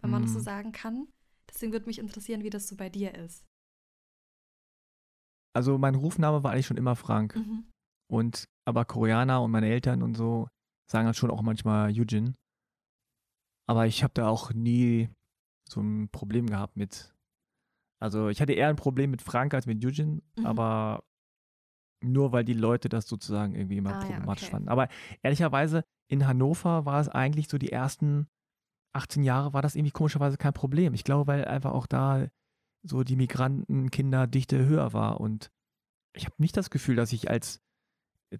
wenn 0.00 0.10
man 0.10 0.22
das 0.22 0.32
so 0.32 0.38
hm. 0.38 0.44
sagen 0.44 0.72
kann. 0.72 1.08
Deswegen 1.48 1.72
würde 1.72 1.86
mich 1.86 1.98
interessieren, 1.98 2.42
wie 2.42 2.50
das 2.50 2.68
so 2.68 2.76
bei 2.76 2.88
dir 2.88 3.14
ist. 3.14 3.44
Also 5.56 5.78
mein 5.78 5.94
Rufname 5.94 6.44
war 6.44 6.52
eigentlich 6.52 6.66
schon 6.66 6.76
immer 6.76 6.96
Frank. 6.96 7.34
Mhm. 7.34 7.64
Und 8.12 8.44
aber 8.66 8.84
Koreaner 8.84 9.42
und 9.42 9.50
meine 9.50 9.68
Eltern 9.68 10.02
und 10.02 10.14
so 10.14 10.48
sagen 10.90 11.06
halt 11.06 11.16
schon 11.16 11.30
auch 11.30 11.40
manchmal 11.40 11.90
Eugene. 11.90 12.34
Aber 13.66 13.86
ich 13.86 14.04
habe 14.04 14.12
da 14.14 14.28
auch 14.28 14.52
nie 14.52 15.08
so 15.66 15.80
ein 15.80 16.10
Problem 16.10 16.46
gehabt 16.46 16.76
mit. 16.76 17.14
Also 18.00 18.28
ich 18.28 18.42
hatte 18.42 18.52
eher 18.52 18.68
ein 18.68 18.76
Problem 18.76 19.10
mit 19.10 19.22
Frank 19.22 19.54
als 19.54 19.66
mit 19.66 19.84
Eugene, 19.84 20.20
mhm. 20.36 20.46
aber 20.46 21.04
nur 22.04 22.32
weil 22.32 22.44
die 22.44 22.52
Leute 22.52 22.90
das 22.90 23.08
sozusagen 23.08 23.54
irgendwie 23.54 23.78
immer 23.78 23.94
ah, 23.94 24.00
problematisch 24.00 24.42
ja, 24.42 24.48
okay. 24.48 24.56
fanden. 24.56 24.68
Aber 24.68 24.88
ehrlicherweise 25.22 25.84
in 26.08 26.26
Hannover 26.26 26.84
war 26.84 27.00
es 27.00 27.08
eigentlich 27.08 27.48
so 27.48 27.56
die 27.56 27.72
ersten 27.72 28.28
18 28.94 29.22
Jahre 29.22 29.54
war 29.54 29.62
das 29.62 29.74
irgendwie 29.74 29.92
komischerweise 29.92 30.36
kein 30.36 30.52
Problem. 30.52 30.92
Ich 30.92 31.04
glaube, 31.04 31.26
weil 31.26 31.46
einfach 31.46 31.72
auch 31.72 31.86
da 31.86 32.28
so 32.88 33.04
die 33.04 33.16
Migrantenkinderdichte 33.16 34.64
höher 34.64 34.92
war 34.92 35.20
und 35.20 35.50
ich 36.14 36.24
habe 36.24 36.36
nicht 36.38 36.56
das 36.56 36.70
Gefühl, 36.70 36.96
dass 36.96 37.12
ich 37.12 37.30
als 37.30 37.62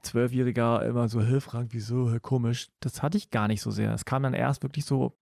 Zwölfjähriger 0.01 0.85
immer 0.85 1.09
so, 1.09 1.21
Frank, 1.41 1.73
wieso, 1.73 2.19
komisch. 2.21 2.71
Das 2.81 3.03
hatte 3.03 3.19
ich 3.19 3.31
gar 3.31 3.49
nicht 3.49 3.61
so 3.61 3.71
sehr. 3.71 3.93
Es 3.93 4.05
kam 4.05 4.23
dann 4.23 4.35
erst 4.35 4.63
wirklich 4.63 4.85
so 4.85 5.17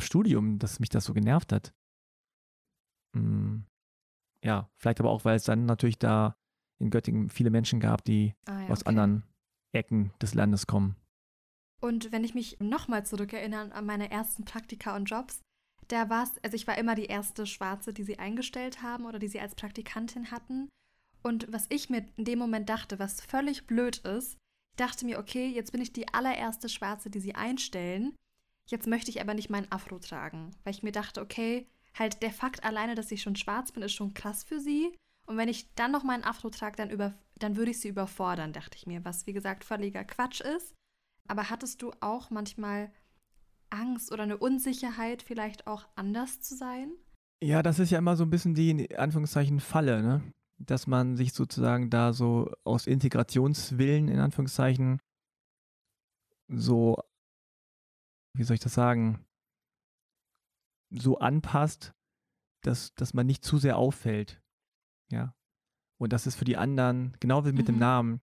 Studium, 0.00 0.58
dass 0.58 0.80
mich 0.80 0.88
das 0.88 1.04
so 1.04 1.12
genervt 1.12 1.52
hat. 1.52 1.74
Hm. 3.14 3.66
Ja, 4.42 4.70
vielleicht 4.76 5.00
aber 5.00 5.10
auch, 5.10 5.24
weil 5.24 5.36
es 5.36 5.44
dann 5.44 5.66
natürlich 5.66 5.98
da 5.98 6.36
in 6.78 6.90
Göttingen 6.90 7.28
viele 7.28 7.50
Menschen 7.50 7.80
gab, 7.80 8.04
die 8.04 8.34
ah, 8.46 8.62
ja, 8.62 8.68
aus 8.68 8.82
okay. 8.82 8.90
anderen 8.90 9.24
Ecken 9.72 10.12
des 10.22 10.34
Landes 10.34 10.66
kommen. 10.66 10.96
Und 11.80 12.12
wenn 12.12 12.24
ich 12.24 12.34
mich 12.34 12.58
nochmal 12.60 13.04
zurückerinnere 13.04 13.72
an 13.72 13.86
meine 13.86 14.10
ersten 14.10 14.44
Praktika 14.44 14.96
und 14.96 15.06
Jobs, 15.06 15.44
da 15.88 16.10
war 16.10 16.24
es, 16.24 16.32
also 16.42 16.54
ich 16.54 16.66
war 16.66 16.78
immer 16.78 16.94
die 16.94 17.06
erste 17.06 17.46
Schwarze, 17.46 17.92
die 17.92 18.04
sie 18.04 18.18
eingestellt 18.18 18.82
haben 18.82 19.06
oder 19.06 19.18
die 19.18 19.28
sie 19.28 19.40
als 19.40 19.54
Praktikantin 19.54 20.30
hatten. 20.30 20.68
Und 21.22 21.50
was 21.52 21.66
ich 21.70 21.90
mir 21.90 22.06
in 22.16 22.24
dem 22.24 22.38
Moment 22.38 22.68
dachte, 22.68 22.98
was 22.98 23.20
völlig 23.20 23.66
blöd 23.66 23.98
ist, 23.98 24.34
ich 24.70 24.76
dachte 24.76 25.04
mir, 25.06 25.18
okay, 25.18 25.48
jetzt 25.48 25.72
bin 25.72 25.80
ich 25.80 25.92
die 25.92 26.08
allererste 26.12 26.68
Schwarze, 26.68 27.10
die 27.10 27.20
sie 27.20 27.34
einstellen. 27.34 28.14
Jetzt 28.66 28.86
möchte 28.86 29.10
ich 29.10 29.20
aber 29.20 29.34
nicht 29.34 29.50
meinen 29.50 29.70
Afro 29.72 29.98
tragen, 29.98 30.54
weil 30.62 30.74
ich 30.74 30.82
mir 30.82 30.92
dachte, 30.92 31.20
okay, 31.20 31.66
halt 31.98 32.22
der 32.22 32.30
Fakt 32.30 32.64
alleine, 32.64 32.94
dass 32.94 33.10
ich 33.10 33.22
schon 33.22 33.34
schwarz 33.34 33.72
bin, 33.72 33.82
ist 33.82 33.94
schon 33.94 34.14
krass 34.14 34.44
für 34.44 34.60
sie. 34.60 34.94
Und 35.26 35.36
wenn 35.36 35.48
ich 35.48 35.74
dann 35.74 35.90
noch 35.90 36.04
meinen 36.04 36.24
Afro 36.24 36.50
trage, 36.50 36.76
dann, 36.76 36.90
über, 36.90 37.14
dann 37.36 37.56
würde 37.56 37.70
ich 37.70 37.80
sie 37.80 37.88
überfordern, 37.88 38.52
dachte 38.52 38.76
ich 38.76 38.86
mir, 38.86 39.04
was 39.04 39.26
wie 39.26 39.32
gesagt 39.32 39.64
völliger 39.64 40.04
Quatsch 40.04 40.40
ist. 40.40 40.74
Aber 41.26 41.50
hattest 41.50 41.82
du 41.82 41.92
auch 42.00 42.30
manchmal 42.30 42.90
Angst 43.70 44.12
oder 44.12 44.22
eine 44.22 44.38
Unsicherheit, 44.38 45.22
vielleicht 45.22 45.66
auch 45.66 45.86
anders 45.94 46.40
zu 46.40 46.56
sein? 46.56 46.92
Ja, 47.42 47.62
das 47.62 47.78
ist 47.78 47.90
ja 47.90 47.98
immer 47.98 48.16
so 48.16 48.24
ein 48.24 48.30
bisschen 48.30 48.54
die, 48.54 48.70
in 48.70 48.96
Anführungszeichen, 48.96 49.60
Falle, 49.60 50.02
ne? 50.02 50.32
dass 50.58 50.86
man 50.86 51.16
sich 51.16 51.32
sozusagen 51.32 51.88
da 51.88 52.12
so 52.12 52.52
aus 52.64 52.86
Integrationswillen 52.86 54.08
in 54.08 54.18
Anführungszeichen 54.18 55.00
so, 56.48 56.96
wie 58.34 58.42
soll 58.42 58.54
ich 58.54 58.60
das 58.60 58.74
sagen, 58.74 59.24
so 60.90 61.18
anpasst, 61.18 61.94
dass, 62.62 62.94
dass 62.94 63.14
man 63.14 63.26
nicht 63.26 63.44
zu 63.44 63.58
sehr 63.58 63.76
auffällt. 63.76 64.42
Ja. 65.10 65.34
Und 65.98 66.12
dass 66.12 66.26
es 66.26 66.34
für 66.34 66.44
die 66.44 66.56
anderen, 66.56 67.16
genau 67.20 67.44
wie 67.44 67.52
mit 67.52 67.68
mhm. 67.68 67.72
dem 67.72 67.78
Namen, 67.78 68.20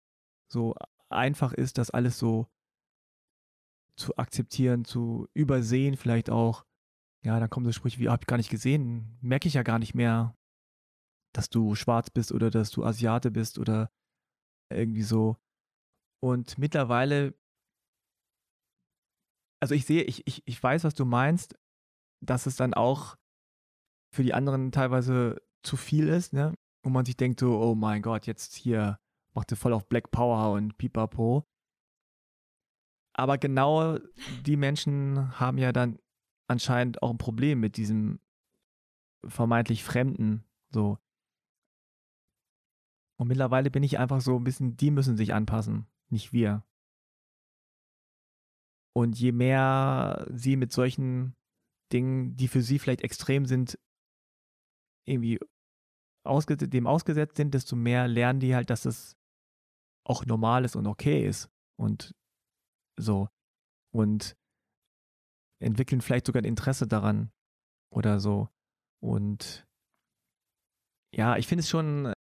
so 0.48 0.74
einfach 1.08 1.52
ist, 1.52 1.78
das 1.78 1.90
alles 1.90 2.18
so 2.18 2.48
zu 3.96 4.16
akzeptieren, 4.16 4.84
zu 4.84 5.28
übersehen, 5.34 5.96
vielleicht 5.96 6.30
auch. 6.30 6.64
Ja, 7.24 7.40
dann 7.40 7.48
kommen 7.48 7.64
so 7.64 7.72
Sprüche 7.72 7.98
wie, 8.00 8.08
hab 8.08 8.22
ich 8.22 8.26
gar 8.26 8.36
nicht 8.36 8.50
gesehen, 8.50 9.16
merke 9.22 9.48
ich 9.48 9.54
ja 9.54 9.62
gar 9.62 9.78
nicht 9.78 9.94
mehr 9.94 10.36
dass 11.34 11.50
du 11.50 11.74
schwarz 11.74 12.10
bist 12.10 12.32
oder 12.32 12.50
dass 12.50 12.70
du 12.70 12.84
Asiate 12.84 13.30
bist 13.30 13.58
oder 13.58 13.90
irgendwie 14.72 15.02
so. 15.02 15.36
Und 16.22 16.58
mittlerweile, 16.58 17.34
also 19.60 19.74
ich 19.74 19.84
sehe, 19.84 20.02
ich, 20.04 20.26
ich, 20.26 20.42
ich 20.46 20.62
weiß, 20.62 20.84
was 20.84 20.94
du 20.94 21.04
meinst, 21.04 21.58
dass 22.24 22.46
es 22.46 22.56
dann 22.56 22.72
auch 22.72 23.16
für 24.14 24.22
die 24.22 24.32
anderen 24.32 24.72
teilweise 24.72 25.42
zu 25.62 25.76
viel 25.76 26.08
ist, 26.08 26.32
ne? 26.32 26.54
Wo 26.84 26.90
man 26.90 27.04
sich 27.04 27.16
denkt 27.16 27.40
so, 27.40 27.58
oh 27.60 27.74
mein 27.74 28.02
Gott, 28.02 28.26
jetzt 28.26 28.54
hier 28.54 29.00
macht 29.34 29.50
ihr 29.50 29.56
voll 29.56 29.72
auf 29.72 29.88
Black 29.88 30.10
Power 30.10 30.52
und 30.52 30.78
pipapo. 30.78 31.44
Aber 33.14 33.38
genau 33.38 33.98
die 34.44 34.56
Menschen 34.56 35.38
haben 35.38 35.58
ja 35.58 35.72
dann 35.72 35.98
anscheinend 36.48 37.02
auch 37.02 37.10
ein 37.10 37.18
Problem 37.18 37.60
mit 37.60 37.76
diesem 37.76 38.20
vermeintlich 39.26 39.84
Fremden, 39.84 40.44
so. 40.70 40.98
Und 43.16 43.28
mittlerweile 43.28 43.70
bin 43.70 43.82
ich 43.82 43.98
einfach 43.98 44.20
so 44.20 44.36
ein 44.36 44.44
bisschen, 44.44 44.76
die 44.76 44.90
müssen 44.90 45.16
sich 45.16 45.32
anpassen, 45.32 45.86
nicht 46.10 46.32
wir. 46.32 46.64
Und 48.92 49.18
je 49.18 49.32
mehr 49.32 50.26
sie 50.32 50.56
mit 50.56 50.72
solchen 50.72 51.36
Dingen, 51.92 52.36
die 52.36 52.48
für 52.48 52.62
sie 52.62 52.78
vielleicht 52.78 53.02
extrem 53.02 53.46
sind, 53.46 53.78
irgendwie 55.06 55.38
ausge 56.24 56.56
dem 56.56 56.86
ausgesetzt 56.86 57.36
sind, 57.36 57.54
desto 57.54 57.76
mehr 57.76 58.08
lernen 58.08 58.40
die 58.40 58.54
halt, 58.54 58.70
dass 58.70 58.84
es 58.84 59.16
auch 60.04 60.26
normal 60.26 60.64
ist 60.64 60.76
und 60.76 60.86
okay 60.86 61.26
ist. 61.26 61.50
Und 61.76 62.14
so. 62.96 63.28
Und 63.92 64.36
entwickeln 65.60 66.00
vielleicht 66.00 66.26
sogar 66.26 66.42
ein 66.42 66.46
Interesse 66.46 66.86
daran 66.86 67.30
oder 67.90 68.20
so. 68.20 68.48
Und 69.00 69.66
ja, 71.12 71.36
ich 71.36 71.46
finde 71.46 71.60
es 71.60 71.68
schon 71.68 72.12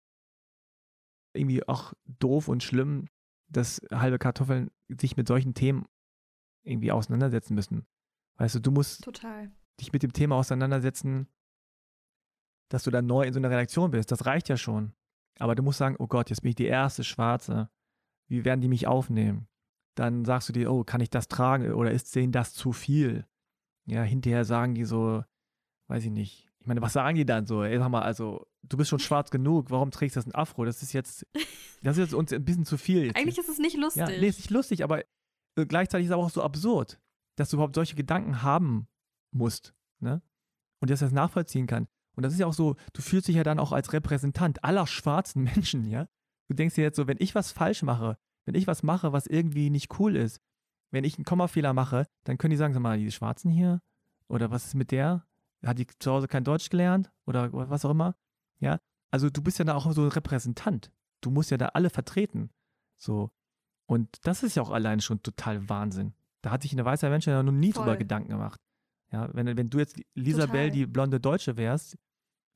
irgendwie 1.34 1.66
auch 1.66 1.94
doof 2.04 2.48
und 2.48 2.62
schlimm, 2.62 3.08
dass 3.48 3.80
halbe 3.90 4.18
Kartoffeln 4.18 4.70
sich 4.88 5.16
mit 5.16 5.28
solchen 5.28 5.54
Themen 5.54 5.86
irgendwie 6.64 6.92
auseinandersetzen 6.92 7.54
müssen. 7.54 7.86
Weißt 8.36 8.54
du, 8.54 8.60
du 8.60 8.70
musst 8.70 9.02
Total. 9.04 9.50
dich 9.80 9.92
mit 9.92 10.02
dem 10.02 10.12
Thema 10.12 10.36
auseinandersetzen, 10.36 11.28
dass 12.68 12.84
du 12.84 12.90
dann 12.90 13.06
neu 13.06 13.24
in 13.24 13.32
so 13.32 13.38
einer 13.38 13.50
Redaktion 13.50 13.90
bist. 13.90 14.10
Das 14.10 14.26
reicht 14.26 14.48
ja 14.48 14.56
schon. 14.56 14.94
Aber 15.38 15.54
du 15.54 15.62
musst 15.62 15.78
sagen, 15.78 15.96
oh 15.98 16.06
Gott, 16.06 16.30
jetzt 16.30 16.42
bin 16.42 16.50
ich 16.50 16.56
die 16.56 16.66
erste 16.66 17.04
Schwarze. 17.04 17.70
Wie 18.28 18.44
werden 18.44 18.60
die 18.60 18.68
mich 18.68 18.86
aufnehmen? 18.86 19.48
Dann 19.94 20.24
sagst 20.24 20.48
du 20.48 20.52
dir, 20.52 20.72
oh, 20.72 20.84
kann 20.84 21.00
ich 21.00 21.10
das 21.10 21.28
tragen 21.28 21.72
oder 21.72 21.90
ist 21.90 22.14
denen 22.14 22.32
das 22.32 22.54
zu 22.54 22.72
viel? 22.72 23.26
Ja, 23.86 24.02
hinterher 24.02 24.44
sagen 24.44 24.74
die 24.74 24.84
so, 24.84 25.22
weiß 25.88 26.04
ich 26.04 26.10
nicht. 26.10 26.48
Ich 26.60 26.66
meine, 26.66 26.80
was 26.80 26.92
sagen 26.92 27.16
die 27.16 27.26
dann 27.26 27.46
so? 27.46 27.64
Ey, 27.64 27.78
sag 27.78 27.88
mal, 27.88 28.02
also 28.02 28.46
du 28.62 28.76
bist 28.76 28.90
schon 28.90 28.98
schwarz 29.00 29.30
genug, 29.30 29.70
warum 29.70 29.90
trägst 29.90 30.16
du 30.16 30.20
das 30.20 30.26
ein 30.26 30.34
Afro? 30.34 30.64
Das 30.64 30.82
ist 30.82 30.92
jetzt, 30.92 31.26
das 31.82 31.96
ist 31.96 32.04
jetzt 32.04 32.14
uns 32.14 32.32
ein 32.32 32.44
bisschen 32.44 32.64
zu 32.64 32.78
viel. 32.78 33.06
Jetzt. 33.06 33.16
Eigentlich 33.16 33.38
ist 33.38 33.48
es 33.48 33.58
nicht 33.58 33.76
lustig. 33.76 34.00
Ja, 34.00 34.06
nee, 34.08 34.28
ist 34.28 34.38
nicht 34.38 34.50
lustig, 34.50 34.84
aber 34.84 35.00
äh, 35.56 35.66
gleichzeitig 35.66 36.06
ist 36.06 36.10
es 36.10 36.14
aber 36.14 36.24
auch 36.24 36.30
so 36.30 36.42
absurd, 36.42 37.00
dass 37.36 37.50
du 37.50 37.56
überhaupt 37.56 37.74
solche 37.74 37.96
Gedanken 37.96 38.42
haben 38.42 38.86
musst, 39.32 39.74
ne? 40.00 40.22
Und 40.80 40.90
dass 40.90 41.00
das 41.00 41.12
nachvollziehen 41.12 41.66
kann. 41.66 41.86
Und 42.16 42.24
das 42.24 42.32
ist 42.32 42.40
ja 42.40 42.46
auch 42.46 42.52
so, 42.52 42.76
du 42.92 43.02
fühlst 43.02 43.28
dich 43.28 43.36
ja 43.36 43.44
dann 43.44 43.58
auch 43.58 43.72
als 43.72 43.92
Repräsentant 43.92 44.64
aller 44.64 44.86
schwarzen 44.86 45.42
Menschen, 45.54 45.88
ja? 45.88 46.08
Du 46.48 46.54
denkst 46.54 46.74
dir 46.74 46.82
jetzt 46.82 46.96
so, 46.96 47.06
wenn 47.06 47.18
ich 47.20 47.34
was 47.34 47.52
falsch 47.52 47.82
mache, 47.82 48.18
wenn 48.44 48.54
ich 48.54 48.66
was 48.66 48.82
mache, 48.82 49.12
was 49.12 49.26
irgendwie 49.26 49.70
nicht 49.70 49.98
cool 49.98 50.16
ist, 50.16 50.40
wenn 50.90 51.04
ich 51.04 51.16
einen 51.16 51.24
Kommafehler 51.24 51.72
mache, 51.72 52.06
dann 52.24 52.38
können 52.38 52.50
die 52.50 52.56
sagen, 52.56 52.74
sag 52.74 52.80
mal, 52.80 52.98
die 52.98 53.10
Schwarzen 53.10 53.50
hier? 53.50 53.80
Oder 54.28 54.50
was 54.50 54.66
ist 54.66 54.74
mit 54.74 54.90
der? 54.90 55.26
Hat 55.64 55.78
die 55.78 55.86
zu 55.86 56.10
Hause 56.10 56.28
kein 56.28 56.44
Deutsch 56.44 56.70
gelernt? 56.70 57.10
Oder 57.26 57.52
was 57.52 57.84
auch 57.84 57.90
immer? 57.90 58.16
Ja, 58.58 58.78
also 59.10 59.30
du 59.30 59.42
bist 59.42 59.58
ja 59.58 59.64
da 59.64 59.74
auch 59.74 59.90
so 59.92 60.02
ein 60.02 60.08
Repräsentant. 60.08 60.92
Du 61.20 61.30
musst 61.30 61.50
ja 61.50 61.56
da 61.56 61.66
alle 61.68 61.90
vertreten. 61.90 62.50
So. 62.96 63.30
Und 63.86 64.08
das 64.26 64.42
ist 64.42 64.56
ja 64.56 64.62
auch 64.62 64.70
allein 64.70 65.00
schon 65.00 65.22
total 65.22 65.68
Wahnsinn. 65.68 66.14
Da 66.40 66.50
hat 66.50 66.62
sich 66.62 66.72
eine 66.72 66.84
weiße 66.84 67.08
Mensch 67.08 67.26
ja 67.26 67.42
noch 67.42 67.52
nie 67.52 67.72
Voll. 67.72 67.84
drüber 67.84 67.96
Gedanken 67.96 68.30
gemacht. 68.30 68.60
Ja, 69.12 69.28
wenn, 69.34 69.56
wenn 69.56 69.70
du 69.70 69.78
jetzt 69.78 70.00
Lisabel, 70.14 70.70
die 70.70 70.86
blonde 70.86 71.20
Deutsche 71.20 71.56
wärst, 71.56 71.98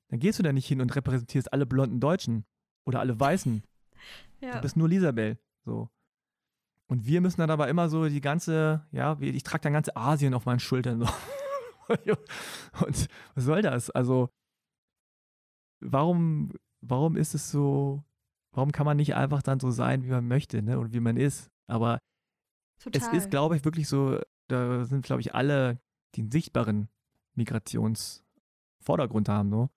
dann 0.09 0.19
gehst 0.19 0.39
du 0.39 0.43
da 0.43 0.53
nicht 0.53 0.67
hin 0.67 0.81
und 0.81 0.95
repräsentierst 0.95 1.53
alle 1.53 1.67
blonden 1.67 2.01
Deutschen 2.01 2.47
oder 2.87 3.01
alle 3.01 3.19
Weißen. 3.19 3.63
Ja. 4.41 4.53
Du 4.53 4.61
bist 4.63 4.77
nur 4.77 4.89
Lisabel. 4.89 5.39
So. 5.67 5.91
Und 6.89 7.05
wir 7.05 7.21
müssen 7.21 7.41
dann 7.41 7.51
aber 7.51 7.69
immer 7.69 7.89
so 7.89 8.09
die 8.09 8.21
ganze, 8.21 8.87
ja, 8.93 9.19
ich 9.21 9.43
trage 9.43 9.63
dann 9.63 9.73
ganze 9.73 9.97
Asien 9.97 10.35
auf 10.35 10.47
meinen 10.47 10.61
Schultern. 10.61 11.01
So. 11.01 11.09
und 12.87 13.09
was 13.35 13.45
soll 13.45 13.63
das? 13.63 13.91
Also, 13.91 14.31
warum, 15.81 16.53
warum 16.81 17.17
ist 17.17 17.35
es 17.35 17.51
so, 17.51 18.05
warum 18.53 18.71
kann 18.71 18.87
man 18.87 18.97
nicht 18.97 19.17
einfach 19.17 19.43
dann 19.43 19.59
so 19.61 19.71
sein, 19.73 20.05
wie 20.05 20.11
man 20.11 20.29
möchte, 20.29 20.63
ne? 20.63 20.79
Und 20.79 20.93
wie 20.93 21.01
man 21.01 21.17
ist? 21.17 21.51
Aber 21.67 21.99
Total. 22.79 23.03
es 23.03 23.09
ist, 23.25 23.31
glaube 23.31 23.57
ich, 23.57 23.65
wirklich 23.65 23.89
so, 23.89 24.21
da 24.49 24.85
sind, 24.85 25.05
glaube 25.05 25.21
ich, 25.21 25.35
alle, 25.35 25.81
die 26.15 26.21
einen 26.23 26.31
sichtbaren 26.31 26.89
Migrationsvordergrund 27.35 29.29
haben, 29.29 29.51
so, 29.51 29.69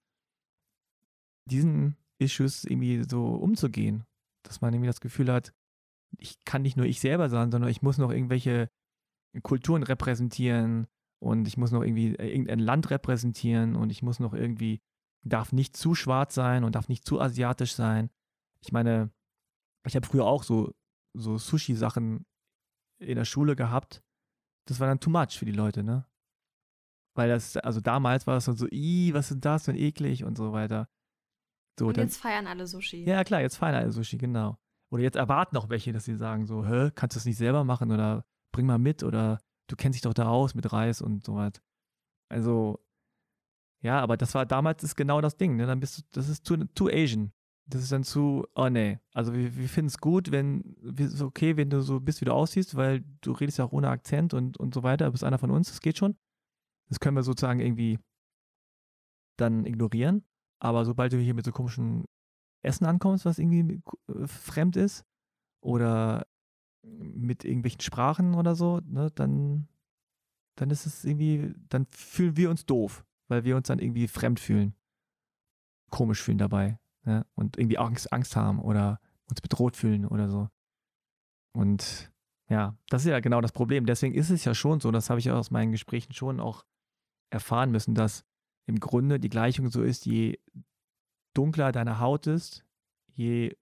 diesen 1.46 1.98
Issues 2.20 2.66
irgendwie 2.66 3.04
so 3.04 3.34
umzugehen. 3.34 4.06
Dass 4.44 4.62
man 4.62 4.74
irgendwie 4.74 4.88
das 4.88 5.02
Gefühl 5.02 5.32
hat, 5.34 5.54
ich 6.18 6.44
kann 6.46 6.62
nicht 6.62 6.78
nur 6.78 6.86
ich 6.86 7.00
selber 7.00 7.30
sein, 7.30 7.52
sondern 7.52 7.70
ich 7.70 7.82
muss 7.82 7.98
noch 7.98 8.12
irgendwelche 8.12 8.70
Kulturen 9.44 9.84
repräsentieren 9.84 10.88
und 11.20 11.48
ich 11.48 11.58
muss 11.58 11.72
noch 11.72 11.84
irgendwie 11.84 12.16
irgendein 12.16 12.60
Land 12.60 12.90
repräsentieren 12.90 13.76
und 13.76 13.92
ich 13.92 14.02
muss 14.02 14.20
noch 14.20 14.34
irgendwie, 14.34 14.82
darf 15.24 15.52
nicht 15.52 15.76
zu 15.76 15.96
schwarz 15.96 16.34
sein 16.34 16.64
und 16.64 16.76
darf 16.76 16.90
nicht 16.90 17.06
zu 17.06 17.20
asiatisch 17.20 17.74
sein. 17.74 18.10
Ich 18.62 18.72
meine, 18.72 19.12
ich 19.86 19.96
habe 19.96 20.06
früher 20.06 20.26
auch 20.26 20.44
so, 20.44 20.74
so 21.14 21.38
Sushi-Sachen 21.38 22.26
in 23.00 23.16
der 23.16 23.26
Schule 23.26 23.56
gehabt. 23.56 24.04
Das 24.68 24.80
war 24.80 24.88
dann 24.88 25.00
too 25.00 25.10
much 25.10 25.38
für 25.38 25.46
die 25.46 25.52
Leute, 25.52 25.84
ne? 25.84 26.06
Weil 27.16 27.30
das, 27.30 27.58
also 27.58 27.82
damals 27.82 28.28
war 28.28 28.38
es 28.38 28.46
dann 28.46 28.56
so, 28.56 28.68
i, 28.72 29.14
was 29.14 29.32
ist 29.32 29.44
das 29.44 29.66
denn 29.66 29.76
eklig 29.76 30.24
und 30.24 30.38
so 30.38 30.54
weiter. 30.54 30.88
So, 31.78 31.88
und 31.88 31.98
dann, 31.98 32.06
jetzt 32.06 32.18
feiern 32.18 32.48
alle 32.48 32.68
Sushi. 32.68 33.04
Ja, 33.04 33.24
klar, 33.24 33.42
jetzt 33.42 33.58
feiern 33.58 33.76
alle 33.76 33.92
Sushi, 33.92 34.18
genau. 34.18 34.58
Oder 34.92 35.04
jetzt 35.04 35.16
erwarten 35.16 35.58
auch 35.58 35.70
welche, 35.70 35.94
dass 35.94 36.06
sie 36.06 36.16
sagen 36.16 36.46
so, 36.46 36.66
hä, 36.66 36.92
kannst 36.96 37.16
du 37.16 37.20
das 37.20 37.26
nicht 37.26 37.38
selber 37.38 37.64
machen 37.64 37.92
oder 37.92 38.26
bring 38.52 38.66
mal 38.66 38.80
mit 38.80 39.04
oder 39.04 39.40
du 39.68 39.76
kennst 39.76 39.96
dich 39.96 40.02
doch 40.02 40.14
da 40.14 40.28
aus 40.28 40.56
mit 40.56 40.72
Reis 40.72 41.02
und 41.02 41.24
so 41.24 41.36
was. 41.36 41.62
Also, 42.30 42.80
ja, 43.82 44.00
aber 44.02 44.18
das 44.18 44.34
war 44.36 44.46
damals 44.46 44.84
ist 44.84 44.96
genau 44.96 45.22
das 45.22 45.38
Ding, 45.38 45.56
ne? 45.56 45.68
Dann 45.68 45.80
bist 45.80 46.00
du, 46.00 46.02
das 46.12 46.28
ist 46.28 46.46
too, 46.46 46.58
too 46.76 46.90
Asian. 46.90 47.32
Das 47.68 47.84
ist 47.84 47.92
dann 47.92 48.04
zu, 48.04 48.48
oh 48.56 48.68
nee. 48.70 49.00
Also 49.14 49.34
wir, 49.34 49.56
wir 49.56 49.70
finden 49.70 49.90
es 49.90 50.00
gut, 50.00 50.32
wenn, 50.32 50.76
ist 50.98 51.22
okay, 51.22 51.56
wenn 51.56 51.70
du 51.70 51.82
so 51.82 52.00
bist, 52.00 52.20
wie 52.22 52.26
du 52.26 52.34
aussiehst, 52.34 52.76
weil 52.76 53.04
du 53.22 53.32
redest 53.32 53.60
ja 53.60 53.66
auch 53.66 53.72
ohne 53.72 53.90
Akzent 53.90 54.34
und, 54.34 54.58
und 54.58 54.74
so 54.74 54.82
weiter, 54.82 55.06
du 55.06 55.12
bist 55.12 55.24
einer 55.24 55.38
von 55.38 55.52
uns, 55.52 55.70
das 55.70 55.80
geht 55.80 55.98
schon. 55.98 56.18
Das 56.90 57.00
können 57.00 57.16
wir 57.16 57.24
sozusagen 57.24 57.60
irgendwie 57.60 58.00
dann 59.38 59.66
ignorieren. 59.66 60.24
Aber 60.60 60.84
sobald 60.84 61.14
du 61.14 61.18
hier 61.18 61.36
mit 61.36 61.46
so 61.46 61.52
komischen 61.52 62.06
Essen 62.62 62.86
ankommst, 62.86 63.26
was 63.26 63.40
irgendwie 63.40 63.82
äh, 64.08 64.28
fremd 64.28 64.76
ist, 64.76 65.06
oder 65.62 66.26
mit 66.84 67.44
irgendwelchen 67.44 67.82
Sprachen 67.82 68.36
oder 68.36 68.56
so, 68.56 68.80
ne, 68.86 69.12
dann, 69.12 69.68
dann 70.56 70.70
ist 70.70 70.86
es 70.86 71.04
irgendwie, 71.04 71.54
dann 71.70 71.86
fühlen 71.92 72.38
wir 72.38 72.50
uns 72.50 72.66
doof, 72.66 73.06
weil 73.28 73.44
wir 73.44 73.56
uns 73.56 73.68
dann 73.68 73.80
irgendwie 73.80 74.08
fremd 74.08 74.40
fühlen. 74.40 74.74
Komisch 75.90 76.22
fühlen 76.22 76.38
dabei. 76.38 76.80
Ne? 77.04 77.26
Und 77.36 77.58
irgendwie 77.58 77.78
Angst, 77.78 78.12
Angst 78.14 78.36
haben 78.36 78.60
oder 78.60 79.00
uns 79.30 79.42
bedroht 79.42 79.76
fühlen 79.76 80.06
oder 80.06 80.30
so. 80.30 80.50
Und 81.54 82.12
ja, 82.50 82.78
das 82.90 83.04
ist 83.04 83.10
ja 83.10 83.20
genau 83.20 83.42
das 83.42 83.52
Problem. 83.52 83.86
Deswegen 83.86 84.16
ist 84.16 84.30
es 84.30 84.46
ja 84.46 84.54
schon 84.54 84.80
so, 84.80 84.92
das 84.92 85.10
habe 85.10 85.20
ich 85.20 85.30
aus 85.30 85.52
meinen 85.52 85.72
Gesprächen 85.72 86.14
schon 86.14 86.40
auch 86.40 86.66
erfahren 87.30 87.72
müssen, 87.72 87.96
dass 87.96 88.26
im 88.66 88.80
Grunde 88.80 89.20
die 89.20 89.30
Gleichung 89.30 89.70
so 89.70 89.82
ist, 89.82 90.06
je 90.06 90.40
dunkler 91.40 91.72
deine 91.72 92.02
Haut 92.02 92.28
ist, 92.28 92.66
je 93.14 93.56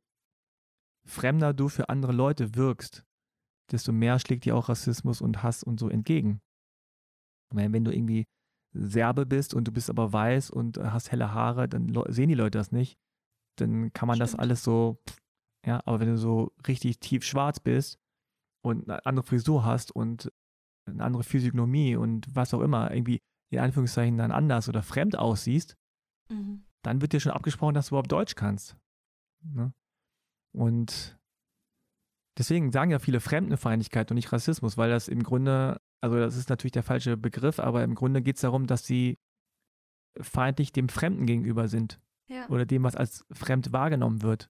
fremder 1.06 1.54
du 1.54 1.70
für 1.70 1.90
andere 1.90 2.12
Leute 2.12 2.56
wirkst, 2.56 3.06
desto 3.72 3.92
mehr 3.92 4.18
schlägt 4.18 4.46
dir 4.46 4.56
auch 4.56 4.68
Rassismus 4.68 5.22
und 5.22 5.44
Hass 5.44 5.62
und 5.62 5.80
so 5.80 5.88
entgegen. 5.88 6.42
Wenn 7.54 7.84
du 7.84 7.94
irgendwie 7.94 8.26
Serbe 8.74 9.28
bist 9.28 9.54
und 9.54 9.68
du 9.68 9.72
bist 9.72 9.92
aber 9.92 10.12
weiß 10.12 10.50
und 10.50 10.80
hast 10.80 11.12
helle 11.12 11.34
Haare, 11.34 11.70
dann 11.70 11.94
sehen 12.08 12.30
die 12.30 12.36
Leute 12.36 12.58
das 12.58 12.72
nicht. 12.72 12.98
Dann 13.60 13.94
kann 13.94 14.08
man 14.08 14.16
Stimmt. 14.16 14.34
das 14.34 14.40
alles 14.40 14.64
so, 14.64 14.98
ja, 15.64 15.80
aber 15.86 16.00
wenn 16.00 16.10
du 16.10 16.18
so 16.18 16.52
richtig 16.68 17.00
tief 17.00 17.24
schwarz 17.24 17.60
bist 17.60 18.00
und 18.66 18.90
eine 18.90 19.06
andere 19.06 19.26
Frisur 19.26 19.64
hast 19.64 19.92
und 19.92 20.32
eine 20.88 21.04
andere 21.04 21.24
Physiognomie 21.24 21.96
und 21.96 22.28
was 22.36 22.56
auch 22.56 22.62
immer, 22.62 22.92
irgendwie 22.92 23.20
in 23.52 23.60
Anführungszeichen 23.60 24.18
dann 24.18 24.32
anders 24.32 24.68
oder 24.68 24.82
fremd 24.82 25.16
aussiehst, 25.16 25.78
mhm. 26.30 26.67
Dann 26.84 27.02
wird 27.02 27.14
dir 27.14 27.20
schon 27.20 27.32
abgesprochen, 27.32 27.74
dass 27.74 27.88
du 27.88 27.96
überhaupt 27.96 28.12
Deutsch 28.12 28.36
kannst. 28.36 28.78
Ne? 29.44 29.74
Und 30.54 31.18
deswegen 32.38 32.72
sagen 32.72 32.92
ja 32.92 33.00
viele 33.00 33.20
Fremdenfeindlichkeit 33.20 34.12
und 34.12 34.16
nicht 34.16 34.32
Rassismus, 34.32 34.78
weil 34.78 34.90
das 34.90 35.08
im 35.08 35.24
Grunde, 35.24 35.82
also 36.02 36.18
das 36.18 36.36
ist 36.36 36.50
natürlich 36.50 36.72
der 36.72 36.84
falsche 36.84 37.18
Begriff, 37.18 37.60
aber 37.60 37.84
im 37.84 37.96
Grunde 37.96 38.22
geht 38.22 38.36
es 38.36 38.42
darum, 38.42 38.68
dass 38.68 38.86
sie 38.86 39.20
feindlich 40.20 40.72
dem 40.72 40.90
Fremden 40.90 41.26
gegenüber 41.26 41.68
sind. 41.68 42.00
Ja. 42.30 42.50
Oder 42.50 42.66
dem, 42.66 42.84
was 42.84 42.96
als 42.96 43.26
fremd 43.32 43.72
wahrgenommen 43.72 44.22
wird. 44.22 44.50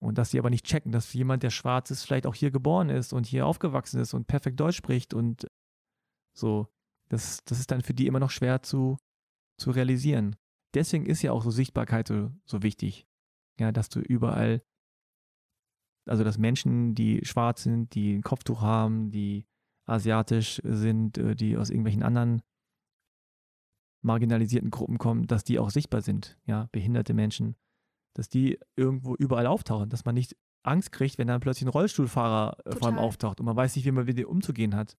Und 0.00 0.16
dass 0.16 0.30
sie 0.30 0.38
aber 0.38 0.50
nicht 0.50 0.64
checken, 0.64 0.92
dass 0.92 1.12
jemand, 1.12 1.42
der 1.42 1.50
schwarz 1.50 1.90
ist, 1.90 2.04
vielleicht 2.04 2.26
auch 2.26 2.34
hier 2.34 2.50
geboren 2.50 2.88
ist 2.88 3.12
und 3.12 3.26
hier 3.26 3.46
aufgewachsen 3.46 4.00
ist 4.00 4.14
und 4.14 4.26
perfekt 4.26 4.58
Deutsch 4.58 4.76
spricht 4.76 5.12
und 5.12 5.46
so. 6.32 6.68
Das, 7.08 7.42
das 7.44 7.58
ist 7.58 7.70
dann 7.70 7.82
für 7.82 7.92
die 7.92 8.06
immer 8.06 8.20
noch 8.20 8.30
schwer 8.30 8.62
zu, 8.62 8.96
zu 9.58 9.72
realisieren. 9.72 10.36
Deswegen 10.74 11.06
ist 11.06 11.22
ja 11.22 11.32
auch 11.32 11.42
so 11.42 11.50
Sichtbarkeit 11.50 12.08
so, 12.08 12.30
so 12.44 12.62
wichtig. 12.62 13.06
Ja, 13.58 13.72
dass 13.72 13.88
du 13.88 14.00
überall 14.00 14.62
also 16.10 16.24
dass 16.24 16.38
Menschen, 16.38 16.94
die 16.94 17.24
schwarz 17.24 17.62
sind, 17.62 17.94
die 17.94 18.14
ein 18.14 18.22
Kopftuch 18.22 18.62
haben, 18.62 19.10
die 19.10 19.46
asiatisch 19.86 20.60
sind, 20.64 21.18
äh, 21.18 21.34
die 21.34 21.56
aus 21.56 21.70
irgendwelchen 21.70 22.02
anderen 22.02 22.42
marginalisierten 24.02 24.70
Gruppen 24.70 24.98
kommen, 24.98 25.26
dass 25.26 25.44
die 25.44 25.58
auch 25.58 25.70
sichtbar 25.70 26.00
sind, 26.00 26.38
ja, 26.46 26.68
behinderte 26.72 27.12
Menschen, 27.12 27.54
dass 28.16 28.28
die 28.28 28.58
irgendwo 28.76 29.14
überall 29.14 29.46
auftauchen, 29.46 29.90
dass 29.90 30.04
man 30.04 30.14
nicht 30.14 30.36
Angst 30.62 30.92
kriegt, 30.92 31.18
wenn 31.18 31.28
dann 31.28 31.40
plötzlich 31.40 31.66
ein 31.66 31.72
Rollstuhlfahrer 31.72 32.56
Total. 32.56 32.72
Äh, 32.72 32.76
vor 32.76 32.88
allem 32.88 32.98
auftaucht 32.98 33.40
und 33.40 33.46
man 33.46 33.56
weiß 33.56 33.76
nicht, 33.76 33.84
wie 33.84 33.92
man 33.92 34.04
mit 34.04 34.18
dem 34.18 34.28
umzugehen 34.28 34.74
hat. 34.74 34.96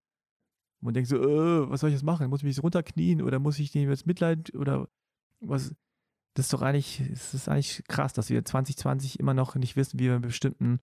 Und 0.79 0.85
man 0.85 0.93
denkt 0.93 1.09
so, 1.09 1.17
äh, 1.17 1.69
was 1.69 1.81
soll 1.81 1.89
ich 1.89 1.95
jetzt 1.95 2.03
machen? 2.03 2.29
Muss 2.29 2.39
ich 2.39 2.45
mich 2.45 2.61
runterknien 2.61 3.21
oder 3.21 3.39
muss 3.39 3.59
ich 3.59 3.71
dem 3.71 3.89
jetzt 3.89 4.07
Mitleid 4.07 4.53
oder 4.55 4.87
was? 5.41 5.75
Das 6.33 6.45
ist 6.45 6.53
doch 6.53 6.61
eigentlich, 6.61 7.01
es 7.01 7.33
ist 7.33 7.49
eigentlich 7.49 7.83
krass, 7.87 8.13
dass 8.13 8.29
wir 8.29 8.45
2020 8.45 9.19
immer 9.19 9.33
noch 9.33 9.55
nicht 9.55 9.75
wissen, 9.75 9.99
wie 9.99 10.05
wir 10.05 10.13
mit 10.13 10.29
bestimmten 10.29 10.79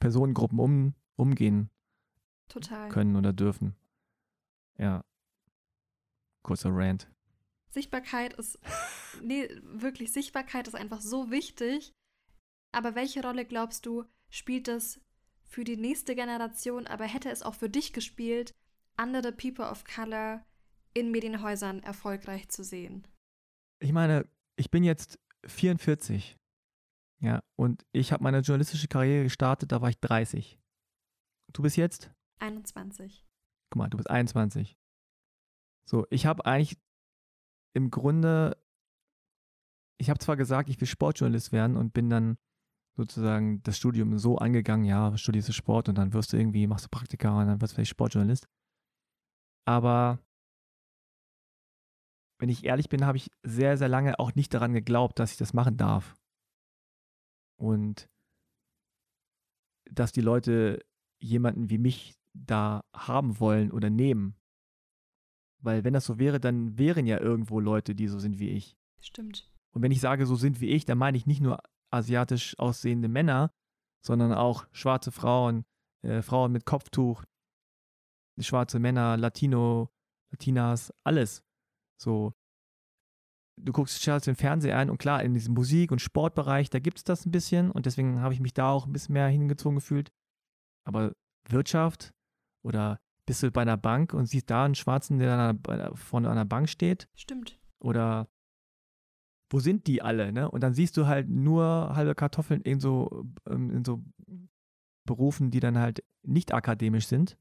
Personengruppen 0.00 0.58
um, 0.58 0.94
umgehen 1.16 1.70
Total. 2.48 2.88
können 2.88 3.16
oder 3.16 3.32
dürfen. 3.32 3.76
Ja. 4.78 5.04
Kurzer 6.42 6.70
Rant. 6.72 7.10
Sichtbarkeit 7.68 8.32
ist, 8.34 8.58
nee, 9.22 9.48
wirklich, 9.62 10.12
Sichtbarkeit 10.12 10.66
ist 10.66 10.74
einfach 10.74 11.00
so 11.00 11.30
wichtig. 11.30 11.92
Aber 12.72 12.94
welche 12.94 13.22
Rolle 13.22 13.44
glaubst 13.44 13.86
du, 13.86 14.04
spielt 14.30 14.68
es 14.68 15.00
für 15.42 15.64
die 15.64 15.76
nächste 15.76 16.14
Generation, 16.14 16.86
aber 16.86 17.04
hätte 17.04 17.30
es 17.30 17.42
auch 17.42 17.54
für 17.54 17.68
dich 17.68 17.92
gespielt, 17.92 18.54
andere 18.96 19.32
People 19.32 19.68
of 19.68 19.84
Color 19.84 20.44
in 20.94 21.10
Medienhäusern 21.10 21.82
erfolgreich 21.82 22.48
zu 22.48 22.64
sehen? 22.64 23.06
Ich 23.80 23.92
meine, 23.92 24.28
ich 24.56 24.70
bin 24.70 24.84
jetzt 24.84 25.18
44. 25.46 26.36
Ja, 27.20 27.42
und 27.56 27.86
ich 27.92 28.12
habe 28.12 28.22
meine 28.22 28.40
journalistische 28.40 28.88
Karriere 28.88 29.24
gestartet, 29.24 29.72
da 29.72 29.80
war 29.80 29.88
ich 29.88 29.98
30. 30.00 30.58
Du 31.52 31.62
bist 31.62 31.76
jetzt? 31.76 32.10
21. 32.40 33.26
Guck 33.70 33.78
mal, 33.78 33.88
du 33.88 33.96
bist 33.96 34.10
21. 34.10 34.76
So, 35.88 36.06
ich 36.10 36.26
habe 36.26 36.44
eigentlich 36.44 36.78
im 37.74 37.90
Grunde, 37.90 38.56
ich 39.98 40.10
habe 40.10 40.18
zwar 40.18 40.36
gesagt, 40.36 40.68
ich 40.68 40.80
will 40.80 40.88
Sportjournalist 40.88 41.52
werden 41.52 41.76
und 41.76 41.92
bin 41.92 42.10
dann 42.10 42.38
sozusagen 42.96 43.62
das 43.62 43.76
Studium 43.76 44.18
so 44.18 44.38
angegangen, 44.38 44.84
ja, 44.84 45.16
studierst 45.16 45.48
du 45.48 45.52
Sport 45.52 45.88
und 45.88 45.96
dann 45.96 46.12
wirst 46.12 46.32
du 46.32 46.36
irgendwie, 46.36 46.66
machst 46.66 46.86
du 46.86 46.88
Praktika 46.88 47.38
und 47.40 47.46
dann 47.46 47.60
wirst 47.60 47.72
du 47.72 47.76
vielleicht 47.76 47.90
Sportjournalist. 47.90 48.48
Aber 49.66 50.18
wenn 52.38 52.48
ich 52.48 52.64
ehrlich 52.64 52.88
bin, 52.88 53.06
habe 53.06 53.16
ich 53.16 53.30
sehr, 53.42 53.76
sehr 53.76 53.88
lange 53.88 54.18
auch 54.18 54.34
nicht 54.34 54.52
daran 54.52 54.72
geglaubt, 54.72 55.18
dass 55.18 55.32
ich 55.32 55.38
das 55.38 55.54
machen 55.54 55.76
darf. 55.76 56.16
Und 57.56 58.08
dass 59.90 60.12
die 60.12 60.20
Leute 60.20 60.84
jemanden 61.18 61.70
wie 61.70 61.78
mich 61.78 62.14
da 62.34 62.84
haben 62.94 63.40
wollen 63.40 63.70
oder 63.70 63.88
nehmen. 63.88 64.36
Weil 65.62 65.84
wenn 65.84 65.94
das 65.94 66.04
so 66.04 66.18
wäre, 66.18 66.38
dann 66.38 66.76
wären 66.78 67.06
ja 67.06 67.18
irgendwo 67.18 67.60
Leute, 67.60 67.94
die 67.94 68.08
so 68.08 68.18
sind 68.18 68.38
wie 68.38 68.50
ich. 68.50 68.76
Stimmt. 69.00 69.50
Und 69.70 69.82
wenn 69.82 69.92
ich 69.92 70.00
sage, 70.00 70.26
so 70.26 70.36
sind 70.36 70.60
wie 70.60 70.70
ich, 70.70 70.84
dann 70.84 70.98
meine 70.98 71.16
ich 71.16 71.26
nicht 71.26 71.40
nur 71.40 71.58
asiatisch 71.90 72.58
aussehende 72.58 73.08
Männer, 73.08 73.50
sondern 74.04 74.32
auch 74.32 74.66
schwarze 74.72 75.12
Frauen, 75.12 75.64
äh, 76.02 76.22
Frauen 76.22 76.52
mit 76.52 76.66
Kopftuch, 76.66 77.24
schwarze 78.38 78.78
Männer, 78.78 79.16
Latino, 79.16 79.88
Latinas, 80.30 80.92
alles. 81.04 81.45
So, 82.00 82.32
du 83.58 83.72
guckst, 83.72 84.02
schaltest 84.02 84.26
den 84.26 84.36
Fernseher 84.36 84.76
ein 84.78 84.90
und 84.90 84.98
klar, 84.98 85.22
in 85.22 85.34
diesem 85.34 85.54
Musik- 85.54 85.92
und 85.92 86.00
Sportbereich, 86.00 86.70
da 86.70 86.78
gibt 86.78 86.98
es 86.98 87.04
das 87.04 87.26
ein 87.26 87.30
bisschen 87.30 87.70
und 87.70 87.86
deswegen 87.86 88.20
habe 88.20 88.34
ich 88.34 88.40
mich 88.40 88.54
da 88.54 88.70
auch 88.70 88.86
ein 88.86 88.92
bisschen 88.92 89.14
mehr 89.14 89.28
hingezogen 89.28 89.76
gefühlt. 89.76 90.12
Aber 90.84 91.12
Wirtschaft 91.48 92.12
oder 92.64 92.98
bist 93.26 93.42
du 93.42 93.50
bei 93.50 93.62
einer 93.62 93.76
Bank 93.76 94.14
und 94.14 94.26
siehst 94.26 94.50
da 94.50 94.64
einen 94.64 94.74
Schwarzen, 94.74 95.18
der 95.18 95.58
vorne 95.94 96.28
an 96.28 96.36
der 96.36 96.44
Bank 96.44 96.68
steht? 96.68 97.08
Stimmt. 97.14 97.58
Oder 97.80 98.28
wo 99.50 99.60
sind 99.60 99.86
die 99.86 100.02
alle, 100.02 100.32
ne? 100.32 100.50
Und 100.50 100.62
dann 100.62 100.74
siehst 100.74 100.96
du 100.96 101.06
halt 101.06 101.28
nur 101.28 101.94
halbe 101.94 102.14
Kartoffeln 102.14 102.60
in 102.62 102.80
so, 102.80 103.26
ähm, 103.48 103.70
in 103.70 103.84
so 103.84 104.02
Berufen, 105.06 105.50
die 105.50 105.60
dann 105.60 105.78
halt 105.78 106.04
nicht 106.22 106.52
akademisch 106.52 107.06
sind. 107.06 107.38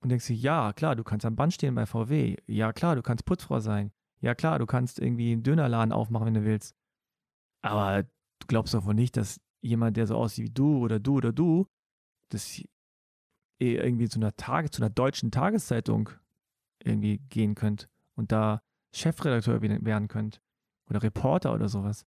Und 0.00 0.10
denkst 0.10 0.28
du, 0.28 0.32
ja, 0.32 0.72
klar, 0.72 0.94
du 0.96 1.04
kannst 1.04 1.26
am 1.26 1.36
Band 1.36 1.54
stehen 1.54 1.74
bei 1.74 1.86
VW. 1.86 2.36
Ja, 2.46 2.72
klar, 2.72 2.94
du 2.94 3.02
kannst 3.02 3.24
Putzfrau 3.24 3.60
sein. 3.60 3.92
Ja, 4.20 4.34
klar, 4.34 4.58
du 4.58 4.66
kannst 4.66 4.98
irgendwie 4.98 5.32
einen 5.32 5.42
Dönerladen 5.42 5.92
aufmachen, 5.92 6.26
wenn 6.26 6.34
du 6.34 6.44
willst. 6.44 6.74
Aber 7.62 8.04
du 8.04 8.46
glaubst 8.46 8.74
doch 8.74 8.84
wohl 8.84 8.94
nicht, 8.94 9.16
dass 9.16 9.40
jemand, 9.60 9.96
der 9.96 10.06
so 10.06 10.16
aussieht 10.16 10.44
wie 10.46 10.54
du 10.54 10.78
oder 10.78 11.00
du 11.00 11.16
oder 11.16 11.32
du, 11.32 11.66
das 12.30 12.62
irgendwie 13.58 14.08
zu 14.08 14.20
einer 14.20 14.36
Tage, 14.36 14.70
zu 14.70 14.82
einer 14.82 14.90
deutschen 14.90 15.30
Tageszeitung 15.30 16.10
irgendwie 16.84 17.18
gehen 17.28 17.56
könnt 17.56 17.88
und 18.14 18.30
da 18.30 18.62
Chefredakteur 18.94 19.60
werden 19.60 20.08
könnt 20.08 20.40
oder 20.88 21.02
Reporter 21.02 21.52
oder 21.52 21.68
sowas 21.68 22.06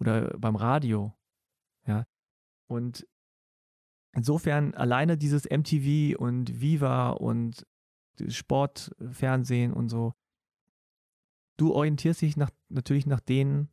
oder 0.00 0.36
beim 0.38 0.56
Radio, 0.56 1.14
ja. 1.86 2.06
Und 2.68 3.06
insofern 4.12 4.74
alleine 4.74 5.16
dieses 5.16 5.44
MTV 5.44 6.18
und 6.18 6.60
Viva 6.60 7.10
und 7.10 7.66
Sportfernsehen 8.26 9.72
und 9.72 9.88
so, 9.88 10.14
du 11.56 11.72
orientierst 11.72 12.22
dich 12.22 12.36
nach, 12.36 12.50
natürlich 12.68 13.06
nach 13.06 13.20
den 13.20 13.68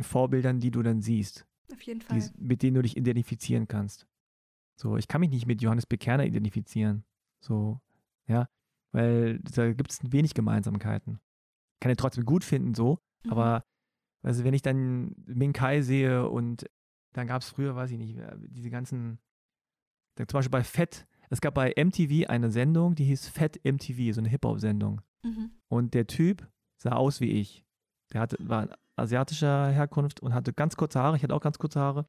Vorbildern, 0.00 0.60
die 0.60 0.70
du 0.70 0.82
dann 0.82 1.00
siehst. 1.00 1.46
Auf 1.72 1.82
jeden 1.82 2.00
Fall. 2.00 2.18
Die, 2.18 2.30
mit 2.38 2.62
denen 2.62 2.74
du 2.74 2.82
dich 2.82 2.96
identifizieren 2.96 3.68
kannst. 3.68 4.06
So, 4.76 4.96
ich 4.96 5.08
kann 5.08 5.20
mich 5.20 5.30
nicht 5.30 5.46
mit 5.46 5.62
Johannes 5.62 5.86
Bekerner 5.86 6.24
identifizieren. 6.24 7.04
So, 7.40 7.80
ja, 8.26 8.48
weil 8.92 9.40
da 9.40 9.72
gibt 9.72 9.90
es 9.90 10.12
wenig 10.12 10.34
Gemeinsamkeiten. 10.34 11.20
Kann 11.80 11.90
ihn 11.90 11.96
trotzdem 11.96 12.24
gut 12.24 12.44
finden, 12.44 12.74
so, 12.74 12.98
mhm. 13.24 13.32
aber 13.32 13.64
also 14.22 14.44
wenn 14.44 14.54
ich 14.54 14.62
dann 14.62 15.14
Ming 15.26 15.52
Kai 15.52 15.82
sehe 15.82 16.28
und 16.28 16.66
dann 17.16 17.26
gab 17.26 17.42
es 17.42 17.48
früher, 17.48 17.74
weiß 17.74 17.90
ich 17.90 17.98
nicht, 17.98 18.18
diese 18.48 18.70
ganzen, 18.70 19.18
zum 20.16 20.26
Beispiel 20.26 20.50
bei 20.50 20.64
Fett, 20.64 21.06
es 21.30 21.40
gab 21.40 21.54
bei 21.54 21.72
MTV 21.76 22.28
eine 22.28 22.50
Sendung, 22.50 22.94
die 22.94 23.04
hieß 23.04 23.28
Fett 23.28 23.60
MTV, 23.64 24.14
so 24.14 24.20
eine 24.20 24.28
Hip-Hop-Sendung. 24.28 25.00
Mhm. 25.22 25.50
Und 25.68 25.94
der 25.94 26.06
Typ 26.06 26.46
sah 26.78 26.92
aus 26.92 27.20
wie 27.20 27.30
ich. 27.30 27.64
Der 28.12 28.20
hatte, 28.20 28.36
war 28.40 28.68
asiatischer 28.96 29.70
Herkunft 29.70 30.20
und 30.20 30.34
hatte 30.34 30.52
ganz 30.52 30.76
kurze 30.76 31.00
Haare. 31.00 31.16
Ich 31.16 31.22
hatte 31.22 31.34
auch 31.34 31.40
ganz 31.40 31.58
kurze 31.58 31.80
Haare. 31.80 32.06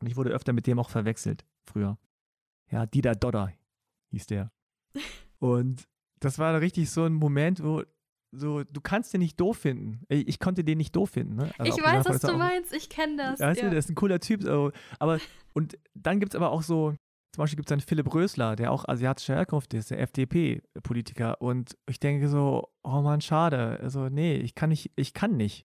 Und 0.00 0.06
ich 0.06 0.16
wurde 0.16 0.30
öfter 0.30 0.52
mit 0.52 0.66
dem 0.66 0.78
auch 0.78 0.90
verwechselt 0.90 1.44
früher. 1.64 1.98
Ja, 2.70 2.86
Dida 2.86 3.14
Dodder 3.14 3.52
hieß 4.10 4.26
der. 4.26 4.52
Und 5.38 5.88
das 6.20 6.38
war 6.38 6.60
richtig 6.60 6.90
so 6.90 7.04
ein 7.04 7.14
Moment, 7.14 7.62
wo 7.62 7.82
so, 8.38 8.64
du 8.64 8.80
kannst 8.80 9.12
den 9.12 9.20
nicht 9.20 9.40
doof 9.40 9.58
finden. 9.58 10.04
Ich 10.08 10.38
konnte 10.38 10.64
den 10.64 10.78
nicht 10.78 10.94
doof 10.94 11.10
finden. 11.10 11.36
Ne? 11.36 11.50
Also 11.58 11.76
ich 11.76 11.84
weiß, 11.84 12.04
was 12.06 12.20
du 12.20 12.28
auch, 12.28 12.38
meinst, 12.38 12.72
ich 12.72 12.88
kenne 12.88 13.16
das. 13.16 13.40
Weißt 13.40 13.60
ja. 13.60 13.66
du, 13.66 13.70
der 13.70 13.78
ist 13.78 13.88
ein 13.88 13.94
cooler 13.94 14.20
Typ. 14.20 14.42
So. 14.42 14.72
Aber, 14.98 15.18
und 15.52 15.78
dann 15.94 16.20
gibt 16.20 16.32
es 16.32 16.36
aber 16.36 16.50
auch 16.50 16.62
so, 16.62 16.94
zum 17.32 17.42
Beispiel 17.42 17.56
gibt 17.56 17.68
es 17.68 17.72
einen 17.72 17.80
Philipp 17.80 18.12
Rösler, 18.14 18.56
der 18.56 18.72
auch 18.72 18.86
asiatischer 18.88 19.34
Herkunft 19.34 19.74
ist, 19.74 19.90
der 19.90 20.00
FDP-Politiker. 20.00 21.40
Und 21.40 21.76
ich 21.88 22.00
denke 22.00 22.28
so, 22.28 22.68
oh 22.82 23.02
man, 23.02 23.20
schade. 23.20 23.78
Also, 23.82 24.08
nee, 24.08 24.36
ich 24.36 24.54
kann 24.54 24.70
nicht, 24.70 24.92
ich 24.96 25.12
kann 25.12 25.36
nicht. 25.36 25.66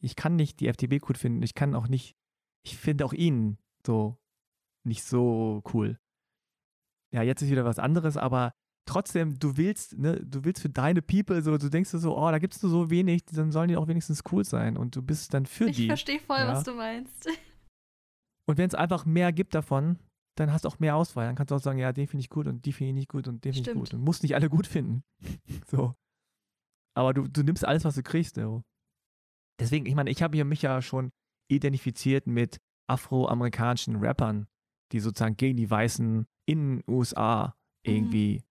Ich 0.00 0.16
kann 0.16 0.36
nicht 0.36 0.60
die 0.60 0.68
FDP 0.68 0.98
gut 0.98 1.18
finden. 1.18 1.42
Ich 1.42 1.54
kann 1.54 1.74
auch 1.74 1.88
nicht, 1.88 2.16
ich 2.64 2.76
finde 2.76 3.04
auch 3.04 3.12
ihn 3.12 3.58
so 3.86 4.16
nicht 4.84 5.04
so 5.04 5.62
cool. 5.72 5.98
Ja, 7.12 7.22
jetzt 7.22 7.42
ist 7.42 7.50
wieder 7.50 7.64
was 7.64 7.78
anderes, 7.78 8.16
aber 8.16 8.52
trotzdem, 8.86 9.38
du 9.38 9.56
willst, 9.56 9.98
ne, 9.98 10.20
du 10.24 10.44
willst 10.44 10.62
für 10.62 10.68
deine 10.68 11.02
People 11.02 11.40
so, 11.42 11.56
du 11.56 11.68
denkst 11.68 11.90
so, 11.90 12.16
oh, 12.16 12.30
da 12.30 12.38
gibt 12.38 12.54
es 12.54 12.62
nur 12.62 12.70
so 12.70 12.90
wenig, 12.90 13.24
dann 13.26 13.52
sollen 13.52 13.68
die 13.68 13.76
auch 13.76 13.88
wenigstens 13.88 14.22
cool 14.32 14.44
sein 14.44 14.76
und 14.76 14.96
du 14.96 15.02
bist 15.02 15.32
dann 15.34 15.46
für 15.46 15.68
ich 15.68 15.76
die. 15.76 15.82
Ich 15.82 15.88
verstehe 15.88 16.20
voll, 16.20 16.38
ja. 16.38 16.48
was 16.48 16.64
du 16.64 16.74
meinst. 16.74 17.28
Und 18.48 18.58
wenn 18.58 18.66
es 18.66 18.74
einfach 18.74 19.06
mehr 19.06 19.32
gibt 19.32 19.54
davon, 19.54 20.00
dann 20.36 20.52
hast 20.52 20.64
du 20.64 20.68
auch 20.68 20.80
mehr 20.80 20.96
Auswahl. 20.96 21.26
Dann 21.26 21.36
kannst 21.36 21.52
du 21.52 21.54
auch 21.54 21.60
sagen, 21.60 21.78
ja, 21.78 21.92
den 21.92 22.08
finde 22.08 22.22
ich 22.22 22.28
gut 22.28 22.48
und 22.48 22.64
die 22.64 22.72
finde 22.72 22.90
ich 22.90 22.94
nicht 22.94 23.08
gut 23.08 23.28
und 23.28 23.44
den 23.44 23.52
finde 23.52 23.70
ich 23.70 23.76
gut. 23.76 23.94
Und 23.94 24.00
musst 24.00 24.24
nicht 24.24 24.34
alle 24.34 24.48
gut 24.48 24.66
finden. 24.66 25.04
so. 25.70 25.94
Aber 26.94 27.14
du, 27.14 27.28
du 27.28 27.42
nimmst 27.42 27.64
alles, 27.64 27.84
was 27.84 27.94
du 27.94 28.02
kriegst. 28.02 28.34
So. 28.34 28.62
Deswegen, 29.60 29.86
ich 29.86 29.94
meine, 29.94 30.10
ich 30.10 30.22
habe 30.22 30.44
mich 30.44 30.62
ja 30.62 30.82
schon 30.82 31.12
identifiziert 31.50 32.26
mit 32.26 32.58
afroamerikanischen 32.90 33.96
Rappern, 33.96 34.48
die 34.92 35.00
sozusagen 35.00 35.36
gegen 35.36 35.56
die 35.56 35.70
Weißen 35.70 36.26
in 36.46 36.78
den 36.78 36.84
USA 36.88 37.54
irgendwie, 37.84 38.38
mhm. 38.38 38.42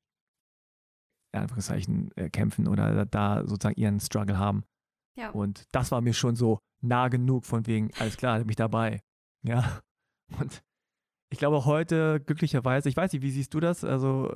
In 1.33 1.41
Anführungszeichen, 1.41 2.11
äh, 2.15 2.29
kämpfen 2.29 2.67
oder 2.67 3.05
da 3.05 3.45
sozusagen 3.45 3.79
ihren 3.79 3.99
Struggle 3.99 4.37
haben. 4.37 4.63
Ja. 5.17 5.31
Und 5.31 5.65
das 5.71 5.91
war 5.91 6.01
mir 6.01 6.13
schon 6.13 6.35
so 6.35 6.59
nah 6.81 7.07
genug 7.07 7.45
von 7.45 7.67
wegen, 7.67 7.91
alles 7.99 8.17
klar, 8.17 8.39
bin 8.39 8.49
ich 8.49 8.55
dabei. 8.55 9.01
Ja. 9.43 9.81
Und 10.39 10.63
ich 11.31 11.39
glaube 11.39 11.65
heute, 11.65 12.19
glücklicherweise, 12.19 12.89
ich 12.89 12.97
weiß 12.97 13.13
nicht, 13.13 13.21
wie 13.21 13.31
siehst 13.31 13.53
du 13.53 13.59
das? 13.59 13.83
Also, 13.83 14.33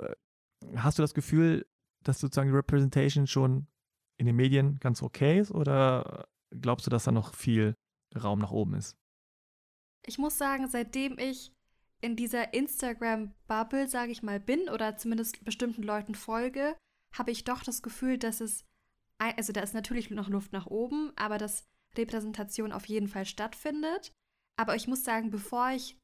hast 0.76 0.98
du 0.98 1.04
das 1.04 1.14
Gefühl, 1.14 1.66
dass 2.04 2.20
sozusagen 2.20 2.50
die 2.50 2.56
Representation 2.56 3.28
schon 3.28 3.68
in 4.18 4.26
den 4.26 4.36
Medien 4.36 4.80
ganz 4.80 5.02
okay 5.02 5.40
ist 5.40 5.52
oder 5.52 6.28
glaubst 6.62 6.86
du, 6.86 6.90
dass 6.90 7.04
da 7.04 7.12
noch 7.12 7.34
viel 7.34 7.76
Raum 8.16 8.40
nach 8.40 8.52
oben 8.52 8.76
ist? 8.76 8.98
Ich 10.06 10.18
muss 10.18 10.38
sagen, 10.38 10.68
seitdem 10.68 11.18
ich 11.18 11.52
in 12.02 12.16
dieser 12.16 12.54
Instagram-Bubble, 12.54 13.88
sage 13.88 14.12
ich 14.12 14.22
mal, 14.22 14.40
bin 14.40 14.70
oder 14.70 14.98
zumindest 14.98 15.44
bestimmten 15.44 15.84
Leuten 15.84 16.16
folge, 16.16 16.78
habe 17.18 17.32
ich 17.32 17.44
doch 17.44 17.64
das 17.64 17.82
Gefühl, 17.82 18.18
dass 18.18 18.42
es, 18.42 18.66
also 19.18 19.54
da 19.54 19.62
ist 19.62 19.74
natürlich 19.74 20.10
noch 20.10 20.30
Luft 20.30 20.54
nach 20.54 20.68
oben, 20.68 21.12
aber 21.16 21.38
dass 21.38 21.66
Repräsentation 21.98 22.72
auf 22.72 22.86
jeden 22.86 23.08
Fall 23.08 23.26
stattfindet. 23.26 24.12
Aber 24.58 24.76
ich 24.76 24.88
muss 24.88 25.04
sagen, 25.04 25.30
bevor 25.30 25.72
ich 25.72 25.98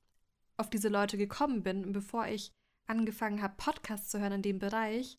auf 0.57 0.69
diese 0.69 0.89
Leute 0.89 1.17
gekommen 1.17 1.63
bin 1.63 1.85
und 1.85 1.93
bevor 1.93 2.27
ich 2.27 2.51
angefangen 2.87 3.41
habe, 3.41 3.55
Podcasts 3.57 4.09
zu 4.09 4.19
hören 4.19 4.33
in 4.33 4.41
dem 4.41 4.59
Bereich, 4.59 5.17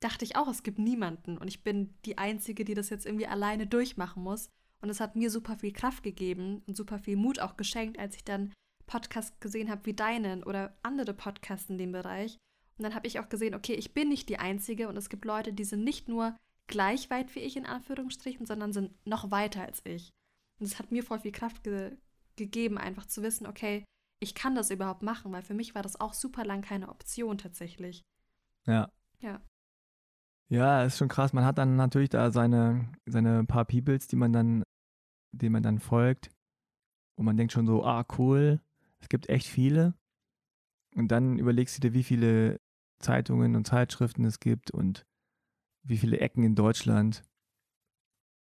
dachte 0.00 0.24
ich 0.24 0.36
auch, 0.36 0.48
es 0.48 0.62
gibt 0.62 0.78
niemanden 0.78 1.38
und 1.38 1.48
ich 1.48 1.62
bin 1.62 1.94
die 2.04 2.18
Einzige, 2.18 2.64
die 2.64 2.74
das 2.74 2.90
jetzt 2.90 3.06
irgendwie 3.06 3.26
alleine 3.26 3.66
durchmachen 3.66 4.22
muss. 4.22 4.48
Und 4.80 4.90
es 4.90 5.00
hat 5.00 5.16
mir 5.16 5.30
super 5.30 5.56
viel 5.56 5.72
Kraft 5.72 6.02
gegeben 6.02 6.62
und 6.66 6.76
super 6.76 6.98
viel 6.98 7.16
Mut 7.16 7.40
auch 7.40 7.56
geschenkt, 7.56 7.98
als 7.98 8.16
ich 8.16 8.24
dann 8.24 8.52
Podcast 8.86 9.40
gesehen 9.40 9.70
habe 9.70 9.86
wie 9.86 9.94
deinen 9.94 10.42
oder 10.42 10.76
andere 10.82 11.14
Podcasts 11.14 11.70
in 11.70 11.78
dem 11.78 11.92
Bereich. 11.92 12.36
Und 12.76 12.84
dann 12.84 12.94
habe 12.94 13.06
ich 13.06 13.20
auch 13.20 13.28
gesehen, 13.28 13.54
okay, 13.54 13.74
ich 13.74 13.94
bin 13.94 14.08
nicht 14.08 14.28
die 14.28 14.38
Einzige 14.38 14.88
und 14.88 14.96
es 14.96 15.08
gibt 15.08 15.24
Leute, 15.24 15.52
die 15.52 15.64
sind 15.64 15.84
nicht 15.84 16.08
nur 16.08 16.36
gleich 16.66 17.10
weit 17.10 17.34
wie 17.34 17.40
ich 17.40 17.56
in 17.56 17.66
Anführungsstrichen, 17.66 18.46
sondern 18.46 18.72
sind 18.72 18.92
noch 19.06 19.30
weiter 19.30 19.62
als 19.62 19.80
ich. 19.84 20.10
Und 20.58 20.66
es 20.66 20.78
hat 20.78 20.90
mir 20.90 21.02
voll 21.02 21.20
viel 21.20 21.32
Kraft 21.32 21.62
ge 21.64 21.96
gegeben, 22.36 22.78
einfach 22.78 23.06
zu 23.06 23.22
wissen, 23.22 23.46
okay, 23.46 23.84
ich 24.20 24.34
kann 24.34 24.56
das 24.56 24.70
überhaupt 24.70 25.02
machen, 25.02 25.30
weil 25.30 25.42
für 25.42 25.54
mich 25.54 25.76
war 25.76 25.82
das 25.82 26.00
auch 26.00 26.14
super 26.14 26.44
lang 26.44 26.62
keine 26.62 26.88
Option 26.88 27.38
tatsächlich. 27.38 28.02
Ja. 28.66 28.90
Ja. 29.20 29.40
Ja, 30.48 30.82
ist 30.82 30.98
schon 30.98 31.08
krass. 31.08 31.32
Man 31.32 31.44
hat 31.44 31.58
dann 31.58 31.76
natürlich 31.76 32.10
da 32.10 32.32
seine, 32.32 32.92
seine 33.06 33.44
paar 33.44 33.64
Peoples, 33.64 34.08
die 34.08 34.16
man 34.16 34.32
dann, 34.32 34.64
denen 35.32 35.52
man 35.52 35.62
dann 35.62 35.78
folgt. 35.78 36.30
Und 37.16 37.24
man 37.24 37.36
denkt 37.36 37.52
schon 37.52 37.66
so, 37.66 37.84
ah, 37.84 38.04
cool, 38.18 38.60
es 38.98 39.08
gibt 39.08 39.28
echt 39.28 39.46
viele. 39.46 39.94
Und 40.96 41.08
dann 41.08 41.38
überlegst 41.38 41.76
du 41.76 41.80
dir, 41.80 41.94
wie 41.94 42.04
viele 42.04 42.60
Zeitungen 43.04 43.54
und 43.54 43.66
Zeitschriften 43.66 44.24
es 44.24 44.40
gibt 44.40 44.70
und 44.70 45.04
wie 45.84 45.98
viele 45.98 46.18
Ecken 46.18 46.42
in 46.42 46.54
Deutschland. 46.54 47.24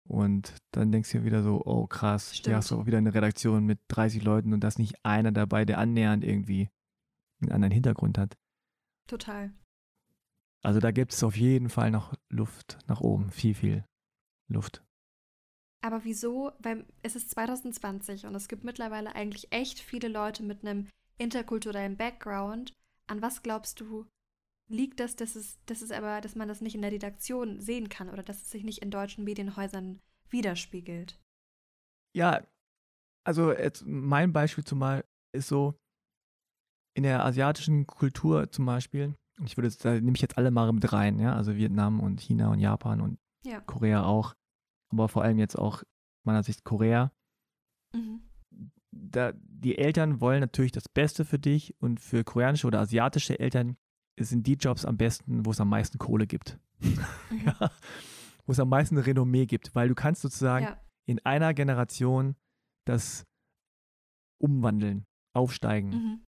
Und 0.07 0.55
dann 0.71 0.91
denkst 0.91 1.11
du 1.11 1.19
dir 1.19 1.25
wieder 1.25 1.43
so, 1.43 1.61
oh 1.65 1.85
krass, 1.85 2.35
Stimmt. 2.35 2.45
hier 2.47 2.55
hast 2.55 2.71
du 2.71 2.79
auch 2.79 2.85
wieder 2.85 2.97
eine 2.97 3.13
Redaktion 3.13 3.65
mit 3.65 3.79
30 3.89 4.23
Leuten 4.23 4.53
und 4.53 4.61
da 4.61 4.69
ist 4.69 4.79
nicht 4.79 4.95
einer 5.03 5.33
dabei, 5.33 5.65
der 5.65 5.79
annähernd 5.79 6.23
irgendwie 6.23 6.69
einen 7.41 7.51
anderen 7.51 7.73
Hintergrund 7.73 8.17
hat. 8.17 8.37
Total. 9.07 9.51
Also 10.63 10.79
da 10.79 10.91
gibt 10.91 11.13
es 11.13 11.23
auf 11.23 11.35
jeden 11.37 11.69
Fall 11.69 11.91
noch 11.91 12.13
Luft 12.29 12.79
nach 12.87 13.01
oben, 13.01 13.31
viel, 13.31 13.53
viel 13.53 13.85
Luft. 14.49 14.83
Aber 15.81 16.03
wieso? 16.03 16.51
Weil 16.59 16.85
es 17.03 17.15
ist 17.15 17.29
2020 17.31 18.25
und 18.25 18.35
es 18.35 18.47
gibt 18.47 18.63
mittlerweile 18.63 19.13
eigentlich 19.13 19.51
echt 19.51 19.79
viele 19.79 20.07
Leute 20.07 20.43
mit 20.43 20.65
einem 20.65 20.87
interkulturellen 21.17 21.97
Background. 21.97 22.73
An 23.07 23.21
was 23.21 23.43
glaubst 23.43 23.79
du, 23.79 24.05
liegt 24.67 24.99
das, 24.99 25.15
dass 25.15 25.35
es, 25.35 25.57
dass 25.65 25.81
es 25.81 25.91
aber, 25.91 26.21
dass 26.21 26.35
man 26.35 26.47
das 26.47 26.61
nicht 26.61 26.75
in 26.75 26.81
der 26.81 26.91
Redaktion 26.91 27.59
sehen 27.59 27.89
kann 27.89 28.09
oder 28.09 28.23
dass 28.23 28.41
es 28.41 28.49
sich 28.49 28.63
nicht 28.63 28.81
in 28.81 28.91
deutschen 28.91 29.23
Medienhäusern 29.23 30.01
widerspiegelt? 30.29 31.19
Ja, 32.15 32.45
Also 33.23 33.51
jetzt 33.51 33.83
mein 33.85 34.31
Beispiel 34.31 34.63
zumal 34.63 35.03
ist 35.33 35.49
so, 35.49 35.77
in 36.95 37.03
der 37.03 37.23
asiatischen 37.25 37.85
Kultur 37.85 38.49
zum 38.51 38.65
Beispiel, 38.65 39.15
ich 39.43 39.57
würde, 39.57 39.69
da 39.69 39.93
nehme 39.93 40.15
ich 40.15 40.21
jetzt 40.21 40.37
alle 40.37 40.49
mal 40.49 40.71
mit 40.71 40.91
rein, 40.93 41.19
ja, 41.19 41.35
also 41.35 41.55
Vietnam 41.55 41.99
und 41.99 42.21
China 42.21 42.49
und 42.51 42.59
Japan 42.59 43.01
und 43.01 43.19
ja. 43.43 43.59
Korea 43.61 44.03
auch, 44.05 44.33
aber 44.89 45.09
vor 45.09 45.23
allem 45.23 45.37
jetzt 45.37 45.57
auch 45.57 45.83
meiner 46.23 46.41
Sicht 46.41 46.63
Korea. 46.63 47.11
Mhm. 47.93 48.21
Da, 48.91 49.33
die 49.35 49.77
Eltern 49.77 50.21
wollen 50.21 50.39
natürlich 50.39 50.71
das 50.71 50.89
Beste 50.89 51.23
für 51.23 51.37
dich 51.37 51.75
und 51.79 51.99
für 51.99 52.23
koreanische 52.23 52.65
oder 52.65 52.79
asiatische 52.79 53.39
Eltern 53.39 53.77
sind 54.19 54.47
die 54.47 54.53
Jobs 54.53 54.85
am 54.85 54.97
besten, 54.97 55.45
wo 55.45 55.51
es 55.51 55.61
am 55.61 55.69
meisten 55.69 55.97
Kohle 55.97 56.27
gibt. 56.27 56.59
Mhm. 56.79 56.99
ja, 57.45 57.71
wo 58.45 58.51
es 58.51 58.59
am 58.59 58.69
meisten 58.69 58.97
Renommee 58.97 59.45
gibt, 59.45 59.75
weil 59.75 59.89
du 59.89 59.95
kannst 59.95 60.21
sozusagen 60.21 60.65
ja. 60.65 60.81
in 61.05 61.23
einer 61.25 61.53
Generation 61.53 62.35
das 62.85 63.25
umwandeln, 64.41 65.05
aufsteigen. 65.35 65.89
Mhm. 65.89 66.25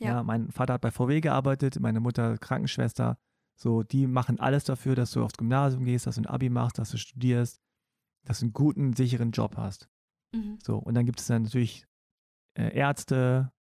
Ja. 0.00 0.08
ja. 0.08 0.22
mein 0.22 0.50
Vater 0.50 0.74
hat 0.74 0.80
bei 0.80 0.90
VW 0.90 1.20
gearbeitet, 1.20 1.80
meine 1.80 2.00
Mutter 2.00 2.38
Krankenschwester. 2.38 3.16
So, 3.56 3.82
die 3.82 4.06
machen 4.06 4.40
alles 4.40 4.64
dafür, 4.64 4.96
dass 4.96 5.12
du 5.12 5.22
aufs 5.22 5.36
Gymnasium 5.36 5.84
gehst, 5.84 6.06
dass 6.06 6.16
du 6.16 6.22
ein 6.22 6.26
Abi 6.26 6.50
machst, 6.50 6.78
dass 6.78 6.90
du 6.90 6.98
studierst, 6.98 7.60
dass 8.26 8.40
du 8.40 8.46
einen 8.46 8.52
guten, 8.52 8.94
sicheren 8.94 9.30
Job 9.30 9.56
hast. 9.56 9.88
Mhm. 10.34 10.58
So, 10.62 10.76
und 10.78 10.94
dann 10.94 11.06
gibt 11.06 11.20
es 11.20 11.28
dann 11.28 11.44
natürlich 11.44 11.86
äh, 12.58 12.76
Ärzte 12.76 13.52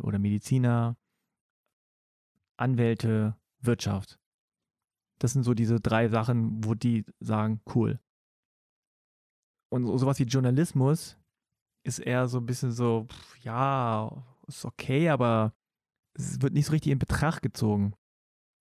oder 0.00 0.18
Mediziner, 0.18 0.96
Anwälte, 2.62 3.36
Wirtschaft. 3.60 4.18
Das 5.18 5.32
sind 5.32 5.42
so 5.42 5.54
diese 5.54 5.80
drei 5.80 6.08
Sachen, 6.08 6.64
wo 6.64 6.74
die 6.74 7.04
sagen, 7.20 7.60
cool. 7.74 8.00
Und 9.70 9.86
so, 9.86 9.98
sowas 9.98 10.18
wie 10.18 10.24
Journalismus 10.24 11.16
ist 11.84 11.98
eher 11.98 12.28
so 12.28 12.38
ein 12.38 12.46
bisschen 12.46 12.72
so, 12.72 13.06
pff, 13.10 13.38
ja, 13.44 14.24
ist 14.46 14.64
okay, 14.64 15.08
aber 15.08 15.54
es 16.14 16.40
wird 16.40 16.54
nicht 16.54 16.66
so 16.66 16.72
richtig 16.72 16.92
in 16.92 16.98
Betracht 16.98 17.42
gezogen. 17.42 17.94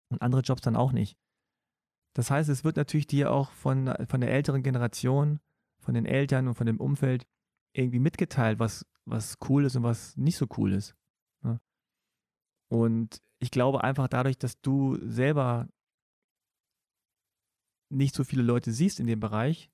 Und 0.10 0.22
andere 0.22 0.42
Jobs 0.42 0.62
dann 0.62 0.76
auch 0.76 0.92
nicht. 0.92 1.18
Das 2.14 2.30
heißt, 2.30 2.50
es 2.50 2.64
wird 2.64 2.76
natürlich 2.76 3.08
dir 3.08 3.32
auch 3.32 3.52
von, 3.52 3.94
von 4.08 4.22
der 4.22 4.32
älteren 4.32 4.64
Generation, 4.64 5.40
von 5.80 5.94
den 5.94 6.06
Eltern 6.06 6.48
und 6.48 6.56
von 6.56 6.68
dem 6.68 6.80
Umfeld 6.80 7.26
irgendwie 7.74 8.00
mitgeteilt, 8.00 8.60
was, 8.60 8.86
was 9.06 9.38
cool 9.48 9.66
ist 9.66 9.76
und 9.76 9.84
was 9.84 10.18
nicht 10.18 10.38
so 10.38 10.48
cool 10.58 10.74
ist. 10.74 10.96
Und 12.72 13.22
ich 13.40 13.52
glaube 13.52 13.84
einfach 13.84 14.08
dadurch, 14.08 14.38
dass 14.38 14.62
du 14.62 14.98
selber 15.06 15.68
nicht 17.90 18.16
so 18.16 18.24
viele 18.24 18.44
Leute 18.44 18.72
siehst 18.72 19.02
in 19.02 19.08
dem 19.08 19.20
Bereich, 19.20 19.70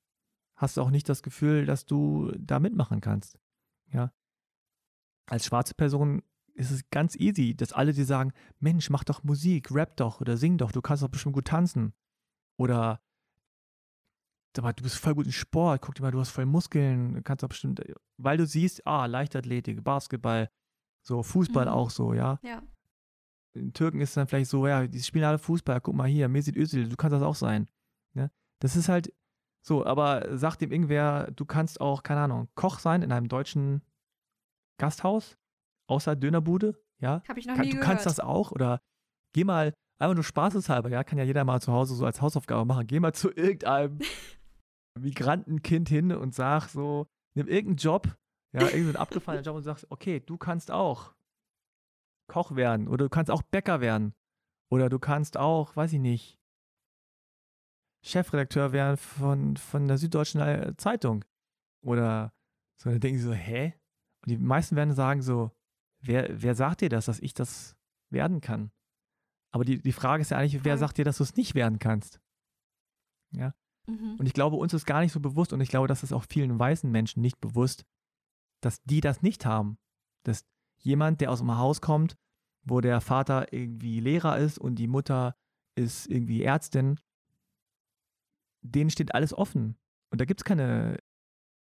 hast 0.55 0.77
du 0.77 0.81
auch 0.81 0.89
nicht 0.89 1.07
das 1.07 1.21
Gefühl, 1.21 1.67
dass 1.67 1.85
du 1.85 2.31
da 2.39 2.59
mitmachen 2.59 2.99
kannst. 2.99 3.37
Ja. 3.93 4.11
Als 5.27 5.45
schwarze 5.45 5.75
Person 5.75 6.23
ist 6.55 6.71
es 6.71 6.89
ganz 6.89 7.15
easy, 7.15 7.55
dass 7.55 7.71
alle 7.71 7.93
dir 7.93 8.05
sagen, 8.05 8.33
Mensch, 8.59 8.89
mach 8.89 9.03
doch 9.03 9.23
Musik, 9.23 9.69
rap 9.69 9.95
doch 9.97 10.19
oder 10.19 10.35
sing 10.35 10.57
doch, 10.57 10.71
du 10.71 10.81
kannst 10.81 11.03
doch 11.03 11.09
bestimmt 11.09 11.35
gut 11.35 11.45
tanzen. 11.45 11.93
Oder 12.57 12.99
du 14.53 14.63
bist 14.81 14.97
voll 14.97 15.13
gut 15.13 15.27
in 15.27 15.31
Sport, 15.31 15.83
guck 15.83 15.93
dir 15.93 16.01
mal, 16.01 16.09
du 16.09 16.19
hast 16.19 16.31
voll 16.31 16.47
Muskeln, 16.47 17.23
kannst 17.23 17.43
doch 17.43 17.49
bestimmt, 17.49 17.79
weil 18.17 18.37
du 18.37 18.47
siehst, 18.47 18.87
ah, 18.87 19.05
Leichtathletik, 19.05 19.83
Basketball, 19.83 20.49
so 21.03 21.21
Fußball 21.21 21.67
mhm. 21.67 21.71
auch 21.71 21.91
so, 21.91 22.15
ja. 22.15 22.39
Ja. 22.41 22.63
In 23.57 23.73
Türken 23.73 23.99
ist 24.01 24.09
es 24.09 24.15
dann 24.15 24.27
vielleicht 24.27 24.49
so, 24.49 24.67
ja, 24.67 24.87
die 24.87 25.01
spielen 25.01 25.25
alle 25.25 25.39
Fußball, 25.39 25.81
guck 25.81 25.95
mal 25.95 26.07
hier, 26.07 26.27
Mesut 26.27 26.55
Özil, 26.55 26.89
du 26.89 26.95
kannst 26.95 27.13
das 27.13 27.23
auch 27.23 27.35
sein. 27.35 27.69
Ne? 28.13 28.31
Das 28.59 28.75
ist 28.75 28.89
halt 28.89 29.13
so, 29.65 29.85
aber 29.85 30.37
sagt 30.37 30.61
dem 30.61 30.71
irgendwer, 30.71 31.29
du 31.31 31.45
kannst 31.45 31.81
auch, 31.81 32.03
keine 32.03 32.21
Ahnung, 32.21 32.47
Koch 32.55 32.79
sein 32.79 33.01
in 33.01 33.11
einem 33.11 33.27
deutschen 33.27 33.81
Gasthaus, 34.79 35.37
außer 35.87 36.15
Dönerbude, 36.15 36.81
ja. 36.99 37.21
Hab 37.27 37.37
ich 37.37 37.45
noch 37.45 37.55
Kann, 37.55 37.65
nie 37.65 37.71
Du 37.71 37.77
gehört. 37.77 37.87
kannst 37.87 38.05
das 38.05 38.19
auch 38.19 38.51
oder 38.51 38.79
geh 39.33 39.43
mal, 39.43 39.73
einfach 39.99 40.15
nur 40.15 40.23
spaßeshalber, 40.23 40.89
ja, 40.89 41.03
kann 41.03 41.17
ja 41.17 41.25
jeder 41.25 41.43
mal 41.43 41.61
zu 41.61 41.73
Hause 41.73 41.95
so 41.95 42.05
als 42.05 42.21
Hausaufgabe 42.21 42.65
machen. 42.65 42.87
Geh 42.87 42.99
mal 42.99 43.13
zu 43.13 43.29
irgendeinem 43.31 43.99
Migrantenkind 44.99 45.89
hin 45.89 46.11
und 46.11 46.33
sag 46.33 46.69
so, 46.69 47.07
nimm 47.35 47.47
irgendeinen 47.47 47.77
Job, 47.77 48.17
ja, 48.53 48.61
irgendeinen 48.61 48.95
abgefallenen 48.95 49.43
Job 49.43 49.55
und 49.55 49.63
sagst, 49.63 49.85
okay, 49.89 50.19
du 50.19 50.37
kannst 50.37 50.71
auch 50.71 51.13
Koch 52.27 52.55
werden 52.55 52.87
oder 52.87 53.05
du 53.05 53.09
kannst 53.09 53.31
auch 53.31 53.41
Bäcker 53.41 53.81
werden 53.81 54.13
oder 54.69 54.89
du 54.89 54.99
kannst 54.99 55.37
auch, 55.37 55.75
weiß 55.75 55.93
ich 55.93 55.99
nicht, 55.99 56.39
Chefredakteur 58.03 58.71
werden 58.71 58.97
von, 58.97 59.57
von 59.57 59.87
der 59.87 59.97
Süddeutschen 59.97 60.41
äh, 60.41 60.75
Zeitung. 60.77 61.25
Oder 61.83 62.33
so, 62.77 62.89
dann 62.89 62.99
denken 62.99 63.19
sie 63.19 63.25
so, 63.25 63.33
hä? 63.33 63.73
Und 64.23 64.29
die 64.29 64.37
meisten 64.37 64.75
werden 64.75 64.93
sagen 64.93 65.21
so, 65.21 65.51
wer, 66.01 66.41
wer 66.41 66.55
sagt 66.55 66.81
dir 66.81 66.89
das, 66.89 67.05
dass 67.05 67.19
ich 67.19 67.33
das 67.33 67.75
werden 68.09 68.41
kann? 68.41 68.71
Aber 69.51 69.65
die, 69.65 69.81
die 69.81 69.93
Frage 69.93 70.21
ist 70.21 70.31
ja 70.31 70.37
eigentlich, 70.37 70.63
wer 70.63 70.77
sagt 70.77 70.97
dir, 70.97 71.05
dass 71.05 71.17
du 71.17 71.23
es 71.23 71.35
nicht 71.35 71.55
werden 71.55 71.79
kannst? 71.79 72.21
Ja. 73.31 73.53
Mhm. 73.87 74.15
Und 74.19 74.25
ich 74.25 74.33
glaube, 74.33 74.57
uns 74.57 74.73
ist 74.73 74.85
gar 74.85 75.01
nicht 75.01 75.11
so 75.11 75.19
bewusst 75.19 75.53
und 75.53 75.61
ich 75.61 75.69
glaube, 75.69 75.87
das 75.87 76.03
ist 76.03 76.13
auch 76.13 76.25
vielen 76.27 76.59
weißen 76.59 76.89
Menschen 76.91 77.21
nicht 77.21 77.39
bewusst, 77.39 77.85
dass 78.61 78.81
die 78.83 79.01
das 79.01 79.21
nicht 79.21 79.45
haben. 79.45 79.77
Dass 80.23 80.45
jemand, 80.77 81.21
der 81.21 81.31
aus 81.31 81.41
einem 81.41 81.57
Haus 81.57 81.81
kommt, 81.81 82.17
wo 82.63 82.81
der 82.81 83.01
Vater 83.01 83.53
irgendwie 83.53 83.99
Lehrer 83.99 84.37
ist 84.37 84.57
und 84.57 84.75
die 84.75 84.87
Mutter 84.87 85.35
ist 85.75 86.07
irgendwie 86.07 86.43
Ärztin, 86.43 86.99
denen 88.61 88.89
steht 88.89 89.13
alles 89.13 89.33
offen. 89.33 89.77
Und 90.09 90.21
da 90.21 90.25
gibt 90.25 90.41
es 90.41 90.45
keine 90.45 90.97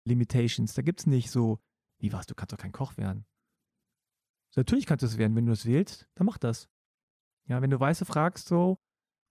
Limitations. 0.05 0.73
Da 0.73 0.81
gibt 0.81 1.01
es 1.01 1.07
nicht 1.07 1.31
so, 1.31 1.59
wie 1.99 2.11
was, 2.11 2.25
du 2.25 2.35
kannst 2.35 2.53
doch 2.53 2.57
kein 2.57 2.71
Koch 2.71 2.97
werden. 2.97 3.25
Natürlich 4.55 4.85
kannst 4.85 5.03
du 5.03 5.07
es 5.07 5.17
werden, 5.17 5.35
wenn 5.35 5.45
du 5.45 5.51
es 5.51 5.65
willst, 5.65 6.09
dann 6.15 6.25
mach 6.25 6.37
das. 6.37 6.69
Ja, 7.45 7.61
wenn 7.61 7.69
du 7.69 7.79
Weiße 7.79 8.05
fragst, 8.05 8.47
so, 8.47 8.79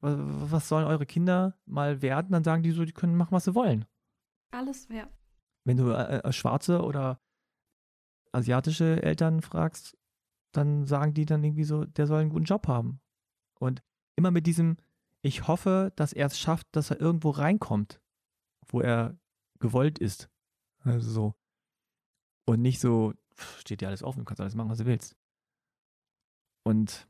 was 0.01 0.69
sollen 0.69 0.87
eure 0.87 1.07
Kinder 1.07 1.59
mal 1.67 2.03
werden, 2.03 2.31
dann 2.33 2.45
sagen 2.45 2.63
die 2.63 2.71
so, 2.71 2.85
die 2.85 2.93
können 2.93 3.17
machen, 3.17 3.33
was 3.33 3.45
sie 3.45 3.55
wollen. 3.55 3.85
Alles, 4.51 4.89
ja. 4.89 5.09
Wenn 5.65 5.77
du 5.77 5.91
äh, 5.91 6.19
äh, 6.19 6.33
schwarze 6.33 6.83
oder 6.83 7.21
asiatische 8.33 9.03
Eltern 9.03 9.43
fragst, 9.43 9.97
dann 10.53 10.87
sagen 10.87 11.15
die 11.15 11.27
dann 11.27 11.45
irgendwie 11.45 11.65
so, 11.65 11.85
der 11.85 12.07
soll 12.07 12.21
einen 12.21 12.31
guten 12.31 12.45
Job 12.45 12.69
haben. 12.69 13.01
Und 13.59 13.83
immer 14.17 14.31
mit 14.31 14.47
diesem, 14.47 14.77
ich 15.23 15.47
hoffe, 15.47 15.93
dass 15.97 16.13
er 16.13 16.27
es 16.27 16.39
schafft, 16.39 16.67
dass 16.73 16.91
er 16.91 17.01
irgendwo 17.01 17.31
reinkommt, 17.31 18.01
wo 18.67 18.81
er 18.81 19.19
gewollt 19.59 19.99
ist. 19.99 20.29
Also 20.81 21.11
so. 21.11 21.35
Und 22.47 22.63
nicht 22.63 22.81
so, 22.81 23.13
steht 23.59 23.81
dir 23.81 23.89
alles 23.89 24.03
offen, 24.03 24.21
du 24.21 24.25
kannst 24.25 24.41
alles 24.41 24.55
machen, 24.55 24.71
was 24.71 24.79
du 24.79 24.87
willst. 24.87 25.17
Und 26.65 27.09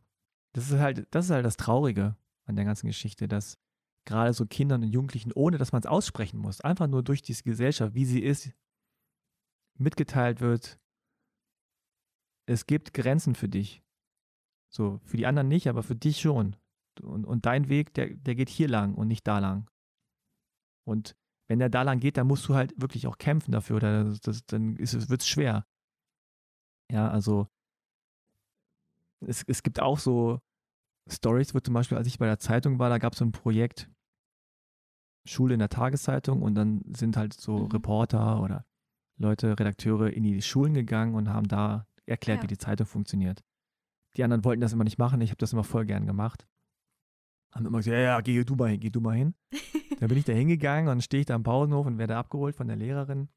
das 0.53 0.70
ist 0.70 0.78
halt, 0.78 1.07
das 1.11 1.27
ist 1.27 1.31
halt 1.31 1.45
das 1.45 1.57
Traurige 1.57 2.16
an 2.45 2.57
der 2.57 2.65
ganzen 2.65 2.86
Geschichte, 2.86 3.28
dass 3.28 3.59
gerade 4.05 4.32
so 4.32 4.47
Kindern 4.47 4.82
und 4.82 4.93
Jugendlichen, 4.93 5.32
ohne 5.32 5.59
dass 5.59 5.73
man 5.73 5.82
es 5.82 5.86
aussprechen 5.86 6.39
muss, 6.39 6.61
einfach 6.61 6.86
nur 6.86 7.03
durch 7.03 7.23
diese 7.23 7.43
Gesellschaft, 7.43 7.95
wie 7.95 8.07
sie 8.07 8.23
ist, 8.23 8.53
mitgeteilt 9.74 10.40
wird, 10.40 10.81
es 12.48 12.66
gibt 12.66 12.94
Grenzen 12.94 13.34
für 13.34 13.48
dich. 13.48 13.82
So, 14.70 15.00
für 15.04 15.16
die 15.16 15.26
anderen 15.26 15.48
nicht, 15.48 15.68
aber 15.68 15.82
für 15.82 15.96
dich 15.96 16.20
schon. 16.20 16.56
Und, 17.02 17.24
und 17.24 17.46
dein 17.46 17.68
Weg, 17.68 17.94
der, 17.94 18.14
der 18.14 18.34
geht 18.34 18.48
hier 18.48 18.68
lang 18.68 18.94
und 18.94 19.08
nicht 19.08 19.26
da 19.26 19.38
lang. 19.38 19.70
Und 20.84 21.14
wenn 21.46 21.58
der 21.58 21.68
da 21.68 21.82
lang 21.82 22.00
geht, 22.00 22.16
dann 22.16 22.26
musst 22.26 22.48
du 22.48 22.54
halt 22.54 22.78
wirklich 22.80 23.06
auch 23.06 23.18
kämpfen 23.18 23.52
dafür, 23.52 23.76
oder 23.76 24.04
das, 24.04 24.20
das, 24.20 24.46
dann 24.46 24.78
wird 24.78 25.20
es 25.20 25.28
schwer. 25.28 25.66
Ja, 26.90 27.10
also 27.10 27.48
es, 29.20 29.44
es 29.46 29.62
gibt 29.62 29.80
auch 29.80 29.98
so 29.98 30.40
Stories, 31.08 31.54
wo 31.54 31.60
zum 31.60 31.74
Beispiel, 31.74 31.98
als 31.98 32.06
ich 32.06 32.18
bei 32.18 32.26
der 32.26 32.38
Zeitung 32.38 32.78
war, 32.78 32.88
da 32.88 32.98
gab 32.98 33.12
es 33.12 33.18
so 33.18 33.24
ein 33.24 33.32
Projekt, 33.32 33.90
Schule 35.26 35.54
in 35.54 35.60
der 35.60 35.68
Tageszeitung 35.68 36.40
und 36.42 36.54
dann 36.54 36.82
sind 36.94 37.16
halt 37.16 37.34
so 37.34 37.58
mhm. 37.58 37.66
Reporter 37.66 38.40
oder 38.40 38.64
Leute, 39.18 39.58
Redakteure 39.58 40.10
in 40.10 40.22
die 40.22 40.40
Schulen 40.40 40.72
gegangen 40.72 41.14
und 41.14 41.28
haben 41.28 41.48
da 41.48 41.86
erklärt, 42.09 42.39
ja. 42.39 42.43
wie 42.44 42.48
die 42.48 42.59
Zeitung 42.59 42.86
funktioniert. 42.86 43.44
Die 44.16 44.24
anderen 44.24 44.44
wollten 44.44 44.60
das 44.60 44.72
immer 44.72 44.85
nicht 44.85 44.98
machen, 44.98 45.20
ich 45.20 45.30
habe 45.30 45.39
das 45.39 45.52
immer 45.52 45.64
voll 45.64 45.86
gern 45.86 46.06
gemacht 46.06 46.47
haben 47.52 47.66
immer 47.66 47.78
gesagt, 47.78 47.94
ja, 47.94 48.01
ja, 48.01 48.20
geh 48.20 48.44
du 48.44 48.55
mal 48.55 48.70
hin, 48.70 48.80
geh 48.80 48.90
du 48.90 49.01
mal 49.01 49.16
hin. 49.16 49.35
da 50.01 50.06
bin 50.06 50.18
ich 50.18 50.24
da 50.24 50.32
hingegangen 50.32 50.90
und 50.90 51.02
stehe 51.02 51.20
ich 51.20 51.26
da 51.26 51.35
am 51.35 51.43
Pausenhof 51.43 51.86
und 51.86 51.98
werde 51.98 52.16
abgeholt 52.16 52.55
von 52.55 52.68
der 52.68 52.76
Lehrerin. 52.76 53.28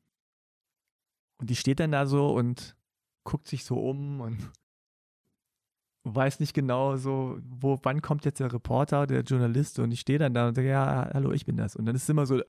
Und 1.39 1.49
die 1.49 1.55
steht 1.55 1.79
dann 1.79 1.91
da 1.91 2.05
so 2.05 2.33
und 2.33 2.75
guckt 3.23 3.47
sich 3.47 3.65
so 3.65 3.79
um 3.79 4.21
und 4.21 4.51
weiß 6.03 6.39
nicht 6.39 6.53
genau 6.53 6.97
so, 6.97 7.39
wo, 7.43 7.79
wann 7.83 8.01
kommt 8.01 8.25
jetzt 8.25 8.39
der 8.39 8.51
Reporter, 8.51 9.07
der 9.07 9.21
Journalist 9.21 9.79
und 9.79 9.91
ich 9.91 10.01
stehe 10.01 10.19
dann 10.19 10.33
da 10.33 10.47
und 10.47 10.55
sage, 10.55 10.69
ja, 10.69 11.09
hallo, 11.13 11.31
ich 11.31 11.45
bin 11.45 11.57
das. 11.57 11.75
Und 11.75 11.85
dann 11.85 11.95
ist 11.95 12.03
es 12.03 12.09
immer 12.09 12.25
so, 12.25 12.41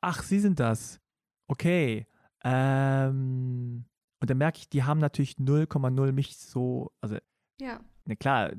ach, 0.00 0.22
Sie 0.22 0.40
sind 0.40 0.60
das. 0.60 1.00
Okay. 1.48 2.06
Ähm, 2.44 3.86
und 4.26 4.30
dann 4.30 4.38
merke 4.38 4.58
ich, 4.58 4.68
die 4.68 4.82
haben 4.82 4.98
natürlich 4.98 5.36
0,0 5.36 6.10
mich 6.10 6.36
so, 6.36 6.90
also, 7.00 7.16
ja. 7.60 7.78
Ne, 8.06 8.16
klar. 8.16 8.50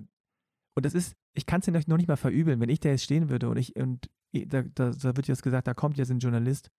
Und 0.77 0.85
das 0.85 0.93
ist, 0.93 1.17
ich 1.33 1.45
kann 1.45 1.59
es 1.59 1.65
dir 1.65 1.73
noch 1.73 1.97
nicht 1.97 2.07
mal 2.07 2.15
verübeln, 2.15 2.61
wenn 2.61 2.69
ich 2.69 2.79
da 2.79 2.87
jetzt 2.87 3.03
stehen 3.03 3.29
würde 3.29 3.49
und 3.49 3.57
ich, 3.57 3.75
und 3.75 4.09
da, 4.33 4.61
da, 4.61 4.91
da 4.91 5.17
wird 5.17 5.27
jetzt 5.27 5.43
gesagt, 5.43 5.67
da 5.67 5.73
kommt 5.73 5.97
jetzt 5.97 6.09
ein 6.09 6.19
Journalist 6.19 6.71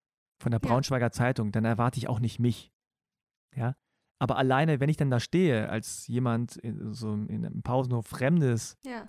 von 0.42 0.52
der 0.52 0.58
Braunschweiger 0.58 1.06
ja. 1.06 1.12
Zeitung, 1.12 1.52
dann 1.52 1.66
erwarte 1.66 1.98
ich 1.98 2.08
auch 2.08 2.18
nicht 2.18 2.38
mich. 2.38 2.72
Ja. 3.54 3.76
Aber 4.22 4.38
alleine, 4.38 4.80
wenn 4.80 4.88
ich 4.88 4.96
dann 4.96 5.10
da 5.10 5.20
stehe, 5.20 5.68
als 5.68 6.06
jemand 6.06 6.56
in, 6.56 6.94
so 6.94 7.12
in 7.12 7.44
einem 7.44 7.62
Pausenhof 7.62 8.06
Fremdes, 8.06 8.78
ja. 8.86 9.06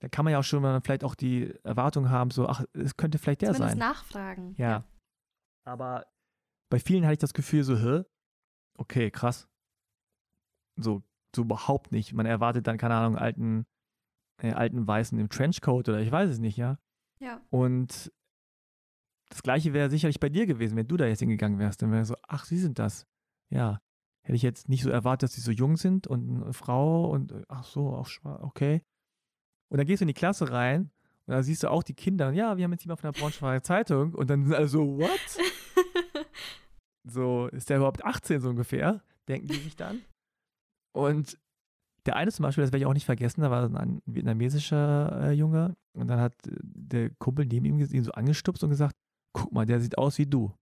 da 0.00 0.08
kann 0.08 0.24
man 0.24 0.32
ja 0.32 0.40
auch 0.40 0.44
schon 0.44 0.60
mal 0.60 0.80
vielleicht 0.80 1.04
auch 1.04 1.14
die 1.14 1.54
Erwartung 1.62 2.10
haben, 2.10 2.32
so, 2.32 2.48
ach, 2.48 2.64
es 2.72 2.96
könnte 2.96 3.18
vielleicht 3.18 3.42
der 3.42 3.52
Zumindest 3.52 3.78
sein. 3.78 3.88
nachfragen. 3.88 4.54
Ja. 4.58 4.68
ja. 4.68 4.84
Aber 5.66 6.04
bei 6.68 6.80
vielen 6.80 7.04
hatte 7.04 7.12
ich 7.12 7.18
das 7.20 7.32
Gefühl 7.32 7.62
so, 7.62 7.78
hä? 7.78 8.02
Okay, 8.76 9.10
krass. 9.10 9.48
So, 10.76 11.02
so 11.34 11.42
überhaupt 11.42 11.92
nicht. 11.92 12.12
Man 12.12 12.26
erwartet 12.26 12.66
dann, 12.66 12.78
keine 12.78 12.94
Ahnung, 12.94 13.16
alten, 13.16 13.66
äh, 14.42 14.52
alten 14.52 14.86
Weißen 14.86 15.18
im 15.18 15.28
Trenchcoat 15.28 15.88
oder 15.88 16.00
ich 16.00 16.10
weiß 16.10 16.30
es 16.30 16.38
nicht, 16.38 16.56
ja. 16.56 16.78
Ja. 17.20 17.40
Und 17.50 18.12
das 19.28 19.42
gleiche 19.42 19.72
wäre 19.72 19.90
sicherlich 19.90 20.20
bei 20.20 20.28
dir 20.28 20.46
gewesen, 20.46 20.76
wenn 20.76 20.88
du 20.88 20.96
da 20.96 21.06
jetzt 21.06 21.20
hingegangen 21.20 21.58
wärst. 21.58 21.82
Dann 21.82 21.92
wäre 21.92 22.04
so, 22.04 22.16
ach, 22.22 22.44
sie 22.44 22.58
sind 22.58 22.78
das. 22.78 23.06
Ja. 23.50 23.80
Hätte 24.22 24.36
ich 24.36 24.42
jetzt 24.42 24.68
nicht 24.68 24.82
so 24.82 24.90
erwartet, 24.90 25.28
dass 25.28 25.34
sie 25.34 25.40
so 25.40 25.50
jung 25.50 25.76
sind 25.76 26.06
und 26.06 26.42
eine 26.42 26.52
Frau 26.52 27.10
und 27.10 27.44
ach 27.48 27.64
so, 27.64 27.88
auch 27.90 28.06
schwarz, 28.06 28.42
okay. 28.42 28.82
Und 29.68 29.78
dann 29.78 29.86
gehst 29.86 30.00
du 30.00 30.04
in 30.04 30.08
die 30.08 30.14
Klasse 30.14 30.50
rein 30.50 30.90
und 31.26 31.32
da 31.32 31.42
siehst 31.42 31.62
du 31.62 31.68
auch 31.68 31.82
die 31.82 31.94
Kinder. 31.94 32.28
Und 32.28 32.34
ja, 32.34 32.56
wir 32.56 32.64
haben 32.64 32.72
jetzt 32.72 32.84
jemand 32.84 33.00
von 33.00 33.12
der 33.12 33.18
Braunschweiger 33.18 33.62
Zeitung. 33.62 34.14
Und 34.14 34.28
dann 34.28 34.44
sind 34.44 34.54
alle 34.54 34.68
so, 34.68 34.98
what? 34.98 35.10
so, 37.04 37.48
ist 37.48 37.70
der 37.70 37.78
überhaupt 37.78 38.04
18 38.04 38.40
so 38.40 38.48
ungefähr? 38.50 39.02
Denken 39.28 39.48
die 39.48 39.54
sich 39.54 39.76
dann. 39.76 40.02
Und 40.92 41.38
der 42.06 42.16
eine 42.16 42.30
zum 42.30 42.42
Beispiel, 42.42 42.62
das 42.62 42.72
werde 42.72 42.82
ich 42.82 42.86
auch 42.86 42.94
nicht 42.94 43.06
vergessen, 43.06 43.40
da 43.40 43.50
war 43.50 43.64
ein 43.80 44.02
vietnamesischer 44.04 45.28
äh, 45.28 45.32
Junge. 45.32 45.76
Und 45.94 46.08
dann 46.08 46.20
hat 46.20 46.34
äh, 46.46 46.56
der 46.62 47.10
Kumpel 47.10 47.46
neben 47.46 47.64
ihm 47.66 47.78
ihn 47.78 48.04
so 48.04 48.12
angestupst 48.12 48.62
und 48.62 48.70
gesagt, 48.70 48.96
guck 49.32 49.52
mal, 49.52 49.66
der 49.66 49.80
sieht 49.80 49.98
aus 49.98 50.18
wie 50.18 50.26
du. 50.26 50.52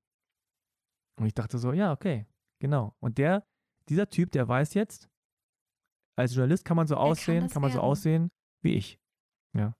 Und 1.19 1.27
ich 1.27 1.35
dachte 1.35 1.59
so, 1.59 1.73
ja, 1.73 1.93
okay, 1.93 2.27
genau. 2.61 2.95
Und 3.01 3.19
der, 3.19 3.45
dieser 3.89 4.09
Typ, 4.09 4.31
der 4.31 4.49
weiß 4.49 4.75
jetzt, 4.75 5.09
als 6.17 6.35
Journalist 6.35 6.65
kann 6.65 6.77
man 6.77 6.87
so 6.87 6.97
aussehen, 6.97 7.43
kann, 7.43 7.51
kann, 7.51 7.63
man 7.63 7.71
werden. 7.71 7.81
so 7.81 7.87
aussehen 7.87 8.31
wie 8.63 8.75
ich. 8.75 9.01
Ja. 9.57 9.75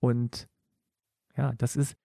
Und 0.00 0.48
ja, 1.36 1.52
das 1.54 1.76
ist, 1.76 1.96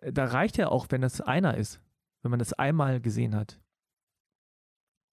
äh, 0.00 0.12
da 0.12 0.26
reicht 0.26 0.56
ja 0.56 0.68
auch, 0.68 0.86
wenn 0.90 1.00
das 1.00 1.20
einer 1.20 1.56
ist, 1.56 1.80
wenn 2.22 2.30
man 2.30 2.38
das 2.38 2.52
einmal 2.52 3.00
gesehen 3.00 3.34
hat. 3.34 3.60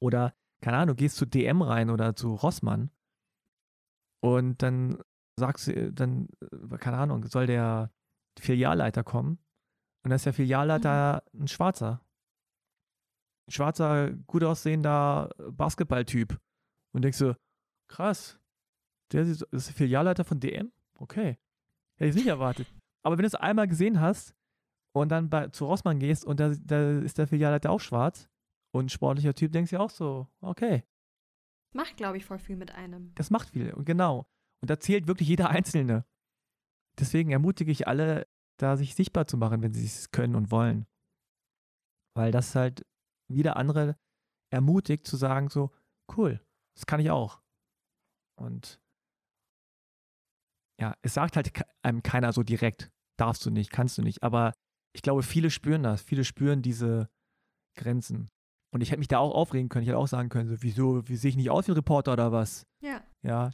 Oder, 0.01 0.33
keine 0.61 0.77
Ahnung, 0.77 0.95
du 0.95 1.01
gehst 1.01 1.17
zu 1.17 1.25
DM 1.25 1.61
rein 1.61 1.89
oder 1.89 2.15
zu 2.15 2.33
Rossmann 2.33 2.91
und 4.21 4.61
dann 4.61 4.97
sagst 5.37 5.67
du, 5.67 5.93
dann, 5.93 6.27
äh, 6.41 6.77
keine 6.77 6.97
Ahnung, 6.97 7.25
soll 7.25 7.47
der 7.47 7.91
Filialleiter 8.39 9.03
kommen 9.03 9.39
und 10.03 10.09
dann 10.09 10.17
ist 10.17 10.25
der 10.25 10.33
Filialleiter 10.33 11.23
mhm. 11.31 11.43
ein 11.43 11.47
Schwarzer. 11.47 12.01
Ein 13.47 13.51
schwarzer, 13.51 14.11
gut 14.11 14.43
aussehender 14.43 15.29
Basketballtyp. 15.51 16.39
Und 16.93 17.03
denkst 17.03 17.19
du, 17.19 17.37
krass, 17.87 18.39
der 19.11 19.23
ist 19.23 19.45
der 19.51 19.59
Filialleiter 19.59 20.23
von 20.23 20.39
DM? 20.39 20.71
Okay. 20.97 21.37
Hätte 21.97 22.09
ich 22.09 22.15
nicht 22.15 22.27
erwartet. 22.27 22.67
Aber 23.03 23.17
wenn 23.17 23.23
du 23.23 23.27
es 23.27 23.35
einmal 23.35 23.67
gesehen 23.67 23.99
hast 23.99 24.35
und 24.95 25.09
dann 25.09 25.29
bei, 25.29 25.49
zu 25.49 25.65
Rossmann 25.65 25.99
gehst 25.99 26.23
und 26.25 26.39
da, 26.39 26.53
da 26.55 26.99
ist 26.99 27.17
der 27.17 27.27
Filialleiter 27.27 27.69
auch 27.69 27.81
schwarz 27.81 28.29
und 28.73 28.85
ein 28.85 28.89
sportlicher 28.89 29.33
Typ, 29.33 29.51
denkst 29.51 29.71
du 29.71 29.79
auch 29.79 29.89
so, 29.89 30.27
okay. 30.41 30.83
Macht, 31.73 31.97
glaube 31.97 32.17
ich, 32.17 32.25
voll 32.25 32.39
viel 32.39 32.55
mit 32.55 32.71
einem. 32.71 33.13
Das 33.15 33.29
macht 33.29 33.49
viel, 33.49 33.73
und 33.73 33.85
genau. 33.85 34.25
Und 34.61 34.69
da 34.69 34.79
zählt 34.79 35.07
wirklich 35.07 35.27
jeder 35.27 35.49
Einzelne. 35.49 36.05
Deswegen 36.97 37.31
ermutige 37.31 37.71
ich 37.71 37.87
alle, 37.87 38.25
da 38.57 38.77
sich 38.77 38.95
sichtbar 38.95 39.27
zu 39.27 39.35
machen, 39.35 39.61
wenn 39.61 39.73
sie 39.73 39.85
es 39.85 40.11
können 40.11 40.35
und 40.35 40.49
wollen. 40.49 40.87
Weil 42.15 42.31
das 42.31 42.55
halt 42.55 42.85
wieder 43.29 43.57
andere 43.57 43.97
ermutigt 44.49 45.05
zu 45.05 45.17
sagen, 45.17 45.49
so, 45.49 45.71
cool, 46.15 46.39
das 46.77 46.85
kann 46.85 47.01
ich 47.01 47.11
auch. 47.11 47.41
Und 48.39 48.79
ja, 50.79 50.95
es 51.01 51.13
sagt 51.13 51.35
halt 51.35 51.51
einem 51.83 52.01
keiner 52.01 52.31
so 52.31 52.43
direkt, 52.43 52.91
darfst 53.17 53.45
du 53.45 53.49
nicht, 53.49 53.71
kannst 53.71 53.97
du 53.97 54.01
nicht. 54.01 54.23
Aber 54.23 54.53
ich 54.95 55.01
glaube, 55.01 55.23
viele 55.23 55.51
spüren 55.51 55.83
das. 55.83 56.01
Viele 56.01 56.23
spüren 56.23 56.61
diese 56.61 57.09
Grenzen. 57.77 58.29
Und 58.73 58.81
ich 58.81 58.91
hätte 58.91 58.99
mich 58.99 59.07
da 59.07 59.19
auch 59.19 59.33
aufregen 59.33 59.69
können. 59.69 59.83
Ich 59.83 59.89
hätte 59.89 59.97
auch 59.97 60.07
sagen 60.07 60.29
können, 60.29 60.49
so, 60.49 60.61
wieso, 60.61 61.07
wie 61.07 61.15
sehe 61.15 61.29
ich 61.29 61.35
nicht 61.35 61.49
aus 61.49 61.67
wie 61.67 61.71
ein 61.71 61.75
Reporter 61.75 62.13
oder 62.13 62.31
was? 62.31 62.65
Ja. 62.81 63.03
Ja. 63.21 63.51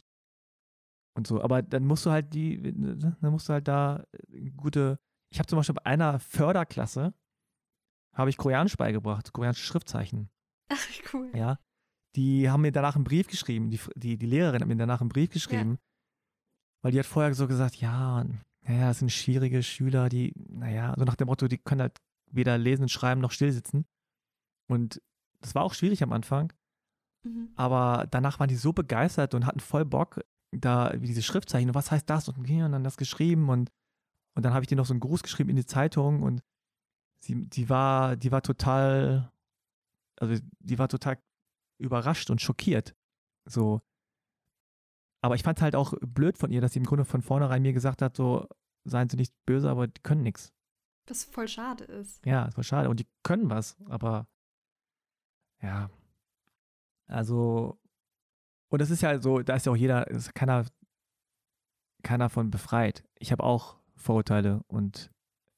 Und 1.16 1.26
so. 1.26 1.42
Aber 1.42 1.62
dann 1.62 1.84
musst 1.84 2.06
du 2.06 2.10
halt 2.10 2.32
die, 2.32 2.58
ne, 2.58 2.96
dann 2.96 3.32
musst 3.32 3.48
du 3.48 3.52
halt 3.52 3.68
da 3.68 4.04
äh, 4.28 4.50
gute. 4.50 4.98
Ich 5.32 5.38
habe 5.38 5.46
zum 5.46 5.58
Beispiel 5.58 5.74
bei 5.74 5.86
einer 5.86 6.18
Förderklasse 6.20 7.14
habe 8.14 8.30
ich 8.30 8.36
Koreanisch 8.36 8.76
beigebracht, 8.76 9.32
koreanische 9.32 9.64
Schriftzeichen. 9.64 10.28
Ach, 10.68 10.88
cool. 11.12 11.30
Ja. 11.34 11.58
Die 12.14 12.50
haben 12.50 12.60
mir 12.60 12.72
danach 12.72 12.94
einen 12.94 13.04
Brief 13.04 13.26
geschrieben. 13.26 13.70
Die, 13.70 13.80
die, 13.96 14.18
die 14.18 14.26
Lehrerin 14.26 14.60
hat 14.60 14.68
mir 14.68 14.76
danach 14.76 15.00
einen 15.00 15.08
Brief 15.08 15.30
geschrieben. 15.30 15.72
Ja 15.72 15.92
weil 16.82 16.92
die 16.92 16.98
hat 16.98 17.06
vorher 17.06 17.32
so 17.34 17.46
gesagt, 17.46 17.76
ja, 17.76 18.24
naja, 18.64 18.88
das 18.88 19.00
sind 19.00 19.10
schwierige 19.10 19.62
Schüler, 19.62 20.08
die, 20.08 20.32
naja, 20.48 20.94
so 20.96 21.04
nach 21.04 21.16
dem 21.16 21.26
Motto, 21.26 21.48
die 21.48 21.58
können 21.58 21.80
halt 21.80 22.00
weder 22.30 22.58
lesen, 22.58 22.88
schreiben 22.88 23.20
noch 23.20 23.32
stillsitzen. 23.32 23.86
Und 24.68 25.02
das 25.40 25.54
war 25.54 25.64
auch 25.64 25.74
schwierig 25.74 26.02
am 26.02 26.12
Anfang. 26.12 26.52
Mhm. 27.24 27.50
Aber 27.56 28.06
danach 28.10 28.38
waren 28.40 28.48
die 28.48 28.56
so 28.56 28.72
begeistert 28.72 29.34
und 29.34 29.46
hatten 29.46 29.60
voll 29.60 29.84
Bock, 29.84 30.20
da 30.52 30.92
wie 30.96 31.06
diese 31.06 31.22
Schriftzeichen, 31.22 31.74
was 31.74 31.90
heißt 31.90 32.08
das? 32.08 32.28
Und, 32.28 32.38
und 32.38 32.72
dann 32.72 32.84
das 32.84 32.96
geschrieben 32.96 33.48
und, 33.48 33.70
und 34.34 34.44
dann 34.44 34.54
habe 34.54 34.62
ich 34.62 34.68
dir 34.68 34.76
noch 34.76 34.86
so 34.86 34.92
einen 34.92 35.00
Gruß 35.00 35.22
geschrieben 35.22 35.50
in 35.50 35.56
die 35.56 35.66
Zeitung 35.66 36.22
und 36.22 36.42
sie, 37.20 37.46
die 37.46 37.68
war, 37.68 38.16
die 38.16 38.30
war 38.30 38.42
total, 38.42 39.32
also 40.20 40.40
die 40.60 40.78
war 40.78 40.88
total 40.88 41.18
überrascht 41.78 42.30
und 42.30 42.40
schockiert. 42.40 42.94
So, 43.44 43.82
aber 45.22 45.36
ich 45.36 45.42
fand 45.42 45.58
es 45.58 45.62
halt 45.62 45.76
auch 45.76 45.94
blöd 46.00 46.36
von 46.36 46.50
ihr, 46.50 46.60
dass 46.60 46.72
sie 46.72 46.80
im 46.80 46.84
Grunde 46.84 47.04
von 47.04 47.22
vornherein 47.22 47.62
mir 47.62 47.72
gesagt 47.72 48.02
hat, 48.02 48.16
so, 48.16 48.48
seien 48.84 49.08
sie 49.08 49.16
nicht 49.16 49.32
böse, 49.46 49.70
aber 49.70 49.86
die 49.86 50.02
können 50.02 50.22
nichts. 50.22 50.52
Was 51.06 51.24
voll 51.24 51.48
schade 51.48 51.84
ist. 51.84 52.24
Ja, 52.26 52.50
voll 52.50 52.64
schade. 52.64 52.90
Und 52.90 52.98
die 53.00 53.08
können 53.22 53.48
was, 53.48 53.76
aber 53.86 54.26
ja. 55.60 55.90
Also, 57.06 57.78
und 58.68 58.80
das 58.80 58.90
ist 58.90 59.02
ja 59.02 59.20
so, 59.20 59.40
da 59.40 59.54
ist 59.54 59.66
ja 59.66 59.72
auch 59.72 59.76
jeder, 59.76 60.08
ist 60.08 60.34
keiner, 60.34 60.66
keiner 62.02 62.28
von 62.28 62.50
befreit. 62.50 63.04
Ich 63.18 63.30
habe 63.30 63.44
auch 63.44 63.78
Vorurteile 63.94 64.64
und 64.66 65.12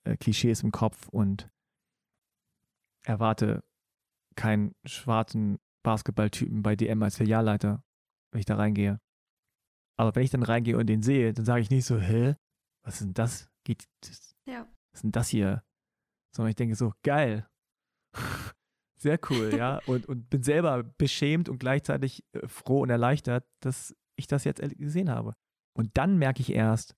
äh, 0.04 0.16
Klischees 0.16 0.62
im 0.62 0.72
Kopf 0.72 1.08
und 1.08 1.50
erwarte 3.02 3.64
keinen 4.36 4.74
schwarzen 4.84 5.58
Basketballtypen 5.82 6.62
bei 6.62 6.76
DM 6.76 7.02
als 7.02 7.16
Filialleiter, 7.16 7.82
wenn 8.30 8.40
ich 8.40 8.46
da 8.46 8.56
reingehe. 8.56 9.00
Aber 9.96 10.14
wenn 10.14 10.24
ich 10.24 10.30
dann 10.30 10.42
reingehe 10.42 10.76
und 10.76 10.86
den 10.86 11.02
sehe, 11.02 11.32
dann 11.32 11.44
sage 11.44 11.60
ich 11.60 11.70
nicht 11.70 11.84
so, 11.84 11.98
hä, 11.98 12.34
was 12.82 12.96
ist 12.96 13.06
denn 13.06 13.14
das? 13.14 13.48
Geht, 13.64 13.84
ja. 14.46 14.66
Was 14.90 14.98
ist 14.98 15.04
denn 15.04 15.12
das 15.12 15.28
hier? 15.28 15.64
Sondern 16.34 16.50
ich 16.50 16.56
denke 16.56 16.74
so, 16.74 16.92
geil. 17.02 17.48
Sehr 18.98 19.18
cool, 19.30 19.54
ja. 19.54 19.80
Und, 19.86 20.06
und 20.06 20.30
bin 20.30 20.42
selber 20.42 20.82
beschämt 20.82 21.50
und 21.50 21.58
gleichzeitig 21.58 22.24
äh, 22.32 22.48
froh 22.48 22.80
und 22.80 22.88
erleichtert, 22.88 23.46
dass 23.60 23.94
ich 24.16 24.26
das 24.26 24.44
jetzt 24.44 24.62
gesehen 24.78 25.10
habe. 25.10 25.34
Und 25.76 25.98
dann 25.98 26.16
merke 26.16 26.40
ich 26.40 26.52
erst, 26.52 26.96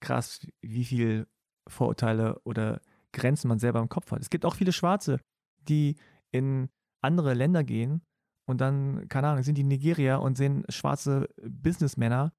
krass, 0.00 0.46
wie 0.62 0.84
viel 0.84 1.26
Vorurteile 1.68 2.40
oder 2.44 2.80
Grenzen 3.12 3.48
man 3.48 3.58
selber 3.58 3.80
im 3.80 3.88
Kopf 3.88 4.12
hat. 4.12 4.20
Es 4.20 4.30
gibt 4.30 4.44
auch 4.44 4.54
viele 4.54 4.72
Schwarze, 4.72 5.18
die 5.66 5.96
in 6.30 6.68
andere 7.00 7.34
Länder 7.34 7.64
gehen 7.64 8.02
und 8.46 8.60
dann, 8.60 9.08
keine 9.08 9.28
Ahnung, 9.28 9.42
sind 9.42 9.56
die 9.56 9.62
in 9.62 9.68
Nigeria 9.68 10.16
und 10.16 10.36
sehen 10.36 10.64
schwarze 10.68 11.28
Businessmänner 11.42 12.32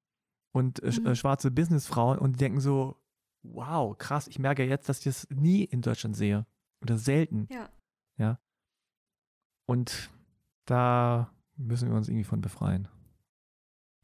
und 0.52 0.82
äh, 0.82 0.92
mhm. 0.92 1.14
schwarze 1.14 1.50
Businessfrauen 1.50 2.18
und 2.18 2.34
die 2.34 2.38
denken 2.38 2.60
so, 2.60 3.00
wow, 3.42 3.96
krass, 3.96 4.28
ich 4.28 4.38
merke 4.38 4.64
jetzt, 4.64 4.88
dass 4.88 4.98
ich 4.98 5.04
das 5.04 5.28
nie 5.30 5.64
in 5.64 5.82
Deutschland 5.82 6.16
sehe. 6.16 6.46
Oder 6.82 6.98
selten. 6.98 7.48
Ja. 7.50 7.68
Ja. 8.18 8.38
Und 9.66 10.10
da 10.66 11.32
müssen 11.56 11.88
wir 11.88 11.96
uns 11.96 12.08
irgendwie 12.08 12.24
von 12.24 12.40
befreien. 12.40 12.88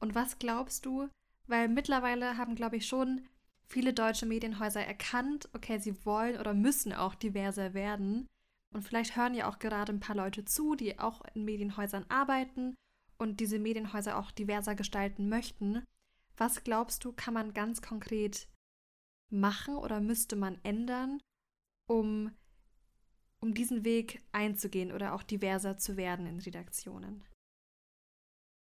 Und 0.00 0.14
was 0.14 0.38
glaubst 0.38 0.86
du? 0.86 1.08
Weil 1.46 1.68
mittlerweile 1.68 2.36
haben, 2.38 2.54
glaube 2.54 2.76
ich, 2.76 2.86
schon 2.86 3.22
viele 3.66 3.92
deutsche 3.92 4.26
Medienhäuser 4.26 4.84
erkannt, 4.84 5.48
okay, 5.54 5.78
sie 5.78 6.04
wollen 6.04 6.38
oder 6.38 6.54
müssen 6.54 6.92
auch 6.92 7.14
diverser 7.14 7.74
werden. 7.74 8.26
Und 8.72 8.82
vielleicht 8.82 9.16
hören 9.16 9.34
ja 9.34 9.48
auch 9.48 9.58
gerade 9.58 9.92
ein 9.92 10.00
paar 10.00 10.16
Leute 10.16 10.44
zu, 10.44 10.74
die 10.74 10.98
auch 10.98 11.22
in 11.34 11.44
Medienhäusern 11.44 12.06
arbeiten 12.08 12.74
und 13.18 13.40
diese 13.40 13.58
Medienhäuser 13.58 14.18
auch 14.18 14.30
diverser 14.30 14.74
gestalten 14.74 15.28
möchten. 15.28 15.84
Was 16.36 16.64
glaubst 16.64 17.04
du, 17.04 17.12
kann 17.12 17.34
man 17.34 17.52
ganz 17.52 17.82
konkret 17.82 18.48
machen 19.30 19.76
oder 19.76 20.00
müsste 20.00 20.36
man 20.36 20.58
ändern, 20.62 21.20
um, 21.88 22.32
um 23.40 23.54
diesen 23.54 23.84
Weg 23.84 24.22
einzugehen 24.32 24.92
oder 24.92 25.14
auch 25.14 25.22
diverser 25.22 25.76
zu 25.76 25.96
werden 25.96 26.26
in 26.26 26.40
Redaktionen? 26.40 27.24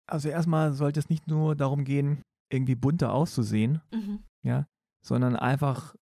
Also 0.08 0.28
erstmal 0.28 0.74
sollte 0.74 1.00
es 1.00 1.10
nicht 1.10 1.28
nur 1.28 1.56
darum 1.56 1.86
gehen, 1.86 2.22
irgendwie 2.52 2.76
bunter 2.76 3.14
auszusehen, 3.14 3.82
mhm. 3.94 4.24
ja, 4.44 4.68
sondern 5.02 5.38
einfach 5.38 5.96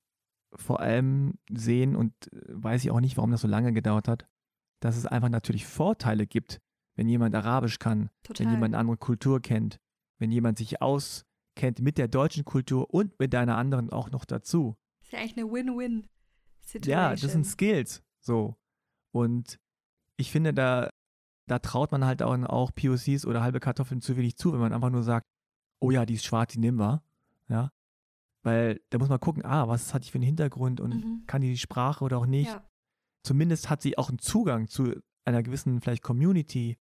vor 0.56 0.80
allem 0.80 1.36
sehen 1.52 1.96
und 1.96 2.14
äh, 2.32 2.40
weiß 2.50 2.84
ich 2.84 2.92
auch 2.92 3.00
nicht, 3.00 3.18
warum 3.18 3.32
das 3.32 3.42
so 3.42 3.48
lange 3.48 3.74
gedauert 3.74 4.08
hat, 4.08 4.28
dass 4.80 4.98
es 4.98 5.06
einfach 5.06 5.30
natürlich 5.30 5.66
Vorteile 5.66 6.28
gibt, 6.28 6.60
wenn 6.96 7.08
jemand 7.08 7.36
Arabisch 7.36 7.80
kann, 7.80 8.10
Total. 8.24 8.46
wenn 8.46 8.54
jemand 8.54 8.74
eine 8.74 8.82
andere 8.82 8.98
Kultur 8.98 9.42
kennt, 9.42 9.80
wenn 10.18 10.32
jemand 10.32 10.58
sich 10.58 10.82
auskennt 10.82 11.80
mit 11.80 11.98
der 11.98 12.08
deutschen 12.08 12.46
Kultur 12.46 12.94
und 12.94 13.20
mit 13.20 13.34
einer 13.36 13.58
anderen 13.58 13.90
auch 13.90 14.12
noch 14.12 14.26
dazu. 14.26 14.76
Das 15.00 15.08
ist 15.08 15.14
ja 15.14 15.20
eigentlich 15.20 15.38
eine 15.38 15.52
Win-Win-Situation. 15.52 16.92
Ja, 16.92 17.16
das 17.16 17.32
sind 17.32 17.46
Skills. 17.46 18.04
So. 18.20 18.58
Und 19.12 19.60
ich 20.18 20.32
finde, 20.32 20.54
da, 20.54 20.90
da 21.48 21.60
traut 21.60 21.92
man 21.92 22.06
halt 22.06 22.22
auch, 22.22 22.38
auch 22.44 22.72
POCs 22.74 23.26
oder 23.26 23.42
halbe 23.42 23.60
Kartoffeln 23.60 24.02
zu 24.02 24.18
wenig 24.18 24.36
zu, 24.36 24.52
wenn 24.54 24.60
man 24.60 24.74
einfach 24.74 24.90
nur 24.90 25.04
sagt, 25.04 25.26
oh 25.80 25.92
ja, 25.92 26.06
die 26.06 26.16
ist 26.16 26.26
schwarz, 26.26 26.54
die 26.54 26.60
nehmen 26.60 26.80
wir. 26.80 27.02
Ja. 27.48 27.72
Weil 28.44 28.82
da 28.90 28.98
muss 28.98 29.10
man 29.10 29.20
gucken, 29.20 29.44
ah, 29.44 29.68
was 29.68 29.94
hat 29.94 30.06
die 30.06 30.10
für 30.10 30.16
einen 30.16 30.24
Hintergrund 30.24 30.80
und 30.80 30.96
mhm. 30.96 31.24
kann 31.28 31.42
die 31.42 31.50
die 31.50 31.58
Sprache 31.58 32.04
oder 32.04 32.18
auch 32.18 32.26
nicht. 32.26 32.48
Ja. 32.48 32.66
Zumindest 33.24 33.70
hat 33.70 33.82
sie 33.82 33.98
auch 33.98 34.10
einen 34.10 34.20
Zugang 34.20 34.68
zu 34.68 35.02
einer 35.26 35.44
gewissen 35.44 35.82
vielleicht 35.82 36.04
Community. 36.04 36.78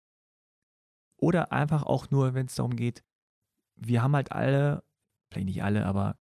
Oder 1.19 1.51
einfach 1.51 1.83
auch 1.83 2.11
nur, 2.11 2.35
wenn 2.35 2.45
es 2.45 2.55
darum 2.55 2.75
geht, 2.75 3.03
wir 3.75 4.03
haben 4.03 4.15
halt 4.15 4.31
alle, 4.31 4.83
vielleicht 5.31 5.47
nicht 5.47 5.63
alle, 5.63 5.85
aber 5.85 6.19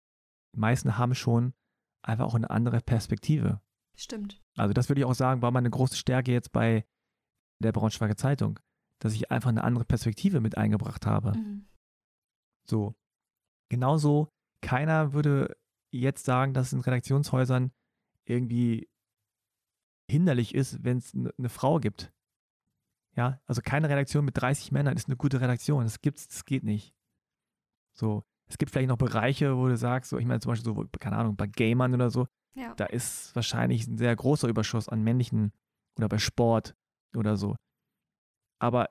die 0.55 0.59
meisten 0.59 0.99
haben 0.99 1.15
schon 1.15 1.55
einfach 2.03 2.25
auch 2.25 2.35
eine 2.35 2.51
andere 2.51 2.81
Perspektive. 2.81 3.61
Stimmt. 3.97 4.43
Also 4.57 4.73
das 4.73 4.89
würde 4.89 5.01
ich 5.01 5.05
auch 5.05 5.15
sagen, 5.15 5.43
war 5.43 5.51
meine 5.51 5.71
große 5.71 5.97
Stärke 5.97 6.33
jetzt 6.33 6.53
bei 6.53 6.85
der 7.63 7.73
Braunschweiger 7.73 8.17
Zeitung, 8.17 8.59
dass 8.99 9.15
ich 9.15 9.31
einfach 9.31 9.51
eine 9.51 9.63
andere 9.63 9.85
Perspektive 9.85 10.41
mit 10.41 10.57
eingebracht 10.57 11.07
habe. 11.07 11.37
Mhm. 11.37 11.67
So. 12.67 12.95
Genauso, 13.69 14.33
keiner 14.63 15.13
würde 15.13 15.57
jetzt 15.93 16.25
sagen, 16.25 16.55
dass 16.55 16.69
es 16.69 16.73
in 16.73 16.81
Redaktionshäusern 16.81 17.73
irgendwie 18.25 18.89
hinderlich 20.11 20.55
ist, 20.55 20.83
wenn 20.85 20.99
es 20.99 21.15
eine 21.15 21.49
Frau 21.49 21.79
gibt. 21.79 22.13
Ja, 23.17 23.41
also 23.47 23.61
keine 23.63 23.89
Redaktion 23.89 24.25
mit 24.25 24.37
30 24.37 24.73
Männern 24.73 24.97
ist 24.97 25.09
eine 25.09 25.17
gute 25.17 25.41
Redaktion. 25.41 25.85
Das 25.85 26.01
gibt's, 26.01 26.29
das 26.29 26.45
geht 26.45 26.63
nicht. 26.63 26.95
So, 27.97 28.25
es 28.49 28.59
gibt 28.59 28.71
vielleicht 28.71 28.89
noch 28.89 28.99
Bereiche, 28.99 29.57
wo 29.57 29.69
du 29.69 29.77
sagst, 29.77 30.11
so, 30.11 30.19
ich 30.19 30.27
meine 30.27 30.41
zum 30.41 30.51
Beispiel 30.51 30.75
so, 30.75 30.87
keine 30.99 31.17
Ahnung, 31.17 31.37
bei 31.37 31.47
Gamern 31.47 31.95
oder 31.95 32.11
so, 32.11 32.27
ja. 32.55 32.75
da 32.75 32.87
ist 32.87 33.35
wahrscheinlich 33.35 33.87
ein 33.87 33.99
sehr 33.99 34.15
großer 34.15 34.49
Überschuss 34.49 34.89
an 34.89 35.03
männlichen 35.03 35.53
oder 35.99 36.09
bei 36.09 36.19
Sport 36.19 36.75
oder 37.17 37.37
so. 37.37 37.57
Aber 38.61 38.91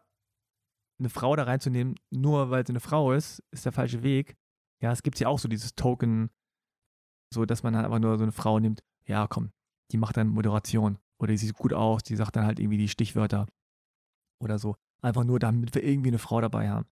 eine 0.99 1.09
Frau 1.09 1.35
da 1.35 1.43
reinzunehmen, 1.43 1.95
nur 2.09 2.49
weil 2.49 2.65
sie 2.65 2.71
eine 2.71 2.79
Frau 2.79 3.13
ist, 3.13 3.39
ist 3.51 3.65
der 3.65 3.71
falsche 3.71 4.03
Weg. 4.03 4.35
Ja, 4.81 4.91
es 4.91 5.03
gibt 5.03 5.19
ja 5.19 5.27
auch 5.27 5.39
so 5.39 5.47
dieses 5.47 5.75
Token, 5.75 6.29
so 7.33 7.45
dass 7.45 7.63
man 7.63 7.75
halt 7.75 7.85
einfach 7.85 7.99
nur 7.99 8.17
so 8.17 8.23
eine 8.23 8.31
Frau 8.31 8.59
nimmt, 8.59 8.83
ja, 9.05 9.27
komm, 9.27 9.51
die 9.91 9.97
macht 9.97 10.17
dann 10.17 10.29
Moderation 10.29 10.99
oder 11.19 11.31
die 11.31 11.37
sieht 11.37 11.55
gut 11.55 11.73
aus, 11.73 12.03
die 12.03 12.15
sagt 12.15 12.35
dann 12.35 12.45
halt 12.45 12.59
irgendwie 12.59 12.77
die 12.77 12.87
Stichwörter 12.87 13.47
oder 14.39 14.57
so. 14.57 14.75
Einfach 15.01 15.23
nur, 15.23 15.39
damit 15.39 15.73
wir 15.75 15.83
irgendwie 15.83 16.09
eine 16.09 16.19
Frau 16.19 16.41
dabei 16.41 16.69
haben. 16.69 16.87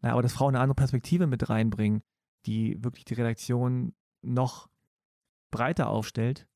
Naja, 0.00 0.14
aber 0.14 0.22
dass 0.22 0.32
Frauen 0.32 0.54
eine 0.54 0.62
andere 0.62 0.76
Perspektive 0.76 1.26
mit 1.26 1.48
reinbringen, 1.48 2.02
die 2.46 2.82
wirklich 2.82 3.04
die 3.04 3.14
Redaktion 3.14 3.94
noch 4.22 4.68
breiter 5.50 5.88
aufstellt, 5.88 6.46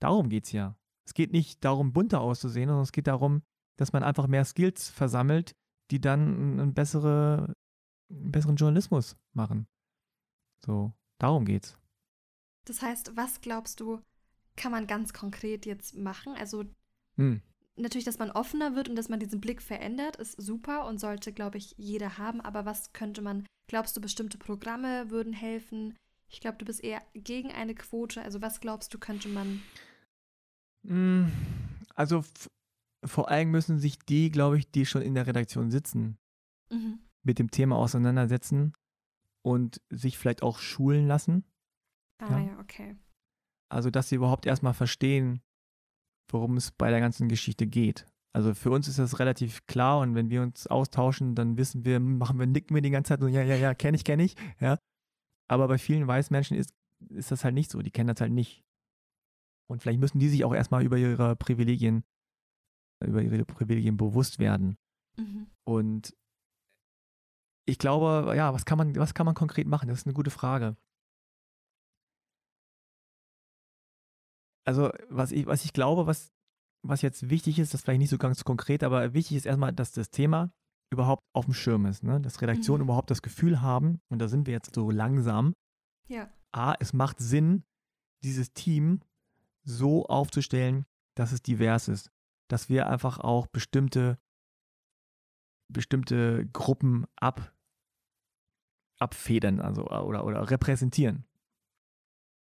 darum 0.00 0.28
geht 0.28 0.44
es 0.44 0.52
ja. 0.52 0.76
Es 1.06 1.14
geht 1.14 1.32
nicht 1.32 1.64
darum, 1.64 1.92
bunter 1.92 2.20
auszusehen, 2.20 2.68
sondern 2.68 2.84
es 2.84 2.92
geht 2.92 3.06
darum, 3.06 3.42
dass 3.76 3.92
man 3.92 4.02
einfach 4.02 4.26
mehr 4.26 4.44
Skills 4.44 4.90
versammelt, 4.90 5.56
die 5.90 6.00
dann 6.00 6.60
einen, 6.60 6.74
bessere, 6.74 7.56
einen 8.10 8.30
besseren 8.30 8.56
Journalismus 8.56 9.16
machen. 9.32 9.66
So, 10.64 10.92
darum 11.18 11.44
geht's. 11.44 11.78
Das 12.64 12.82
heißt, 12.82 13.16
was 13.16 13.40
glaubst 13.40 13.80
du, 13.80 14.00
kann 14.56 14.72
man 14.72 14.86
ganz 14.86 15.12
konkret 15.12 15.66
jetzt 15.66 15.96
machen? 15.96 16.34
Also 16.36 16.64
hm. 17.16 17.40
natürlich, 17.76 18.04
dass 18.04 18.18
man 18.18 18.30
offener 18.30 18.76
wird 18.76 18.88
und 18.88 18.96
dass 18.96 19.08
man 19.08 19.20
diesen 19.20 19.40
Blick 19.40 19.62
verändert, 19.62 20.16
ist 20.16 20.40
super 20.40 20.86
und 20.86 20.98
sollte, 21.00 21.32
glaube 21.32 21.58
ich, 21.58 21.74
jeder 21.78 22.18
haben. 22.18 22.40
Aber 22.40 22.66
was 22.66 22.92
könnte 22.92 23.22
man, 23.22 23.46
glaubst 23.68 23.96
du, 23.96 24.00
bestimmte 24.00 24.38
Programme 24.38 25.10
würden 25.10 25.32
helfen? 25.32 25.96
Ich 26.28 26.40
glaube, 26.40 26.58
du 26.58 26.64
bist 26.64 26.84
eher 26.84 27.02
gegen 27.14 27.50
eine 27.50 27.74
Quote. 27.74 28.22
Also 28.22 28.40
was 28.42 28.60
glaubst 28.60 28.92
du, 28.94 28.98
könnte 28.98 29.28
man? 29.28 29.62
Hm, 30.86 31.32
also 31.94 32.24
vor 33.04 33.30
allem 33.30 33.50
müssen 33.50 33.78
sich 33.78 33.98
die, 33.98 34.30
glaube 34.30 34.58
ich, 34.58 34.70
die 34.70 34.86
schon 34.86 35.02
in 35.02 35.14
der 35.14 35.26
Redaktion 35.26 35.70
sitzen, 35.70 36.18
mhm. 36.70 37.00
mit 37.22 37.38
dem 37.38 37.50
Thema 37.50 37.76
auseinandersetzen 37.76 38.74
und 39.42 39.80
sich 39.90 40.18
vielleicht 40.18 40.42
auch 40.42 40.58
schulen 40.58 41.06
lassen. 41.06 41.44
Ah 42.18 42.30
ja, 42.30 42.46
ja 42.46 42.58
okay. 42.60 42.96
Also, 43.68 43.90
dass 43.90 44.08
sie 44.08 44.16
überhaupt 44.16 44.46
erstmal 44.46 44.74
verstehen, 44.74 45.42
worum 46.30 46.56
es 46.56 46.70
bei 46.72 46.90
der 46.90 47.00
ganzen 47.00 47.28
Geschichte 47.28 47.66
geht. 47.66 48.06
Also 48.32 48.54
für 48.54 48.70
uns 48.70 48.86
ist 48.86 48.98
das 48.98 49.18
relativ 49.18 49.66
klar 49.66 50.00
und 50.00 50.14
wenn 50.14 50.30
wir 50.30 50.42
uns 50.42 50.66
austauschen, 50.68 51.34
dann 51.34 51.56
wissen 51.56 51.84
wir, 51.84 51.98
machen 51.98 52.38
wir, 52.38 52.46
nicken 52.46 52.74
wir 52.74 52.82
die 52.82 52.90
ganze 52.90 53.08
Zeit 53.08 53.20
so, 53.20 53.26
ja, 53.26 53.42
ja, 53.42 53.56
ja, 53.56 53.74
kenne 53.74 53.96
ich, 53.96 54.04
kenne 54.04 54.22
ich, 54.22 54.36
ja. 54.60 54.78
Aber 55.48 55.66
bei 55.66 55.78
vielen 55.78 56.06
Weißmenschen 56.06 56.56
ist, 56.56 56.72
ist 57.08 57.32
das 57.32 57.42
halt 57.44 57.54
nicht 57.54 57.70
so, 57.70 57.82
die 57.82 57.90
kennen 57.90 58.08
das 58.08 58.20
halt 58.20 58.32
nicht. 58.32 58.62
Und 59.68 59.82
vielleicht 59.82 59.98
müssen 59.98 60.20
die 60.20 60.28
sich 60.28 60.44
auch 60.44 60.54
erstmal 60.54 60.84
über 60.84 60.96
ihre 60.96 61.34
Privilegien, 61.34 62.04
über 63.04 63.20
ihre 63.20 63.44
Privilegien 63.44 63.96
bewusst 63.96 64.38
werden. 64.38 64.76
Mhm. 65.16 65.48
Und 65.64 66.16
ich 67.70 67.78
glaube, 67.78 68.34
ja, 68.36 68.52
was 68.52 68.64
kann 68.64 68.78
man, 68.78 68.94
was 68.96 69.14
kann 69.14 69.26
man 69.26 69.34
konkret 69.34 69.66
machen? 69.66 69.88
Das 69.88 70.00
ist 70.00 70.06
eine 70.06 70.14
gute 70.14 70.30
Frage. 70.30 70.76
also 74.70 74.90
was 75.08 75.32
ich, 75.32 75.46
was 75.46 75.64
ich 75.64 75.72
glaube, 75.72 76.06
was, 76.06 76.32
was 76.82 77.02
jetzt 77.02 77.28
wichtig 77.28 77.58
ist, 77.58 77.74
das 77.74 77.80
ist 77.80 77.84
vielleicht 77.84 78.00
nicht 78.00 78.10
so 78.10 78.18
ganz 78.18 78.44
konkret, 78.44 78.84
aber 78.84 79.14
wichtig 79.14 79.36
ist 79.36 79.46
erstmal, 79.46 79.72
dass 79.72 79.92
das 79.92 80.10
Thema 80.10 80.52
überhaupt 80.92 81.22
auf 81.34 81.44
dem 81.44 81.54
Schirm 81.54 81.86
ist, 81.86 82.02
ne? 82.02 82.20
dass 82.20 82.40
Redaktionen 82.40 82.82
mhm. 82.82 82.86
überhaupt 82.86 83.10
das 83.10 83.22
Gefühl 83.22 83.60
haben, 83.60 84.00
und 84.08 84.20
da 84.20 84.28
sind 84.28 84.46
wir 84.46 84.54
jetzt 84.54 84.74
so 84.74 84.90
langsam, 84.90 85.54
ja. 86.08 86.28
A, 86.52 86.74
es 86.80 86.92
macht 86.92 87.20
Sinn, 87.20 87.64
dieses 88.24 88.52
Team 88.52 89.00
so 89.62 90.06
aufzustellen, 90.06 90.84
dass 91.16 91.30
es 91.30 91.42
divers 91.42 91.86
ist, 91.86 92.10
dass 92.48 92.68
wir 92.68 92.88
einfach 92.88 93.18
auch 93.18 93.46
bestimmte, 93.46 94.18
bestimmte 95.68 96.48
Gruppen 96.52 97.06
ab, 97.14 97.54
abfedern, 99.00 99.60
also 99.60 99.86
oder, 99.86 100.24
oder 100.24 100.50
repräsentieren. 100.50 101.24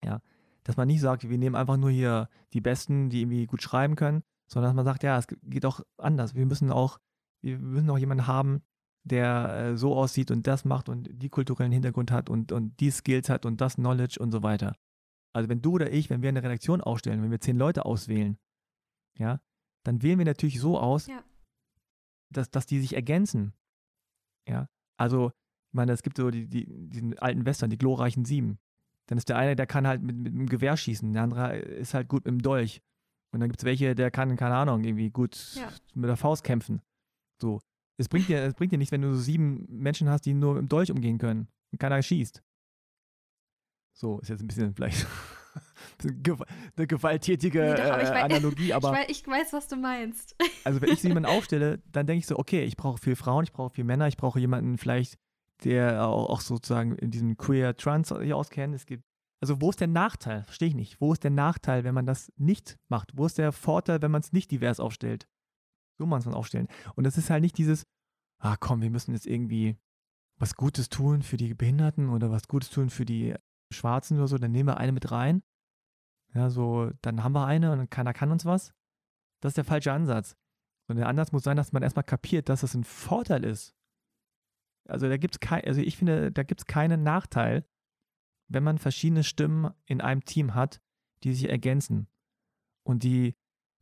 Ja, 0.03 0.22
dass 0.63 0.77
man 0.77 0.88
nicht 0.88 1.01
sagt, 1.01 1.30
wir 1.30 1.38
nehmen 1.38 1.55
einfach 1.55 1.77
nur 1.77 1.91
hier 1.91 2.30
die 2.53 2.61
Besten, 2.61 3.09
die 3.09 3.22
irgendwie 3.22 3.45
gut 3.45 3.61
schreiben 3.61 3.95
können, 3.95 4.23
sondern 4.47 4.69
dass 4.69 4.76
man 4.76 4.85
sagt, 4.85 5.03
ja, 5.03 5.18
es 5.18 5.27
geht 5.43 5.65
auch 5.65 5.81
anders. 5.97 6.35
Wir 6.35 6.45
müssen 6.45 6.72
auch, 6.72 6.99
wir 7.41 7.57
müssen 7.59 7.89
auch 7.89 7.97
jemanden 7.97 8.27
haben, 8.27 8.63
der 9.03 9.55
äh, 9.55 9.77
so 9.77 9.95
aussieht 9.95 10.31
und 10.31 10.45
das 10.47 10.65
macht 10.65 10.89
und 10.89 11.09
die 11.11 11.30
kulturellen 11.30 11.72
Hintergrund 11.72 12.11
hat 12.11 12.30
und, 12.30 12.51
und 12.51 12.80
die 12.80 12.91
Skills 12.91 13.30
hat 13.30 13.45
und 13.45 13.61
das 13.61 13.76
Knowledge 13.76 14.19
und 14.19 14.31
so 14.31 14.43
weiter. 14.43 14.76
Also 15.34 15.49
wenn 15.49 15.61
du 15.61 15.73
oder 15.73 15.91
ich, 15.91 16.09
wenn 16.09 16.22
wir 16.22 16.30
eine 16.30 16.43
Redaktion 16.43 16.81
ausstellen, 16.81 17.23
wenn 17.23 17.31
wir 17.31 17.39
zehn 17.39 17.57
Leute 17.57 17.85
auswählen, 17.85 18.38
ja, 19.18 19.39
dann 19.84 20.01
wählen 20.01 20.19
wir 20.19 20.26
natürlich 20.26 20.59
so 20.59 20.77
aus, 20.77 21.07
ja. 21.07 21.23
dass, 22.30 22.51
dass 22.51 22.65
die 22.65 22.80
sich 22.80 22.93
ergänzen. 22.93 23.53
Ja, 24.47 24.68
also, 24.97 25.31
ich 25.72 25.73
meine, 25.73 25.93
es 25.93 26.03
gibt 26.03 26.18
so 26.18 26.30
die, 26.30 26.48
die, 26.48 26.65
diesen 26.68 27.18
alten 27.18 27.45
Western, 27.45 27.69
die 27.69 27.77
glorreichen 27.77 28.26
Sieben. 28.26 28.60
Dann 29.07 29.18
ist 29.18 29.30
der 29.30 29.38
eine, 29.38 29.56
der 29.56 29.68
kann 29.68 29.88
halt 29.88 30.02
mit, 30.02 30.18
mit 30.18 30.34
einem 30.34 30.48
Gewehr 30.48 30.76
schießen, 30.76 31.14
der 31.14 31.23
andere 31.23 31.57
ist 31.57 31.93
halt 31.93 32.10
gut 32.10 32.26
mit 32.26 32.34
dem 32.34 32.41
Dolch. 32.41 32.81
Und 33.34 33.39
dann 33.39 33.48
gibt 33.48 33.61
es 33.61 33.65
welche, 33.65 33.95
der 33.95 34.11
kann, 34.11 34.35
keine 34.35 34.56
Ahnung, 34.56 34.84
irgendwie 34.84 35.10
gut 35.10 35.56
ja. 35.56 35.69
mit 35.93 36.10
der 36.10 36.18
Faust 36.18 36.43
kämpfen. 36.43 36.81
So. 37.41 37.61
Es 37.98 38.10
bringt 38.10 38.27
dir, 38.27 38.43
es 38.43 38.53
bringt 38.53 38.73
dir 38.73 38.77
nichts, 38.77 38.91
wenn 38.91 39.02
du 39.02 39.14
so 39.14 39.22
sieben 39.22 39.65
Menschen 39.69 40.10
hast, 40.10 40.26
die 40.26 40.34
nur 40.34 40.56
mit 40.56 40.64
dem 40.64 40.68
Dolch 40.68 40.91
umgehen 40.91 41.18
können 41.18 41.48
und 41.72 41.80
keiner 41.80 42.02
schießt. 42.02 42.43
So, 43.98 44.19
ist 44.19 44.30
jetzt 44.30 44.41
ein 44.41 44.48
bisschen 44.48 44.73
vielleicht 44.73 45.07
eine 46.03 46.88
gewalttätige 46.88 47.61
nee, 47.61 47.76
doch, 47.76 47.91
aber 47.91 48.03
äh, 48.03 48.22
Analogie, 48.22 48.73
aber. 48.73 48.91
Ich 48.91 48.98
weiß, 48.98 49.10
ich 49.10 49.27
weiß, 49.27 49.53
was 49.53 49.68
du 49.68 49.76
meinst. 49.77 50.35
also, 50.64 50.81
wenn 50.81 50.89
ich 50.89 51.02
so 51.02 51.07
jemanden 51.07 51.30
aufstelle, 51.30 51.81
dann 51.91 52.07
denke 52.07 52.19
ich 52.19 52.27
so, 52.27 52.38
okay, 52.38 52.64
ich 52.64 52.76
brauche 52.76 52.98
viele 52.98 53.15
Frauen, 53.15 53.43
ich 53.43 53.53
brauche 53.53 53.73
viele 53.73 53.85
Männer, 53.85 54.07
ich 54.07 54.18
brauche 54.18 54.39
jemanden 54.39 54.77
vielleicht, 54.77 55.18
der 55.64 56.08
auch 56.08 56.42
sozusagen 56.42 56.96
in 56.96 57.12
diesem 57.12 57.38
Queer 57.38 57.76
Trans 57.76 58.10
sich 58.10 58.34
auskennt. 58.34 58.76
Es 58.76 58.86
gibt, 58.86 59.04
also 59.42 59.62
wo 59.62 59.70
ist 59.70 59.80
der 59.80 59.88
Nachteil? 59.88 60.44
Verstehe 60.44 60.70
ich 60.70 60.76
nicht. 60.76 61.00
Wo 61.00 61.14
ist 61.14 61.24
der 61.24 61.32
Nachteil, 61.32 61.84
wenn 61.84 61.94
man 61.94 62.06
das 62.06 62.32
nicht 62.38 62.78
macht? 62.90 63.12
Wo 63.16 63.26
ist 63.26 63.38
der 63.38 63.52
Vorteil, 63.52 64.02
wenn 64.02 64.12
man 64.12 64.22
es 64.22 64.34
nicht 64.34 64.52
divers 64.52 64.80
aufstellt? 64.80 65.28
So 65.98 66.06
muss 66.06 66.26
man 66.26 66.34
es 66.34 66.38
aufstellen. 66.38 66.68
Und 66.96 67.06
das 67.06 67.18
ist 67.18 67.30
halt 67.30 67.42
nicht 67.42 67.58
dieses, 67.58 67.86
ah 68.40 68.58
komm, 68.58 68.82
wir 68.82 68.90
müssen 68.90 69.14
jetzt 69.14 69.28
irgendwie 69.28 69.78
was 70.38 70.56
Gutes 70.56 70.90
tun 70.90 71.22
für 71.22 71.38
die 71.38 71.54
Behinderten 71.54 72.10
oder 72.10 72.32
was 72.32 72.48
Gutes 72.48 72.70
tun 72.72 72.90
für 72.90 73.06
die 73.06 73.36
Schwarzen 73.72 74.18
oder 74.18 74.28
so, 74.28 74.38
dann 74.38 74.52
nehmen 74.52 74.70
wir 74.70 74.78
eine 74.78 74.92
mit 74.92 75.12
rein. 75.12 75.44
Ja, 76.34 76.50
so, 76.50 76.92
dann 77.02 77.24
haben 77.24 77.34
wir 77.34 77.46
eine 77.46 77.72
und 77.72 77.92
keiner 77.92 78.14
kann 78.14 78.32
uns 78.32 78.46
was. 78.46 78.74
Das 79.42 79.52
ist 79.52 79.58
der 79.58 79.66
falsche 79.66 79.94
Ansatz. 79.94 80.36
Und 80.88 80.98
der 80.98 81.08
Ansatz 81.08 81.32
muss 81.32 81.44
sein, 81.44 81.58
dass 81.58 81.72
man 81.72 81.84
erstmal 81.84 82.04
kapiert, 82.04 82.50
dass 82.50 82.62
das 82.62 82.74
ein 82.74 82.84
Vorteil 82.84 83.44
ist 83.44 83.76
also 84.88 85.08
da 85.08 85.18
gibt 85.18 85.36
es 85.36 85.40
kein, 85.40 85.64
also 85.64 85.82
ich 85.82 85.98
finde, 85.98 86.32
da 86.32 86.44
gibt 86.44 86.62
es 86.62 86.66
keinen 86.66 87.03
Nachteil, 87.03 87.66
wenn 88.48 88.64
man 88.64 88.78
verschiedene 88.78 89.24
Stimmen 89.24 89.74
in 89.86 90.02
einem 90.02 90.26
Team 90.26 90.56
hat, 90.56 90.82
die 91.24 91.34
sich 91.34 91.49
ergänzen. 91.49 92.08
Und 92.84 93.03
die, 93.03 93.36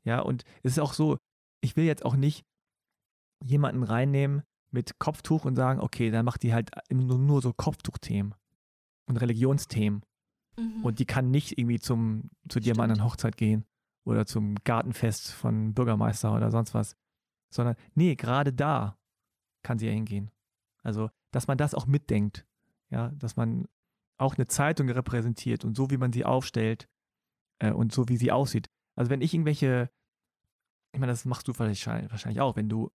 ja, 0.04 0.20
und 0.20 0.44
es 0.64 0.74
ist 0.74 0.80
auch 0.80 0.94
so, 0.94 1.18
ich 1.62 1.76
will 1.76 1.86
jetzt 1.86 2.06
auch 2.06 2.16
nicht 2.16 2.46
jemanden 3.44 3.84
reinnehmen 3.84 4.44
mit 4.72 5.00
Kopftuch 5.00 5.46
und 5.46 5.56
sagen, 5.56 5.80
okay, 5.80 6.12
dann 6.12 6.26
macht 6.26 6.44
die 6.44 6.54
halt 6.54 6.72
nur, 6.92 7.18
nur 7.18 7.42
so 7.42 7.54
Kopftuchthemen 7.54 8.36
und 9.08 9.18
Religionsthemen. 9.18 10.04
Mhm. 10.58 10.84
Und 10.84 11.00
die 11.00 11.06
kann 11.06 11.32
nicht 11.32 11.58
irgendwie 11.58 11.80
zum, 11.80 12.30
zu 12.48 12.60
dir 12.60 12.76
mal 12.76 12.92
an 12.92 13.04
Hochzeit 13.04 13.38
gehen 13.38 13.66
oder 14.06 14.26
zum 14.26 14.56
Gartenfest 14.64 15.32
von 15.32 15.74
Bürgermeister 15.74 16.36
oder 16.36 16.52
sonst 16.52 16.74
was. 16.74 16.96
Sondern, 17.52 17.76
nee, 17.96 18.16
gerade 18.16 18.54
da 18.54 18.98
kann 19.64 19.80
sie 19.80 19.88
ja 19.88 19.94
hingehen. 19.94 20.30
Also, 20.90 21.12
dass 21.32 21.48
man 21.48 21.60
das 21.60 21.76
auch 21.76 21.86
mitdenkt. 21.86 22.48
Ja, 22.90 23.10
dass 23.10 23.36
man 23.36 23.68
auch 24.18 24.36
eine 24.36 24.48
Zeitung 24.48 24.90
repräsentiert 24.90 25.64
und 25.64 25.78
so, 25.78 25.92
wie 25.92 25.98
man 25.98 26.12
sie 26.12 26.26
aufstellt 26.26 26.90
äh, 27.60 27.72
und 27.72 27.94
so, 27.94 28.10
wie 28.10 28.18
sie 28.18 28.32
aussieht. 28.32 28.68
Also, 28.96 29.12
wenn 29.12 29.22
ich 29.22 29.36
irgendwelche, 29.36 29.92
ich 30.92 31.00
meine, 31.00 31.12
das 31.12 31.26
machst 31.26 31.48
du 31.48 31.58
wahrscheinlich 31.58 32.42
auch, 32.42 32.56
wenn 32.56 32.68
du 32.68 32.90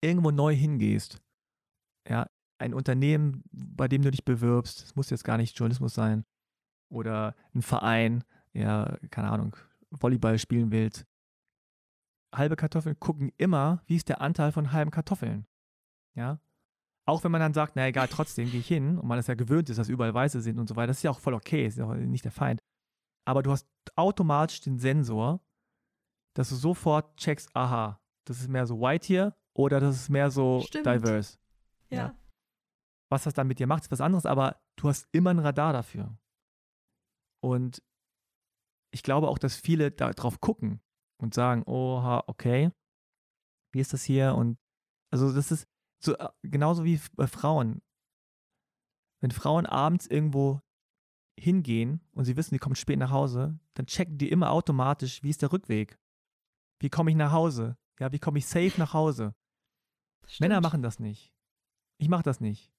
irgendwo 0.00 0.30
neu 0.30 0.54
hingehst, 0.54 1.20
ja, 2.08 2.28
ein 2.58 2.74
Unternehmen, 2.74 3.42
bei 3.50 3.88
dem 3.88 4.02
du 4.02 4.12
dich 4.12 4.24
bewirbst, 4.24 4.84
es 4.84 4.94
muss 4.94 5.10
jetzt 5.10 5.24
gar 5.24 5.36
nicht 5.36 5.58
Journalismus 5.58 5.94
sein, 5.94 6.24
oder 6.88 7.34
ein 7.54 7.62
Verein, 7.62 8.22
ja, 8.52 8.96
keine 9.10 9.30
Ahnung, 9.30 9.56
Volleyball 9.90 10.38
spielen 10.38 10.70
willst, 10.70 11.06
halbe 12.34 12.56
Kartoffeln 12.56 12.98
gucken 13.00 13.32
immer, 13.36 13.82
wie 13.86 13.96
ist 13.96 14.08
der 14.08 14.20
Anteil 14.20 14.52
von 14.52 14.72
halben 14.72 14.90
Kartoffeln. 14.90 15.46
Ja. 16.14 16.40
Auch 17.04 17.24
wenn 17.24 17.32
man 17.32 17.40
dann 17.40 17.54
sagt, 17.54 17.74
na 17.74 17.86
egal, 17.86 18.08
trotzdem 18.08 18.50
gehe 18.50 18.60
ich 18.60 18.68
hin 18.68 18.98
und 18.98 19.06
man 19.08 19.18
es 19.18 19.26
ja 19.26 19.34
gewöhnt 19.34 19.68
ist, 19.70 19.78
dass 19.78 19.88
überall 19.88 20.14
Weiße 20.14 20.40
sind 20.40 20.58
und 20.58 20.68
so 20.68 20.76
weiter, 20.76 20.88
das 20.88 20.98
ist 20.98 21.02
ja 21.02 21.10
auch 21.10 21.18
voll 21.18 21.34
okay, 21.34 21.66
ist 21.66 21.78
ja 21.78 21.86
auch 21.86 21.94
nicht 21.94 22.24
der 22.24 22.30
Feind. 22.30 22.60
Aber 23.26 23.42
du 23.42 23.50
hast 23.50 23.66
automatisch 23.96 24.60
den 24.60 24.78
Sensor, 24.78 25.40
dass 26.34 26.48
du 26.48 26.54
sofort 26.54 27.16
checkst, 27.16 27.54
aha, 27.54 28.00
das 28.24 28.40
ist 28.40 28.48
mehr 28.48 28.66
so 28.66 28.80
white 28.80 29.06
hier 29.06 29.36
oder 29.54 29.80
das 29.80 29.96
ist 29.96 30.08
mehr 30.08 30.30
so 30.30 30.60
Stimmt. 30.60 30.86
diverse. 30.86 31.38
Ja. 31.90 31.98
ja. 31.98 32.16
Was 33.10 33.24
das 33.24 33.34
dann 33.34 33.48
mit 33.48 33.58
dir 33.58 33.66
macht, 33.66 33.82
ist 33.82 33.90
was 33.90 34.00
anderes, 34.00 34.24
aber 34.24 34.62
du 34.76 34.88
hast 34.88 35.08
immer 35.12 35.30
ein 35.30 35.38
Radar 35.40 35.72
dafür. 35.72 36.16
Und 37.42 37.82
ich 38.92 39.02
glaube 39.02 39.28
auch, 39.28 39.38
dass 39.38 39.56
viele 39.56 39.90
darauf 39.90 40.40
gucken 40.40 40.80
und 41.20 41.34
sagen, 41.34 41.64
oha, 41.64 42.24
okay, 42.26 42.70
wie 43.72 43.80
ist 43.80 43.92
das 43.92 44.04
hier? 44.04 44.34
Und 44.34 44.58
also 45.10 45.32
das 45.32 45.50
ist 45.50 45.66
so 46.04 46.16
äh, 46.16 46.28
genauso 46.42 46.84
wie 46.84 47.00
bei 47.14 47.26
Frauen. 47.26 47.82
Wenn 49.20 49.30
Frauen 49.30 49.66
abends 49.66 50.06
irgendwo 50.06 50.60
hingehen 51.38 52.00
und 52.12 52.24
sie 52.24 52.36
wissen, 52.36 52.54
die 52.54 52.58
kommen 52.58 52.74
spät 52.74 52.98
nach 52.98 53.10
Hause, 53.10 53.58
dann 53.74 53.86
checken 53.86 54.18
die 54.18 54.30
immer 54.30 54.50
automatisch, 54.50 55.22
wie 55.22 55.30
ist 55.30 55.42
der 55.42 55.52
Rückweg? 55.52 55.98
Wie 56.80 56.90
komme 56.90 57.10
ich 57.10 57.16
nach 57.16 57.32
Hause? 57.32 57.76
Ja, 58.00 58.12
wie 58.12 58.18
komme 58.18 58.38
ich 58.38 58.46
safe 58.46 58.74
nach 58.78 58.94
Hause? 58.94 59.34
Stimmt. 60.26 60.40
Männer 60.40 60.60
machen 60.60 60.82
das 60.82 60.98
nicht. 60.98 61.32
Ich 61.98 62.08
mache 62.08 62.22
das 62.22 62.40
nicht. 62.40 62.72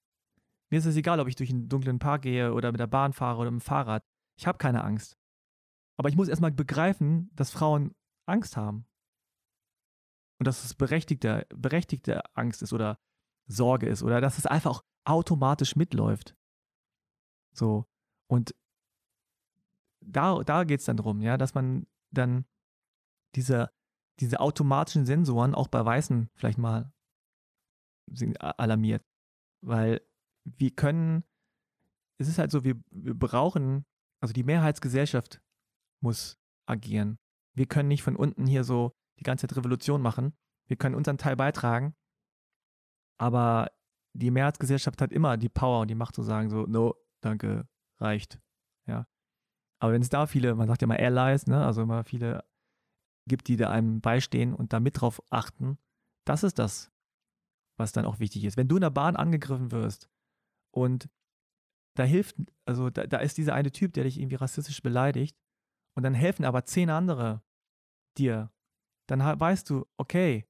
Mir 0.69 0.79
ist 0.79 0.85
es 0.85 0.95
egal, 0.95 1.19
ob 1.19 1.27
ich 1.27 1.35
durch 1.35 1.49
einen 1.49 1.69
dunklen 1.69 1.99
Park 1.99 2.23
gehe 2.23 2.53
oder 2.53 2.71
mit 2.71 2.79
der 2.79 2.87
Bahn 2.87 3.13
fahre 3.13 3.39
oder 3.39 3.51
mit 3.51 3.61
dem 3.61 3.65
Fahrrad. 3.65 4.03
Ich 4.37 4.47
habe 4.47 4.57
keine 4.57 4.83
Angst. 4.83 5.17
Aber 5.97 6.09
ich 6.09 6.15
muss 6.15 6.27
erstmal 6.27 6.51
begreifen, 6.51 7.29
dass 7.35 7.51
Frauen 7.51 7.93
Angst 8.25 8.57
haben. 8.57 8.85
Und 10.39 10.47
dass 10.47 10.65
es 10.65 10.73
berechtigte, 10.73 11.45
berechtigte 11.49 12.23
Angst 12.35 12.61
ist 12.63 12.73
oder 12.73 12.97
Sorge 13.47 13.87
ist 13.87 14.03
oder 14.03 14.21
dass 14.21 14.37
es 14.37 14.45
einfach 14.45 14.83
automatisch 15.05 15.75
mitläuft. 15.75 16.35
So. 17.53 17.85
Und 18.27 18.55
da, 20.01 20.43
da 20.43 20.63
geht 20.63 20.79
es 20.79 20.85
dann 20.85 20.97
drum, 20.97 21.21
ja, 21.21 21.37
dass 21.37 21.53
man 21.53 21.85
dann 22.11 22.45
diese, 23.35 23.71
diese 24.19 24.39
automatischen 24.39 25.05
Sensoren 25.05 25.55
auch 25.55 25.67
bei 25.67 25.83
Weißen 25.83 26.29
vielleicht 26.35 26.57
mal 26.57 26.91
alarmiert. 28.39 29.03
Weil 29.61 30.01
wir 30.43 30.71
können, 30.71 31.23
es 32.17 32.27
ist 32.27 32.37
halt 32.37 32.51
so, 32.51 32.63
wir, 32.63 32.75
wir 32.91 33.13
brauchen, 33.13 33.85
also 34.21 34.33
die 34.33 34.43
Mehrheitsgesellschaft 34.43 35.41
muss 36.01 36.37
agieren. 36.65 37.17
Wir 37.55 37.65
können 37.65 37.87
nicht 37.87 38.03
von 38.03 38.15
unten 38.15 38.45
hier 38.45 38.63
so 38.63 38.93
die 39.19 39.23
ganze 39.23 39.47
Zeit 39.47 39.57
Revolution 39.57 40.01
machen. 40.01 40.33
Wir 40.67 40.77
können 40.77 40.95
unseren 40.95 41.17
Teil 41.17 41.35
beitragen, 41.35 41.95
aber 43.19 43.71
die 44.15 44.31
Mehrheitsgesellschaft 44.31 45.01
hat 45.01 45.11
immer 45.11 45.37
die 45.37 45.49
Power 45.49 45.81
und 45.81 45.89
die 45.89 45.95
Macht 45.95 46.15
zu 46.15 46.21
sagen 46.21 46.49
so, 46.49 46.65
no, 46.65 46.95
danke, 47.21 47.67
reicht. 47.99 48.39
Ja. 48.87 49.07
Aber 49.79 49.93
wenn 49.93 50.01
es 50.01 50.09
da 50.09 50.27
viele, 50.27 50.55
man 50.55 50.67
sagt 50.67 50.81
ja 50.81 50.87
mal 50.87 50.97
Allies, 50.97 51.47
ne, 51.47 51.65
also 51.65 51.81
immer 51.81 52.03
viele 52.03 52.43
gibt, 53.27 53.47
die 53.47 53.57
da 53.57 53.69
einem 53.69 54.01
beistehen 54.01 54.53
und 54.53 54.73
da 54.73 54.79
mit 54.79 55.01
drauf 55.01 55.21
achten, 55.29 55.77
das 56.25 56.43
ist 56.43 56.59
das, 56.59 56.91
was 57.77 57.91
dann 57.91 58.05
auch 58.05 58.19
wichtig 58.19 58.43
ist. 58.43 58.57
Wenn 58.57 58.67
du 58.67 58.75
in 58.75 58.81
der 58.81 58.89
Bahn 58.89 59.15
angegriffen 59.15 59.71
wirst 59.71 60.09
und 60.73 61.09
da 61.95 62.03
hilft, 62.03 62.35
also 62.65 62.89
da, 62.89 63.07
da 63.07 63.17
ist 63.17 63.37
dieser 63.37 63.53
eine 63.53 63.71
Typ, 63.71 63.93
der 63.93 64.03
dich 64.03 64.19
irgendwie 64.19 64.35
rassistisch 64.35 64.81
beleidigt 64.81 65.37
und 65.95 66.03
dann 66.03 66.13
helfen 66.13 66.45
aber 66.45 66.65
zehn 66.65 66.89
andere 66.89 67.43
dir, 68.17 68.51
dann 69.07 69.21
weißt 69.21 69.69
du, 69.69 69.85
okay, 69.97 70.47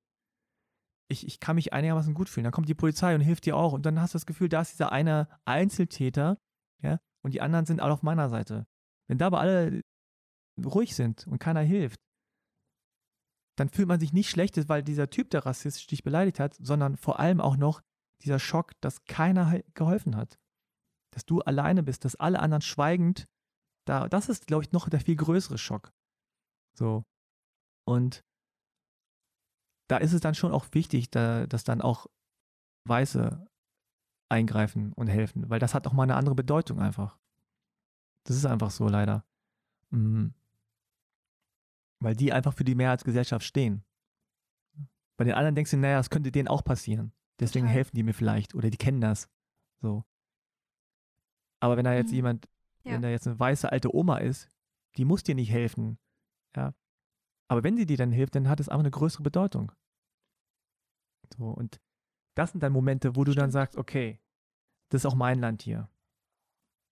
ich, 1.09 1.27
ich 1.27 1.39
kann 1.39 1.55
mich 1.55 1.73
einigermaßen 1.73 2.13
gut 2.13 2.29
fühlen. 2.29 2.43
Dann 2.43 2.53
kommt 2.53 2.69
die 2.69 2.75
Polizei 2.75 3.13
und 3.15 3.21
hilft 3.21 3.45
dir 3.45 3.55
auch 3.57 3.73
und 3.73 3.85
dann 3.85 3.99
hast 3.99 4.13
du 4.13 4.17
das 4.17 4.25
Gefühl, 4.25 4.49
da 4.49 4.61
ist 4.61 4.73
dieser 4.73 4.91
eine 4.91 5.27
Einzeltäter, 5.45 6.37
ja, 6.81 6.99
und 7.23 7.33
die 7.33 7.41
anderen 7.41 7.65
sind 7.65 7.79
alle 7.79 7.93
auf 7.93 8.03
meiner 8.03 8.29
Seite. 8.29 8.65
Wenn 9.07 9.17
da 9.17 9.27
aber 9.27 9.39
alle 9.39 9.81
ruhig 10.63 10.95
sind 10.95 11.27
und 11.27 11.39
keiner 11.39 11.61
hilft, 11.61 11.99
dann 13.57 13.69
fühlt 13.69 13.87
man 13.87 13.99
sich 13.99 14.13
nicht 14.13 14.29
schlecht, 14.29 14.57
weil 14.67 14.83
dieser 14.83 15.09
Typ, 15.09 15.29
der 15.29 15.45
rassistisch 15.45 15.87
dich 15.87 16.03
beleidigt 16.03 16.39
hat, 16.39 16.55
sondern 16.59 16.97
vor 16.97 17.19
allem 17.19 17.39
auch 17.39 17.55
noch 17.55 17.81
dieser 18.23 18.39
Schock, 18.39 18.71
dass 18.81 19.05
keiner 19.05 19.61
geholfen 19.73 20.15
hat. 20.15 20.39
Dass 21.13 21.25
du 21.25 21.41
alleine 21.41 21.83
bist, 21.83 22.05
dass 22.05 22.15
alle 22.15 22.39
anderen 22.39 22.61
schweigend 22.61 23.27
da, 23.85 24.07
das 24.07 24.29
ist, 24.29 24.47
glaube 24.47 24.63
ich, 24.63 24.71
noch 24.71 24.89
der 24.89 25.01
viel 25.01 25.15
größere 25.15 25.57
Schock. 25.57 25.91
So. 26.73 27.03
Und 27.85 28.23
da 29.87 29.97
ist 29.97 30.13
es 30.13 30.21
dann 30.21 30.35
schon 30.35 30.51
auch 30.51 30.65
wichtig, 30.71 31.09
da, 31.09 31.45
dass 31.47 31.63
dann 31.63 31.81
auch 31.81 32.07
Weiße 32.85 33.47
eingreifen 34.29 34.93
und 34.93 35.07
helfen, 35.07 35.49
weil 35.49 35.59
das 35.59 35.73
hat 35.73 35.87
auch 35.87 35.93
mal 35.93 36.03
eine 36.03 36.15
andere 36.15 36.35
Bedeutung 36.35 36.79
einfach. 36.79 37.19
Das 38.25 38.35
ist 38.35 38.45
einfach 38.45 38.71
so 38.71 38.87
leider. 38.87 39.25
Mhm. 39.89 40.33
Weil 41.99 42.15
die 42.15 42.33
einfach 42.33 42.53
für 42.53 42.63
die 42.63 42.75
Mehrheitsgesellschaft 42.75 43.45
stehen. 43.45 43.83
Bei 45.17 45.25
den 45.25 45.35
anderen 45.35 45.55
denkst 45.55 45.71
du, 45.71 45.77
naja, 45.77 45.97
das 45.97 46.09
könnte 46.09 46.31
denen 46.31 46.47
auch 46.47 46.63
passieren. 46.63 47.13
Deswegen 47.39 47.65
Total. 47.65 47.75
helfen 47.75 47.95
die 47.95 48.03
mir 48.03 48.13
vielleicht 48.13 48.55
oder 48.55 48.69
die 48.69 48.77
kennen 48.77 49.01
das. 49.01 49.29
So. 49.81 50.03
Aber 51.59 51.77
wenn 51.77 51.85
da 51.85 51.93
jetzt 51.93 52.09
mhm. 52.09 52.15
jemand 52.15 52.47
ja. 52.83 52.93
Wenn 52.93 53.01
da 53.01 53.09
jetzt 53.09 53.27
eine 53.27 53.39
weiße 53.39 53.71
alte 53.71 53.95
Oma 53.95 54.17
ist, 54.17 54.51
die 54.97 55.05
muss 55.05 55.23
dir 55.23 55.35
nicht 55.35 55.51
helfen. 55.51 55.97
Ja. 56.55 56.73
Aber 57.53 57.63
wenn 57.63 57.77
sie 57.77 57.85
dir 57.85 57.97
dann 57.97 58.11
hilft, 58.11 58.33
dann 58.33 58.49
hat 58.49 58.59
es 58.59 58.67
auch 58.67 58.79
eine 58.79 58.89
größere 58.89 59.21
Bedeutung. 59.21 59.71
So, 61.37 61.45
und 61.45 61.79
das 62.35 62.51
sind 62.51 62.63
dann 62.63 62.73
Momente, 62.73 63.15
wo 63.15 63.23
du 63.23 63.33
dann 63.33 63.51
sagst, 63.51 63.77
okay, 63.77 64.19
das 64.89 65.01
ist 65.01 65.05
auch 65.05 65.13
mein 65.13 65.39
Land 65.39 65.61
hier. 65.61 65.87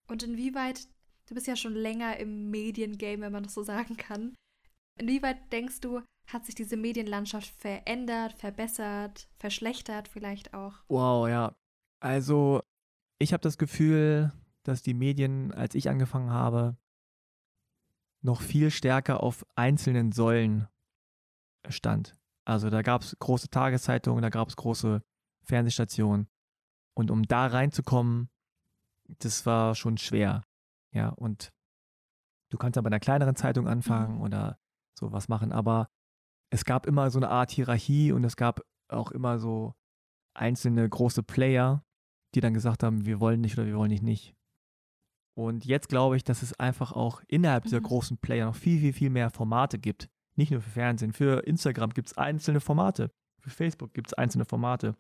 Und 0.08 0.22
inwieweit, 0.22 0.88
du 1.26 1.34
bist 1.34 1.48
ja 1.48 1.56
schon 1.56 1.74
länger 1.74 2.18
im 2.18 2.52
Mediengame, 2.52 3.22
wenn 3.22 3.32
man 3.32 3.42
das 3.42 3.56
so 3.56 3.64
sagen 3.64 3.98
kann. 3.98 4.36
Inwieweit 5.00 5.52
denkst 5.52 5.82
du, 5.82 6.02
hat 6.28 6.46
sich 6.46 6.54
diese 6.54 6.78
Medienlandschaft 6.78 7.50
verändert, 7.60 8.34
verbessert, 8.34 9.28
verschlechtert 9.40 10.08
vielleicht 10.08 10.54
auch? 10.54 10.84
Wow, 10.90 11.28
ja. 11.28 11.56
Also, 12.02 12.62
ich 13.18 13.34
habe 13.34 13.42
das 13.42 13.58
Gefühl, 13.58 14.32
dass 14.62 14.84
die 14.84 14.94
Medien, 14.94 15.54
als 15.54 15.74
ich 15.74 15.90
angefangen 15.90 16.30
habe, 16.30 16.78
noch 18.22 18.42
viel 18.42 18.72
stärker 18.72 19.24
auf 19.24 19.46
einzelnen 19.56 20.12
Säulen 20.12 20.68
stand. 21.70 22.18
Also 22.46 22.70
da 22.70 22.82
gab 22.82 23.02
es 23.02 23.16
große 23.20 23.50
Tageszeitungen, 23.50 24.22
da 24.22 24.30
gab 24.30 24.50
es 24.50 24.56
große 24.56 25.04
Fernsehstationen. 25.44 26.28
Und 26.94 27.12
um 27.12 27.24
da 27.24 27.48
reinzukommen, 27.48 28.30
das 29.08 29.46
war 29.46 29.76
schon 29.76 29.98
schwer. 29.98 30.44
Ja, 30.94 31.10
und 31.10 31.52
du 32.50 32.58
kannst 32.58 32.78
aber 32.78 32.90
bei 32.90 32.96
einer 32.96 33.00
kleineren 33.00 33.36
Zeitung 33.36 33.68
anfangen 33.68 34.16
mhm. 34.16 34.22
oder 34.22 34.60
sowas 34.98 35.30
machen, 35.30 35.52
aber 35.52 35.90
es 36.52 36.66
gab 36.66 36.86
immer 36.86 37.10
so 37.10 37.20
eine 37.20 37.30
Art 37.30 37.52
Hierarchie 37.52 38.12
und 38.12 38.24
es 38.24 38.36
gab 38.36 38.62
auch 38.90 39.12
immer 39.12 39.40
so 39.40 39.74
einzelne 40.34 40.88
große 40.88 41.24
Player, 41.24 41.86
die 42.36 42.42
dann 42.42 42.54
gesagt 42.54 42.84
haben, 42.84 43.06
wir 43.06 43.20
wollen 43.20 43.42
nicht 43.42 43.58
oder 43.58 43.68
wir 43.68 43.78
wollen 43.78 43.90
nicht 43.90 44.04
nicht. 44.04 44.36
Und 45.34 45.66
jetzt 45.66 45.90
glaube 45.90 46.18
ich, 46.18 46.24
dass 46.24 46.44
es 46.44 46.60
einfach 46.60 46.92
auch 46.92 47.22
innerhalb 47.28 47.64
dieser 47.64 47.80
mhm. 47.80 47.86
großen 47.86 48.18
Player 48.18 48.46
noch 48.46 48.56
viel, 48.56 48.80
viel, 48.80 48.94
viel 48.94 49.10
mehr 49.10 49.30
Formate 49.30 49.80
gibt. 49.80 50.10
Nicht 50.36 50.52
nur 50.52 50.62
für 50.62 50.70
Fernsehen. 50.70 51.14
Für 51.14 51.46
Instagram 51.46 51.92
gibt 51.92 52.10
es 52.10 52.18
einzelne 52.18 52.60
Formate. 52.60 53.12
Für 53.40 53.50
Facebook 53.50 53.94
gibt 53.94 54.08
es 54.08 54.14
einzelne 54.14 54.46
Formate. 54.46 54.96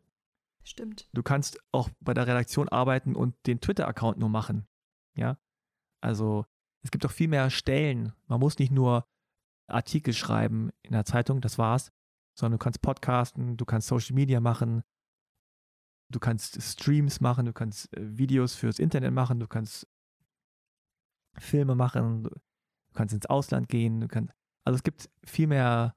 Stimmt. 0.63 1.09
Du 1.13 1.23
kannst 1.23 1.59
auch 1.71 1.89
bei 1.99 2.13
der 2.13 2.27
Redaktion 2.27 2.69
arbeiten 2.69 3.15
und 3.15 3.35
den 3.47 3.61
Twitter-Account 3.61 4.17
nur 4.17 4.29
machen. 4.29 4.67
Ja. 5.15 5.37
Also 6.01 6.45
es 6.83 6.91
gibt 6.91 7.05
auch 7.05 7.11
viel 7.11 7.27
mehr 7.27 7.49
Stellen. 7.49 8.13
Man 8.27 8.39
muss 8.39 8.57
nicht 8.59 8.71
nur 8.71 9.05
Artikel 9.67 10.13
schreiben 10.13 10.71
in 10.81 10.91
der 10.91 11.05
Zeitung, 11.05 11.41
das 11.41 11.57
war's, 11.57 11.91
sondern 12.37 12.57
du 12.59 12.63
kannst 12.63 12.81
podcasten, 12.81 13.57
du 13.57 13.65
kannst 13.65 13.87
Social 13.87 14.15
Media 14.15 14.39
machen, 14.39 14.83
du 16.09 16.19
kannst 16.19 16.61
Streams 16.61 17.21
machen, 17.21 17.45
du 17.45 17.53
kannst 17.53 17.95
äh, 17.95 18.17
Videos 18.17 18.55
fürs 18.55 18.79
Internet 18.79 19.13
machen, 19.13 19.39
du 19.39 19.47
kannst 19.47 19.87
Filme 21.37 21.75
machen, 21.75 22.23
du 22.23 22.31
kannst 22.93 23.13
ins 23.13 23.25
Ausland 23.25 23.69
gehen, 23.69 24.01
du 24.01 24.07
kannst, 24.07 24.33
also 24.65 24.75
es 24.75 24.83
gibt 24.83 25.09
viel 25.25 25.47
mehr 25.47 25.95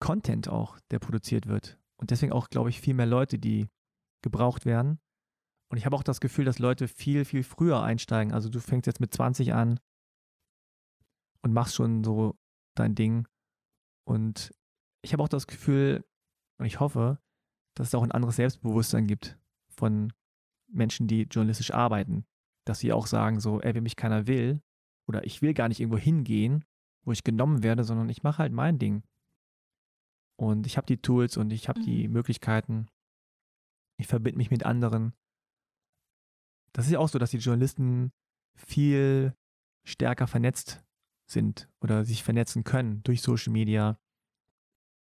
Content 0.00 0.48
auch, 0.48 0.78
der 0.90 0.98
produziert 0.98 1.46
wird. 1.46 1.78
Und 1.96 2.10
deswegen 2.10 2.32
auch, 2.32 2.48
glaube 2.48 2.70
ich, 2.70 2.80
viel 2.80 2.94
mehr 2.94 3.06
Leute, 3.06 3.38
die 3.38 3.68
gebraucht 4.22 4.66
werden. 4.66 4.98
Und 5.70 5.78
ich 5.78 5.86
habe 5.86 5.96
auch 5.96 6.02
das 6.02 6.20
Gefühl, 6.20 6.44
dass 6.44 6.58
Leute 6.58 6.88
viel, 6.88 7.24
viel 7.24 7.44
früher 7.44 7.82
einsteigen. 7.82 8.34
Also 8.34 8.48
du 8.48 8.60
fängst 8.60 8.86
jetzt 8.86 9.00
mit 9.00 9.14
20 9.14 9.54
an 9.54 9.78
und 11.42 11.52
machst 11.52 11.76
schon 11.76 12.02
so 12.04 12.36
dein 12.74 12.94
Ding. 12.94 13.26
Und 14.04 14.52
ich 15.02 15.12
habe 15.12 15.22
auch 15.22 15.28
das 15.28 15.46
Gefühl, 15.46 16.04
und 16.58 16.66
ich 16.66 16.80
hoffe, 16.80 17.18
dass 17.74 17.88
es 17.88 17.94
auch 17.94 18.02
ein 18.02 18.12
anderes 18.12 18.36
Selbstbewusstsein 18.36 19.06
gibt 19.06 19.38
von 19.68 20.12
Menschen, 20.68 21.06
die 21.06 21.22
journalistisch 21.22 21.72
arbeiten. 21.72 22.26
Dass 22.64 22.78
sie 22.78 22.92
auch 22.92 23.06
sagen, 23.06 23.40
so, 23.40 23.60
ey, 23.60 23.74
wenn 23.74 23.82
mich 23.82 23.96
keiner 23.96 24.26
will, 24.26 24.60
oder 25.08 25.24
ich 25.24 25.42
will 25.42 25.54
gar 25.54 25.68
nicht 25.68 25.80
irgendwo 25.80 25.98
hingehen, 25.98 26.64
wo 27.04 27.12
ich 27.12 27.24
genommen 27.24 27.62
werde, 27.62 27.84
sondern 27.84 28.08
ich 28.08 28.22
mache 28.22 28.38
halt 28.38 28.52
mein 28.52 28.78
Ding. 28.78 29.02
Und 30.38 30.66
ich 30.66 30.76
habe 30.76 30.86
die 30.86 31.00
Tools 31.00 31.36
und 31.36 31.52
ich 31.52 31.68
habe 31.68 31.80
mhm. 31.80 31.84
die 31.84 32.08
Möglichkeiten. 32.08 32.86
Ich 33.98 34.06
verbinde 34.06 34.38
mich 34.38 34.50
mit 34.50 34.64
anderen. 34.64 35.12
Das 36.72 36.86
ist 36.86 36.92
ja 36.92 36.98
auch 36.98 37.08
so, 37.08 37.18
dass 37.18 37.30
die 37.30 37.38
Journalisten 37.38 38.12
viel 38.56 39.34
stärker 39.86 40.26
vernetzt 40.26 40.82
sind 41.28 41.68
oder 41.80 42.04
sich 42.04 42.22
vernetzen 42.22 42.64
können 42.64 43.02
durch 43.02 43.22
Social 43.22 43.52
Media. 43.52 43.98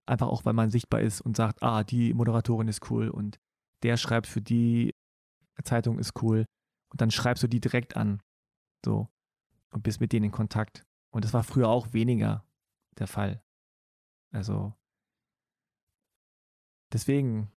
Einfach 0.07 0.27
auch, 0.27 0.45
weil 0.45 0.53
man 0.53 0.71
sichtbar 0.71 1.01
ist 1.01 1.21
und 1.21 1.35
sagt, 1.35 1.61
ah, 1.61 1.83
die 1.83 2.13
Moderatorin 2.13 2.67
ist 2.67 2.89
cool 2.89 3.09
und 3.09 3.39
der 3.83 3.97
schreibt 3.97 4.27
für 4.27 4.41
die 4.41 4.91
Zeitung 5.63 5.99
ist 5.99 6.21
cool. 6.21 6.45
Und 6.89 7.01
dann 7.01 7.11
schreibst 7.11 7.43
du 7.43 7.47
die 7.47 7.59
direkt 7.59 7.95
an. 7.95 8.21
So. 8.83 9.07
Und 9.71 9.83
bist 9.83 10.01
mit 10.01 10.13
denen 10.13 10.25
in 10.25 10.31
Kontakt. 10.31 10.85
Und 11.11 11.25
das 11.25 11.33
war 11.33 11.43
früher 11.43 11.69
auch 11.69 11.93
weniger 11.93 12.45
der 12.97 13.07
Fall. 13.07 13.43
Also, 14.31 14.73
deswegen, 16.91 17.51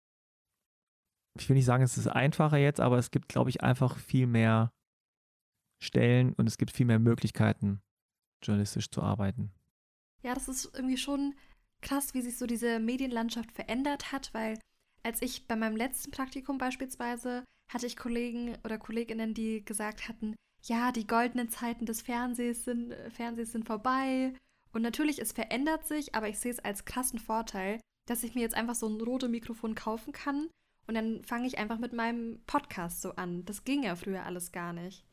ich 1.38 1.48
will 1.48 1.56
nicht 1.56 1.64
sagen, 1.64 1.82
es 1.82 1.98
ist 1.98 2.06
einfacher 2.06 2.56
jetzt, 2.56 2.80
aber 2.80 2.98
es 2.98 3.10
gibt, 3.10 3.28
glaube 3.28 3.50
ich, 3.50 3.62
einfach 3.62 3.98
viel 3.98 4.26
mehr 4.26 4.72
Stellen 5.82 6.32
und 6.34 6.46
es 6.46 6.59
gibt 6.59 6.70
viel 6.70 6.86
mehr 6.86 6.98
Möglichkeiten, 6.98 7.82
journalistisch 8.42 8.90
zu 8.90 9.02
arbeiten. 9.02 9.52
Ja, 10.22 10.34
das 10.34 10.48
ist 10.48 10.70
irgendwie 10.74 10.96
schon 10.96 11.34
krass, 11.80 12.14
wie 12.14 12.22
sich 12.22 12.38
so 12.38 12.46
diese 12.46 12.78
Medienlandschaft 12.78 13.50
verändert 13.50 14.12
hat, 14.12 14.32
weil 14.32 14.59
als 15.02 15.20
ich 15.20 15.48
bei 15.48 15.56
meinem 15.56 15.76
letzten 15.76 16.12
Praktikum 16.12 16.59
beispielsweise 16.59 17.44
hatte 17.73 17.86
ich 17.86 17.97
Kollegen 17.97 18.57
oder 18.65 18.78
Kolleginnen, 18.78 19.35
die 19.35 19.65
gesagt 19.65 20.09
hatten, 20.09 20.35
ja, 20.62 20.93
die 20.93 21.07
goldenen 21.07 21.49
Zeiten 21.49 21.86
des 21.86 22.03
Fernsehs 22.03 22.65
sind, 22.65 22.94
Fernsehs 23.11 23.53
sind 23.53 23.66
vorbei. 23.66 24.35
Und 24.73 24.82
natürlich, 24.82 25.20
es 25.20 25.32
verändert 25.32 25.86
sich, 25.86 26.15
aber 26.15 26.28
ich 26.28 26.39
sehe 26.39 26.53
es 26.53 26.61
als 26.61 26.85
krassen 26.85 27.19
Vorteil, 27.19 27.81
dass 28.07 28.23
ich 28.23 28.35
mir 28.35 28.40
jetzt 28.40 28.55
einfach 28.55 28.74
so 28.74 28.89
ein 28.89 29.01
rotes 29.01 29.28
Mikrofon 29.28 29.74
kaufen 29.74 30.12
kann 30.12 30.49
und 30.86 30.94
dann 30.94 31.23
fange 31.24 31.47
ich 31.47 31.59
einfach 31.59 31.78
mit 31.78 31.93
meinem 31.93 32.40
Podcast 32.47 33.01
so 33.01 33.12
an. 33.12 33.44
Das 33.44 33.65
ging 33.65 33.82
ja 33.85 33.97
früher 33.97 34.24
alles 34.24 34.53
gar 34.53 34.73
nicht. 34.73 35.07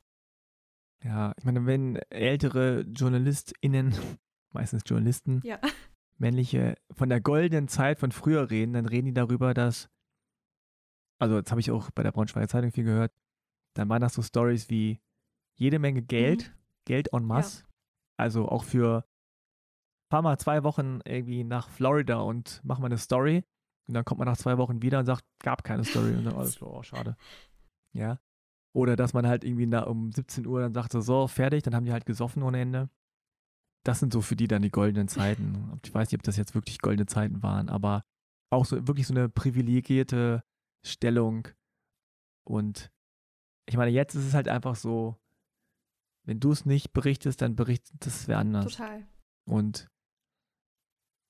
Ja, 1.04 1.34
ich 1.38 1.46
meine, 1.46 1.66
wenn 1.66 1.98
ältere 2.10 2.82
JournalistInnen, 2.82 3.94
meistens 4.52 4.84
Journalisten, 4.86 5.42
ja. 5.44 5.60
männliche, 6.18 6.76
von 6.92 7.10
der 7.10 7.22
goldenen 7.22 7.68
Zeit 7.68 8.00
von 8.00 8.12
früher 8.12 8.50
reden, 8.50 8.74
dann 8.74 8.86
reden 8.86 9.06
die 9.06 9.14
darüber, 9.14 9.54
dass, 9.54 9.90
also 11.20 11.42
das 11.42 11.52
habe 11.52 11.62
ich 11.62 11.72
auch 11.72 11.92
bei 11.92 12.04
der 12.04 12.12
Braunschweiger 12.12 12.48
Zeitung 12.48 12.72
viel 12.72 12.86
gehört, 12.86 13.14
dann 13.76 13.90
waren 13.90 14.02
das 14.02 14.14
so 14.14 14.22
Stories 14.22 14.70
wie 14.70 15.00
jede 15.56 15.80
Menge 15.80 16.02
Geld, 16.02 16.50
mhm. 16.50 16.60
Geld 16.86 17.14
en 17.14 17.26
masse, 17.26 17.62
ja. 17.62 17.68
also 18.18 18.48
auch 18.48 18.64
für 18.64 19.06
fahr 20.10 20.22
mal 20.22 20.38
zwei 20.38 20.64
Wochen 20.64 21.00
irgendwie 21.06 21.44
nach 21.44 21.70
Florida 21.70 22.20
und 22.20 22.62
mach 22.64 22.80
mal 22.80 22.88
eine 22.88 22.98
Story. 22.98 23.44
Und 23.88 23.94
dann 23.94 24.06
kommt 24.06 24.20
man 24.20 24.28
nach 24.28 24.38
zwei 24.38 24.58
Wochen 24.58 24.82
wieder 24.82 25.00
und 25.00 25.06
sagt, 25.06 25.26
gab 25.40 25.64
keine 25.64 25.84
Story. 25.84 26.16
Und 26.16 26.26
dann 26.26 26.36
alles 26.36 26.54
so, 26.54 26.68
oh, 26.68 26.84
schade. 26.84 27.16
Ja. 27.94 28.20
Oder 28.74 28.96
dass 28.96 29.14
man 29.14 29.28
halt 29.28 29.44
irgendwie 29.44 29.68
da 29.68 29.84
um 29.84 30.12
17 30.12 30.46
Uhr 30.46 30.62
dann 30.62 30.74
sagt, 30.74 30.92
so, 30.92 31.02
so, 31.02 31.28
fertig, 31.28 31.64
dann 31.64 31.74
haben 31.74 31.86
die 31.86 31.92
halt 31.92 32.06
gesoffen 32.06 32.44
ohne 32.44 32.60
Ende. 32.60 32.90
Das 33.84 34.00
sind 34.00 34.14
so 34.14 34.22
für 34.22 34.36
die 34.36 34.48
dann 34.48 34.62
die 34.62 34.72
goldenen 34.72 35.08
Zeiten. 35.08 35.80
Ich 35.84 35.94
weiß 35.94 36.12
nicht, 36.12 36.20
ob 36.20 36.24
das 36.24 36.38
jetzt 36.38 36.54
wirklich 36.54 36.80
goldene 36.80 37.08
Zeiten 37.08 37.42
waren, 37.42 37.70
aber 37.70 38.04
auch 38.52 38.66
so 38.66 38.88
wirklich 38.88 39.08
so 39.08 39.14
eine 39.14 39.30
privilegierte 39.30 40.44
Stellung. 40.84 41.48
Und 42.44 42.92
ich 43.66 43.78
meine, 43.78 43.92
jetzt 43.92 44.16
ist 44.16 44.26
es 44.26 44.34
halt 44.34 44.48
einfach 44.48 44.76
so, 44.76 45.18
wenn 46.26 46.40
du 46.40 46.52
es 46.52 46.66
nicht 46.66 46.94
berichtest, 46.94 47.42
dann 47.42 47.56
berichtet 47.56 48.06
es 48.06 48.28
wer 48.28 48.40
anders. 48.40 48.66
Total. 48.66 49.08
Und 49.46 49.90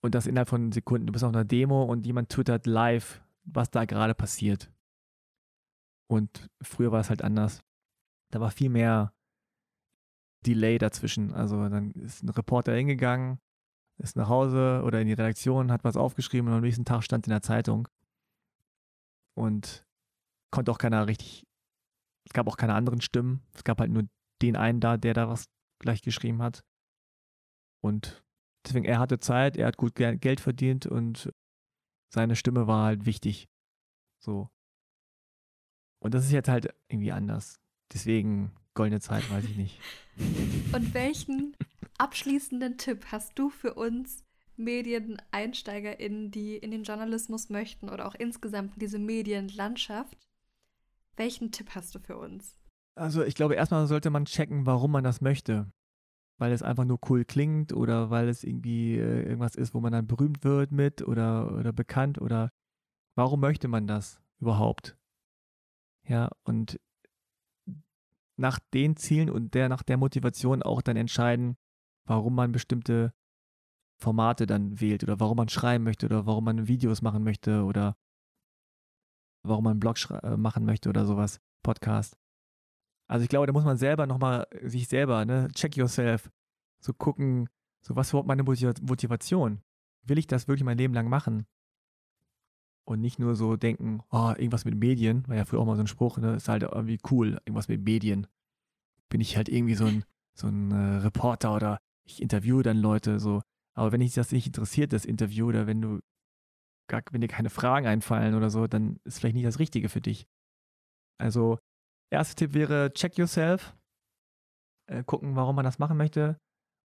und 0.01 0.15
das 0.15 0.27
innerhalb 0.27 0.49
von 0.49 0.71
Sekunden. 0.71 1.07
Du 1.07 1.13
bist 1.13 1.25
auf 1.25 1.33
einer 1.33 1.45
Demo 1.45 1.83
und 1.83 2.05
jemand 2.05 2.29
twittert 2.29 2.65
live, 2.65 3.21
was 3.43 3.69
da 3.69 3.85
gerade 3.85 4.15
passiert. 4.15 4.71
Und 6.07 6.49
früher 6.61 6.91
war 6.91 7.01
es 7.01 7.09
halt 7.09 7.21
anders. 7.21 7.61
Da 8.31 8.39
war 8.39 8.51
viel 8.51 8.69
mehr 8.69 9.13
Delay 10.45 10.77
dazwischen. 10.77 11.33
Also 11.33 11.67
dann 11.67 11.91
ist 11.91 12.23
ein 12.23 12.29
Reporter 12.29 12.73
hingegangen, 12.73 13.39
ist 13.97 14.15
nach 14.15 14.29
Hause 14.29 14.81
oder 14.85 15.01
in 15.01 15.07
die 15.07 15.13
Redaktion, 15.13 15.71
hat 15.71 15.83
was 15.83 15.97
aufgeschrieben 15.97 16.49
und 16.49 16.55
am 16.55 16.61
nächsten 16.61 16.85
Tag 16.85 17.03
stand 17.03 17.27
in 17.27 17.31
der 17.31 17.41
Zeitung. 17.41 17.87
Und 19.39 19.85
konnte 20.51 20.71
auch 20.71 20.77
keiner 20.77 21.07
richtig, 21.07 21.45
es 22.25 22.33
gab 22.33 22.47
auch 22.47 22.57
keine 22.57 22.73
anderen 22.73 23.01
Stimmen. 23.01 23.41
Es 23.53 23.63
gab 23.63 23.79
halt 23.79 23.91
nur 23.91 24.03
den 24.41 24.55
einen 24.55 24.79
da, 24.81 24.97
der 24.97 25.13
da 25.13 25.29
was 25.29 25.45
gleich 25.79 26.01
geschrieben 26.01 26.41
hat. 26.41 26.63
Und 27.81 28.21
Deswegen, 28.65 28.85
er 28.85 28.99
hatte 28.99 29.19
Zeit, 29.19 29.57
er 29.57 29.67
hat 29.67 29.77
gut 29.77 29.95
Geld 29.95 30.39
verdient 30.39 30.85
und 30.85 31.31
seine 32.13 32.35
Stimme 32.35 32.67
war 32.67 32.85
halt 32.85 33.05
wichtig. 33.05 33.47
So. 34.23 34.49
Und 35.99 36.13
das 36.13 36.25
ist 36.25 36.31
jetzt 36.31 36.49
halt 36.49 36.73
irgendwie 36.87 37.11
anders. 37.11 37.59
Deswegen, 37.93 38.51
goldene 38.73 38.99
Zeit, 38.99 39.29
weiß 39.31 39.45
ich 39.45 39.57
nicht. 39.57 39.79
Und 40.73 40.93
welchen 40.93 41.55
abschließenden 41.97 42.77
Tipp 42.77 43.07
hast 43.11 43.37
du 43.39 43.49
für 43.49 43.73
uns 43.73 44.23
MedieneinsteigerInnen, 44.59 46.31
die 46.31 46.57
in 46.57 46.71
den 46.71 46.83
Journalismus 46.83 47.49
möchten 47.49 47.89
oder 47.89 48.07
auch 48.07 48.15
insgesamt 48.15 48.73
in 48.75 48.79
diese 48.79 48.99
Medienlandschaft? 48.99 50.27
Welchen 51.15 51.51
Tipp 51.51 51.71
hast 51.75 51.95
du 51.95 51.99
für 51.99 52.17
uns? 52.17 52.57
Also 52.95 53.23
ich 53.23 53.35
glaube, 53.35 53.55
erstmal 53.55 53.87
sollte 53.87 54.09
man 54.09 54.25
checken, 54.25 54.65
warum 54.65 54.91
man 54.91 55.03
das 55.03 55.21
möchte 55.21 55.71
weil 56.39 56.53
es 56.53 56.63
einfach 56.63 56.85
nur 56.85 56.99
cool 57.09 57.25
klingt 57.25 57.73
oder 57.73 58.09
weil 58.09 58.29
es 58.29 58.43
irgendwie 58.43 58.97
äh, 58.97 59.23
irgendwas 59.23 59.55
ist, 59.55 59.73
wo 59.73 59.81
man 59.81 59.91
dann 59.91 60.07
berühmt 60.07 60.43
wird 60.43 60.71
mit 60.71 61.05
oder, 61.07 61.53
oder 61.53 61.73
bekannt 61.73 62.19
oder 62.19 62.49
warum 63.15 63.41
möchte 63.41 63.67
man 63.67 63.87
das 63.87 64.21
überhaupt? 64.39 64.97
Ja, 66.07 66.29
und 66.43 66.79
nach 68.37 68.57
den 68.73 68.95
Zielen 68.95 69.29
und 69.29 69.53
der, 69.53 69.67
nach 69.67 69.83
der 69.83 69.97
Motivation 69.97 70.63
auch 70.63 70.81
dann 70.81 70.95
entscheiden, 70.95 71.57
warum 72.05 72.35
man 72.35 72.53
bestimmte 72.53 73.13
Formate 73.99 74.45
dann 74.45 74.79
wählt 74.79 75.03
oder 75.03 75.19
warum 75.19 75.37
man 75.37 75.49
schreiben 75.49 75.83
möchte 75.83 76.05
oder 76.05 76.25
warum 76.25 76.45
man 76.45 76.67
Videos 76.67 77.01
machen 77.01 77.23
möchte 77.23 77.63
oder 77.63 77.97
warum 79.43 79.65
man 79.65 79.71
einen 79.71 79.79
Blog 79.79 79.97
äh, 80.23 80.37
machen 80.37 80.65
möchte 80.65 80.89
oder 80.89 81.05
sowas, 81.05 81.39
Podcast. 81.63 82.17
Also 83.07 83.23
ich 83.23 83.29
glaube, 83.29 83.47
da 83.47 83.53
muss 83.53 83.65
man 83.65 83.77
selber 83.77 84.07
nochmal 84.07 84.47
sich 84.63 84.87
selber, 84.87 85.25
ne, 85.25 85.49
check 85.53 85.75
yourself, 85.75 86.31
so 86.79 86.93
gucken, 86.93 87.49
so 87.81 87.95
was 87.95 88.09
überhaupt 88.09 88.27
meine 88.27 88.43
Motivation? 88.43 89.61
Will 90.03 90.17
ich 90.17 90.27
das 90.27 90.47
wirklich 90.47 90.63
mein 90.63 90.77
Leben 90.77 90.93
lang 90.93 91.09
machen? 91.09 91.45
Und 92.85 93.01
nicht 93.01 93.19
nur 93.19 93.35
so 93.35 93.55
denken, 93.55 94.01
oh, 94.11 94.29
irgendwas 94.29 94.65
mit 94.65 94.75
Medien, 94.75 95.27
war 95.27 95.35
ja 95.35 95.45
früher 95.45 95.59
auch 95.59 95.65
mal 95.65 95.75
so 95.75 95.83
ein 95.83 95.87
Spruch, 95.87 96.17
ne, 96.17 96.35
ist 96.35 96.49
halt 96.49 96.63
irgendwie 96.63 96.99
cool, 97.11 97.39
irgendwas 97.45 97.67
mit 97.67 97.83
Medien. 97.83 98.27
Bin 99.09 99.21
ich 99.21 99.35
halt 99.37 99.49
irgendwie 99.49 99.75
so 99.75 99.85
ein, 99.85 100.05
so 100.33 100.47
ein 100.47 100.71
äh, 100.71 100.97
Reporter 100.97 101.55
oder 101.55 101.79
ich 102.03 102.21
interviewe 102.21 102.63
dann 102.63 102.77
Leute 102.77 103.19
so. 103.19 103.41
Aber 103.79 103.91
wenn 103.93 104.01
dich 104.01 104.13
das 104.13 104.31
nicht 104.31 104.45
interessiert, 104.45 104.91
das 104.91 105.05
Interview, 105.05 105.47
oder 105.47 105.65
wenn 105.65 105.81
du 105.81 105.99
gar, 106.89 107.01
wenn 107.11 107.21
dir 107.21 107.27
keine 107.27 107.49
Fragen 107.49 107.87
einfallen 107.87 108.35
oder 108.35 108.49
so, 108.49 108.67
dann 108.67 108.99
ist 109.05 109.19
vielleicht 109.19 109.35
nicht 109.35 109.45
das 109.47 109.59
Richtige 109.59 109.87
für 109.87 110.01
dich. 110.01 110.27
Also 111.17 111.59
Erster 112.11 112.35
Tipp 112.35 112.53
wäre, 112.53 112.91
check 112.93 113.17
yourself. 113.17 113.75
Äh, 114.87 115.03
gucken, 115.03 115.35
warum 115.35 115.55
man 115.55 115.65
das 115.65 115.77
machen 115.77 115.97
möchte. 115.97 116.39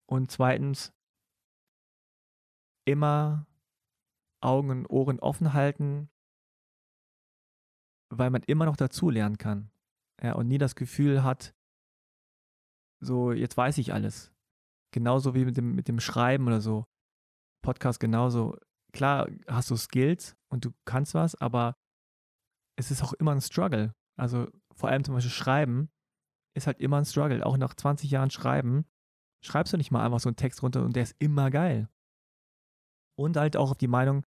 Und 0.07 0.31
zweitens, 0.31 0.93
immer 2.87 3.47
Augen 4.43 4.71
und 4.71 4.87
Ohren 4.91 5.19
offen 5.21 5.55
halten, 5.55 6.11
weil 8.11 8.29
man 8.29 8.43
immer 8.43 8.67
noch 8.67 8.77
dazulernen 8.77 9.39
kann. 9.39 9.71
Ja, 10.23 10.35
und 10.35 10.49
nie 10.49 10.59
das 10.59 10.75
Gefühl 10.75 11.25
hat, 11.25 11.55
so, 13.01 13.33
jetzt 13.33 13.57
weiß 13.57 13.79
ich 13.79 13.95
alles. 13.95 14.34
Genauso 14.95 15.35
wie 15.35 15.45
mit 15.45 15.57
dem, 15.57 15.75
mit 15.75 15.89
dem 15.89 15.99
Schreiben 15.99 16.47
oder 16.47 16.61
so. 16.61 16.87
Podcast 17.65 17.99
genauso. 17.99 18.57
klar 18.93 19.29
hast 19.49 19.69
du 19.73 19.77
Skills 19.77 20.37
und 20.53 20.65
du 20.65 20.71
kannst 20.85 21.15
was, 21.15 21.35
aber 21.35 21.75
es 22.79 22.93
ist 22.93 23.03
auch 23.03 23.13
immer 23.15 23.33
ein 23.33 23.41
Struggle. 23.41 23.93
Also 24.17 24.47
vor 24.73 24.89
allem 24.89 25.03
zum 25.03 25.15
Beispiel 25.15 25.33
Schreiben 25.33 25.91
ist 26.57 26.69
halt 26.69 26.79
immer 26.79 26.99
ein 26.99 27.05
Struggle. 27.05 27.45
Auch 27.45 27.57
nach 27.57 27.75
20 27.75 28.09
Jahren 28.09 28.31
Schreiben 28.31 28.87
schreibst 29.45 29.73
du 29.73 29.79
nicht 29.79 29.91
mal 29.91 30.05
einfach 30.05 30.21
so 30.21 30.29
einen 30.29 30.37
Text 30.37 30.63
runter 30.63 30.85
und 30.85 30.95
der 30.95 31.03
ist 31.03 31.17
immer 31.19 31.51
geil. 31.51 31.89
Und 33.19 33.37
halt 33.37 33.57
auch 33.57 33.73
auf 33.73 33.79
die 33.79 33.89
Meinung 33.89 34.25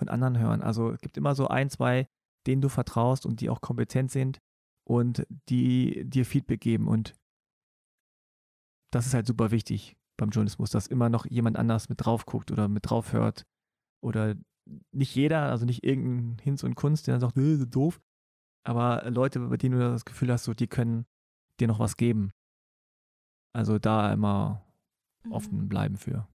von 0.00 0.08
anderen 0.08 0.36
hören. 0.36 0.62
Also 0.62 0.90
es 0.90 1.00
gibt 1.00 1.16
immer 1.16 1.36
so 1.36 1.46
ein, 1.46 1.70
zwei, 1.70 2.08
denen 2.48 2.60
du 2.60 2.68
vertraust 2.68 3.24
und 3.24 3.40
die 3.40 3.50
auch 3.50 3.60
kompetent 3.60 4.10
sind 4.10 4.40
und 4.84 5.28
die 5.48 6.02
dir 6.04 6.26
Feedback 6.26 6.60
geben. 6.60 6.88
Und 6.88 7.14
das 8.92 9.06
ist 9.06 9.14
halt 9.14 9.28
super 9.28 9.52
wichtig 9.52 9.94
beim 10.18 10.30
Journalismus, 10.30 10.70
dass 10.70 10.86
immer 10.86 11.08
noch 11.08 11.24
jemand 11.26 11.56
anders 11.56 11.88
mit 11.88 12.04
drauf 12.04 12.26
guckt 12.26 12.50
oder 12.50 12.68
mit 12.68 12.90
drauf 12.90 13.12
hört. 13.12 13.46
Oder 14.02 14.36
nicht 14.92 15.14
jeder, 15.14 15.50
also 15.50 15.64
nicht 15.64 15.84
irgendein 15.84 16.38
Hinz 16.42 16.62
und 16.62 16.74
Kunst, 16.74 17.06
der 17.06 17.14
dann 17.14 17.20
sagt, 17.20 17.38
äh, 17.38 17.66
doof. 17.66 18.00
Aber 18.64 19.10
Leute, 19.10 19.40
bei 19.40 19.56
denen 19.56 19.78
du 19.78 19.90
das 19.90 20.04
Gefühl 20.04 20.30
hast, 20.30 20.44
so, 20.44 20.52
die 20.52 20.66
können 20.66 21.06
dir 21.58 21.68
noch 21.68 21.78
was 21.78 21.96
geben. 21.96 22.32
Also 23.54 23.78
da 23.78 24.12
immer 24.12 24.62
mhm. 25.24 25.32
offen 25.32 25.68
bleiben 25.68 25.96
für. 25.96 26.28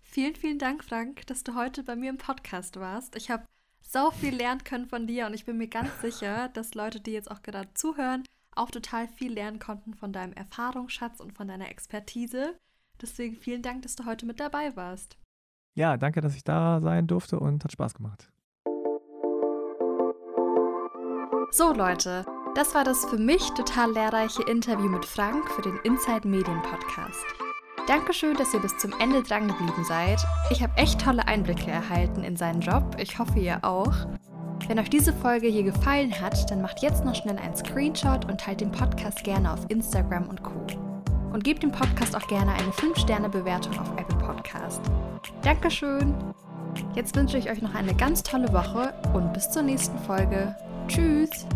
Vielen, 0.00 0.34
vielen 0.34 0.58
Dank, 0.58 0.82
Frank, 0.82 1.26
dass 1.26 1.44
du 1.44 1.54
heute 1.54 1.84
bei 1.84 1.94
mir 1.94 2.10
im 2.10 2.18
Podcast 2.18 2.76
warst. 2.80 3.14
Ich 3.14 3.30
habe 3.30 3.44
so 3.80 4.10
viel 4.10 4.34
lernen 4.34 4.64
können 4.64 4.86
von 4.86 5.06
dir 5.06 5.26
und 5.26 5.34
ich 5.34 5.44
bin 5.44 5.58
mir 5.58 5.68
ganz 5.68 5.90
sicher, 6.00 6.48
dass 6.48 6.74
Leute, 6.74 7.00
die 7.00 7.12
jetzt 7.12 7.30
auch 7.30 7.42
gerade 7.42 7.72
zuhören, 7.74 8.24
auch 8.52 8.70
total 8.70 9.06
viel 9.06 9.32
lernen 9.32 9.58
konnten 9.58 9.94
von 9.94 10.12
deinem 10.12 10.32
Erfahrungsschatz 10.32 11.20
und 11.20 11.34
von 11.34 11.46
deiner 11.46 11.68
Expertise. 11.68 12.58
Deswegen 13.00 13.36
vielen 13.36 13.62
Dank, 13.62 13.82
dass 13.82 13.96
du 13.96 14.04
heute 14.04 14.26
mit 14.26 14.40
dabei 14.40 14.74
warst. 14.76 15.16
Ja, 15.74 15.96
danke, 15.96 16.20
dass 16.20 16.34
ich 16.34 16.44
da 16.44 16.80
sein 16.80 17.06
durfte 17.06 17.38
und 17.38 17.62
hat 17.62 17.72
Spaß 17.72 17.94
gemacht. 17.94 18.30
So 21.50 21.72
Leute, 21.72 22.26
das 22.54 22.74
war 22.74 22.84
das 22.84 23.04
für 23.06 23.18
mich 23.18 23.48
total 23.50 23.92
lehrreiche 23.92 24.42
Interview 24.42 24.88
mit 24.88 25.04
Frank 25.04 25.48
für 25.52 25.62
den 25.62 25.78
Inside 25.84 26.26
Medien 26.26 26.60
Podcast. 26.62 27.24
Dankeschön, 27.86 28.36
dass 28.36 28.52
ihr 28.52 28.60
bis 28.60 28.76
zum 28.76 28.92
Ende 29.00 29.22
dran 29.22 29.48
geblieben 29.48 29.84
seid. 29.84 30.20
Ich 30.50 30.62
habe 30.62 30.76
echt 30.76 31.00
tolle 31.00 31.26
Einblicke 31.26 31.70
erhalten 31.70 32.22
in 32.22 32.36
seinen 32.36 32.60
Job. 32.60 32.96
Ich 32.98 33.18
hoffe, 33.18 33.38
ihr 33.38 33.64
auch. 33.64 33.94
Wenn 34.66 34.78
euch 34.78 34.90
diese 34.90 35.12
Folge 35.12 35.46
hier 35.46 35.62
gefallen 35.62 36.20
hat, 36.20 36.50
dann 36.50 36.60
macht 36.60 36.82
jetzt 36.82 37.04
noch 37.04 37.14
schnell 37.14 37.38
einen 37.38 37.56
Screenshot 37.56 38.26
und 38.26 38.40
teilt 38.40 38.60
den 38.60 38.72
Podcast 38.72 39.24
gerne 39.24 39.52
auf 39.52 39.64
Instagram 39.70 40.28
und 40.28 40.42
Co. 40.42 40.87
Und 41.38 41.44
gebt 41.44 41.62
dem 41.62 41.70
Podcast 41.70 42.16
auch 42.16 42.26
gerne 42.26 42.50
eine 42.50 42.72
5-Sterne-Bewertung 42.72 43.78
auf 43.78 43.92
Apple 43.96 44.16
Podcast. 44.16 44.80
Dankeschön! 45.42 46.12
Jetzt 46.96 47.14
wünsche 47.14 47.38
ich 47.38 47.48
euch 47.48 47.62
noch 47.62 47.76
eine 47.76 47.94
ganz 47.94 48.24
tolle 48.24 48.52
Woche 48.52 48.92
und 49.14 49.32
bis 49.34 49.48
zur 49.48 49.62
nächsten 49.62 49.96
Folge. 50.00 50.56
Tschüss! 50.88 51.46